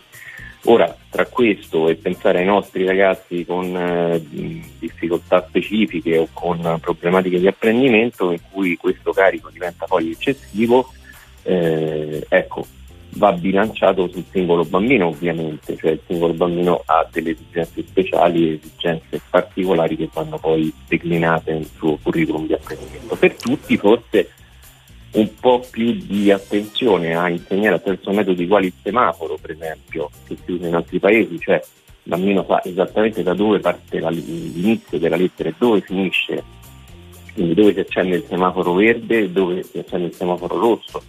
Ora, 0.65 0.95
tra 1.09 1.27
questo 1.27 1.89
e 1.89 1.97
pensare 1.97 2.41
ai 2.41 2.45
nostri 2.45 2.85
ragazzi 2.85 3.45
con 3.45 3.75
eh, 3.75 4.23
difficoltà 4.79 5.45
specifiche 5.49 6.19
o 6.19 6.29
con 6.33 6.79
problematiche 6.81 7.41
di 7.41 7.49
apprendimento 7.49 8.31
in 8.31 8.41
cui 8.53 8.77
questo 8.77 9.13
carico 9.13 9.49
diventa 9.51 9.87
poi 9.87 10.11
eccessivo, 10.11 10.93
eh, 11.43 12.25
ecco, 12.29 12.67
va 13.15 13.33
bilanciato 13.33 14.09
sul 14.09 14.25
singolo 14.31 14.65
bambino 14.65 15.09
ovviamente, 15.09 15.77
cioè 15.77 15.93
il 15.93 16.01
singolo 16.07 16.33
bambino 16.33 16.83
ha 16.87 17.07
delle 17.11 17.31
esigenze 17.31 17.83
speciali, 17.83 18.55
esigenze 18.55 19.21
particolari 19.29 19.97
che 19.97 20.09
vanno 20.13 20.39
poi 20.39 20.73
declinate 20.87 21.53
nel 21.53 21.69
suo 21.77 21.99
curriculum 22.03 22.47
di 22.47 22.53
apprendimento. 22.53 23.17
Per 23.17 23.35
tutti 23.35 23.77
forse 23.77 24.31
un 25.13 25.29
po' 25.41 25.65
più 25.69 25.93
di 25.93 26.31
attenzione 26.31 27.17
a 27.17 27.29
insegnare 27.29 27.77
attraverso 27.77 28.13
metodi 28.13 28.47
quali 28.47 28.67
il 28.67 28.75
semaforo, 28.81 29.37
per 29.41 29.51
esempio, 29.51 30.09
che 30.27 30.37
si 30.45 30.53
usa 30.53 30.69
in 30.69 30.75
altri 30.77 31.01
paesi, 31.01 31.39
cioè 31.41 31.57
il 31.57 32.11
bambino 32.11 32.45
sa 32.47 32.63
esattamente 32.65 33.23
da 33.23 33.35
dove 33.35 33.59
parte 33.59 33.99
la- 33.99 34.11
l'inizio 34.11 34.99
della 34.99 35.17
lettera 35.17 35.49
e 35.49 35.55
dove 35.59 35.81
finisce, 35.81 36.45
quindi 37.35 37.55
dove 37.55 37.73
si 37.73 37.81
accende 37.81 38.17
il 38.17 38.25
semaforo 38.29 38.75
verde 38.75 39.19
e 39.19 39.31
dove 39.31 39.65
si 39.65 39.79
accende 39.79 40.07
il 40.07 40.15
semaforo 40.15 40.59
rosso, 40.59 41.03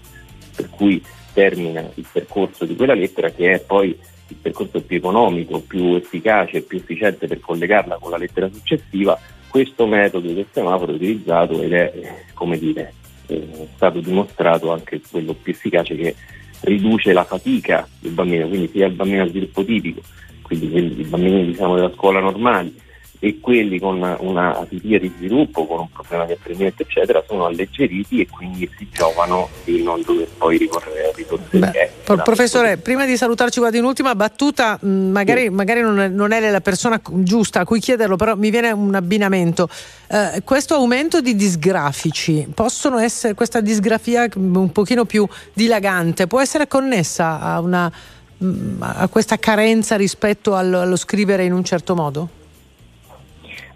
per 0.56 0.68
cui 0.72 1.02
termina 1.34 1.90
il 1.96 2.06
percorso 2.12 2.66
di 2.66 2.76
quella 2.76 2.94
lettera 2.94 3.30
che 3.30 3.52
è 3.52 3.60
poi 3.60 3.98
il 4.28 4.38
percorso 4.42 4.82
più 4.82 4.98
economico, 4.98 5.60
più 5.60 5.96
efficace 5.96 6.58
e 6.58 6.62
più 6.62 6.78
efficiente 6.78 7.28
per 7.28 7.40
collegarla 7.40 7.98
con 8.00 8.12
la 8.12 8.18
lettera 8.18 8.50
successiva, 8.52 9.20
questo 9.50 9.86
metodo 9.86 10.32
del 10.32 10.48
semaforo 10.52 10.94
è 10.94 10.96
utilizzato 10.96 11.62
ed 11.62 11.74
è, 11.74 11.92
come 12.34 12.58
dire, 12.58 12.94
è 13.26 13.68
stato 13.76 14.00
dimostrato 14.00 14.72
anche 14.72 15.02
quello 15.10 15.34
più 15.34 15.52
efficace 15.52 15.96
che 15.96 16.16
riduce 16.62 17.12
la 17.12 17.26
fatica 17.26 17.88
del 18.00 18.12
bambino, 18.12 18.48
quindi 18.48 18.70
sia 18.70 18.88
il 18.88 18.94
bambino 18.94 19.24
a 19.24 19.28
sviluppo 19.28 19.66
tipico, 19.66 20.02
quindi 20.42 21.00
i 21.02 21.04
bambini 21.04 21.46
diciamo, 21.46 21.76
della 21.76 21.92
scuola 21.94 22.22
normali 22.22 22.74
e 23.24 23.40
quelli 23.40 23.78
con 23.78 24.02
una 24.22 24.58
atipica 24.58 24.98
di 24.98 25.14
sviluppo, 25.16 25.68
con 25.68 25.82
un 25.82 25.92
problema 25.92 26.26
di 26.26 26.32
apprendimento 26.32 26.82
eccetera, 26.82 27.24
sono 27.28 27.46
alleggeriti 27.46 28.20
e 28.20 28.28
quindi 28.28 28.68
si 28.76 28.88
giovano 28.92 29.48
di 29.64 29.84
non 29.84 30.02
dover 30.04 30.28
poi 30.36 30.58
ricorrere 30.58 31.10
a 31.10 31.12
risorse. 31.16 31.92
Pro- 32.04 32.24
Professore, 32.24 32.78
prima 32.78 33.06
di 33.06 33.16
salutarci, 33.16 33.60
guardi 33.60 33.78
un'ultima 33.78 34.16
battuta, 34.16 34.76
mh, 34.82 34.90
magari, 34.90 35.52
magari 35.52 35.82
non, 35.82 36.00
è, 36.00 36.08
non 36.08 36.32
è 36.32 36.50
la 36.50 36.62
persona 36.62 37.00
giusta 37.04 37.60
a 37.60 37.64
cui 37.64 37.80
chiederlo, 37.80 38.16
però 38.16 38.36
mi 38.36 38.50
viene 38.50 38.72
un 38.72 38.96
abbinamento. 38.96 39.70
Eh, 40.08 40.42
questo 40.44 40.74
aumento 40.74 41.22
di 41.22 41.36
disgrafici, 41.36 42.48
possono 42.56 42.98
essere, 42.98 43.36
questa 43.36 43.62
disgrafia 43.62 44.28
un 44.34 44.72
pochino 44.72 45.06
più 45.06 45.28
dilagante, 45.54 46.26
può 46.26 46.42
essere 46.42 46.68
connessa 46.68 47.40
a, 47.40 47.60
una, 47.60 47.92
mh, 48.38 48.78
a 48.80 49.08
questa 49.10 49.38
carenza 49.38 49.96
rispetto 49.96 50.56
allo, 50.56 50.80
allo 50.80 50.96
scrivere 50.96 51.44
in 51.44 51.54
un 51.54 51.64
certo 51.64 51.94
modo? 51.94 52.40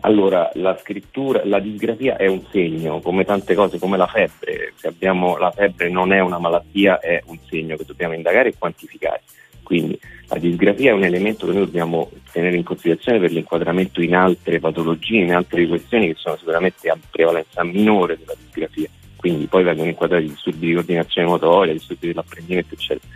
Allora, 0.06 0.52
la 0.54 0.78
scrittura, 0.78 1.42
la 1.46 1.60
disgrafia 1.60 2.16
è 2.16 2.28
un 2.28 2.44
segno, 2.52 3.00
come 3.00 3.26
tante 3.26 3.56
cose, 3.56 3.80
come 3.80 3.98
la 3.98 4.06
febbre. 4.06 4.74
Se 4.76 4.88
abbiamo 4.88 5.36
la 5.38 5.50
febbre 5.50 5.90
non 5.90 6.14
è 6.14 6.20
una 6.20 6.38
malattia, 6.38 7.00
è 7.00 7.24
un 7.26 7.40
segno 7.50 7.76
che 7.76 7.86
dobbiamo 7.86 8.14
indagare 8.14 8.50
e 8.50 8.56
quantificare. 8.56 9.24
Quindi 9.64 10.00
la 10.28 10.38
disgrafia 10.38 10.92
è 10.92 10.94
un 10.94 11.06
elemento 11.06 11.48
che 11.48 11.54
noi 11.54 11.66
dobbiamo 11.66 12.12
tenere 12.32 12.56
in 12.56 12.64
considerazione 12.64 13.18
per 13.18 13.32
l'inquadramento 13.32 14.00
in 14.00 14.14
altre 14.14 14.60
patologie, 14.60 15.24
in 15.24 15.34
altre 15.34 15.66
questioni 15.66 16.14
che 16.14 16.16
sono 16.18 16.38
sicuramente 16.38 16.88
a 16.88 16.98
prevalenza 17.10 17.64
minore 17.64 18.20
della 18.20 18.36
disgrafia. 18.38 18.88
Quindi 19.16 19.48
poi 19.48 19.64
vengono 19.64 19.90
inquadrati 19.90 20.28
disturbi 20.28 20.68
di 20.68 20.74
coordinazione 20.74 21.28
motoria, 21.28 21.74
disturbi 21.74 22.08
dell'apprendimento, 22.10 22.76
eccetera. 22.76 23.12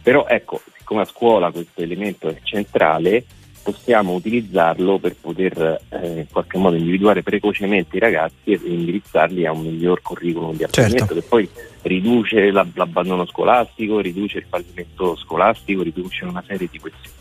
Però 0.00 0.26
ecco, 0.26 0.62
siccome 0.78 1.02
a 1.02 1.04
scuola 1.04 1.50
questo 1.50 1.82
elemento 1.82 2.28
è 2.28 2.38
centrale, 2.42 3.22
possiamo 3.62 4.14
utilizzarlo 4.14 4.98
per 4.98 5.16
poter 5.20 5.80
eh, 5.88 6.06
in 6.18 6.26
qualche 6.30 6.58
modo 6.58 6.76
individuare 6.76 7.22
precocemente 7.22 7.96
i 7.96 8.00
ragazzi 8.00 8.52
e 8.52 8.60
indirizzarli 8.64 9.46
a 9.46 9.52
un 9.52 9.60
miglior 9.62 10.02
curriculum 10.02 10.56
di 10.56 10.64
apprendimento 10.64 11.14
che 11.14 11.22
poi 11.22 11.48
riduce 11.82 12.50
la- 12.50 12.66
l'abbandono 12.74 13.26
scolastico, 13.26 14.00
riduce 14.00 14.38
il 14.38 14.46
fallimento 14.48 15.16
scolastico, 15.16 15.82
riduce 15.82 16.24
una 16.24 16.42
serie 16.46 16.68
di 16.70 16.78
questioni. 16.78 17.20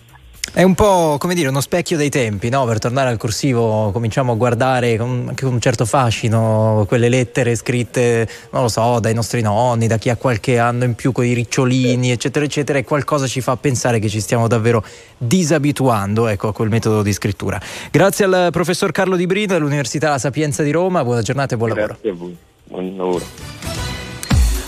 È 0.54 0.64
un 0.64 0.76
po' 0.76 1.16
come 1.18 1.34
dire 1.34 1.48
uno 1.48 1.62
specchio 1.62 1.96
dei 1.96 2.10
tempi, 2.10 2.50
no? 2.50 2.66
Per 2.66 2.78
tornare 2.78 3.10
al 3.10 3.16
corsivo 3.16 3.90
cominciamo 3.94 4.34
a 4.34 4.36
guardare 4.36 4.98
con, 4.98 5.28
anche 5.30 5.46
con 5.46 5.54
un 5.54 5.62
certo 5.62 5.86
fascino 5.86 6.84
quelle 6.90 7.08
lettere 7.08 7.56
scritte, 7.56 8.28
non 8.50 8.64
lo 8.64 8.68
so, 8.68 9.00
dai 9.00 9.14
nostri 9.14 9.40
nonni, 9.40 9.88
da 9.88 9.96
chi 9.96 10.10
ha 10.10 10.18
qualche 10.18 10.60
anno 10.60 10.84
in 10.84 10.94
più 10.94 11.14
con 11.14 11.24
i 11.24 11.32
ricciolini, 11.32 12.12
eccetera, 12.12 12.44
eccetera, 12.44 12.78
e 12.78 12.84
qualcosa 12.84 13.28
ci 13.28 13.40
fa 13.40 13.56
pensare 13.56 14.00
che 14.00 14.10
ci 14.10 14.20
stiamo 14.20 14.50
davvero 14.50 14.84
disabituando 15.18 16.28
ecco, 16.28 16.50
a 16.50 16.54
quel 16.54 16.68
metodo 16.68 17.02
di 17.02 17.14
scrittura. 17.14 17.58
Grazie 17.90 18.26
al 18.26 18.50
professor 18.52 18.92
Carlo 18.92 19.16
Di 19.16 19.28
Brino 19.28 19.54
dell'Università 19.54 20.10
La 20.10 20.20
Sapienza 20.20 20.64
di 20.64 20.72
Roma, 20.72 21.02
buona 21.06 21.22
giornata 21.22 21.56
e 21.56 21.58
buon 21.58 21.70
lavoro. 21.70 21.88
Grazie 21.88 22.10
a 22.10 22.14
voi, 22.14 22.38
buon 22.66 22.98
lavoro. 22.98 23.91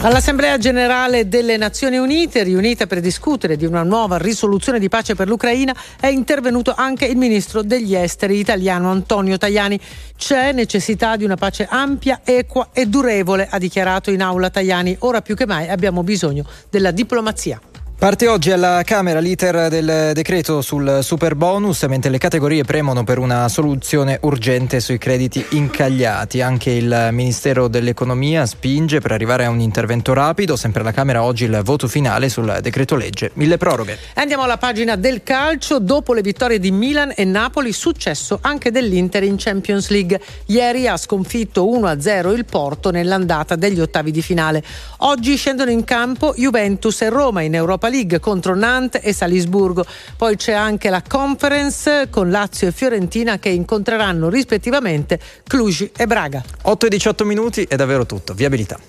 All'Assemblea 0.04 0.58
generale 0.58 1.30
delle 1.30 1.56
Nazioni 1.56 1.96
Unite, 1.96 2.44
riunita 2.44 2.88
per 2.88 3.00
discutere 3.00 3.56
di 3.56 3.66
una 3.66 3.84
nuova 3.84 4.18
risoluzione 4.18 4.78
di 4.78 4.90
pace 4.90 5.16
per 5.16 5.30
l'Ucraina, 5.30 5.74
è 5.98 6.08
intervenuto 6.08 6.74
anche 6.76 7.06
il 7.06 7.16
ministro 7.16 7.64
degli 7.64 7.96
esteri 7.96 8.38
italiano 8.38 8.92
Antonio 8.92 9.38
Tajani. 9.38 9.80
C'è 10.18 10.52
necessità 10.52 11.16
di 11.16 11.24
una 11.24 11.38
pace 11.38 11.66
ampia, 11.70 12.20
equa 12.26 12.72
e 12.74 12.86
durevole, 12.88 13.48
ha 13.50 13.58
dichiarato 13.58 14.12
in 14.12 14.22
aula 14.22 14.50
Tajani. 14.50 14.94
Ora 15.00 15.22
più 15.22 15.36
che 15.36 15.46
mai 15.46 15.70
abbiamo 15.70 16.04
bisogno 16.04 16.46
della 16.70 16.92
diplomazia. 16.92 17.62
Parte 18.04 18.28
oggi 18.28 18.52
alla 18.52 18.82
Camera 18.84 19.22
l'iter 19.22 19.70
del 19.70 20.12
decreto 20.14 20.62
sul 20.62 21.00
super 21.02 21.36
bonus, 21.36 21.84
mentre 21.84 22.12
le 22.12 22.18
categorie 22.18 22.66
premono 22.66 23.06
per 23.06 23.18
una 23.18 23.48
soluzione 23.48 24.18
urgente 24.24 24.82
sui 24.82 24.98
crediti 24.98 25.46
incagliati. 25.52 26.42
Anche 26.42 26.72
il 26.72 27.08
Ministero 27.12 27.70
dell'Economia 27.70 28.46
spinge 28.46 29.00
per 29.00 29.14
arrivare 29.14 29.46
a 29.46 29.50
un 29.50 29.62
intervento 29.62 30.12
rapido. 30.12 30.58
Sempre 30.58 30.82
alla 30.82 30.92
Camera 30.92 31.24
oggi 31.24 31.46
il 31.46 31.62
voto 31.64 31.88
finale 31.88 32.28
sul 32.28 32.60
decreto 32.62 32.98
legge 32.98 33.32
mille 33.36 33.56
proroghe. 33.56 33.98
Andiamo 34.16 34.44
alla 34.44 34.58
pagina 34.58 34.98
del 34.98 35.24
calcio. 35.24 35.80
Dopo 35.80 36.14
le 36.14 36.22
vittorie 36.22 36.60
di 36.60 36.72
Milan 36.72 37.14
e 37.16 37.24
Napoli, 37.24 37.72
successo 37.72 38.38
anche 38.42 38.70
dell'Inter 38.70 39.24
in 39.24 39.38
Champions 39.38 39.88
League. 39.88 40.20
Ieri 40.48 40.90
ha 40.90 40.98
sconfitto 40.98 41.64
1-0 41.66 42.36
il 42.36 42.44
Porto 42.44 42.92
nell'andata 42.92 43.56
degli 43.56 43.80
ottavi 43.80 44.12
di 44.12 44.22
finale. 44.22 44.62
Oggi 44.98 45.38
scendono 45.38 45.72
in 45.72 45.86
campo 45.86 46.34
Juventus 46.36 47.02
e 47.02 47.08
Roma 47.08 47.44
in 47.44 47.56
Europa 47.56 47.86
League 47.88 47.92
contro 48.20 48.56
Nantes 48.56 49.02
e 49.04 49.14
Salisburgo. 49.14 49.86
Poi 50.18 50.36
c'è 50.36 50.54
anche 50.54 50.90
la 50.90 51.02
Conference 51.08 52.08
con 52.10 52.30
Lazio 52.30 52.68
e 52.68 52.72
Fiorentina 52.72 53.40
che 53.40 53.50
incontreranno 53.50 54.30
rispettivamente 54.30 55.20
Cluj 55.48 55.92
e 55.96 56.08
Braga. 56.08 56.44
8 56.64 56.86
e 56.86 56.90
18 56.90 57.26
minuti 57.26 57.64
è 57.64 57.76
davvero 57.76 58.06
tutto. 58.06 58.34
Viabilità. 58.34 58.80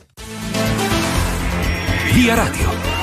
Via 2.12 2.34
Radio. 2.34 2.94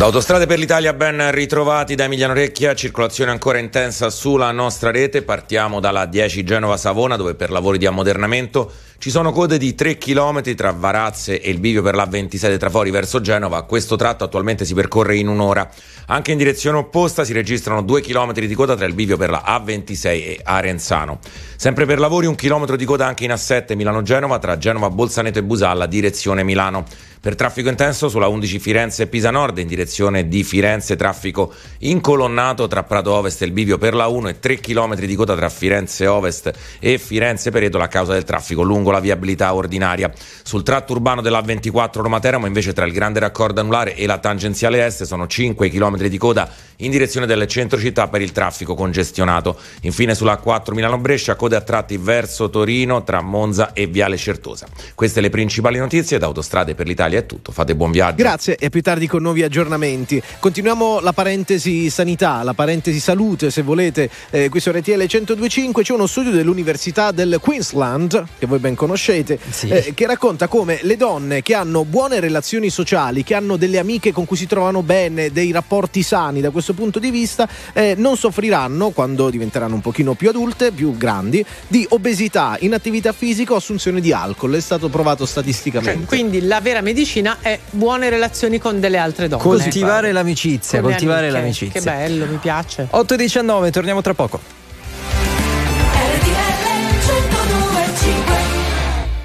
Da 0.00 0.06
Autostrade 0.06 0.46
per 0.46 0.58
l'Italia 0.58 0.94
ben 0.94 1.30
ritrovati 1.30 1.94
da 1.94 2.04
Emiliano 2.04 2.32
Recchia, 2.32 2.74
circolazione 2.74 3.32
ancora 3.32 3.58
intensa 3.58 4.08
sulla 4.08 4.50
nostra 4.50 4.90
rete, 4.90 5.20
partiamo 5.20 5.78
dalla 5.78 6.06
10 6.06 6.42
Genova-Savona 6.42 7.16
dove 7.16 7.34
per 7.34 7.50
lavori 7.50 7.76
di 7.76 7.84
ammodernamento 7.84 8.72
ci 9.00 9.08
sono 9.08 9.32
code 9.32 9.56
di 9.56 9.74
3 9.74 9.96
km 9.96 10.54
tra 10.54 10.72
Varazze 10.72 11.40
e 11.40 11.48
il 11.48 11.58
bivio 11.58 11.80
per 11.80 11.94
la 11.94 12.04
27 12.04 12.58
Trafori 12.58 12.90
verso 12.90 13.22
Genova, 13.22 13.62
questo 13.62 13.96
tratto 13.96 14.24
attualmente 14.24 14.66
si 14.66 14.74
percorre 14.74 15.16
in 15.16 15.26
un'ora. 15.26 15.66
Anche 16.08 16.32
in 16.32 16.36
direzione 16.36 16.76
opposta 16.76 17.24
si 17.24 17.32
registrano 17.32 17.80
2 17.80 18.02
km 18.02 18.34
di 18.34 18.54
coda 18.54 18.76
tra 18.76 18.84
il 18.84 18.92
bivio 18.92 19.16
per 19.16 19.30
la 19.30 19.42
A26 19.46 20.06
e 20.06 20.40
Arenzano. 20.42 21.18
Sempre 21.56 21.86
per 21.86 21.98
lavori 21.98 22.26
un 22.26 22.34
chilometro 22.34 22.76
di 22.76 22.84
coda 22.84 23.06
anche 23.06 23.24
in 23.24 23.30
A7 23.30 23.74
Milano-Genova 23.74 24.38
tra 24.38 24.58
Genova, 24.58 24.90
Bolzaneto 24.90 25.38
e 25.38 25.44
Busalla 25.44 25.86
direzione 25.86 26.42
Milano. 26.42 26.84
Per 27.22 27.34
traffico 27.34 27.68
intenso 27.68 28.08
sulla 28.08 28.28
11 28.28 28.58
Firenze 28.58 29.06
Pisa 29.06 29.30
Nord 29.30 29.58
in 29.58 29.66
direzione 29.66 30.26
di 30.26 30.42
Firenze 30.42 30.96
traffico 30.96 31.52
incolonnato 31.80 32.66
tra 32.66 32.82
Prato 32.82 33.12
Ovest 33.12 33.42
e 33.42 33.44
il 33.44 33.52
bivio 33.52 33.76
per 33.76 33.92
la 33.92 34.06
1 34.06 34.30
e 34.30 34.38
3 34.38 34.58
km 34.58 34.94
di 34.94 35.14
coda 35.16 35.36
tra 35.36 35.50
Firenze 35.50 36.06
Ovest 36.06 36.50
e 36.78 36.96
Firenze 36.96 37.50
Peretola 37.50 37.84
a 37.84 37.88
causa 37.88 38.14
del 38.14 38.24
traffico 38.24 38.62
lungo 38.62 38.90
la 38.90 39.00
viabilità 39.00 39.52
ordinaria. 39.52 40.10
Sul 40.42 40.62
tratto 40.62 40.94
urbano 40.94 41.20
della 41.20 41.42
24 41.42 42.00
Roma 42.00 42.20
Teramo 42.20 42.46
invece 42.46 42.72
tra 42.72 42.86
il 42.86 42.92
grande 42.94 43.20
raccordo 43.20 43.60
anulare 43.60 43.94
e 43.96 44.06
la 44.06 44.16
tangenziale 44.16 44.82
est 44.82 45.02
sono 45.02 45.26
5 45.26 45.68
km 45.68 45.98
di 45.98 46.16
coda 46.16 46.50
in 46.80 46.90
direzione 46.90 47.26
del 47.26 47.46
centro 47.46 47.78
città 47.78 48.08
per 48.08 48.20
il 48.20 48.32
traffico 48.32 48.74
congestionato. 48.74 49.58
Infine 49.82 50.14
sulla 50.14 50.36
4 50.36 50.74
Milano 50.74 50.98
Brescia 50.98 51.34
code 51.34 51.56
a 51.56 51.60
tratti 51.60 51.96
verso 51.96 52.50
Torino 52.50 53.02
tra 53.02 53.20
Monza 53.20 53.72
e 53.72 53.86
Viale 53.86 54.16
Certosa. 54.16 54.66
Queste 54.94 55.20
le 55.20 55.30
principali 55.30 55.78
notizie 55.78 56.18
da 56.18 56.26
Autostrade 56.26 56.74
per 56.74 56.86
l'Italia 56.86 57.18
è 57.18 57.26
tutto. 57.26 57.52
Fate 57.52 57.74
buon 57.74 57.90
viaggio. 57.90 58.16
Grazie 58.16 58.56
e 58.56 58.66
a 58.66 58.68
più 58.70 58.82
tardi 58.82 59.06
con 59.06 59.22
nuovi 59.22 59.42
aggiornamenti. 59.42 60.22
Continuiamo 60.38 61.00
la 61.00 61.12
parentesi 61.12 61.90
sanità, 61.90 62.42
la 62.42 62.54
parentesi 62.54 63.00
salute 63.00 63.50
se 63.50 63.62
volete. 63.62 64.10
Eh, 64.30 64.48
qui 64.48 64.60
su 64.60 64.70
RTL 64.70 64.92
1025 64.92 65.82
c'è 65.82 65.92
uno 65.92 66.06
studio 66.06 66.30
dell'Università 66.30 67.10
del 67.10 67.38
Queensland, 67.40 68.24
che 68.38 68.46
voi 68.46 68.58
ben 68.58 68.74
conoscete, 68.74 69.38
eh, 69.62 69.92
che 69.94 70.06
racconta 70.06 70.48
come 70.48 70.78
le 70.82 70.96
donne 70.96 71.42
che 71.42 71.54
hanno 71.54 71.84
buone 71.84 72.20
relazioni 72.20 72.70
sociali, 72.70 73.22
che 73.24 73.34
hanno 73.34 73.56
delle 73.56 73.78
amiche 73.78 74.12
con 74.12 74.24
cui 74.24 74.36
si 74.36 74.46
trovano 74.46 74.82
bene, 74.82 75.30
dei 75.30 75.52
rapporti 75.52 76.02
sani 76.02 76.40
da 76.40 76.50
questo 76.50 76.69
punto 76.74 76.98
di 76.98 77.10
vista, 77.10 77.48
eh, 77.72 77.94
non 77.96 78.16
soffriranno 78.16 78.90
quando 78.90 79.30
diventeranno 79.30 79.74
un 79.74 79.80
pochino 79.80 80.14
più 80.14 80.28
adulte, 80.28 80.72
più 80.72 80.96
grandi, 80.96 81.44
di 81.66 81.86
obesità, 81.90 82.56
inattività 82.60 83.12
fisica 83.12 83.52
o 83.52 83.56
assunzione 83.56 84.00
di 84.00 84.12
alcol. 84.12 84.54
È 84.54 84.60
stato 84.60 84.88
provato 84.88 85.26
statisticamente. 85.26 86.06
Quindi 86.06 86.42
la 86.46 86.60
vera 86.60 86.80
medicina 86.80 87.38
è 87.40 87.58
buone 87.70 88.08
relazioni 88.10 88.58
con 88.58 88.80
delle 88.80 88.98
altre 88.98 89.28
donne. 89.28 89.42
Coltivare 89.42 90.12
l'amicizia, 90.12 90.80
Con 90.80 90.90
coltivare 90.90 91.28
amiche. 91.28 91.38
l'amicizia. 91.40 91.80
Che 91.80 91.86
bello, 91.86 92.26
mi 92.26 92.36
piace. 92.36 92.86
8 92.90 93.14
e 93.14 93.16
19, 93.16 93.70
torniamo 93.70 94.00
tra 94.02 94.14
poco. 94.14 94.59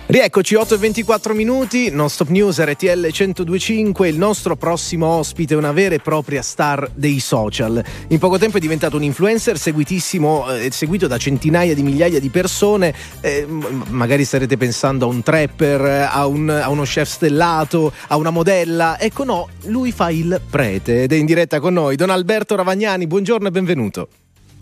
Rieccoci 0.08 0.54
8 0.54 0.76
e 0.76 0.78
24 0.78 1.34
minuti, 1.34 1.90
non 1.90 2.12
stop 2.12 2.28
news 2.30 2.62
RTL 2.64 3.08
1025, 3.12 4.08
il 4.08 4.20
nostro 4.20 4.56
prossimo 4.56 5.08
ospite 5.08 5.56
è 5.56 5.58
una 5.58 5.72
vera 5.72 5.96
e 5.96 6.00
propria 6.00 6.44
star 6.44 6.92
dei 6.94 7.20
social. 7.20 7.84
In 8.10 8.20
poco 8.20 8.38
tempo 8.38 8.58
è 8.58 8.60
diventato 8.60 8.98
un 8.98 9.04
influencer 9.04 9.58
seguitissimo, 9.58 10.54
eh, 10.58 10.70
seguito 10.72 11.08
da 11.08 11.18
centinaia 11.18 11.74
di 11.74 11.82
migliaia 11.82 12.20
di 12.20 12.30
persone, 12.30 12.94
eh, 13.22 13.48
magari 13.48 14.26
starete 14.26 14.58
pensando 14.58 15.06
a 15.06 15.10
un 15.10 15.24
trapper, 15.24 16.08
a, 16.12 16.28
un- 16.28 16.50
a 16.52 16.70
uno 16.70 16.84
chef 16.84 17.10
stellato, 17.10 17.92
a 18.10 18.16
una 18.16 18.30
modella, 18.30 19.00
ecco 19.00 19.24
no, 19.24 19.50
lui 19.64 19.92
fa 19.92 20.12
il 20.12 20.40
prete 20.48 21.02
ed 21.02 21.14
è 21.14 21.16
in 21.16 21.26
diretta 21.26 21.60
con 21.60 21.74
noi. 21.74 21.96
Don 21.96 22.12
Alberto 22.12 22.56
Ravagnani, 22.56 23.08
buongiorno 23.08 23.48
e 23.48 23.52
benvenuto. 23.52 24.08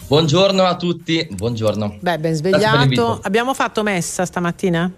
Buongiorno 0.07 0.63
a 0.63 0.77
tutti, 0.77 1.27
buongiorno. 1.29 1.97
Beh, 1.99 2.17
ben 2.17 2.33
svegliato. 2.33 3.19
Abbiamo 3.23 3.53
fatto 3.53 3.83
messa 3.83 4.25
stamattina? 4.25 4.89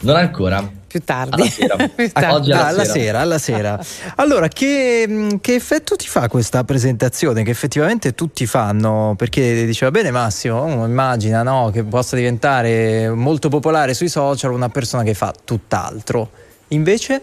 Non 0.00 0.16
ancora. 0.16 0.82
Più 0.86 1.02
tardi. 1.02 1.40
Alla 1.40 1.50
sera. 1.50 1.76
Più 1.88 2.12
tardi. 2.12 2.34
Oggi 2.34 2.52
alla, 2.52 2.66
alla 2.66 2.84
sera. 2.84 2.92
sera, 2.92 3.20
alla 3.20 3.38
sera. 3.38 3.80
Allora, 4.16 4.48
che, 4.48 5.06
mh, 5.08 5.40
che 5.40 5.54
effetto 5.54 5.96
ti 5.96 6.06
fa 6.06 6.28
questa 6.28 6.62
presentazione 6.62 7.42
che 7.42 7.50
effettivamente 7.50 8.14
tutti 8.14 8.46
fanno? 8.46 9.14
Perché 9.16 9.66
diceva 9.66 9.90
bene 9.90 10.10
Massimo, 10.12 10.62
uno 10.62 10.86
immagina 10.86 11.42
no, 11.42 11.70
che 11.72 11.82
possa 11.82 12.14
diventare 12.14 13.10
molto 13.10 13.48
popolare 13.48 13.92
sui 13.94 14.08
social 14.08 14.52
una 14.52 14.68
persona 14.68 15.02
che 15.02 15.14
fa 15.14 15.34
tutt'altro. 15.44 16.30
Invece? 16.68 17.22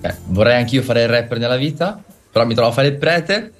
Eh, 0.00 0.14
vorrei 0.26 0.56
anch'io 0.56 0.82
fare 0.82 1.02
il 1.02 1.08
rapper 1.08 1.38
nella 1.38 1.56
vita, 1.56 2.00
però 2.30 2.46
mi 2.46 2.54
trovo 2.54 2.70
a 2.70 2.72
fare 2.72 2.88
il 2.88 2.96
prete. 2.96 3.52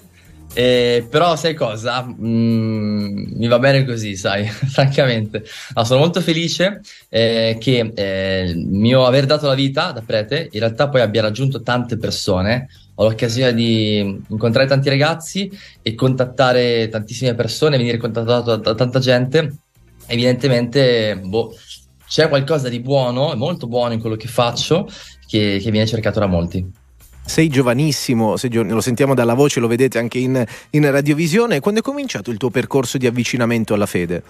Eh, 0.57 1.05
però 1.11 1.35
sai 1.35 1.55
cosa? 1.55 2.05
Mm, 2.05 3.37
mi 3.37 3.49
va 3.49 3.59
bene 3.59 3.85
così, 3.85 4.17
sai, 4.17 4.47
francamente. 4.49 5.45
No, 5.75 5.85
sono 5.85 5.99
molto 6.01 6.21
felice 6.21 6.81
eh, 7.09 7.57
che 7.59 7.93
eh, 7.93 8.45
il 8.51 8.67
mio 8.69 9.05
aver 9.05 9.27
dato 9.27 9.49
la 9.49 9.55
vita 9.55 9.91
da 9.91 10.01
prete 10.01 10.49
in 10.53 10.61
realtà 10.61 10.89
poi 10.89 11.01
abbia 11.01 11.23
raggiunto 11.23 11.61
tante 11.63 11.99
persone. 11.99 12.69
Ho 12.97 13.09
l'occasione 13.09 13.53
di 13.53 13.99
incontrare 14.29 14.69
tanti 14.69 14.89
ragazzi 14.89 15.51
e 15.83 15.95
contattare 15.97 16.89
tantissime 16.89 17.35
persone, 17.35 17.77
venire 17.77 17.97
contattato 17.97 18.55
da, 18.55 18.57
da 18.57 18.75
tanta 18.77 19.01
gente. 19.01 19.57
Evidentemente, 20.07 21.19
boh, 21.21 21.53
c'è 22.07 22.29
qualcosa 22.29 22.69
di 22.69 22.79
buono, 22.79 23.35
molto 23.35 23.67
buono 23.67 23.95
in 23.95 24.01
quello 24.01 24.15
che 24.15 24.29
faccio, 24.29 24.89
che, 25.27 25.59
che 25.61 25.71
viene 25.73 25.89
cercato 25.89 26.21
da 26.21 26.27
molti. 26.27 26.83
Sei 27.27 27.49
giovanissimo, 27.49 28.37
sei 28.37 28.51
gio- 28.51 28.63
lo 28.63 28.81
sentiamo 28.81 29.15
dalla 29.15 29.35
voce, 29.35 29.59
lo 29.59 29.67
vedete 29.67 29.99
anche 29.99 30.19
in, 30.19 30.45
in 30.71 30.91
radiovisione. 30.91 31.61
Quando 31.61 31.81
è 31.81 31.83
cominciato 31.83 32.31
il 32.31 32.37
tuo 32.37 32.51
percorso 32.51 32.99
di 32.99 33.07
avvicinamento 33.07 33.75
alla 33.75 33.87
fede? 33.87 34.23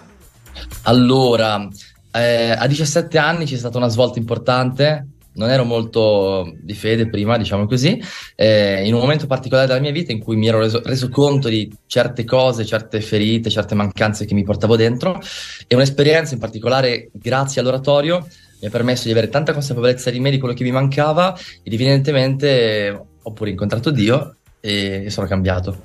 Allora, 0.83 1.67
eh, 2.11 2.51
a 2.51 2.65
17 2.65 3.17
anni 3.17 3.45
c'è 3.45 3.57
stata 3.57 3.77
una 3.77 3.89
svolta 3.89 4.19
importante. 4.19 5.07
Non 5.33 5.49
ero 5.49 5.65
molto 5.65 6.53
di 6.61 6.73
fede 6.73 7.09
prima, 7.09 7.37
diciamo 7.37 7.65
così, 7.65 8.01
eh, 8.35 8.87
in 8.87 8.93
un 8.93 9.01
momento 9.01 9.27
particolare 9.27 9.67
della 9.67 9.81
mia 9.81 9.91
vita 9.91 10.13
in 10.13 10.19
cui 10.19 10.37
mi 10.37 10.47
ero 10.47 10.59
reso, 10.59 10.81
reso 10.85 11.09
conto 11.09 11.49
di 11.49 11.69
certe 11.87 12.23
cose, 12.23 12.65
certe 12.65 13.01
ferite, 13.01 13.49
certe 13.49 13.75
mancanze 13.75 14.23
che 14.23 14.33
mi 14.33 14.45
portavo 14.45 14.77
dentro 14.77 15.21
e 15.67 15.75
un'esperienza 15.75 16.35
in 16.35 16.39
particolare 16.39 17.09
grazie 17.11 17.59
all'oratorio 17.59 18.25
mi 18.59 18.67
ha 18.67 18.69
permesso 18.69 19.05
di 19.05 19.11
avere 19.11 19.29
tanta 19.29 19.53
consapevolezza 19.53 20.09
di 20.09 20.19
me, 20.19 20.31
di 20.31 20.39
quello 20.39 20.53
che 20.53 20.63
mi 20.63 20.71
mancava 20.71 21.37
ed 21.63 21.73
evidentemente 21.73 23.07
ho 23.21 23.31
pure 23.31 23.49
incontrato 23.49 23.89
Dio 23.89 24.37
e, 24.59 25.09
sono 25.09 25.27
cambiato. 25.27 25.81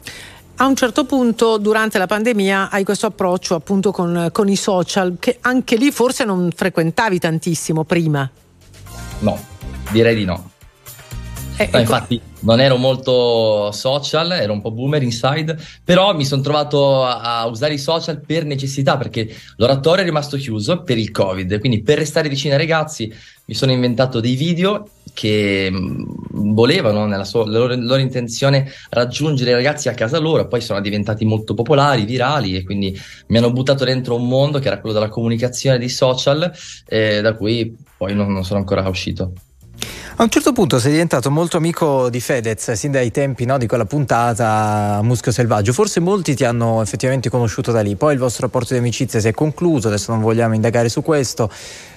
A 0.56 0.66
un 0.66 0.76
certo 0.76 1.04
punto, 1.04 1.56
durante 1.56 1.96
la 1.96 2.06
pandemia, 2.06 2.68
hai 2.70 2.84
questo 2.84 3.06
approccio 3.06 3.54
appunto 3.54 3.92
con, 3.92 4.28
con 4.30 4.48
i 4.48 4.56
social, 4.56 5.16
che 5.18 5.38
anche 5.40 5.76
lì 5.76 5.90
forse 5.90 6.24
non 6.24 6.50
frequentavi 6.54 7.18
tantissimo 7.18 7.84
prima. 7.84 8.30
No, 9.20 9.42
direi 9.90 10.14
di 10.14 10.24
no. 10.26 10.50
Eh, 11.60 11.68
No, 11.70 11.78
infatti 11.78 12.18
non 12.40 12.58
ero 12.58 12.76
molto 12.78 13.70
social, 13.70 14.30
ero 14.32 14.54
un 14.54 14.62
po' 14.62 14.70
boomer 14.70 15.02
inside, 15.02 15.58
però 15.84 16.14
mi 16.14 16.24
sono 16.24 16.40
trovato 16.40 17.04
a, 17.04 17.40
a 17.40 17.46
usare 17.46 17.74
i 17.74 17.78
social 17.78 18.22
per 18.24 18.46
necessità 18.46 18.96
perché 18.96 19.28
l'oratorio 19.56 20.02
è 20.02 20.06
rimasto 20.06 20.38
chiuso 20.38 20.82
per 20.82 20.96
il 20.96 21.10
Covid, 21.10 21.58
quindi 21.60 21.82
per 21.82 21.98
restare 21.98 22.30
vicino 22.30 22.54
ai 22.54 22.60
ragazzi 22.60 23.12
mi 23.44 23.54
sono 23.54 23.72
inventato 23.72 24.20
dei 24.20 24.36
video 24.36 24.88
che 25.12 25.68
mh, 25.70 26.54
volevano 26.54 27.04
nella 27.04 27.28
la 27.30 27.42
loro, 27.44 27.74
loro 27.74 28.00
intenzione 28.00 28.72
raggiungere 28.88 29.50
i 29.50 29.54
ragazzi 29.54 29.90
a 29.90 29.94
casa 29.94 30.18
loro, 30.18 30.48
poi 30.48 30.62
sono 30.62 30.80
diventati 30.80 31.26
molto 31.26 31.52
popolari, 31.52 32.06
virali 32.06 32.56
e 32.56 32.64
quindi 32.64 32.98
mi 33.26 33.36
hanno 33.36 33.52
buttato 33.52 33.84
dentro 33.84 34.14
un 34.14 34.26
mondo 34.26 34.60
che 34.60 34.68
era 34.68 34.80
quello 34.80 34.94
della 34.94 35.10
comunicazione 35.10 35.76
dei 35.78 35.90
social, 35.90 36.50
eh, 36.86 37.20
da 37.20 37.34
cui 37.34 37.76
poi 37.98 38.14
non- 38.14 38.32
non 38.32 38.44
sono 38.44 38.60
ancora 38.60 38.88
uscito. 38.88 39.32
A 40.20 40.24
un 40.24 40.28
certo 40.28 40.52
punto 40.52 40.78
sei 40.78 40.90
diventato 40.90 41.30
molto 41.30 41.56
amico 41.56 42.10
di 42.10 42.20
Fedez, 42.20 42.72
sin 42.72 42.90
dai 42.90 43.10
tempi 43.10 43.46
no, 43.46 43.56
di 43.56 43.66
quella 43.66 43.86
puntata 43.86 45.00
Muschio 45.02 45.32
Selvaggio. 45.32 45.72
Forse 45.72 45.98
molti 45.98 46.34
ti 46.34 46.44
hanno 46.44 46.82
effettivamente 46.82 47.30
conosciuto 47.30 47.72
da 47.72 47.80
lì. 47.80 47.96
Poi 47.96 48.12
il 48.12 48.18
vostro 48.18 48.44
rapporto 48.44 48.74
di 48.74 48.80
amicizia 48.80 49.18
si 49.18 49.28
è 49.28 49.32
concluso, 49.32 49.88
adesso 49.88 50.12
non 50.12 50.20
vogliamo 50.20 50.54
indagare 50.54 50.90
su 50.90 51.00
questo. 51.00 51.50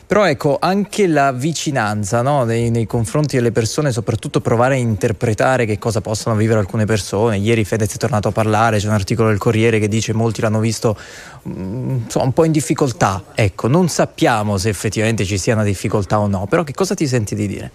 Però 0.07 0.25
ecco, 0.25 0.57
anche 0.61 1.05
la 1.07 1.33
vicinanza 1.33 2.21
no, 2.21 2.45
nei, 2.45 2.69
nei 2.69 2.85
confronti 2.85 3.35
delle 3.35 3.51
persone, 3.51 3.91
soprattutto 3.91 4.39
provare 4.39 4.75
a 4.75 4.77
interpretare 4.77 5.65
che 5.65 5.77
cosa 5.77 5.99
possono 5.99 6.37
vivere 6.37 6.59
alcune 6.59 6.85
persone. 6.85 7.39
Ieri 7.39 7.65
Fedez 7.65 7.93
è 7.93 7.97
tornato 7.97 8.29
a 8.29 8.31
parlare, 8.31 8.77
c'è 8.77 8.87
un 8.87 8.93
articolo 8.93 9.27
del 9.27 9.37
Corriere 9.37 9.79
che 9.79 9.89
dice 9.89 10.13
molti 10.13 10.39
l'hanno 10.39 10.61
visto 10.61 10.97
mm, 11.49 12.03
insomma, 12.05 12.23
un 12.23 12.31
po' 12.31 12.45
in 12.45 12.53
difficoltà. 12.53 13.21
Ecco, 13.35 13.67
non 13.67 13.89
sappiamo 13.89 14.57
se 14.57 14.69
effettivamente 14.69 15.25
ci 15.25 15.37
sia 15.37 15.55
una 15.55 15.65
difficoltà 15.65 16.21
o 16.21 16.27
no, 16.27 16.47
però 16.47 16.63
che 16.63 16.73
cosa 16.73 16.93
ti 16.93 17.05
senti 17.05 17.35
di 17.35 17.47
dire? 17.47 17.71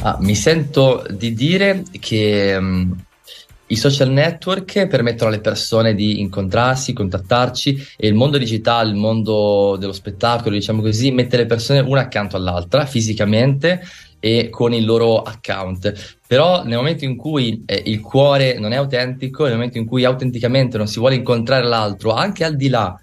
Ah, 0.00 0.16
mi 0.20 0.36
sento 0.36 1.04
di 1.10 1.34
dire 1.34 1.82
che 1.98 2.56
mm, 2.58 2.92
i 3.66 3.76
social 3.76 4.10
network 4.10 4.86
permettono 4.86 5.30
alle 5.30 5.40
persone 5.40 5.94
di 5.94 6.20
incontrarsi, 6.20 6.92
contattarci 6.92 7.84
e 7.96 8.06
il 8.06 8.14
mondo 8.14 8.38
digitale, 8.38 8.90
il 8.90 8.96
mondo 8.96 9.76
dello 9.76 9.92
spettacolo, 9.92 10.54
diciamo 10.54 10.82
così, 10.82 11.10
mette 11.10 11.36
le 11.36 11.46
persone 11.46 11.80
una 11.80 12.02
accanto 12.02 12.36
all'altra 12.36 12.86
fisicamente 12.86 13.82
e 14.20 14.48
con 14.50 14.72
il 14.72 14.84
loro 14.84 15.22
account. 15.22 16.16
Però 16.26 16.62
nel 16.62 16.76
momento 16.76 17.04
in 17.04 17.16
cui 17.16 17.64
eh, 17.66 17.82
il 17.86 18.00
cuore 18.00 18.56
non 18.58 18.72
è 18.72 18.76
autentico, 18.76 19.44
nel 19.44 19.54
momento 19.54 19.78
in 19.78 19.86
cui 19.86 20.04
autenticamente 20.04 20.76
non 20.78 20.86
si 20.86 21.00
vuole 21.00 21.16
incontrare 21.16 21.66
l'altro, 21.66 22.12
anche 22.12 22.44
al 22.44 22.54
di 22.54 22.68
là 22.68 22.96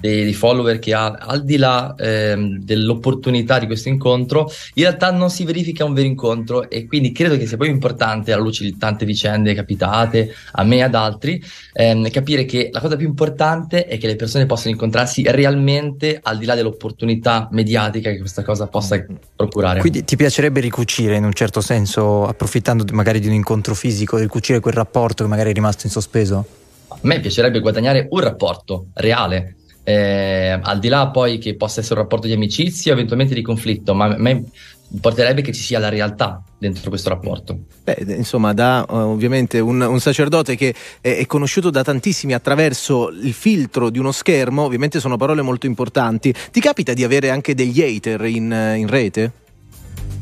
dei, 0.00 0.32
follower 0.32 0.78
che 0.78 0.94
ha, 0.94 1.06
al 1.06 1.44
di 1.44 1.56
là 1.56 1.94
ehm, 1.98 2.58
dell'opportunità 2.58 3.58
di 3.58 3.66
questo 3.66 3.88
incontro, 3.88 4.50
in 4.74 4.82
realtà 4.82 5.10
non 5.10 5.30
si 5.30 5.44
verifica 5.44 5.84
un 5.84 5.94
vero 5.94 6.06
incontro 6.06 6.68
e 6.68 6.86
quindi 6.86 7.12
credo 7.12 7.36
che 7.36 7.46
sia 7.46 7.56
poi 7.56 7.68
importante, 7.68 8.32
alla 8.32 8.42
luce 8.42 8.64
di 8.64 8.76
tante 8.76 9.04
vicende 9.04 9.54
capitate 9.54 10.34
a 10.52 10.64
me 10.64 10.76
e 10.76 10.82
ad 10.82 10.94
altri, 10.94 11.42
ehm, 11.72 12.10
capire 12.10 12.44
che 12.44 12.70
la 12.72 12.80
cosa 12.80 12.96
più 12.96 13.06
importante 13.06 13.86
è 13.86 13.98
che 13.98 14.06
le 14.06 14.16
persone 14.16 14.46
possano 14.46 14.70
incontrarsi 14.70 15.22
realmente 15.26 16.18
al 16.22 16.38
di 16.38 16.44
là 16.44 16.54
dell'opportunità 16.54 17.48
mediatica 17.50 18.10
che 18.10 18.18
questa 18.18 18.42
cosa 18.42 18.66
possa 18.66 19.04
procurare. 19.34 19.80
Quindi 19.80 20.04
ti 20.04 20.16
piacerebbe 20.16 20.60
ricucire 20.60 21.16
in 21.16 21.24
un 21.24 21.32
certo 21.32 21.60
senso, 21.60 22.26
approfittando 22.26 22.84
magari 22.92 23.20
di 23.20 23.26
un 23.26 23.34
incontro 23.34 23.74
fisico, 23.74 24.16
ricucire 24.16 24.60
quel 24.60 24.74
rapporto 24.74 25.24
che 25.24 25.30
magari 25.30 25.50
è 25.50 25.52
rimasto 25.52 25.86
in 25.86 25.92
sospeso? 25.92 26.46
A 26.88 26.98
me 27.02 27.20
piacerebbe 27.20 27.60
guadagnare 27.60 28.06
un 28.10 28.20
rapporto 28.20 28.86
reale, 28.94 29.56
eh, 29.88 30.58
al 30.60 30.80
di 30.80 30.88
là 30.88 31.10
poi 31.10 31.38
che 31.38 31.54
possa 31.54 31.78
essere 31.78 31.94
un 31.94 32.00
rapporto 32.02 32.26
di 32.26 32.32
amicizia 32.32 32.92
eventualmente 32.92 33.34
di 33.34 33.42
conflitto, 33.42 33.94
ma 33.94 34.06
a 34.06 34.16
me 34.18 34.42
importerebbe 34.90 35.42
che 35.42 35.52
ci 35.52 35.62
sia 35.62 35.78
la 35.78 35.88
realtà 35.88 36.42
dentro 36.58 36.88
questo 36.90 37.08
rapporto. 37.08 37.56
Beh, 37.84 38.04
insomma, 38.16 38.52
da 38.52 38.84
eh, 38.84 38.94
ovviamente 38.94 39.60
un, 39.60 39.80
un 39.80 40.00
sacerdote 40.00 40.56
che 40.56 40.74
è, 41.00 41.18
è 41.18 41.26
conosciuto 41.26 41.70
da 41.70 41.84
tantissimi 41.84 42.34
attraverso 42.34 43.10
il 43.10 43.32
filtro 43.32 43.88
di 43.88 44.00
uno 44.00 44.10
schermo, 44.10 44.62
ovviamente 44.62 44.98
sono 44.98 45.16
parole 45.16 45.42
molto 45.42 45.66
importanti. 45.66 46.34
Ti 46.50 46.60
capita 46.60 46.92
di 46.92 47.04
avere 47.04 47.30
anche 47.30 47.54
degli 47.54 47.80
hater 47.80 48.24
in, 48.24 48.74
in 48.76 48.88
rete? 48.88 49.32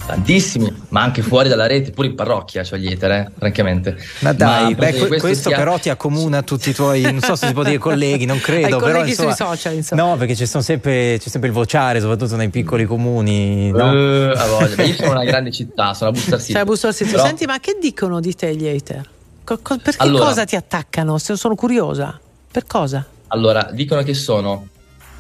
Tantissimi, 0.07 0.71
ma 0.91 1.01
anche 1.03 1.23
fuori 1.23 1.49
dalla 1.49 1.67
rete, 1.67 1.91
pure 1.91 2.09
in 2.09 2.15
parrocchia, 2.15 2.63
cioè 2.63 2.79
gli 2.79 2.89
eter, 2.89 3.11
eh, 3.11 3.31
francamente. 3.39 3.97
Ma 4.21 4.35
dai, 4.35 4.75
penso 4.75 5.01
beh, 5.03 5.07
questo 5.09 5.27
questo, 5.27 5.49
sia- 5.49 5.57
però 5.57 5.79
ti 5.79 5.89
accomuna 5.89 6.43
tutti 6.43 6.69
i 6.69 6.75
tuoi, 6.75 7.01
non 7.01 7.21
so 7.21 7.35
se 7.37 7.47
si 7.47 7.53
può 7.55 7.63
dire 7.65 7.79
colleghi, 7.79 8.27
non 8.27 8.39
credo. 8.39 8.65
Ai 8.67 8.73
però, 8.73 8.81
colleghi 8.93 9.11
insomma- 9.11 9.35
sui 9.35 9.47
social, 9.47 9.75
insomma. 9.75 10.03
No, 10.03 10.17
perché 10.19 10.35
sempre, 10.35 11.19
c'è 11.19 11.29
sempre 11.31 11.49
il 11.49 11.55
vociare, 11.55 12.01
soprattutto 12.01 12.37
nei 12.37 12.51
piccoli 12.51 12.85
comuni. 12.85 13.71
No? 13.71 13.93
Eh, 13.95 14.33
a 14.37 14.47
voglia. 14.47 14.83
Io 14.83 14.95
sono 14.95 15.13
una 15.13 15.25
grande 15.25 15.51
città, 15.51 15.95
sono 15.95 16.11
a 16.11 16.13
Busto 16.13 16.35
Arsizio. 16.35 16.55
Cioè, 16.55 16.65
Busto 16.65 16.87
Arsizio. 16.89 17.13
Però- 17.17 17.27
Senti, 17.27 17.47
ma 17.47 17.59
che 17.59 17.79
dicono 17.81 18.21
di 18.21 18.35
te 18.35 18.55
gli 18.55 18.67
hater? 18.69 19.09
Co- 19.43 19.59
co- 19.63 19.79
perché 19.79 20.03
Allora- 20.03 20.27
cosa 20.27 20.45
ti 20.45 20.55
attaccano? 20.55 21.17
Sono 21.17 21.55
curiosa. 21.55 22.21
Per 22.51 22.67
cosa? 22.67 23.05
Allora, 23.29 23.71
dicono 23.73 24.03
che 24.03 24.13
sono 24.13 24.69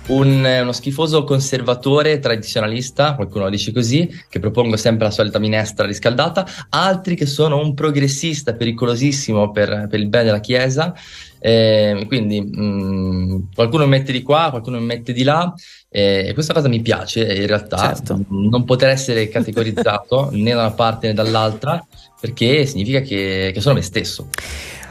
un- 0.08 0.58
uno 0.62 0.72
schifoso 0.72 1.24
conservatore 1.24 2.18
tradizionalista, 2.18 3.14
qualcuno 3.14 3.44
lo 3.44 3.50
dice 3.50 3.72
così, 3.72 4.08
che 4.28 4.38
propongo 4.38 4.76
sempre 4.76 5.06
la 5.06 5.10
solita 5.10 5.38
minestra 5.38 5.86
riscaldata, 5.86 6.46
altri 6.70 7.14
che 7.14 7.26
sono 7.26 7.58
un 7.58 7.74
progressista 7.74 8.54
pericolosissimo 8.54 9.50
per, 9.50 9.86
per 9.88 9.98
il 10.00 10.08
bene 10.08 10.24
della 10.24 10.40
Chiesa. 10.40 10.94
Eh, 11.38 12.04
quindi 12.06 12.40
mh, 12.40 13.48
qualcuno 13.54 13.84
mi 13.84 13.90
mette 13.90 14.12
di 14.12 14.22
qua, 14.22 14.48
qualcuno 14.50 14.78
mi 14.78 14.86
mette 14.86 15.12
di 15.12 15.22
là, 15.24 15.52
eh, 15.90 16.26
e 16.28 16.32
questa 16.32 16.54
cosa 16.54 16.68
mi 16.68 16.80
piace 16.80 17.20
in 17.34 17.46
realtà, 17.46 17.76
Certo. 17.76 18.18
non 18.28 18.64
poter 18.64 18.88
essere 18.88 19.28
categorizzato 19.28 20.30
né 20.32 20.52
da 20.52 20.60
una 20.60 20.70
parte 20.72 21.08
né 21.08 21.12
dall'altra, 21.14 21.84
perché 22.18 22.64
significa 22.64 23.00
che, 23.00 23.50
che 23.52 23.60
sono 23.60 23.74
me 23.74 23.82
stesso. 23.82 24.28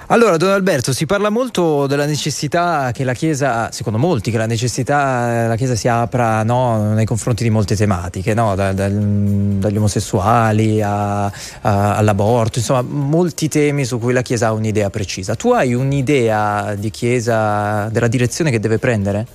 Allora, 0.07 0.37
Don 0.37 0.49
Alberto, 0.51 0.91
si 0.93 1.05
parla 1.05 1.29
molto 1.29 1.87
della 1.87 2.05
necessità 2.05 2.91
che 2.91 3.03
la 3.03 3.13
Chiesa, 3.13 3.71
secondo 3.71 3.97
molti, 3.97 4.31
che 4.31 4.37
la 4.37 4.45
necessità 4.45 5.47
la 5.47 5.55
Chiesa 5.55 5.75
si 5.75 5.87
apra 5.87 6.43
no, 6.43 6.93
nei 6.93 7.05
confronti 7.05 7.43
di 7.43 7.49
molte 7.49 7.75
tematiche, 7.75 8.33
no? 8.33 8.53
Da- 8.53 8.73
dal- 8.73 8.91
dagli 8.91 9.77
omosessuali 9.77 10.81
a- 10.81 11.25
a- 11.25 11.95
all'aborto, 11.95 12.59
insomma, 12.59 12.81
molti 12.81 13.47
temi 13.47 13.85
su 13.85 13.97
cui 13.97 14.13
la 14.13 14.21
Chiesa 14.21 14.47
ha 14.47 14.51
un'idea 14.51 14.89
precisa. 14.89 15.35
Tu 15.35 15.51
hai 15.51 15.73
un'idea 15.73 16.75
di 16.75 16.91
Chiesa, 16.91 17.87
della 17.89 18.07
direzione 18.07 18.51
che 18.51 18.59
deve 18.59 18.77
prendere? 18.79 19.25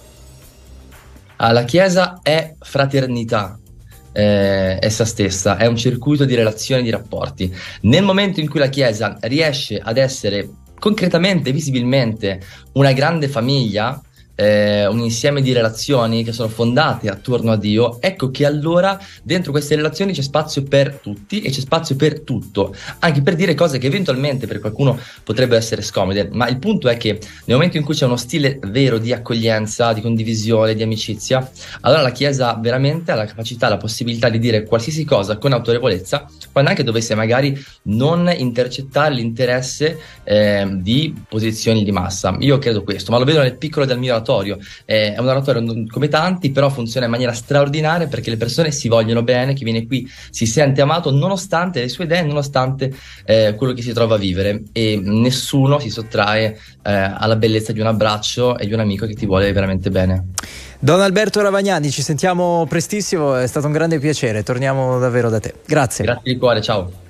Ah, 1.37 1.53
la 1.53 1.65
Chiesa 1.65 2.19
è 2.23 2.55
fraternità, 2.61 3.59
eh, 4.13 4.79
essa 4.81 5.05
stessa, 5.05 5.57
è 5.57 5.67
un 5.67 5.77
circuito 5.77 6.25
di 6.25 6.35
relazioni 6.35 6.81
e 6.81 6.85
di 6.85 6.91
rapporti. 6.91 7.55
Nel 7.83 8.05
momento 8.05 8.41
in 8.41 8.49
cui 8.49 8.61
la 8.61 8.69
Chiesa 8.69 9.17
riesce 9.23 9.79
ad 9.79 9.97
essere 9.97 10.49
concretamente, 10.79 11.53
visibilmente, 11.53 12.41
una 12.73 12.93
grande 12.93 13.29
famiglia, 13.29 14.01
eh, 14.41 14.87
un 14.87 15.01
insieme 15.01 15.43
di 15.43 15.53
relazioni 15.53 16.23
che 16.23 16.33
sono 16.33 16.49
fondate 16.49 17.09
attorno 17.09 17.51
a 17.51 17.57
Dio, 17.57 18.01
ecco 18.01 18.31
che 18.31 18.47
allora 18.47 18.97
dentro 19.25 19.51
queste 19.51 19.75
relazioni 19.75 20.13
c'è 20.13 20.23
spazio 20.23 20.63
per 20.63 21.01
tutti 21.03 21.43
e 21.43 21.51
c'è 21.51 21.59
spazio 21.59 21.97
per 21.97 22.21
tutto, 22.21 22.73
anche 23.01 23.21
per 23.21 23.35
dire 23.35 23.55
cose 23.55 23.79
che 23.79 23.89
eventualmente 23.89 24.47
per 24.47 24.61
qualcuno 24.61 24.97
potrebbero 25.25 25.59
essere 25.59 25.83
scomode, 25.83 26.29
ma 26.31 26.47
il 26.47 26.59
punto 26.61 26.89
è 26.89 26.97
che 26.97 27.19
nel 27.47 27.57
momento 27.57 27.79
in 27.79 27.83
cui 27.83 27.95
c'è 27.95 28.05
uno 28.05 28.17
stile 28.17 28.61
vero 28.63 28.99
di 28.99 29.13
accoglienza, 29.13 29.93
di 29.93 30.01
condivisione, 30.01 30.77
di 30.77 30.85
amicizia, 30.85 31.51
allora 31.81 32.03
la 32.03 32.13
Chiesa 32.13 32.57
veramente 32.61 33.11
ha 33.11 33.17
la 33.17 33.27
capacità, 33.27 33.69
la 33.69 33.77
possibilità 33.77 34.29
di 34.29 34.39
dire 34.39 34.63
qualsiasi 34.63 35.05
cosa 35.05 35.37
con 35.39 35.53
autorevolezza, 35.53 36.29
quando 36.53 36.71
anche 36.71 36.85
dovesse 36.85 37.17
magari 37.17 37.61
non 37.85 38.33
intercettare 38.37 39.15
l'interesse 39.15 39.99
eh, 40.23 40.65
di 40.77 41.13
posizioni 41.29 41.83
di 41.83 41.91
massa. 41.91 42.37
Io 42.39 42.59
credo 42.59 42.85
questo, 42.85 43.11
ma 43.11 43.19
lo 43.19 43.25
vedo 43.25 43.41
nel 43.41 43.57
piccolo 43.57 43.85
del 43.85 43.99
mio 43.99 44.15
oratorio. 44.29 44.59
Eh, 44.85 45.15
è 45.15 45.19
un 45.19 45.29
oratorio 45.29 45.61
non- 45.61 45.87
come 45.87 46.09
tanti, 46.09 46.51
però 46.51 46.69
funziona 46.69 47.07
in 47.07 47.13
maniera 47.13 47.33
straordinaria 47.33 48.07
perché 48.07 48.31
le 48.31 48.37
persone 48.37 48.71
si 48.71 48.89
vogliono 48.89 49.23
bene, 49.23 49.55
chi 49.55 49.65
viene 49.65 49.87
qui 49.87 50.09
si 50.31 50.47
sente 50.47 50.81
amato 50.81 51.11
nonostante 51.11 51.81
le 51.81 51.89
sue 51.89 52.05
idee, 52.05 52.23
nonostante 52.23 52.93
eh, 53.25 53.55
quello 53.57 53.73
che 53.73 53.83
si 53.83 53.93
trova 53.93 54.17
a 54.17 54.19
vivere 54.19 54.63
e 54.73 55.01
nessuno 55.03 55.79
si 55.79 55.91
sottrae 55.91 56.59
eh, 56.83 56.93
alla 56.93 57.37
bellezza 57.37 57.73
di 57.73 57.81
un 57.81 57.87
abbraccio 57.87 58.59
e 58.59 58.67
di 58.67 58.73
un 58.73 58.81
amico 58.81 59.07
che 59.07 59.15
ti 59.15 59.27
vuole 59.27 59.51
veramente 59.53 59.91
bene. 59.91 60.27
Don 60.81 61.01
Alberto 61.01 61.41
Ravagnani, 61.41 61.91
ci 61.91 62.03
sentiamo 62.03 62.65
prestissimo, 62.69 63.35
è 63.35 63.47
stato 63.49 63.67
un 63.67 63.73
grande 63.73 63.99
piacere, 63.99 64.45
torniamo 64.45 65.01
davvero 65.01 65.29
da 65.29 65.41
te. 65.41 65.55
Grazie. 65.67 66.05
Grazie 66.05 66.33
di 66.33 66.39
cuore, 66.39 66.63
ciao. 66.63 67.07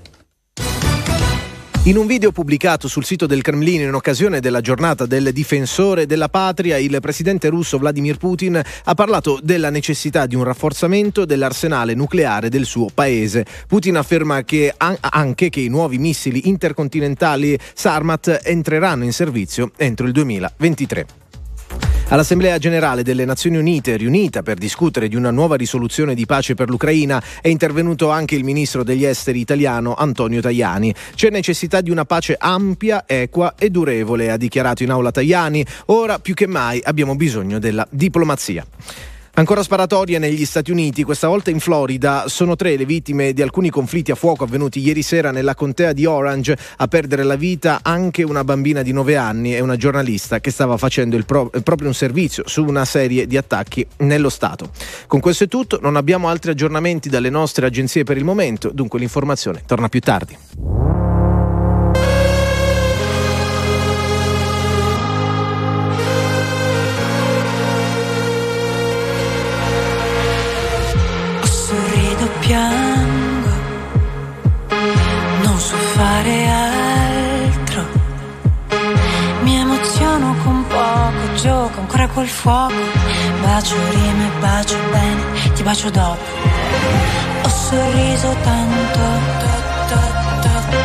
In 1.85 1.97
un 1.97 2.07
video 2.07 2.33
pubblicato 2.33 2.87
sul 2.87 3.05
sito 3.05 3.27
del 3.27 3.41
Cremlino 3.41 3.85
in 3.85 3.95
occasione 3.95 4.41
della 4.41 4.61
giornata 4.61 5.07
del 5.07 5.33
difensore 5.33 6.05
della 6.05 6.29
patria, 6.29 6.77
il 6.77 6.99
presidente 7.01 7.49
russo 7.49 7.79
Vladimir 7.79 8.19
Putin 8.19 8.61
ha 8.85 8.95
parlato 8.95 9.39
della 9.43 9.71
necessità 9.71 10.27
di 10.27 10.35
un 10.35 10.45
rafforzamento 10.45 11.25
dell'arsenale 11.25 11.95
nucleare 11.95 12.51
del 12.51 12.67
suo 12.67 12.89
paese. 12.93 13.47
Putin 13.67 13.97
afferma 13.97 14.43
che 14.43 14.75
an- 14.77 14.99
anche 15.01 15.49
che 15.49 15.61
i 15.61 15.69
nuovi 15.69 15.99
missili 15.99 16.49
intercontinentali 16.49 17.59
Sarmat 17.73 18.41
entreranno 18.43 19.05
in 19.05 19.13
servizio 19.13 19.71
entro 19.77 20.05
il 20.05 20.13
2023. 20.13 21.28
All'Assemblea 22.11 22.57
generale 22.57 23.03
delle 23.03 23.27
Nazioni 23.27 23.59
Unite, 23.59 23.99
riunita 23.99 24.43
per 24.43 24.57
discutere 24.57 25.09
di 25.09 25.15
una 25.15 25.31
nuova 25.31 25.57
risoluzione 25.57 26.15
di 26.15 26.25
pace 26.25 26.55
per 26.55 26.71
l'Ucraina, 26.71 27.23
è 27.43 27.49
intervenuto 27.49 28.09
anche 28.09 28.35
il 28.35 28.45
ministro 28.45 28.83
degli 28.83 29.05
esteri 29.05 29.41
italiano 29.41 29.95
Antonio 29.95 30.41
Tajani. 30.41 30.95
C'è 31.15 31.29
necessità 31.29 31.83
di 31.83 31.91
una 31.91 32.07
pace 32.07 32.35
ampia, 32.39 33.05
equa 33.07 33.57
e 33.59 33.69
durevole, 33.69 34.31
ha 34.31 34.39
dichiarato 34.39 34.83
in 34.83 34.91
aula 34.91 35.11
Tajani. 35.11 35.63
Ora 35.87 36.19
più 36.19 36.33
che 36.33 36.47
mai 36.47 36.81
abbiamo 36.83 37.15
bisogno 37.15 37.59
della 37.59 37.87
diplomazia. 37.91 38.65
Ancora 39.39 39.63
sparatorie 39.63 40.19
negli 40.19 40.45
Stati 40.45 40.73
Uniti, 40.73 41.05
questa 41.05 41.29
volta 41.29 41.51
in 41.51 41.61
Florida. 41.61 42.25
Sono 42.27 42.57
tre 42.57 42.77
le 42.77 42.85
vittime 42.85 43.33
di 43.33 43.41
alcuni 43.41 43.71
conflitti 43.71 44.11
a 44.11 44.17
fuoco 44.17 44.43
avvenuti 44.43 44.81
ieri 44.81 45.01
sera 45.01 45.31
nella 45.31 45.55
contea 45.55 45.93
di 45.93 46.07
Orange. 46.07 46.59
A 46.79 46.89
perdere 46.89 47.23
la 47.23 47.37
vita 47.37 47.79
anche 47.83 48.25
una 48.25 48.43
bambina 48.43 48.83
di 48.83 48.91
9 48.91 49.15
anni 49.15 49.55
e 49.55 49.61
una 49.61 49.77
giornalista 49.77 50.41
che 50.41 50.51
stava 50.51 50.77
facendo 50.77 51.17
pro- 51.25 51.53
proprio 51.63 51.87
un 51.87 51.95
servizio 51.95 52.49
su 52.49 52.65
una 52.65 52.85
serie 52.85 53.29
di 53.29 53.37
attacchi 53.37 53.87
nello 53.99 54.29
Stato. 54.29 54.71
Con 55.07 55.21
questo 55.21 55.45
è 55.45 55.47
tutto, 55.49 55.79
non 55.81 55.95
abbiamo 55.95 56.29
altri 56.29 56.51
aggiornamenti 56.51 57.09
dalle 57.09 57.31
nostre 57.31 57.65
agenzie 57.65 58.03
per 58.03 58.17
il 58.17 58.25
momento, 58.25 58.73
dunque 58.73 58.99
l'informazione 58.99 59.63
torna 59.65 59.89
più 59.89 60.01
tardi. 60.01 60.78
Col 82.13 82.27
fuoco. 82.27 82.75
Bacio 83.43 83.77
rime, 83.91 84.31
bacio 84.41 84.77
bene, 84.91 85.53
ti 85.55 85.63
bacio 85.63 85.91
dopo. 85.91 86.25
Ho 87.43 87.49
sorriso 87.49 88.35
tanto, 88.43 89.01
to, 89.89 89.99
to, 90.41 90.51
to, 90.71 90.79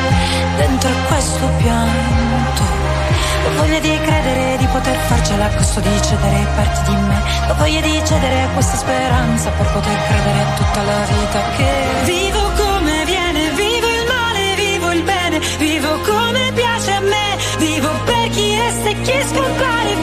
dentro 0.57 0.89
questo 1.07 1.45
pianto. 1.57 2.63
Ho 3.45 3.49
voglia 3.57 3.79
di 3.79 3.99
credere 4.05 4.57
di 4.57 4.65
poter 4.67 4.97
farcela 5.07 5.45
a 5.45 5.55
costo 5.55 5.79
di 5.79 6.01
cedere 6.01 6.47
parti 6.55 6.91
di 6.91 6.95
me. 6.95 7.21
Ho 7.49 7.53
voglia 7.55 7.81
di 7.81 8.01
cedere 8.05 8.47
questa 8.53 8.77
speranza 8.77 9.49
per 9.49 9.65
poter 9.71 9.97
credere 10.07 10.39
a 10.39 10.53
tutta 10.55 10.81
la 10.83 11.05
vita 11.05 11.41
che 11.57 11.71
vivo 12.05 12.41
come 12.55 12.73
vivo 15.63 15.97
come 15.99 16.51
piace 16.53 16.91
a 16.91 16.99
me, 16.99 17.37
vivo 17.57 17.89
per 18.05 18.29
chi 18.29 18.55
resta 18.55 18.89
e 18.89 19.01
chi 19.01 19.13
scompare, 19.27 19.95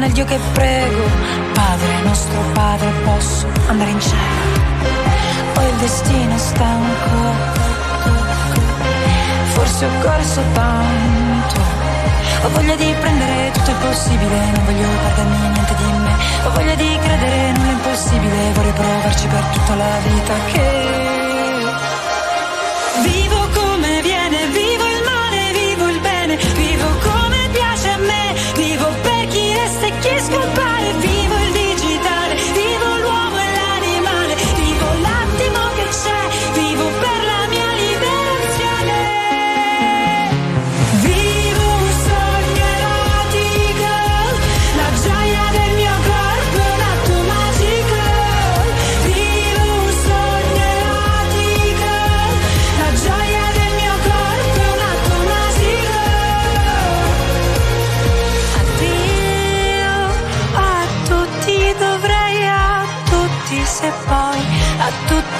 nel 0.00 0.12
Dio 0.12 0.24
che 0.24 0.38
prego. 0.52 1.02
Padre 1.52 2.00
nostro 2.04 2.40
Padre, 2.54 2.90
posso 3.04 3.46
andare 3.66 3.90
in 3.90 4.00
cielo. 4.00 4.42
Ho 5.56 5.60
il 5.60 5.76
destino 5.76 6.38
stanco. 6.38 7.18
Forse 9.52 9.84
ho 9.84 9.90
corso 10.00 10.40
tanto. 10.54 11.60
Ho 12.42 12.48
voglia 12.48 12.74
di 12.76 12.94
prendere 12.98 13.50
tutto 13.52 13.70
il 13.70 13.76
possibile, 13.76 14.36
non 14.54 14.64
voglio 14.64 14.88
perdermi 15.02 15.48
niente 15.50 15.74
di 15.76 15.84
me. 15.84 16.14
Ho 16.46 16.50
voglia 16.50 16.74
di 16.74 16.98
credere 17.02 17.52
nulla 17.52 17.70
impossibile, 17.72 18.52
vorrei 18.54 18.72
provarci 18.72 19.26
per 19.26 19.44
tutta 19.52 19.74
la 19.74 19.98
vita 20.02 20.34
che 20.52 20.90
Vivo 23.02 23.39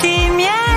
que 0.01 0.31
me 0.31 0.70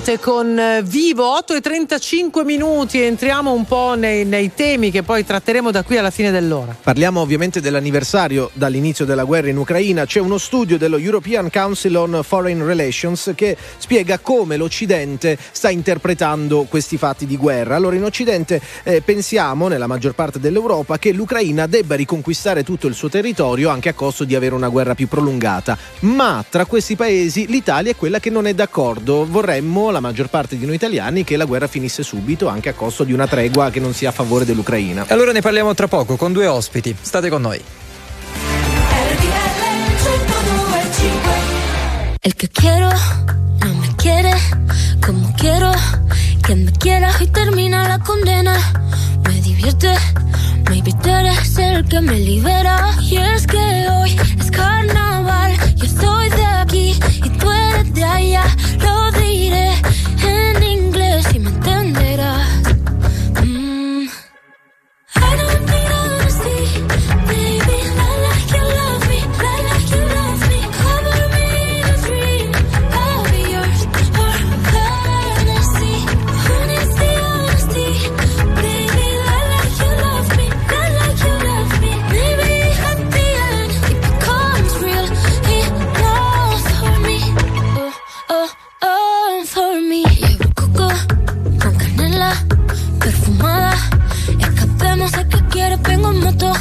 Levante 0.00 0.18
con 0.18 0.58
eh, 0.58 0.82
Vivo 0.82 1.36
8 1.36 1.56
e 1.56 1.60
35 1.60 2.42
minuti 2.42 3.02
entriamo 3.02 3.52
un 3.52 3.66
po' 3.66 3.94
nei, 3.94 4.24
nei 4.24 4.54
temi 4.54 4.90
che 4.90 5.02
poi 5.02 5.26
tratteremo 5.26 5.70
da 5.70 5.82
qui 5.82 5.98
alla 5.98 6.10
fine 6.10 6.30
dell'ora. 6.30 6.74
Parliamo 6.82 7.20
ovviamente 7.20 7.60
dell'anniversario 7.60 8.50
dall'inizio 8.54 9.04
della 9.04 9.24
guerra 9.24 9.50
in 9.50 9.58
Ucraina. 9.58 10.06
C'è 10.06 10.18
uno 10.18 10.38
studio 10.38 10.78
dello 10.78 10.96
European 10.96 11.50
Council 11.50 11.94
on 11.96 12.20
Foreign 12.22 12.62
Relations 12.62 13.32
che 13.34 13.54
spiega 13.76 14.18
come 14.20 14.56
l'Occidente 14.56 15.36
sta 15.50 15.68
interpretando 15.68 16.64
questi 16.66 16.96
fatti 16.96 17.26
di 17.26 17.36
guerra. 17.36 17.76
Allora, 17.76 17.96
in 17.96 18.04
Occidente 18.04 18.58
eh, 18.84 19.02
pensiamo, 19.02 19.68
nella 19.68 19.86
maggior 19.86 20.14
parte 20.14 20.40
dell'Europa, 20.40 20.98
che 20.98 21.12
l'Ucraina 21.12 21.66
debba 21.66 21.94
riconquistare 21.94 22.64
tutto 22.64 22.86
il 22.86 22.94
suo 22.94 23.10
territorio 23.10 23.68
anche 23.68 23.90
a 23.90 23.94
costo 23.94 24.24
di 24.24 24.34
avere 24.34 24.54
una 24.54 24.68
guerra 24.68 24.94
più 24.94 25.08
prolungata. 25.08 25.76
Ma 26.00 26.42
tra 26.48 26.64
questi 26.64 26.96
paesi 26.96 27.46
l'Italia 27.48 27.90
è 27.90 27.96
quella 27.96 28.18
che 28.18 28.30
non 28.30 28.46
è 28.46 28.54
d'accordo. 28.54 29.26
Vorremmo, 29.28 29.89
la 29.90 30.00
maggior 30.00 30.28
parte 30.28 30.56
di 30.56 30.66
noi 30.66 30.74
italiani, 30.76 31.24
che 31.24 31.36
la 31.36 31.44
guerra 31.44 31.66
finisse 31.66 32.02
subito 32.02 32.48
anche 32.48 32.68
a 32.68 32.74
costo 32.74 33.04
di 33.04 33.12
una 33.12 33.26
tregua 33.26 33.70
che 33.70 33.80
non 33.80 33.92
sia 33.92 34.10
a 34.10 34.12
favore 34.12 34.44
dell'Ucraina. 34.44 35.04
Allora 35.08 35.32
ne 35.32 35.40
parliamo 35.40 35.74
tra 35.74 35.88
poco 35.88 36.16
con 36.16 36.32
due 36.32 36.46
ospiti. 36.46 36.94
State 37.00 37.28
con 37.28 37.42
noi. 37.42 37.60
El 42.22 42.34
que 42.34 42.48
quiero 42.48 42.90
no 43.64 43.74
me 43.80 43.94
quiere 43.96 44.34
como 45.04 45.32
quiero 45.36 45.72
que 46.46 46.54
me 46.54 46.72
quiera 46.72 47.10
y 47.20 47.26
termina 47.28 47.88
la 47.88 47.98
condena. 47.98 48.56
Me 49.24 49.40
divierte, 49.40 49.94
maybe 50.68 50.92
tú 51.02 51.08
eres 51.08 51.56
el 51.58 51.84
que 51.88 52.00
me 52.00 52.18
libera. 52.18 52.90
Y 53.00 53.16
es 53.16 53.46
que 53.46 53.88
hoy 53.88 54.16
es 54.38 54.50
carnaval, 54.50 55.52
yo 55.76 55.84
estoy 55.84 56.28
de 56.28 56.44
y 57.08 57.30
tú 57.30 57.50
eres 57.50 57.92
de 57.94 58.04
allá. 58.04 58.44
Lo 58.78 59.10
diré 59.12 59.72
en 60.22 60.62
inglés 60.62 61.26
y 61.34 61.38
me 61.38 61.50
Escapemos 95.00 95.14
a 95.14 95.28
que 95.28 95.48
quieres, 95.48 95.82
vengo 95.82 96.10
en 96.10 96.20
moto. 96.20 96.52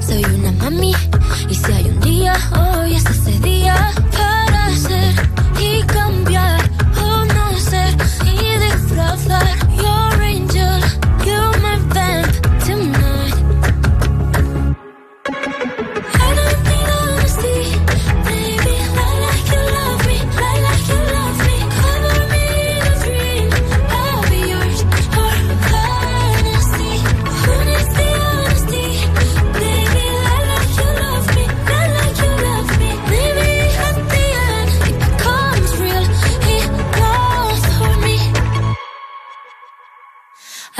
Soy 0.00 0.24
una 0.24 0.52
mami. 0.52 0.94
Y 1.50 1.54
si 1.54 1.72
hay 1.72 1.86
un 1.86 2.00
día, 2.00 2.32
hoy 2.56 2.94
es 2.94 3.04
ese 3.04 3.38
día. 3.40 3.92
Para 4.12 4.70
ser 4.76 5.14
y 5.60 5.82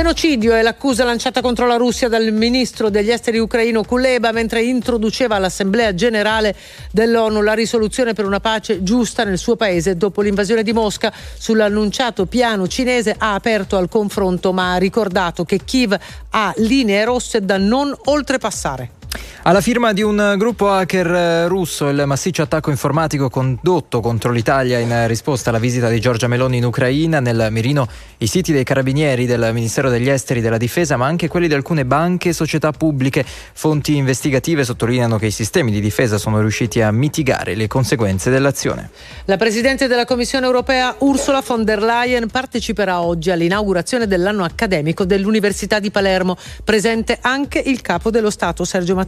Genocidio 0.00 0.54
è 0.54 0.62
l'accusa 0.62 1.04
lanciata 1.04 1.42
contro 1.42 1.66
la 1.66 1.76
Russia 1.76 2.08
dal 2.08 2.32
ministro 2.32 2.88
degli 2.88 3.10
esteri 3.10 3.38
ucraino 3.38 3.84
Kuleba 3.84 4.32
mentre 4.32 4.62
introduceva 4.62 5.36
all'Assemblea 5.36 5.94
generale 5.94 6.56
dell'ONU 6.90 7.42
la 7.42 7.52
risoluzione 7.52 8.14
per 8.14 8.24
una 8.24 8.40
pace 8.40 8.82
giusta 8.82 9.24
nel 9.24 9.36
suo 9.36 9.56
paese 9.56 9.98
dopo 9.98 10.22
l'invasione 10.22 10.62
di 10.62 10.72
Mosca. 10.72 11.12
Sull'annunciato 11.36 12.24
piano 12.24 12.66
cinese 12.66 13.14
ha 13.18 13.34
aperto 13.34 13.76
al 13.76 13.90
confronto 13.90 14.54
ma 14.54 14.72
ha 14.72 14.78
ricordato 14.78 15.44
che 15.44 15.60
Kiev 15.62 15.94
ha 16.30 16.54
linee 16.56 17.04
rosse 17.04 17.44
da 17.44 17.58
non 17.58 17.94
oltrepassare. 18.04 18.99
Alla 19.42 19.62
firma 19.62 19.94
di 19.94 20.02
un 20.02 20.34
gruppo 20.36 20.70
hacker 20.70 21.06
eh, 21.06 21.48
russo, 21.48 21.88
il 21.88 22.02
massiccio 22.04 22.42
attacco 22.42 22.68
informatico 22.68 23.30
condotto 23.30 24.00
contro 24.00 24.32
l'Italia 24.32 24.78
in 24.78 25.06
risposta 25.06 25.48
alla 25.48 25.58
visita 25.58 25.88
di 25.88 25.98
Giorgia 25.98 26.28
Meloni 26.28 26.58
in 26.58 26.64
Ucraina, 26.64 27.20
nel 27.20 27.48
mirino 27.50 27.88
i 28.18 28.26
siti 28.26 28.52
dei 28.52 28.64
carabinieri 28.64 29.24
del 29.24 29.50
Ministero 29.54 29.88
degli 29.88 30.10
Esteri 30.10 30.40
e 30.40 30.42
della 30.42 30.58
Difesa, 30.58 30.98
ma 30.98 31.06
anche 31.06 31.26
quelli 31.26 31.48
di 31.48 31.54
alcune 31.54 31.86
banche 31.86 32.28
e 32.28 32.32
società 32.34 32.70
pubbliche. 32.70 33.24
Fonti 33.24 33.96
investigative 33.96 34.62
sottolineano 34.62 35.18
che 35.18 35.26
i 35.26 35.30
sistemi 35.30 35.72
di 35.72 35.80
difesa 35.80 36.18
sono 36.18 36.38
riusciti 36.40 36.82
a 36.82 36.92
mitigare 36.92 37.54
le 37.54 37.66
conseguenze 37.66 38.28
dell'azione. 38.28 38.90
La 39.24 39.38
Presidente 39.38 39.86
della 39.88 40.04
Commissione 40.04 40.44
europea 40.44 40.96
Ursula 40.98 41.42
von 41.44 41.64
der 41.64 41.82
Leyen 41.82 42.28
parteciperà 42.28 43.00
oggi 43.00 43.30
all'inaugurazione 43.30 44.06
dell'anno 44.06 44.44
accademico 44.44 45.06
dell'Università 45.06 45.78
di 45.78 45.90
Palermo, 45.90 46.36
presente 46.62 47.16
anche 47.22 47.58
il 47.58 47.80
capo 47.80 48.10
dello 48.10 48.28
Stato 48.28 48.64
Sergio 48.64 48.94
Mattarella. 48.94 48.99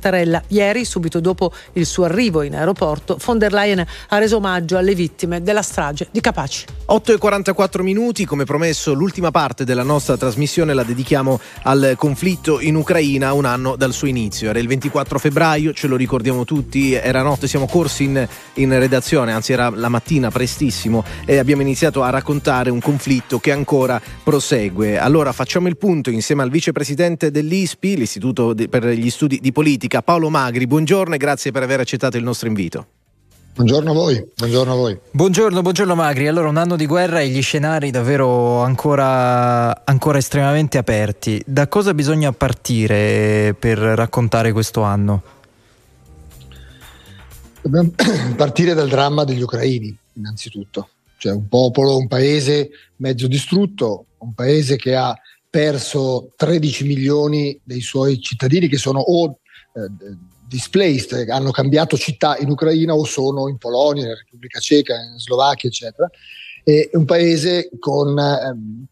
Ieri, 0.48 0.84
subito 0.84 1.20
dopo 1.20 1.52
il 1.74 1.86
suo 1.86 2.04
arrivo 2.04 2.42
in 2.42 2.54
aeroporto, 2.54 3.18
von 3.24 3.38
der 3.38 3.52
Leyen 3.52 3.84
ha 4.08 4.18
reso 4.18 4.36
omaggio 4.36 4.76
alle 4.76 4.94
vittime 4.94 5.42
della 5.42 5.62
strage 5.62 6.08
di 6.10 6.20
Capaci. 6.20 6.64
8 6.84 7.12
e 7.12 7.18
44 7.18 7.82
minuti, 7.82 8.24
come 8.24 8.44
promesso, 8.44 8.92
l'ultima 8.92 9.30
parte 9.30 9.64
della 9.64 9.82
nostra 9.82 10.16
trasmissione 10.16 10.74
la 10.74 10.82
dedichiamo 10.82 11.40
al 11.62 11.94
conflitto 11.96 12.60
in 12.60 12.74
Ucraina 12.74 13.32
un 13.32 13.44
anno 13.44 13.76
dal 13.76 13.92
suo 13.92 14.08
inizio. 14.08 14.50
Era 14.50 14.58
il 14.58 14.66
24 14.66 15.18
febbraio, 15.18 15.72
ce 15.72 15.86
lo 15.86 15.96
ricordiamo 15.96 16.44
tutti, 16.44 16.92
era 16.92 17.22
notte, 17.22 17.48
siamo 17.48 17.66
corsi 17.66 18.04
in, 18.04 18.28
in 18.54 18.78
redazione, 18.78 19.32
anzi 19.32 19.52
era 19.52 19.70
la 19.70 19.88
mattina 19.88 20.30
prestissimo 20.30 21.04
e 21.24 21.38
abbiamo 21.38 21.62
iniziato 21.62 22.02
a 22.02 22.10
raccontare 22.10 22.70
un 22.70 22.80
conflitto 22.80 23.38
che 23.38 23.52
ancora 23.52 24.00
prosegue. 24.22 24.98
Allora 24.98 25.32
facciamo 25.32 25.68
il 25.68 25.76
punto 25.76 26.10
insieme 26.10 26.42
al 26.42 26.50
vicepresidente 26.50 27.30
dell'ISPI, 27.30 27.96
l'Istituto 27.96 28.54
per 28.68 28.86
gli 28.86 29.10
Studi 29.10 29.38
di 29.40 29.52
Politica, 29.52 29.81
Paolo 29.88 30.30
Magri. 30.30 30.66
Buongiorno 30.66 31.14
e 31.14 31.18
grazie 31.18 31.50
per 31.50 31.62
aver 31.62 31.80
accettato 31.80 32.16
il 32.16 32.22
nostro 32.22 32.48
invito. 32.48 32.86
Buongiorno 33.54 33.90
a 33.90 33.92
voi, 33.92 34.26
buongiorno 34.34 34.72
a 34.72 34.76
voi. 34.76 34.98
Buongiorno, 35.10 35.60
buongiorno 35.60 35.94
Magri. 35.94 36.26
Allora, 36.26 36.48
un 36.48 36.56
anno 36.56 36.74
di 36.74 36.86
guerra 36.86 37.20
e 37.20 37.28
gli 37.28 37.42
scenari 37.42 37.90
davvero 37.90 38.62
ancora, 38.62 39.84
ancora 39.84 40.16
estremamente 40.16 40.78
aperti. 40.78 41.42
Da 41.46 41.68
cosa 41.68 41.92
bisogna 41.92 42.32
partire 42.32 43.54
per 43.58 43.76
raccontare 43.76 44.52
questo 44.52 44.80
anno? 44.80 45.22
Dobbiamo 47.60 47.92
partire 48.36 48.72
dal 48.72 48.88
dramma 48.88 49.24
degli 49.24 49.42
ucraini, 49.42 49.94
innanzitutto. 50.14 50.88
Cioè 51.18 51.32
un 51.32 51.46
popolo, 51.46 51.98
un 51.98 52.08
paese 52.08 52.70
mezzo 52.96 53.26
distrutto, 53.26 54.06
un 54.18 54.32
paese 54.32 54.76
che 54.76 54.96
ha 54.96 55.14
perso 55.50 56.32
13 56.34 56.86
milioni 56.86 57.60
dei 57.62 57.82
suoi 57.82 58.18
cittadini 58.18 58.66
che 58.68 58.78
sono 58.78 59.00
o 59.00 59.40
displaced, 60.46 61.28
hanno 61.28 61.50
cambiato 61.50 61.96
città 61.96 62.36
in 62.38 62.50
Ucraina 62.50 62.94
o 62.94 63.04
sono 63.04 63.48
in 63.48 63.56
Polonia, 63.56 64.08
in 64.08 64.16
Repubblica 64.16 64.60
Ceca, 64.60 64.94
in 64.94 65.18
Slovacchia, 65.18 65.68
eccetera. 65.68 66.10
È 66.62 66.90
un 66.92 67.04
paese 67.04 67.70
con 67.78 68.18
ehm, 68.18 68.86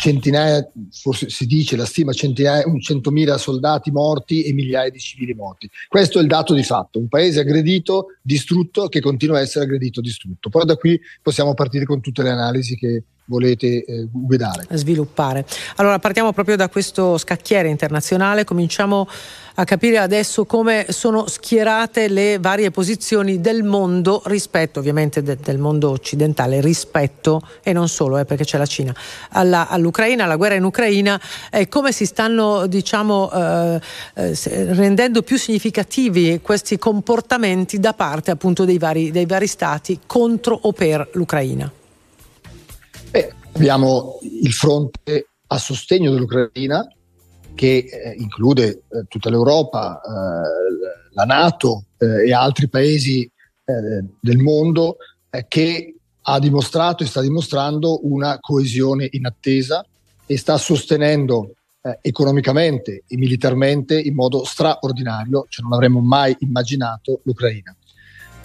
centinaia, 0.00 0.66
forse 0.90 1.28
si 1.28 1.46
dice 1.46 1.76
la 1.76 1.84
stima, 1.84 2.12
centinaia, 2.12 2.66
un 2.66 2.80
centomila 2.80 3.36
soldati 3.36 3.90
morti 3.90 4.42
e 4.42 4.52
migliaia 4.52 4.90
di 4.90 4.98
civili 4.98 5.34
morti. 5.34 5.70
Questo 5.88 6.18
è 6.18 6.22
il 6.22 6.28
dato 6.28 6.54
di 6.54 6.62
fatto, 6.64 6.98
un 6.98 7.08
paese 7.08 7.40
aggredito, 7.40 8.06
distrutto, 8.22 8.88
che 8.88 9.00
continua 9.00 9.38
a 9.38 9.42
essere 9.42 9.66
aggredito, 9.66 10.00
distrutto. 10.00 10.48
Poi 10.48 10.64
da 10.64 10.76
qui 10.76 10.98
possiamo 11.22 11.54
partire 11.54 11.84
con 11.84 12.00
tutte 12.00 12.22
le 12.22 12.30
analisi 12.30 12.76
che 12.76 13.04
volete 13.30 13.84
eh, 13.84 14.08
guidare. 14.10 14.66
sviluppare. 14.72 15.46
Allora 15.76 16.00
partiamo 16.00 16.32
proprio 16.32 16.56
da 16.56 16.68
questo 16.68 17.16
scacchiere 17.16 17.68
internazionale, 17.68 18.42
cominciamo 18.42 19.08
a 19.54 19.64
capire 19.64 19.98
adesso 19.98 20.46
come 20.46 20.86
sono 20.88 21.26
schierate 21.26 22.08
le 22.08 22.38
varie 22.40 22.70
posizioni 22.70 23.40
del 23.40 23.62
mondo 23.62 24.22
rispetto, 24.24 24.78
ovviamente 24.80 25.22
de- 25.22 25.36
del 25.36 25.58
mondo 25.58 25.90
occidentale, 25.90 26.60
rispetto, 26.60 27.42
e 27.62 27.72
non 27.72 27.88
solo, 27.88 28.18
eh, 28.18 28.24
perché 28.24 28.44
c'è 28.44 28.58
la 28.58 28.66
Cina, 28.66 28.94
alla- 29.30 29.68
all'Ucraina, 29.68 30.24
alla 30.24 30.36
guerra 30.36 30.54
in 30.54 30.64
Ucraina, 30.64 31.20
e 31.50 31.68
come 31.68 31.92
si 31.92 32.06
stanno 32.06 32.66
diciamo 32.66 33.30
eh, 33.30 33.80
eh, 34.14 34.34
rendendo 34.72 35.22
più 35.22 35.36
significativi 35.36 36.40
questi 36.42 36.78
comportamenti 36.78 37.78
da 37.78 37.92
parte 37.92 38.30
appunto 38.30 38.64
dei 38.64 38.78
vari, 38.78 39.10
dei 39.10 39.26
vari 39.26 39.46
stati 39.46 40.00
contro 40.06 40.58
o 40.62 40.72
per 40.72 41.10
l'Ucraina. 41.12 41.70
Abbiamo 43.52 44.18
il 44.22 44.52
fronte 44.52 45.28
a 45.48 45.58
sostegno 45.58 46.12
dell'Ucraina 46.12 46.86
che 47.54 47.76
eh, 47.78 48.14
include 48.16 48.68
eh, 48.68 49.04
tutta 49.08 49.28
l'Europa, 49.28 50.00
eh, 50.00 51.14
la 51.14 51.24
Nato 51.24 51.86
eh, 51.98 52.28
e 52.28 52.32
altri 52.32 52.68
paesi 52.68 53.22
eh, 53.22 54.04
del 54.20 54.38
mondo 54.38 54.96
che 55.48 55.94
ha 56.22 56.38
dimostrato 56.38 57.02
e 57.02 57.06
sta 57.06 57.20
dimostrando 57.20 58.00
una 58.06 58.38
coesione 58.40 59.08
in 59.12 59.26
attesa 59.26 59.84
e 60.26 60.36
sta 60.36 60.56
sostenendo 60.56 61.54
eh, 61.82 61.98
economicamente 62.02 63.02
e 63.06 63.16
militarmente 63.16 63.98
in 64.00 64.14
modo 64.14 64.44
straordinario, 64.44 65.46
cioè 65.48 65.64
non 65.64 65.72
avremmo 65.74 66.00
mai 66.00 66.36
immaginato 66.40 67.20
l'Ucraina. 67.24 67.74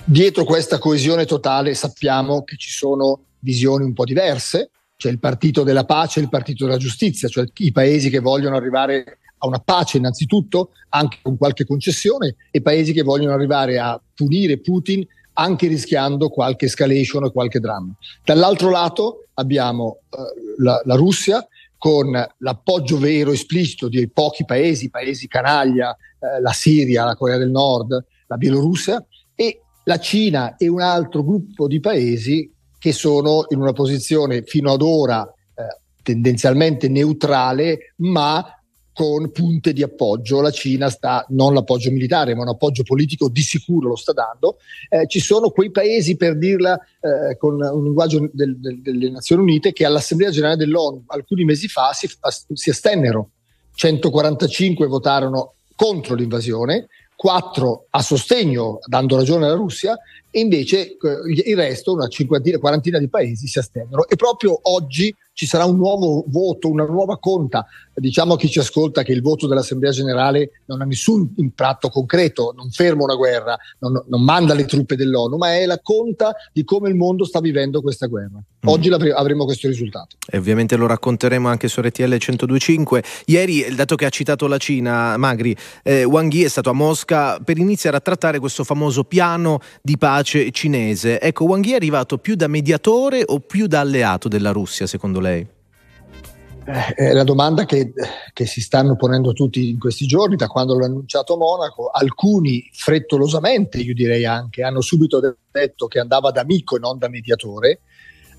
Dietro 0.04 0.44
questa 0.44 0.78
coesione 0.78 1.26
totale 1.26 1.74
sappiamo 1.74 2.44
che 2.44 2.58
ci 2.58 2.70
sono 2.70 3.25
visioni 3.46 3.86
un 3.86 3.94
po' 3.94 4.04
diverse, 4.04 4.72
c'è 4.98 5.10
il 5.10 5.20
partito 5.20 5.64
della 5.64 5.86
pace 5.86 6.20
e 6.20 6.24
il 6.24 6.30
partito 6.30 6.66
della 6.66 6.78
giustizia, 6.78 7.30
cioè 7.30 7.46
i 7.60 7.72
paesi 7.72 8.10
che 8.10 8.20
vogliono 8.20 8.56
arrivare 8.56 9.20
a 9.38 9.48
una 9.48 9.60
pace 9.60 9.98
innanzitutto, 9.98 10.72
anche 10.90 11.20
con 11.22 11.38
qualche 11.38 11.66
concessione, 11.66 12.36
e 12.50 12.62
paesi 12.62 12.92
che 12.92 13.04
vogliono 13.04 13.34
arrivare 13.34 13.78
a 13.78 14.02
punire 14.14 14.60
Putin 14.60 15.06
anche 15.38 15.68
rischiando 15.68 16.30
qualche 16.30 16.66
escalation 16.66 17.26
e 17.26 17.32
qualche 17.32 17.60
dramma. 17.60 17.94
Dall'altro 18.24 18.70
lato 18.70 19.26
abbiamo 19.36 20.00
eh, 20.10 20.18
la, 20.58 20.82
la 20.86 20.96
Russia 20.96 21.46
con 21.78 22.12
l'appoggio 22.38 22.98
vero, 22.98 23.32
esplicito 23.32 23.90
di 23.90 24.10
pochi 24.10 24.46
paesi, 24.46 24.90
paesi 24.90 25.28
canaglia, 25.28 25.92
eh, 25.94 26.42
la 26.42 26.54
Siria, 26.54 27.04
la 27.04 27.16
Corea 27.16 27.38
del 27.38 27.52
Nord, 27.52 28.04
la 28.28 28.38
Bielorussia, 28.38 29.06
e 29.36 29.62
la 29.84 30.00
Cina 30.00 30.56
e 30.56 30.68
un 30.68 30.82
altro 30.82 31.24
gruppo 31.24 31.68
di 31.68 31.80
paesi 31.80 32.52
che 32.86 32.94
sono 32.94 33.46
in 33.50 33.60
una 33.60 33.74
posizione 33.74 34.44
fino 34.44 34.72
ad 34.72 34.84
ora 34.84 35.24
eh, 35.24 35.80
tendenzialmente 36.04 36.88
neutrale, 36.88 37.96
ma 37.96 38.46
con 38.94 39.32
punte 39.32 39.74
di 39.74 39.82
appoggio. 39.82 40.40
La 40.40 40.52
Cina 40.52 40.92
sta, 40.92 41.26
non 41.30 41.56
l'appoggio 41.56 41.90
militare, 41.90 42.36
ma 42.36 42.44
un 42.44 42.50
appoggio 42.50 42.84
politico 42.84 43.28
di 43.28 43.42
sicuro 43.42 43.88
lo 43.88 43.96
sta 43.96 44.14
dando. 44.14 44.58
Eh, 44.88 45.08
ci 45.08 45.20
sono 45.20 45.50
quei 45.50 45.72
paesi, 45.72 46.16
per 46.16 46.38
dirla 46.38 46.78
eh, 46.78 47.36
con 47.38 47.56
un 47.60 47.84
linguaggio 47.84 48.30
del- 48.32 48.60
del- 48.60 48.82
delle 48.84 49.10
Nazioni 49.10 49.42
Unite, 49.42 49.74
che 49.74 49.84
all'Assemblea 49.84 50.30
Generale 50.30 50.56
dell'ONU 50.56 51.06
alcuni 51.08 51.44
mesi 51.44 51.68
fa 51.68 51.92
si, 51.92 52.08
si 52.54 52.70
astennero 52.70 53.32
145 53.74 54.86
votarono 54.86 55.56
contro 55.76 56.14
l'invasione, 56.14 56.86
4 57.16 57.88
a 57.90 58.02
sostegno, 58.04 58.78
dando 58.86 59.16
ragione 59.16 59.46
alla 59.46 59.56
Russia, 59.56 59.98
invece 60.40 60.98
eh, 60.98 61.50
il 61.50 61.56
resto, 61.56 61.94
una 61.94 62.08
cinquantina, 62.08 62.58
quarantina 62.58 63.00
di 63.00 63.10
paesi 63.10 63.48
si 63.48 63.60
astennero. 63.60 64.08
E 64.08 64.16
proprio 64.16 64.58
oggi 64.64 65.16
ci 65.36 65.46
sarà 65.46 65.66
un 65.66 65.76
nuovo 65.76 66.24
voto, 66.28 66.70
una 66.70 66.86
nuova 66.86 67.20
conta. 67.20 67.66
Diciamo 67.94 68.34
a 68.34 68.38
chi 68.38 68.50
ci 68.50 68.60
ascolta 68.60 69.04
che 69.04 69.12
il 69.12 69.22
voto 69.22 69.48
dell'Assemblea 69.48 69.92
generale 69.92 70.62
non 70.66 70.82
ha 70.82 70.86
nessun 70.86 71.34
impatto 71.38 71.90
concreto, 71.90 72.54
non 72.56 72.72
ferma 72.72 73.04
una 73.04 73.16
guerra, 73.16 73.58
non, 73.80 74.02
non 74.08 74.24
manda 74.24 74.54
le 74.54 74.66
truppe 74.66 74.96
dell'ONU, 74.96 75.36
ma 75.36 75.56
è 75.56 75.66
la 75.66 75.80
conta 75.82 76.34
di 76.54 76.64
come 76.64 76.88
il 76.90 76.96
mondo 76.96 77.26
sta 77.26 77.42
vivendo 77.42 77.82
questa 77.82 78.08
guerra. 78.08 78.42
Oggi 78.66 78.90
l'avre- 78.90 79.12
avremo 79.12 79.44
questo 79.44 79.68
risultato. 79.68 80.16
E 80.26 80.38
ovviamente 80.38 80.78
lo 80.78 80.88
racconteremo 80.88 81.48
anche 81.50 81.68
su 81.68 81.82
RTL 81.82 82.04
1025. 82.04 83.04
Ieri, 83.26 83.76
dato 83.76 83.96
che 83.96 84.06
ha 84.06 84.10
citato 84.10 84.48
la 84.48 84.58
Cina, 84.58 85.18
Magri, 85.18 85.56
eh, 85.84 86.06
Wang 86.06 86.32
Yi 86.32 86.44
è 86.44 86.50
stato 86.50 86.70
a 86.70 86.74
Mosca 86.74 87.40
per 87.44 87.58
iniziare 87.58 87.98
a 87.98 88.00
trattare 88.00 88.40
questo 88.40 88.64
famoso 88.64 89.04
piano 89.04 89.60
di 89.82 89.98
pace 89.98 90.50
cinese. 90.52 91.20
Ecco, 91.20 91.44
Wang 91.44 91.64
Yi 91.64 91.74
è 91.74 91.76
arrivato 91.76 92.18
più 92.18 92.36
da 92.36 92.48
mediatore 92.48 93.24
o 93.26 93.42
più 93.42 93.68
da 93.68 93.82
alleato 93.82 94.28
della 94.30 94.52
Russia, 94.52 94.88
secondo 94.88 95.20
lei? 95.20 95.25
Eh, 95.34 96.94
È 96.96 97.14
la 97.14 97.24
domanda 97.24 97.66
che, 97.66 97.94
che 98.34 98.46
si 98.46 98.60
stanno 98.60 98.96
ponendo 98.96 99.34
tutti 99.34 99.70
in 99.70 99.80
questi 99.80 100.08
giorni, 100.08 100.36
da 100.36 100.48
quando 100.48 100.78
l'ha 100.78 100.86
annunciato 100.86 101.38
Monaco. 101.38 101.90
Alcuni 101.90 102.68
frettolosamente, 102.74 103.78
io 103.78 103.94
direi 103.94 104.26
anche, 104.26 104.64
hanno 104.64 104.82
subito 104.82 105.38
detto 105.52 105.88
che 105.88 106.00
andava 106.00 106.32
da 106.32 106.42
amico 106.42 106.76
e 106.76 106.80
non 106.80 106.98
da 106.98 107.08
mediatore. 107.08 107.82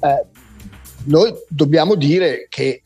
Eh, 0.00 0.26
noi 1.04 1.32
dobbiamo 1.48 1.94
dire 1.94 2.46
che, 2.48 2.66
eh, 2.66 2.82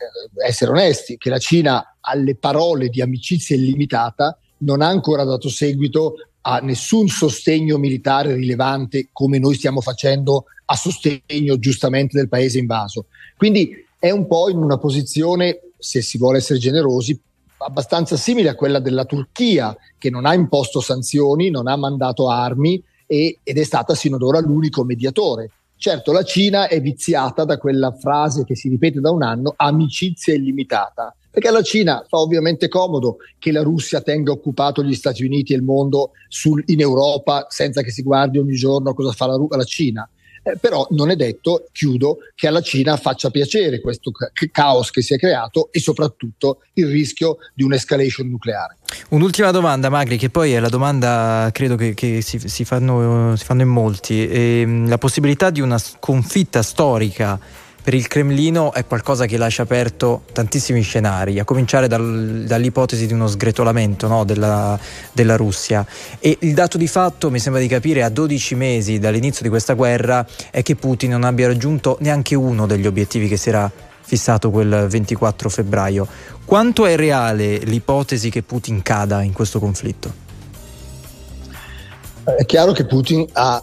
essere 0.46 0.72
onesti, 0.72 1.16
che 1.16 1.30
la 1.30 1.38
Cina 1.38 1.96
alle 2.00 2.34
parole 2.36 2.88
di 2.88 3.00
amicizia 3.00 3.56
illimitata 3.56 4.38
non 4.58 4.82
ha 4.82 4.88
ancora 4.88 5.24
dato 5.24 5.48
seguito 5.48 6.16
a 6.42 6.58
nessun 6.58 7.08
sostegno 7.08 7.78
militare 7.78 8.34
rilevante 8.34 9.08
come 9.12 9.38
noi 9.38 9.54
stiamo 9.54 9.80
facendo 9.80 10.44
a 10.66 10.76
sostegno 10.76 11.58
giustamente 11.58 12.16
del 12.16 12.28
paese 12.28 12.58
invaso. 12.58 13.06
Quindi 13.36 13.88
è 14.00 14.10
un 14.10 14.26
po' 14.26 14.48
in 14.48 14.56
una 14.56 14.78
posizione, 14.78 15.60
se 15.78 16.00
si 16.00 16.16
vuole 16.16 16.38
essere 16.38 16.58
generosi, 16.58 17.20
abbastanza 17.58 18.16
simile 18.16 18.48
a 18.48 18.54
quella 18.54 18.78
della 18.78 19.04
Turchia, 19.04 19.76
che 19.98 20.08
non 20.08 20.24
ha 20.24 20.32
imposto 20.32 20.80
sanzioni, 20.80 21.50
non 21.50 21.68
ha 21.68 21.76
mandato 21.76 22.30
armi 22.30 22.82
e- 23.06 23.40
ed 23.42 23.58
è 23.58 23.62
stata 23.62 23.94
sino 23.94 24.16
ad 24.16 24.22
ora 24.22 24.40
l'unico 24.40 24.84
mediatore. 24.84 25.50
Certo, 25.76 26.12
la 26.12 26.22
Cina 26.22 26.68
è 26.68 26.80
viziata 26.80 27.44
da 27.44 27.58
quella 27.58 27.92
frase 27.92 28.44
che 28.44 28.56
si 28.56 28.70
ripete 28.70 29.00
da 29.00 29.10
un 29.10 29.22
anno, 29.22 29.52
amicizia 29.54 30.32
illimitata, 30.32 31.14
perché 31.30 31.48
alla 31.48 31.62
Cina 31.62 32.02
fa 32.08 32.20
ovviamente 32.20 32.68
comodo 32.68 33.16
che 33.38 33.52
la 33.52 33.62
Russia 33.62 34.00
tenga 34.00 34.32
occupato 34.32 34.82
gli 34.82 34.94
Stati 34.94 35.24
Uniti 35.24 35.52
e 35.52 35.56
il 35.56 35.62
mondo 35.62 36.12
sul- 36.28 36.64
in 36.68 36.80
Europa 36.80 37.44
senza 37.50 37.82
che 37.82 37.90
si 37.90 38.02
guardi 38.02 38.38
ogni 38.38 38.54
giorno 38.54 38.94
cosa 38.94 39.12
fa 39.12 39.26
la, 39.26 39.38
la 39.48 39.64
Cina. 39.64 40.08
Eh, 40.42 40.56
però 40.58 40.86
non 40.90 41.10
è 41.10 41.16
detto, 41.16 41.66
chiudo, 41.70 42.18
che 42.34 42.46
alla 42.46 42.62
Cina 42.62 42.96
faccia 42.96 43.30
piacere 43.30 43.80
questo 43.80 44.10
ca- 44.10 44.30
caos 44.50 44.90
che 44.90 45.02
si 45.02 45.12
è 45.12 45.18
creato 45.18 45.68
e 45.70 45.80
soprattutto 45.80 46.62
il 46.74 46.86
rischio 46.86 47.36
di 47.52 47.62
un'escalation 47.62 48.28
nucleare. 48.28 48.78
Un'ultima 49.10 49.50
domanda, 49.50 49.90
Magri, 49.90 50.16
che 50.16 50.30
poi 50.30 50.52
è 50.52 50.60
la 50.60 50.68
domanda 50.68 51.50
credo 51.52 51.76
che, 51.76 51.92
che 51.94 52.22
si, 52.22 52.38
si 52.38 52.64
fanno, 52.64 53.36
si 53.36 53.44
fanno 53.44 53.62
in 53.62 53.68
molti. 53.68 54.26
Ehm, 54.26 54.88
la 54.88 54.98
possibilità 54.98 55.50
di 55.50 55.60
una 55.60 55.78
sconfitta 55.78 56.62
storica 56.62 57.38
per 57.82 57.94
il 57.94 58.06
Cremlino 58.08 58.72
è 58.72 58.84
qualcosa 58.84 59.26
che 59.26 59.36
lascia 59.38 59.62
aperto 59.62 60.22
tantissimi 60.32 60.82
scenari, 60.82 61.38
a 61.38 61.44
cominciare 61.44 61.88
dal- 61.88 62.44
dall'ipotesi 62.46 63.06
di 63.06 63.12
uno 63.12 63.26
sgretolamento 63.26 64.06
no, 64.06 64.24
della, 64.24 64.78
della 65.12 65.36
Russia. 65.36 65.84
E 66.18 66.36
il 66.40 66.54
dato 66.54 66.76
di 66.76 66.86
fatto, 66.86 67.30
mi 67.30 67.38
sembra 67.38 67.60
di 67.60 67.68
capire, 67.68 68.02
a 68.02 68.08
12 68.10 68.54
mesi 68.54 68.98
dall'inizio 68.98 69.42
di 69.42 69.48
questa 69.48 69.72
guerra 69.74 70.26
è 70.50 70.62
che 70.62 70.76
Putin 70.76 71.10
non 71.10 71.24
abbia 71.24 71.46
raggiunto 71.46 71.96
neanche 72.00 72.34
uno 72.34 72.66
degli 72.66 72.86
obiettivi 72.86 73.28
che 73.28 73.36
si 73.36 73.48
era 73.48 73.70
fissato 74.02 74.50
quel 74.50 74.86
24 74.88 75.48
febbraio. 75.48 76.06
Quanto 76.44 76.84
è 76.84 76.96
reale 76.96 77.58
l'ipotesi 77.58 78.28
che 78.28 78.42
Putin 78.42 78.82
cada 78.82 79.22
in 79.22 79.32
questo 79.32 79.58
conflitto? 79.58 80.28
È 82.24 82.44
chiaro 82.44 82.72
che 82.72 82.84
Putin 82.84 83.26
ha 83.32 83.62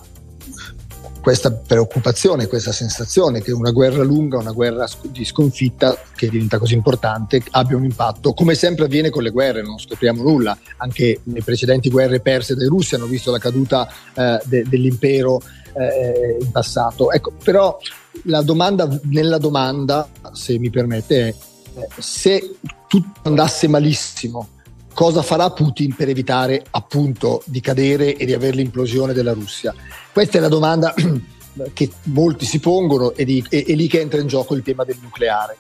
questa 1.28 1.52
preoccupazione, 1.52 2.48
questa 2.48 2.72
sensazione 2.72 3.42
che 3.42 3.52
una 3.52 3.72
guerra 3.72 4.02
lunga, 4.02 4.38
una 4.38 4.54
guerra 4.54 4.88
di 5.10 5.26
sconfitta 5.26 6.00
che 6.16 6.30
diventa 6.30 6.58
così 6.58 6.74
importante 6.74 7.44
abbia 7.52 7.76
un 7.76 7.84
impatto, 7.84 8.32
come 8.32 8.56
sempre 8.56 8.86
avviene 8.86 9.10
con 9.10 9.24
le 9.24 9.32
guerre, 9.32 9.62
non 9.62 9.78
scopriamo 9.78 10.24
nulla, 10.24 10.58
anche 10.78 11.20
le 11.22 11.44
precedenti 11.44 11.90
guerre 11.90 12.22
perse 12.22 12.56
dai 12.56 12.68
russi 12.68 12.96
hanno 12.96 13.08
visto 13.08 13.30
la 13.30 13.40
caduta 13.40 13.90
eh, 14.14 14.40
de- 14.46 14.64
dell'impero 14.70 15.42
eh, 15.74 16.38
in 16.40 16.50
passato. 16.50 17.12
Ecco, 17.12 17.34
però 17.44 17.78
la 18.24 18.42
domanda 18.42 18.88
nella 19.04 19.38
domanda, 19.38 20.08
se 20.32 20.58
mi 20.58 20.70
permette, 20.70 21.28
è 21.28 21.28
eh, 21.28 21.88
se 21.98 22.56
tutto 22.88 23.20
andasse 23.24 23.68
malissimo, 23.68 24.48
cosa 24.94 25.22
farà 25.22 25.52
Putin 25.52 25.94
per 25.94 26.08
evitare 26.08 26.64
appunto 26.72 27.44
di 27.46 27.60
cadere 27.60 28.16
e 28.16 28.26
di 28.26 28.34
avere 28.34 28.56
l'implosione 28.56 29.12
della 29.12 29.34
Russia? 29.34 29.76
Questa 30.18 30.40
è 30.40 30.42
la 30.42 30.48
domanda 30.48 30.96
che 31.74 31.92
molti 32.06 32.48
si 32.48 32.60
pongono 32.60 33.14
è- 33.14 33.24
è 33.24 33.74
lì 33.76 33.88
che 33.88 34.00
entra 34.00 34.20
in 34.20 34.26
gioco 34.26 34.56
il 34.56 34.64
tema 34.64 34.84
del 34.84 34.98
nucleare. 35.00 35.58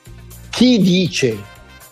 Chi 0.50 0.82
dice 0.82 1.38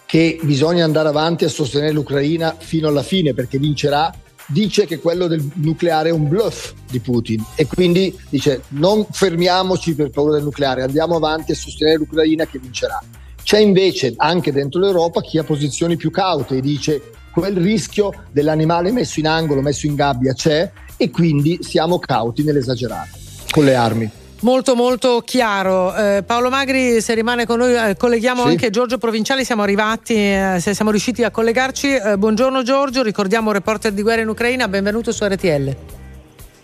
che 0.08 0.40
bisogna 0.42 0.84
andare 0.84 1.10
avanti 1.10 1.46
a 1.46 1.48
sostenere 1.48 1.92
l'Ucraina 1.92 2.56
fino 2.58 2.88
alla 2.88 3.04
fine 3.04 3.36
perché 3.36 3.60
vincerà, 3.60 4.12
dice 4.48 4.88
che 4.88 4.98
quello 4.98 5.28
del 5.28 5.48
nucleare 5.54 6.10
è 6.10 6.12
un 6.12 6.28
bluff 6.28 6.74
di 6.90 7.00
Putin 7.00 7.46
e 7.54 7.68
quindi 7.68 8.18
dice 8.30 8.64
non 8.70 9.06
fermiamoci 9.12 9.94
per 9.94 10.10
paura 10.10 10.34
del 10.34 10.44
nucleare, 10.44 10.82
andiamo 10.82 11.18
avanti 11.18 11.52
a 11.52 11.56
sostenere 11.56 11.98
l'Ucraina 11.98 12.48
che 12.48 12.58
vincerà. 12.58 13.00
C'è 13.44 13.60
invece 13.60 14.16
anche 14.18 14.52
dentro 14.52 14.80
l'Europa 14.80 15.22
chi 15.22 15.38
ha 15.38 15.44
posizioni 15.44 15.98
più 15.98 16.10
caute 16.10 16.58
e 16.58 16.62
dice 16.62 17.12
quel 17.32 17.58
rischio 17.58 18.24
dell'animale 18.32 18.92
messo 18.92 19.20
in 19.20 19.28
angolo, 19.28 19.62
messo 19.62 19.86
in 19.86 19.94
gabbia 19.94 20.34
c'è 20.34 20.72
e 20.98 21.10
quindi 21.12 21.60
siamo 21.62 22.00
cauti 22.00 22.44
nell'esagerare 22.44 23.10
con 23.52 23.64
le 23.66 23.76
armi. 23.76 24.10
Molto 24.42 24.76
molto 24.76 25.22
chiaro. 25.26 25.96
Eh, 25.96 26.24
Paolo 26.24 26.50
Magri, 26.50 27.02
se 27.02 27.14
rimane 27.16 27.46
con 27.46 27.58
noi, 27.60 27.74
eh, 27.74 27.96
colleghiamo 27.98 28.44
Sì. 28.44 28.50
anche 28.50 28.70
Giorgio 28.70 28.98
Provinciali, 28.98 29.44
siamo 29.44 29.64
arrivati, 29.64 30.14
eh, 30.16 30.58
se 30.60 30.74
siamo 30.74 30.92
riusciti 30.92 31.24
a 31.24 31.32
collegarci. 31.32 31.96
Eh, 31.96 32.18
buongiorno 32.18 32.62
Giorgio, 32.62 33.02
ricordiamo 33.02 33.52
reporter 33.52 33.92
di 33.92 34.02
guerra 34.04 34.22
in 34.22 34.28
Ucraina, 34.28 34.68
benvenuto 34.68 35.12
su 35.12 35.24
RTL. 35.26 35.76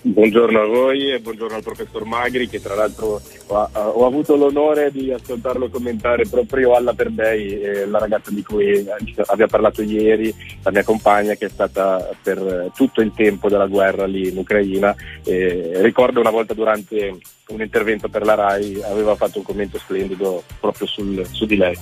Buongiorno 0.03 0.59
a 0.59 0.65
voi 0.65 1.11
e 1.11 1.19
buongiorno 1.19 1.57
al 1.57 1.61
professor 1.61 2.05
Magri 2.05 2.49
che 2.49 2.59
tra 2.59 2.73
l'altro 2.73 3.21
ho, 3.45 3.69
ho 3.71 4.05
avuto 4.07 4.35
l'onore 4.35 4.89
di 4.91 5.11
ascoltarlo 5.11 5.69
commentare 5.69 6.25
proprio 6.27 6.73
alla 6.73 6.95
Perdei, 6.95 7.61
eh, 7.61 7.85
la 7.85 7.99
ragazza 7.99 8.31
di 8.31 8.41
cui 8.41 8.83
aveva 9.27 9.47
parlato 9.47 9.83
ieri, 9.83 10.33
la 10.63 10.71
mia 10.71 10.83
compagna 10.83 11.35
che 11.35 11.45
è 11.45 11.49
stata 11.49 12.09
per 12.19 12.71
tutto 12.73 13.01
il 13.01 13.11
tempo 13.15 13.47
della 13.47 13.67
guerra 13.67 14.07
lì 14.07 14.27
in 14.27 14.37
Ucraina. 14.37 14.95
Eh, 15.23 15.73
ricordo 15.83 16.19
una 16.19 16.31
volta 16.31 16.55
durante 16.55 17.19
un 17.49 17.61
intervento 17.61 18.09
per 18.09 18.23
la 18.23 18.33
RAI 18.33 18.81
aveva 18.81 19.15
fatto 19.15 19.37
un 19.37 19.43
commento 19.43 19.77
splendido 19.77 20.41
proprio 20.59 20.87
sul- 20.87 21.27
su 21.29 21.45
di 21.45 21.57
lei. 21.57 21.77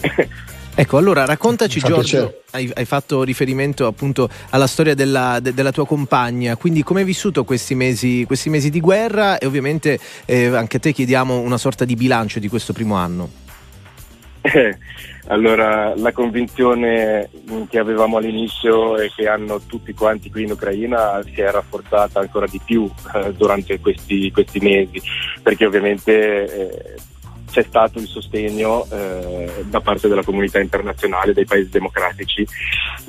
Ecco, 0.76 0.96
allora 0.96 1.24
raccontaci 1.24 1.78
Giorgio, 1.78 2.42
hai, 2.50 2.68
hai 2.74 2.84
fatto 2.84 3.22
riferimento 3.22 3.86
appunto 3.86 4.28
alla 4.50 4.66
storia 4.66 4.94
della, 4.94 5.38
de- 5.40 5.54
della 5.54 5.70
tua 5.70 5.86
compagna, 5.86 6.56
quindi 6.56 6.82
come 6.82 7.00
hai 7.00 7.06
vissuto 7.06 7.44
questi 7.44 7.76
mesi, 7.76 8.24
questi 8.26 8.50
mesi 8.50 8.70
di 8.70 8.80
guerra? 8.80 9.38
E 9.38 9.46
ovviamente 9.46 9.98
eh, 10.24 10.46
anche 10.46 10.78
a 10.78 10.80
te 10.80 10.92
chiediamo 10.92 11.38
una 11.38 11.58
sorta 11.58 11.84
di 11.84 11.94
bilancio 11.94 12.40
di 12.40 12.48
questo 12.48 12.72
primo 12.72 12.96
anno. 12.96 13.30
Eh, 14.40 14.76
Allora, 15.26 15.94
la 15.96 16.12
convinzione 16.12 17.30
che 17.70 17.78
avevamo 17.78 18.18
all'inizio 18.18 18.98
e 18.98 19.10
che 19.14 19.26
hanno 19.26 19.60
tutti 19.66 19.94
quanti 19.94 20.30
qui 20.30 20.42
in 20.42 20.50
Ucraina 20.50 21.22
si 21.24 21.40
è 21.40 21.50
rafforzata 21.50 22.20
ancora 22.20 22.46
di 22.46 22.60
più 22.62 22.90
eh, 23.14 23.32
durante 23.32 23.80
questi, 23.80 24.30
questi 24.30 24.58
mesi, 24.58 25.00
perché 25.42 25.64
ovviamente 25.64 26.44
eh, 26.44 26.94
c'è 27.54 27.62
stato 27.62 28.00
il 28.00 28.08
sostegno 28.08 28.84
eh, 28.90 29.64
da 29.68 29.80
parte 29.80 30.08
della 30.08 30.24
comunità 30.24 30.58
internazionale, 30.58 31.32
dei 31.32 31.44
paesi 31.44 31.70
democratici. 31.70 32.44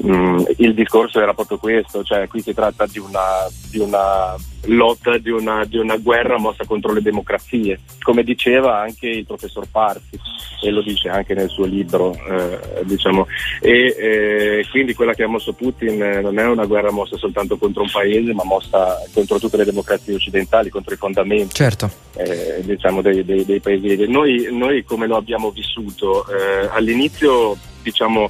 Mm, 0.05 0.43
il 0.57 0.75
discorso 0.75 1.19
era 1.19 1.33
proprio 1.33 1.57
questo, 1.57 2.03
cioè 2.03 2.27
qui 2.27 2.43
si 2.43 2.53
tratta 2.53 2.85
di 2.85 2.99
una, 2.99 3.49
di 3.71 3.79
una 3.79 4.35
lotta, 4.67 5.17
di 5.17 5.29
una, 5.29 5.63
di 5.65 5.77
una 5.77 5.97
guerra 5.97 6.37
mossa 6.37 6.65
contro 6.65 6.93
le 6.93 7.01
democrazie, 7.01 7.79
come 8.01 8.23
diceva 8.23 8.79
anche 8.79 9.07
il 9.07 9.25
professor 9.25 9.65
Parsi 9.69 10.19
e 10.61 10.71
lo 10.71 10.81
dice 10.81 11.09
anche 11.09 11.33
nel 11.33 11.49
suo 11.49 11.65
libro, 11.65 12.13
eh, 12.13 12.83
diciamo. 12.83 13.27
E 13.61 13.95
eh, 13.97 14.65
quindi 14.71 14.93
quella 14.93 15.13
che 15.13 15.23
ha 15.23 15.27
mosso 15.27 15.53
Putin 15.53 16.01
eh, 16.01 16.21
non 16.21 16.39
è 16.39 16.45
una 16.45 16.65
guerra 16.65 16.91
mossa 16.91 17.17
soltanto 17.17 17.57
contro 17.57 17.83
un 17.83 17.91
paese, 17.91 18.33
ma 18.33 18.43
mossa 18.43 18.97
contro 19.13 19.39
tutte 19.39 19.57
le 19.57 19.65
democrazie 19.65 20.15
occidentali, 20.15 20.69
contro 20.69 20.93
i 20.93 20.97
fondamenti 20.97 21.53
Certo. 21.53 21.89
eh, 22.15 22.61
diciamo 22.63 23.01
dei, 23.01 23.23
dei- 23.23 23.45
dei 23.45 23.59
paesi. 23.59 24.07
Noi, 24.07 24.47
noi 24.51 24.83
come 24.83 25.07
lo 25.07 25.17
abbiamo 25.17 25.51
vissuto? 25.51 26.25
Eh, 26.27 26.67
all'inizio 26.71 27.55
diciamo 27.83 28.29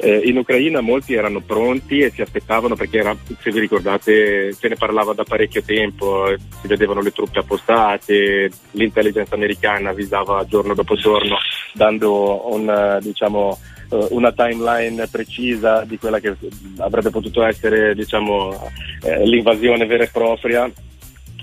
Eh, 0.00 0.22
in 0.24 0.36
Ucraina 0.36 0.80
molti 0.80 1.14
erano 1.14 1.40
pronti 1.40 1.98
e 1.98 2.10
si 2.10 2.22
aspettavano 2.22 2.76
perché 2.76 2.98
era, 2.98 3.16
se 3.40 3.50
vi 3.50 3.58
ricordate 3.58 4.52
se 4.52 4.68
ne 4.68 4.76
parlava 4.76 5.12
da 5.12 5.24
parecchio 5.24 5.62
tempo, 5.62 6.32
si 6.60 6.68
vedevano 6.68 7.00
le 7.00 7.10
truppe 7.10 7.40
appostate, 7.40 8.48
l'intelligence 8.72 9.34
americana 9.34 9.90
avvisava 9.90 10.44
giorno 10.46 10.74
dopo 10.74 10.94
giorno 10.94 11.36
dando 11.72 12.52
un, 12.52 12.68
eh, 12.68 13.00
diciamo, 13.02 13.58
eh, 13.90 14.06
una 14.10 14.32
timeline 14.32 15.08
precisa 15.08 15.82
di 15.84 15.98
quella 15.98 16.20
che 16.20 16.36
avrebbe 16.78 17.10
potuto 17.10 17.42
essere 17.42 17.94
diciamo, 17.94 18.70
eh, 19.02 19.26
l'invasione 19.26 19.86
vera 19.86 20.04
e 20.04 20.10
propria 20.12 20.70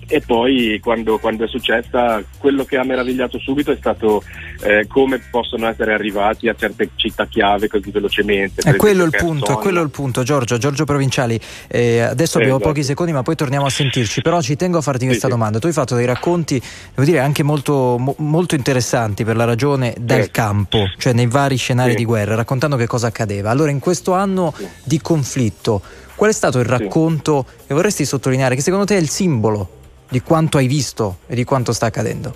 e 0.07 0.21
poi 0.21 0.79
quando, 0.81 1.17
quando 1.17 1.45
è 1.45 1.47
successa 1.47 2.21
quello 2.37 2.63
che 2.65 2.77
ha 2.77 2.83
meravigliato 2.83 3.39
subito 3.39 3.71
è 3.71 3.77
stato 3.77 4.23
eh, 4.61 4.85
come 4.87 5.19
possono 5.29 5.67
essere 5.67 5.93
arrivati 5.93 6.47
a 6.47 6.55
certe 6.57 6.89
città 6.95 7.25
chiave 7.27 7.67
così 7.67 7.89
velocemente. 7.91 8.61
È 8.61 8.75
quello 8.75 9.03
il 9.03 9.11
punto, 9.17 9.51
è 9.51 9.61
quello 9.61 9.81
il 9.81 9.89
punto, 9.89 10.23
Giorgio, 10.23 10.57
Giorgio 10.57 10.85
Provinciali. 10.85 11.39
eh, 11.67 12.01
adesso 12.01 12.37
Eh, 12.37 12.41
abbiamo 12.41 12.57
esatto. 12.59 12.71
pochi 12.73 12.83
secondi, 12.83 13.11
ma 13.11 13.23
poi 13.23 13.35
torniamo 13.35 13.65
a 13.65 13.69
sentirci. 13.69 14.21
Però 14.21 14.41
ci 14.41 14.55
tengo 14.55 14.77
a 14.77 14.81
farti 14.81 15.05
questa 15.05 15.27
sì. 15.27 15.31
domanda. 15.33 15.59
Tu 15.59 15.67
hai 15.67 15.73
fatto 15.73 15.95
dei 15.95 16.05
racconti, 16.05 16.61
devo 16.93 17.03
dire, 17.03 17.19
anche 17.19 17.43
molto, 17.43 17.97
mo- 17.97 18.15
molto 18.19 18.55
interessanti 18.55 19.23
per 19.23 19.35
la 19.35 19.45
ragione 19.45 19.93
dal 19.99 20.31
campo, 20.31 20.85
cioè 20.97 21.13
nei 21.13 21.27
vari 21.27 21.55
scenari 21.57 21.91
Sì. 21.91 21.97
di 21.97 22.05
guerra, 22.05 22.35
raccontando 22.35 22.75
che 22.75 22.87
cosa 22.87 23.07
accadeva. 23.07 23.49
Allora, 23.49 23.71
in 23.71 23.79
questo 23.79 24.13
anno 24.13 24.53
di 24.83 24.99
conflitto, 25.01 25.81
qual 26.15 26.29
è 26.29 26.33
stato 26.33 26.59
il 26.59 26.65
racconto 26.65 27.45
che 27.67 27.73
vorresti 27.73 28.05
sottolineare, 28.05 28.55
che 28.55 28.61
secondo 28.61 28.85
te 28.85 28.95
è 28.97 28.99
il 28.99 29.09
simbolo 29.09 29.69
di 30.15 30.21
quanto 30.21 30.57
hai 30.57 30.67
visto 30.67 31.17
e 31.27 31.35
di 31.35 31.43
quanto 31.43 31.73
sta 31.73 31.87
accadendo? 31.87 32.33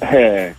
Eh, 0.00 0.54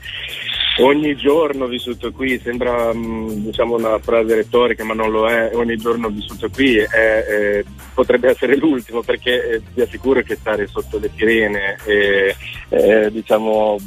ogni 0.79 1.15
giorno 1.15 1.67
vissuto 1.67 2.11
qui, 2.11 2.39
sembra 2.43 2.91
mh, 2.91 3.43
diciamo 3.43 3.75
una 3.75 3.99
frase 3.99 4.33
retorica 4.33 4.83
ma 4.83 4.95
non 4.95 5.11
lo 5.11 5.29
è, 5.29 5.51
ogni 5.53 5.77
giorno 5.77 6.09
vissuto 6.09 6.49
qui 6.49 6.77
è, 6.77 6.87
eh, 7.29 7.65
potrebbe 7.93 8.31
essere 8.31 8.57
l'ultimo 8.57 9.03
perché 9.03 9.47
eh, 9.47 9.61
vi 9.75 9.81
assicuro 9.81 10.23
che 10.23 10.35
stare 10.37 10.65
sotto 10.65 10.97
le 10.97 11.11
sirene, 11.15 11.77
eh, 11.85 12.35
eh, 12.69 13.11
diciamo 13.11 13.77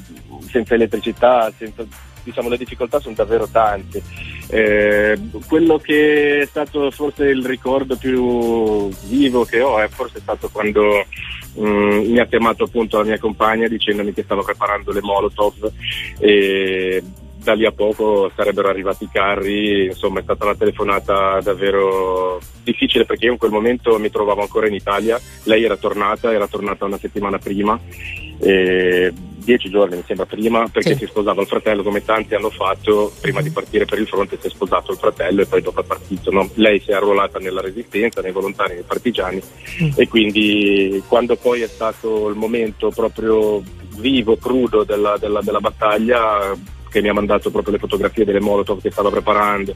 senza 0.49 0.75
elettricità, 0.75 1.53
senza, 1.59 1.85
diciamo, 2.23 2.49
le 2.49 2.59
difficoltà 2.59 3.01
sono 3.01 3.17
davvero 3.17 3.49
tante. 3.49 4.03
Eh, 4.51 5.19
quello 5.49 5.79
che 5.79 6.43
è 6.43 6.47
stato 6.47 6.93
forse 6.93 7.25
il 7.25 7.45
ricordo 7.45 7.97
più 7.97 8.89
vivo 9.09 9.45
che 9.45 9.61
ho 9.61 9.81
è 9.81 9.89
forse 9.89 10.21
stato 10.21 10.49
quando 10.49 11.05
mm, 11.59 12.11
mi 12.11 12.19
ha 12.19 12.27
chiamato 12.27 12.65
appunto 12.65 12.99
la 12.99 13.05
mia 13.05 13.19
compagna 13.19 13.69
dicendomi 13.69 14.13
che 14.13 14.23
stava 14.23 14.43
preparando 14.43 14.93
le 14.93 15.01
Molotov 15.03 15.73
e 16.19 17.03
da 17.49 17.55
lì 17.55 17.65
a 17.65 17.73
poco 17.73 18.31
sarebbero 18.35 18.69
arrivati 18.69 19.05
i 19.05 19.09
carri, 19.11 19.87
insomma 19.87 20.21
è 20.21 20.23
stata 20.23 20.45
una 20.45 20.55
telefonata 20.55 21.41
davvero 21.41 22.41
difficile 22.63 23.07
perché 23.07 23.27
io 23.27 23.33
in 23.33 23.39
quel 23.39 23.53
momento 23.53 23.99
mi 23.99 24.11
trovavo 24.11 24.43
ancora 24.43 24.67
in 24.67 24.75
Italia, 24.75 25.19
lei 25.45 25.65
era 25.65 25.77
tornata, 25.77 26.33
era 26.33 26.47
tornata 26.47 26.85
una 26.85 26.99
settimana 26.99 27.39
prima, 27.39 27.79
e 28.41 29.13
dieci 29.49 29.71
giorni 29.71 29.97
mi 29.97 30.03
sembra 30.07 30.27
prima, 30.27 30.69
perché 30.69 30.93
Sì. 30.93 30.99
si 30.99 31.07
sposava 31.07 31.41
il 31.41 31.47
fratello 31.47 31.83
come 31.83 32.05
tanti 32.05 32.35
hanno 32.35 32.51
fatto, 32.51 33.11
prima 33.19 33.41
di 33.41 33.51
partire 33.51 33.87
per 33.87 33.99
il 33.99 34.07
fronte 34.07 34.37
si 34.39 34.47
è 34.47 34.51
sposato 34.51 34.93
il 34.93 34.99
fratello 34.99 35.41
e 35.41 35.47
poi 35.47 35.63
dopo 35.63 35.81
è 35.81 35.85
partito. 35.85 36.31
no? 36.31 36.51
Lei 36.55 36.81
si 36.81 36.91
è 36.91 36.95
arruolata 36.95 37.39
nella 37.39 37.63
resistenza, 37.63 38.21
nei 38.21 38.33
volontari, 38.33 38.75
nei 38.75 38.83
partigiani 38.83 39.41
e 39.97 40.07
quindi 40.07 41.03
quando 41.09 41.37
poi 41.37 41.63
è 41.63 41.67
stato 41.67 42.29
il 42.29 42.37
momento 42.37 42.91
proprio 42.91 43.63
vivo, 43.97 44.37
crudo 44.37 44.85
della, 44.85 45.17
della- 45.19 45.41
della 45.43 45.61
battaglia, 45.61 46.55
che 46.91 47.01
mi 47.01 47.09
ha 47.09 47.15
mandato 47.15 47.51
proprio 47.51 47.73
le 47.73 47.79
fotografie 47.81 48.25
delle 48.27 48.41
Molotov 48.41 48.83
che 48.83 48.91
stava 48.91 49.11
preparando 49.11 49.75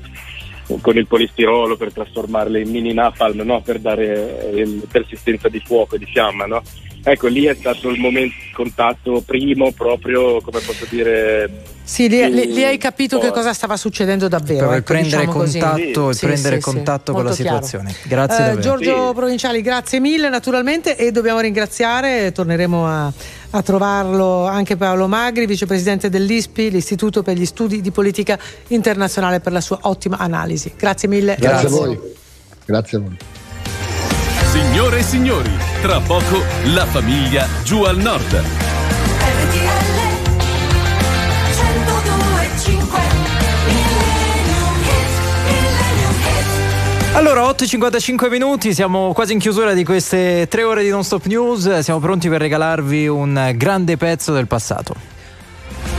con 0.81 0.97
il 0.97 1.07
polistirolo 1.07 1.77
per 1.77 1.93
trasformarle 1.93 2.61
in 2.61 2.71
mini 2.71 2.93
napalm 2.95 3.41
no? 3.43 3.61
per 3.63 3.79
dare 3.81 4.53
eh, 4.53 4.81
persistenza 4.91 5.49
di 5.49 5.61
fuoco 5.61 5.97
e 5.97 5.99
di 5.99 6.07
fiamma 6.07 6.47
no? 6.47 6.63
Ecco 7.03 7.27
lì 7.27 7.45
è 7.47 7.55
stato 7.55 7.89
il 7.91 7.99
momento 8.01 8.35
contatto 8.53 9.23
primo 9.27 9.73
proprio 9.73 10.41
come 10.41 10.61
posso 10.61 10.87
dire 10.89 11.51
Sì, 11.85 12.09
lì, 12.09 12.31
lì- 12.33 12.53
lì 12.53 12.63
hai 12.65 12.79
capito 12.79 13.17
che 13.19 13.27
forte. 13.27 13.39
cosa 13.41 13.53
stava 13.53 13.77
succedendo 13.77 14.29
davvero. 14.29 14.69
Per 14.69 14.77
ecco, 14.77 14.93
prendere 14.93 15.25
diciamo 15.27 15.39
contatto 15.39 16.13
Sì, 16.13 16.27
prendere 16.27 16.57
sì, 16.57 16.63
sì, 16.63 16.71
contatto 16.75 17.13
con 17.13 17.23
la 17.25 17.29
molto 17.31 17.43
chiaro. 17.43 17.63
situazione. 17.65 17.95
Grazie 18.05 18.53
Eh. 18.53 18.59
Giorgio 18.61 19.13
Provinciali, 19.15 19.61
grazie 19.63 19.99
mille 20.01 20.29
naturalmente 20.29 20.97
e 20.97 21.11
dobbiamo 21.11 21.41
ringraziare, 21.41 22.31
torneremo 22.31 22.87
a, 22.87 23.13
a 23.51 23.63
trovarlo 23.63 24.47
anche 24.47 24.77
Paolo 24.77 25.09
Magri, 25.09 25.45
vicepresidente 25.47 26.09
dell'ISPI, 26.09 26.71
l'Istituto 26.71 27.23
per 27.23 27.37
gli 27.37 27.47
Studi 27.47 27.81
di 27.81 27.91
Politica 27.91 28.39
Internazionale 28.69 29.41
per 29.41 29.53
la 29.53 29.61
sua 29.61 29.79
ottima 29.83 30.19
analisi. 30.19 30.73
Grazie 30.77 31.09
mille. 31.09 31.37
Grazie 31.39 31.67
a 31.67 31.71
voi. 31.71 31.99
Grazie 32.65 32.99
a 32.99 33.01
voi. 33.01 33.17
Signore 34.53 34.99
e 34.99 35.03
signori, 35.03 35.51
tra 35.81 35.99
poco 36.01 36.43
la 36.75 36.85
famiglia 36.85 37.49
giù 37.65 37.85
al 37.85 37.97
nord. 37.97 38.45
Allora, 47.15 47.41
8.55 47.45 48.29
minuti, 48.29 48.75
siamo 48.75 49.15
quasi 49.15 49.33
in 49.33 49.39
chiusura 49.39 49.73
di 49.73 49.85
queste 49.85 50.47
tre 50.51 50.65
ore 50.65 50.83
di 50.83 50.91
non 50.91 51.03
stop 51.03 51.25
news. 51.25 51.79
Siamo 51.79 52.01
pronti 52.01 52.29
per 52.29 52.43
regalarvi 52.43 53.09
un 53.09 53.53
grande 53.57 53.97
pezzo 53.97 54.35
del 54.35 54.47
passato. 54.47 55.12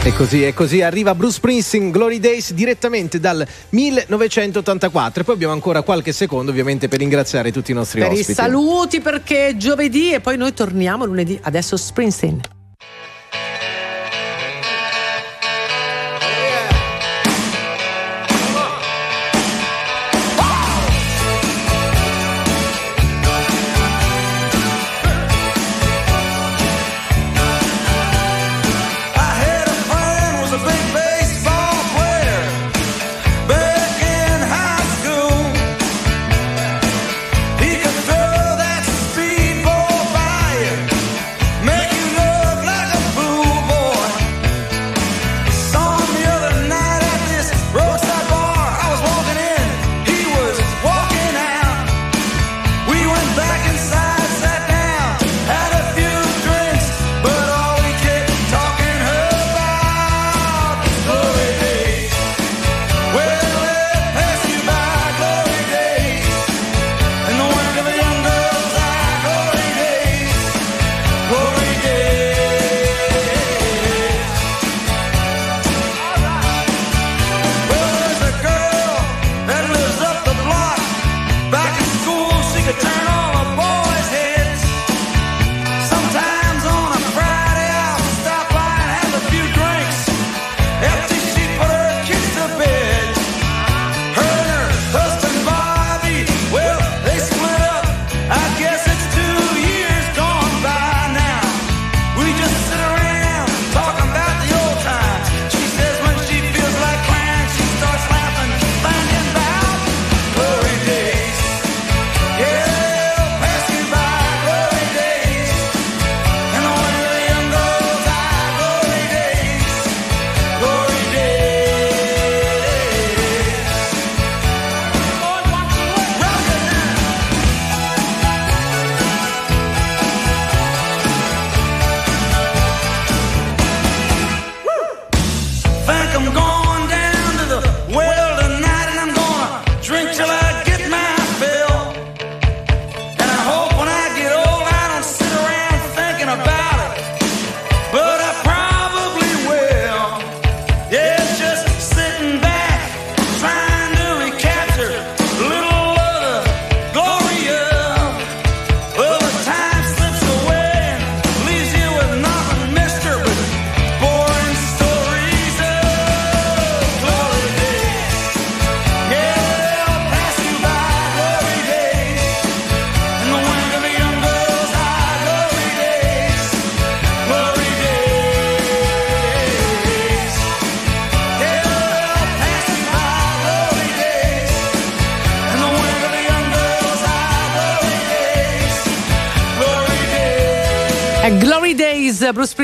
E 0.06 0.11
così, 0.14 0.45
e 0.45 0.53
così 0.53 0.82
arriva 0.82 1.15
Bruce 1.15 1.35
Springsteen 1.35 1.90
Glory 1.90 2.19
Days 2.19 2.51
direttamente 2.51 3.22
dal 3.22 3.48
1984. 3.69 5.22
E 5.22 5.23
poi 5.23 5.35
abbiamo 5.35 5.53
ancora 5.53 5.82
qualche 5.82 6.11
secondo, 6.11 6.51
ovviamente, 6.51 6.90
per 6.90 6.99
ringraziare 6.99 7.53
tutti 7.53 7.72
i 7.72 7.73
nostri 7.73 8.01
Per 8.01 8.11
i 8.11 8.19
ospiti. 8.19 8.33
saluti 8.33 8.99
perché 8.99 9.48
è 9.48 9.56
giovedì 9.56 10.11
e 10.11 10.19
poi 10.19 10.35
noi 10.35 10.53
torniamo 10.53 11.06
lunedì. 11.06 11.40
Adesso 11.41 11.77
Springsteen. 11.77 12.41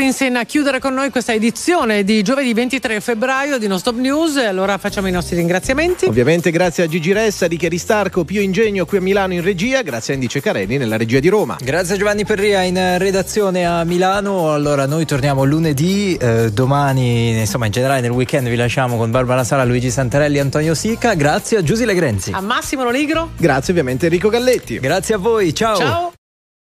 Springsteen 0.09 0.37
a 0.37 0.45
chiudere 0.45 0.79
con 0.79 0.95
noi 0.95 1.11
questa 1.11 1.33
edizione 1.33 2.03
di 2.03 2.23
giovedì 2.23 2.51
23 2.51 2.99
febbraio 2.99 3.59
di 3.59 3.67
Non 3.67 3.77
Stop 3.77 3.97
News. 3.97 4.37
Allora 4.37 4.79
facciamo 4.79 5.07
i 5.07 5.11
nostri 5.11 5.35
ringraziamenti. 5.35 6.05
Ovviamente 6.05 6.49
grazie 6.49 6.83
a 6.83 6.87
Gigi 6.87 7.11
Ressa, 7.11 7.47
di 7.47 7.57
Chiaristarco, 7.57 8.25
Pio 8.25 8.41
Ingegno 8.41 8.85
qui 8.85 8.97
a 8.97 9.01
Milano 9.01 9.33
in 9.33 9.43
regia, 9.43 9.83
grazie 9.83 10.13
a 10.13 10.15
Indice 10.15 10.41
Careni 10.41 10.77
nella 10.77 10.97
regia 10.97 11.19
di 11.19 11.27
Roma. 11.27 11.57
Grazie 11.61 11.93
a 11.93 11.97
Giovanni 11.99 12.25
Perria 12.25 12.63
in 12.63 12.97
redazione 12.97 13.67
a 13.67 13.83
Milano. 13.83 14.51
Allora, 14.51 14.87
noi 14.87 15.05
torniamo 15.05 15.43
lunedì, 15.43 16.17
eh, 16.19 16.49
domani, 16.51 17.37
insomma, 17.37 17.67
in 17.67 17.71
generale 17.71 18.01
nel 18.01 18.09
weekend 18.09 18.49
vi 18.49 18.55
lasciamo 18.55 18.97
con 18.97 19.11
Barbara 19.11 19.43
Sala, 19.43 19.63
Luigi 19.63 19.91
Santarelli, 19.91 20.39
Antonio 20.39 20.73
Sica. 20.73 21.13
Grazie 21.13 21.57
a 21.57 21.61
Giusy 21.61 21.85
Legrenzi. 21.85 22.31
A 22.33 22.41
Massimo 22.41 22.89
Nigro. 22.89 23.29
Grazie 23.37 23.73
ovviamente 23.73 24.07
Enrico 24.07 24.29
Galletti. 24.29 24.79
Grazie 24.79 25.13
a 25.13 25.17
voi, 25.19 25.53
ciao. 25.53 25.75
Ciao. 25.75 26.08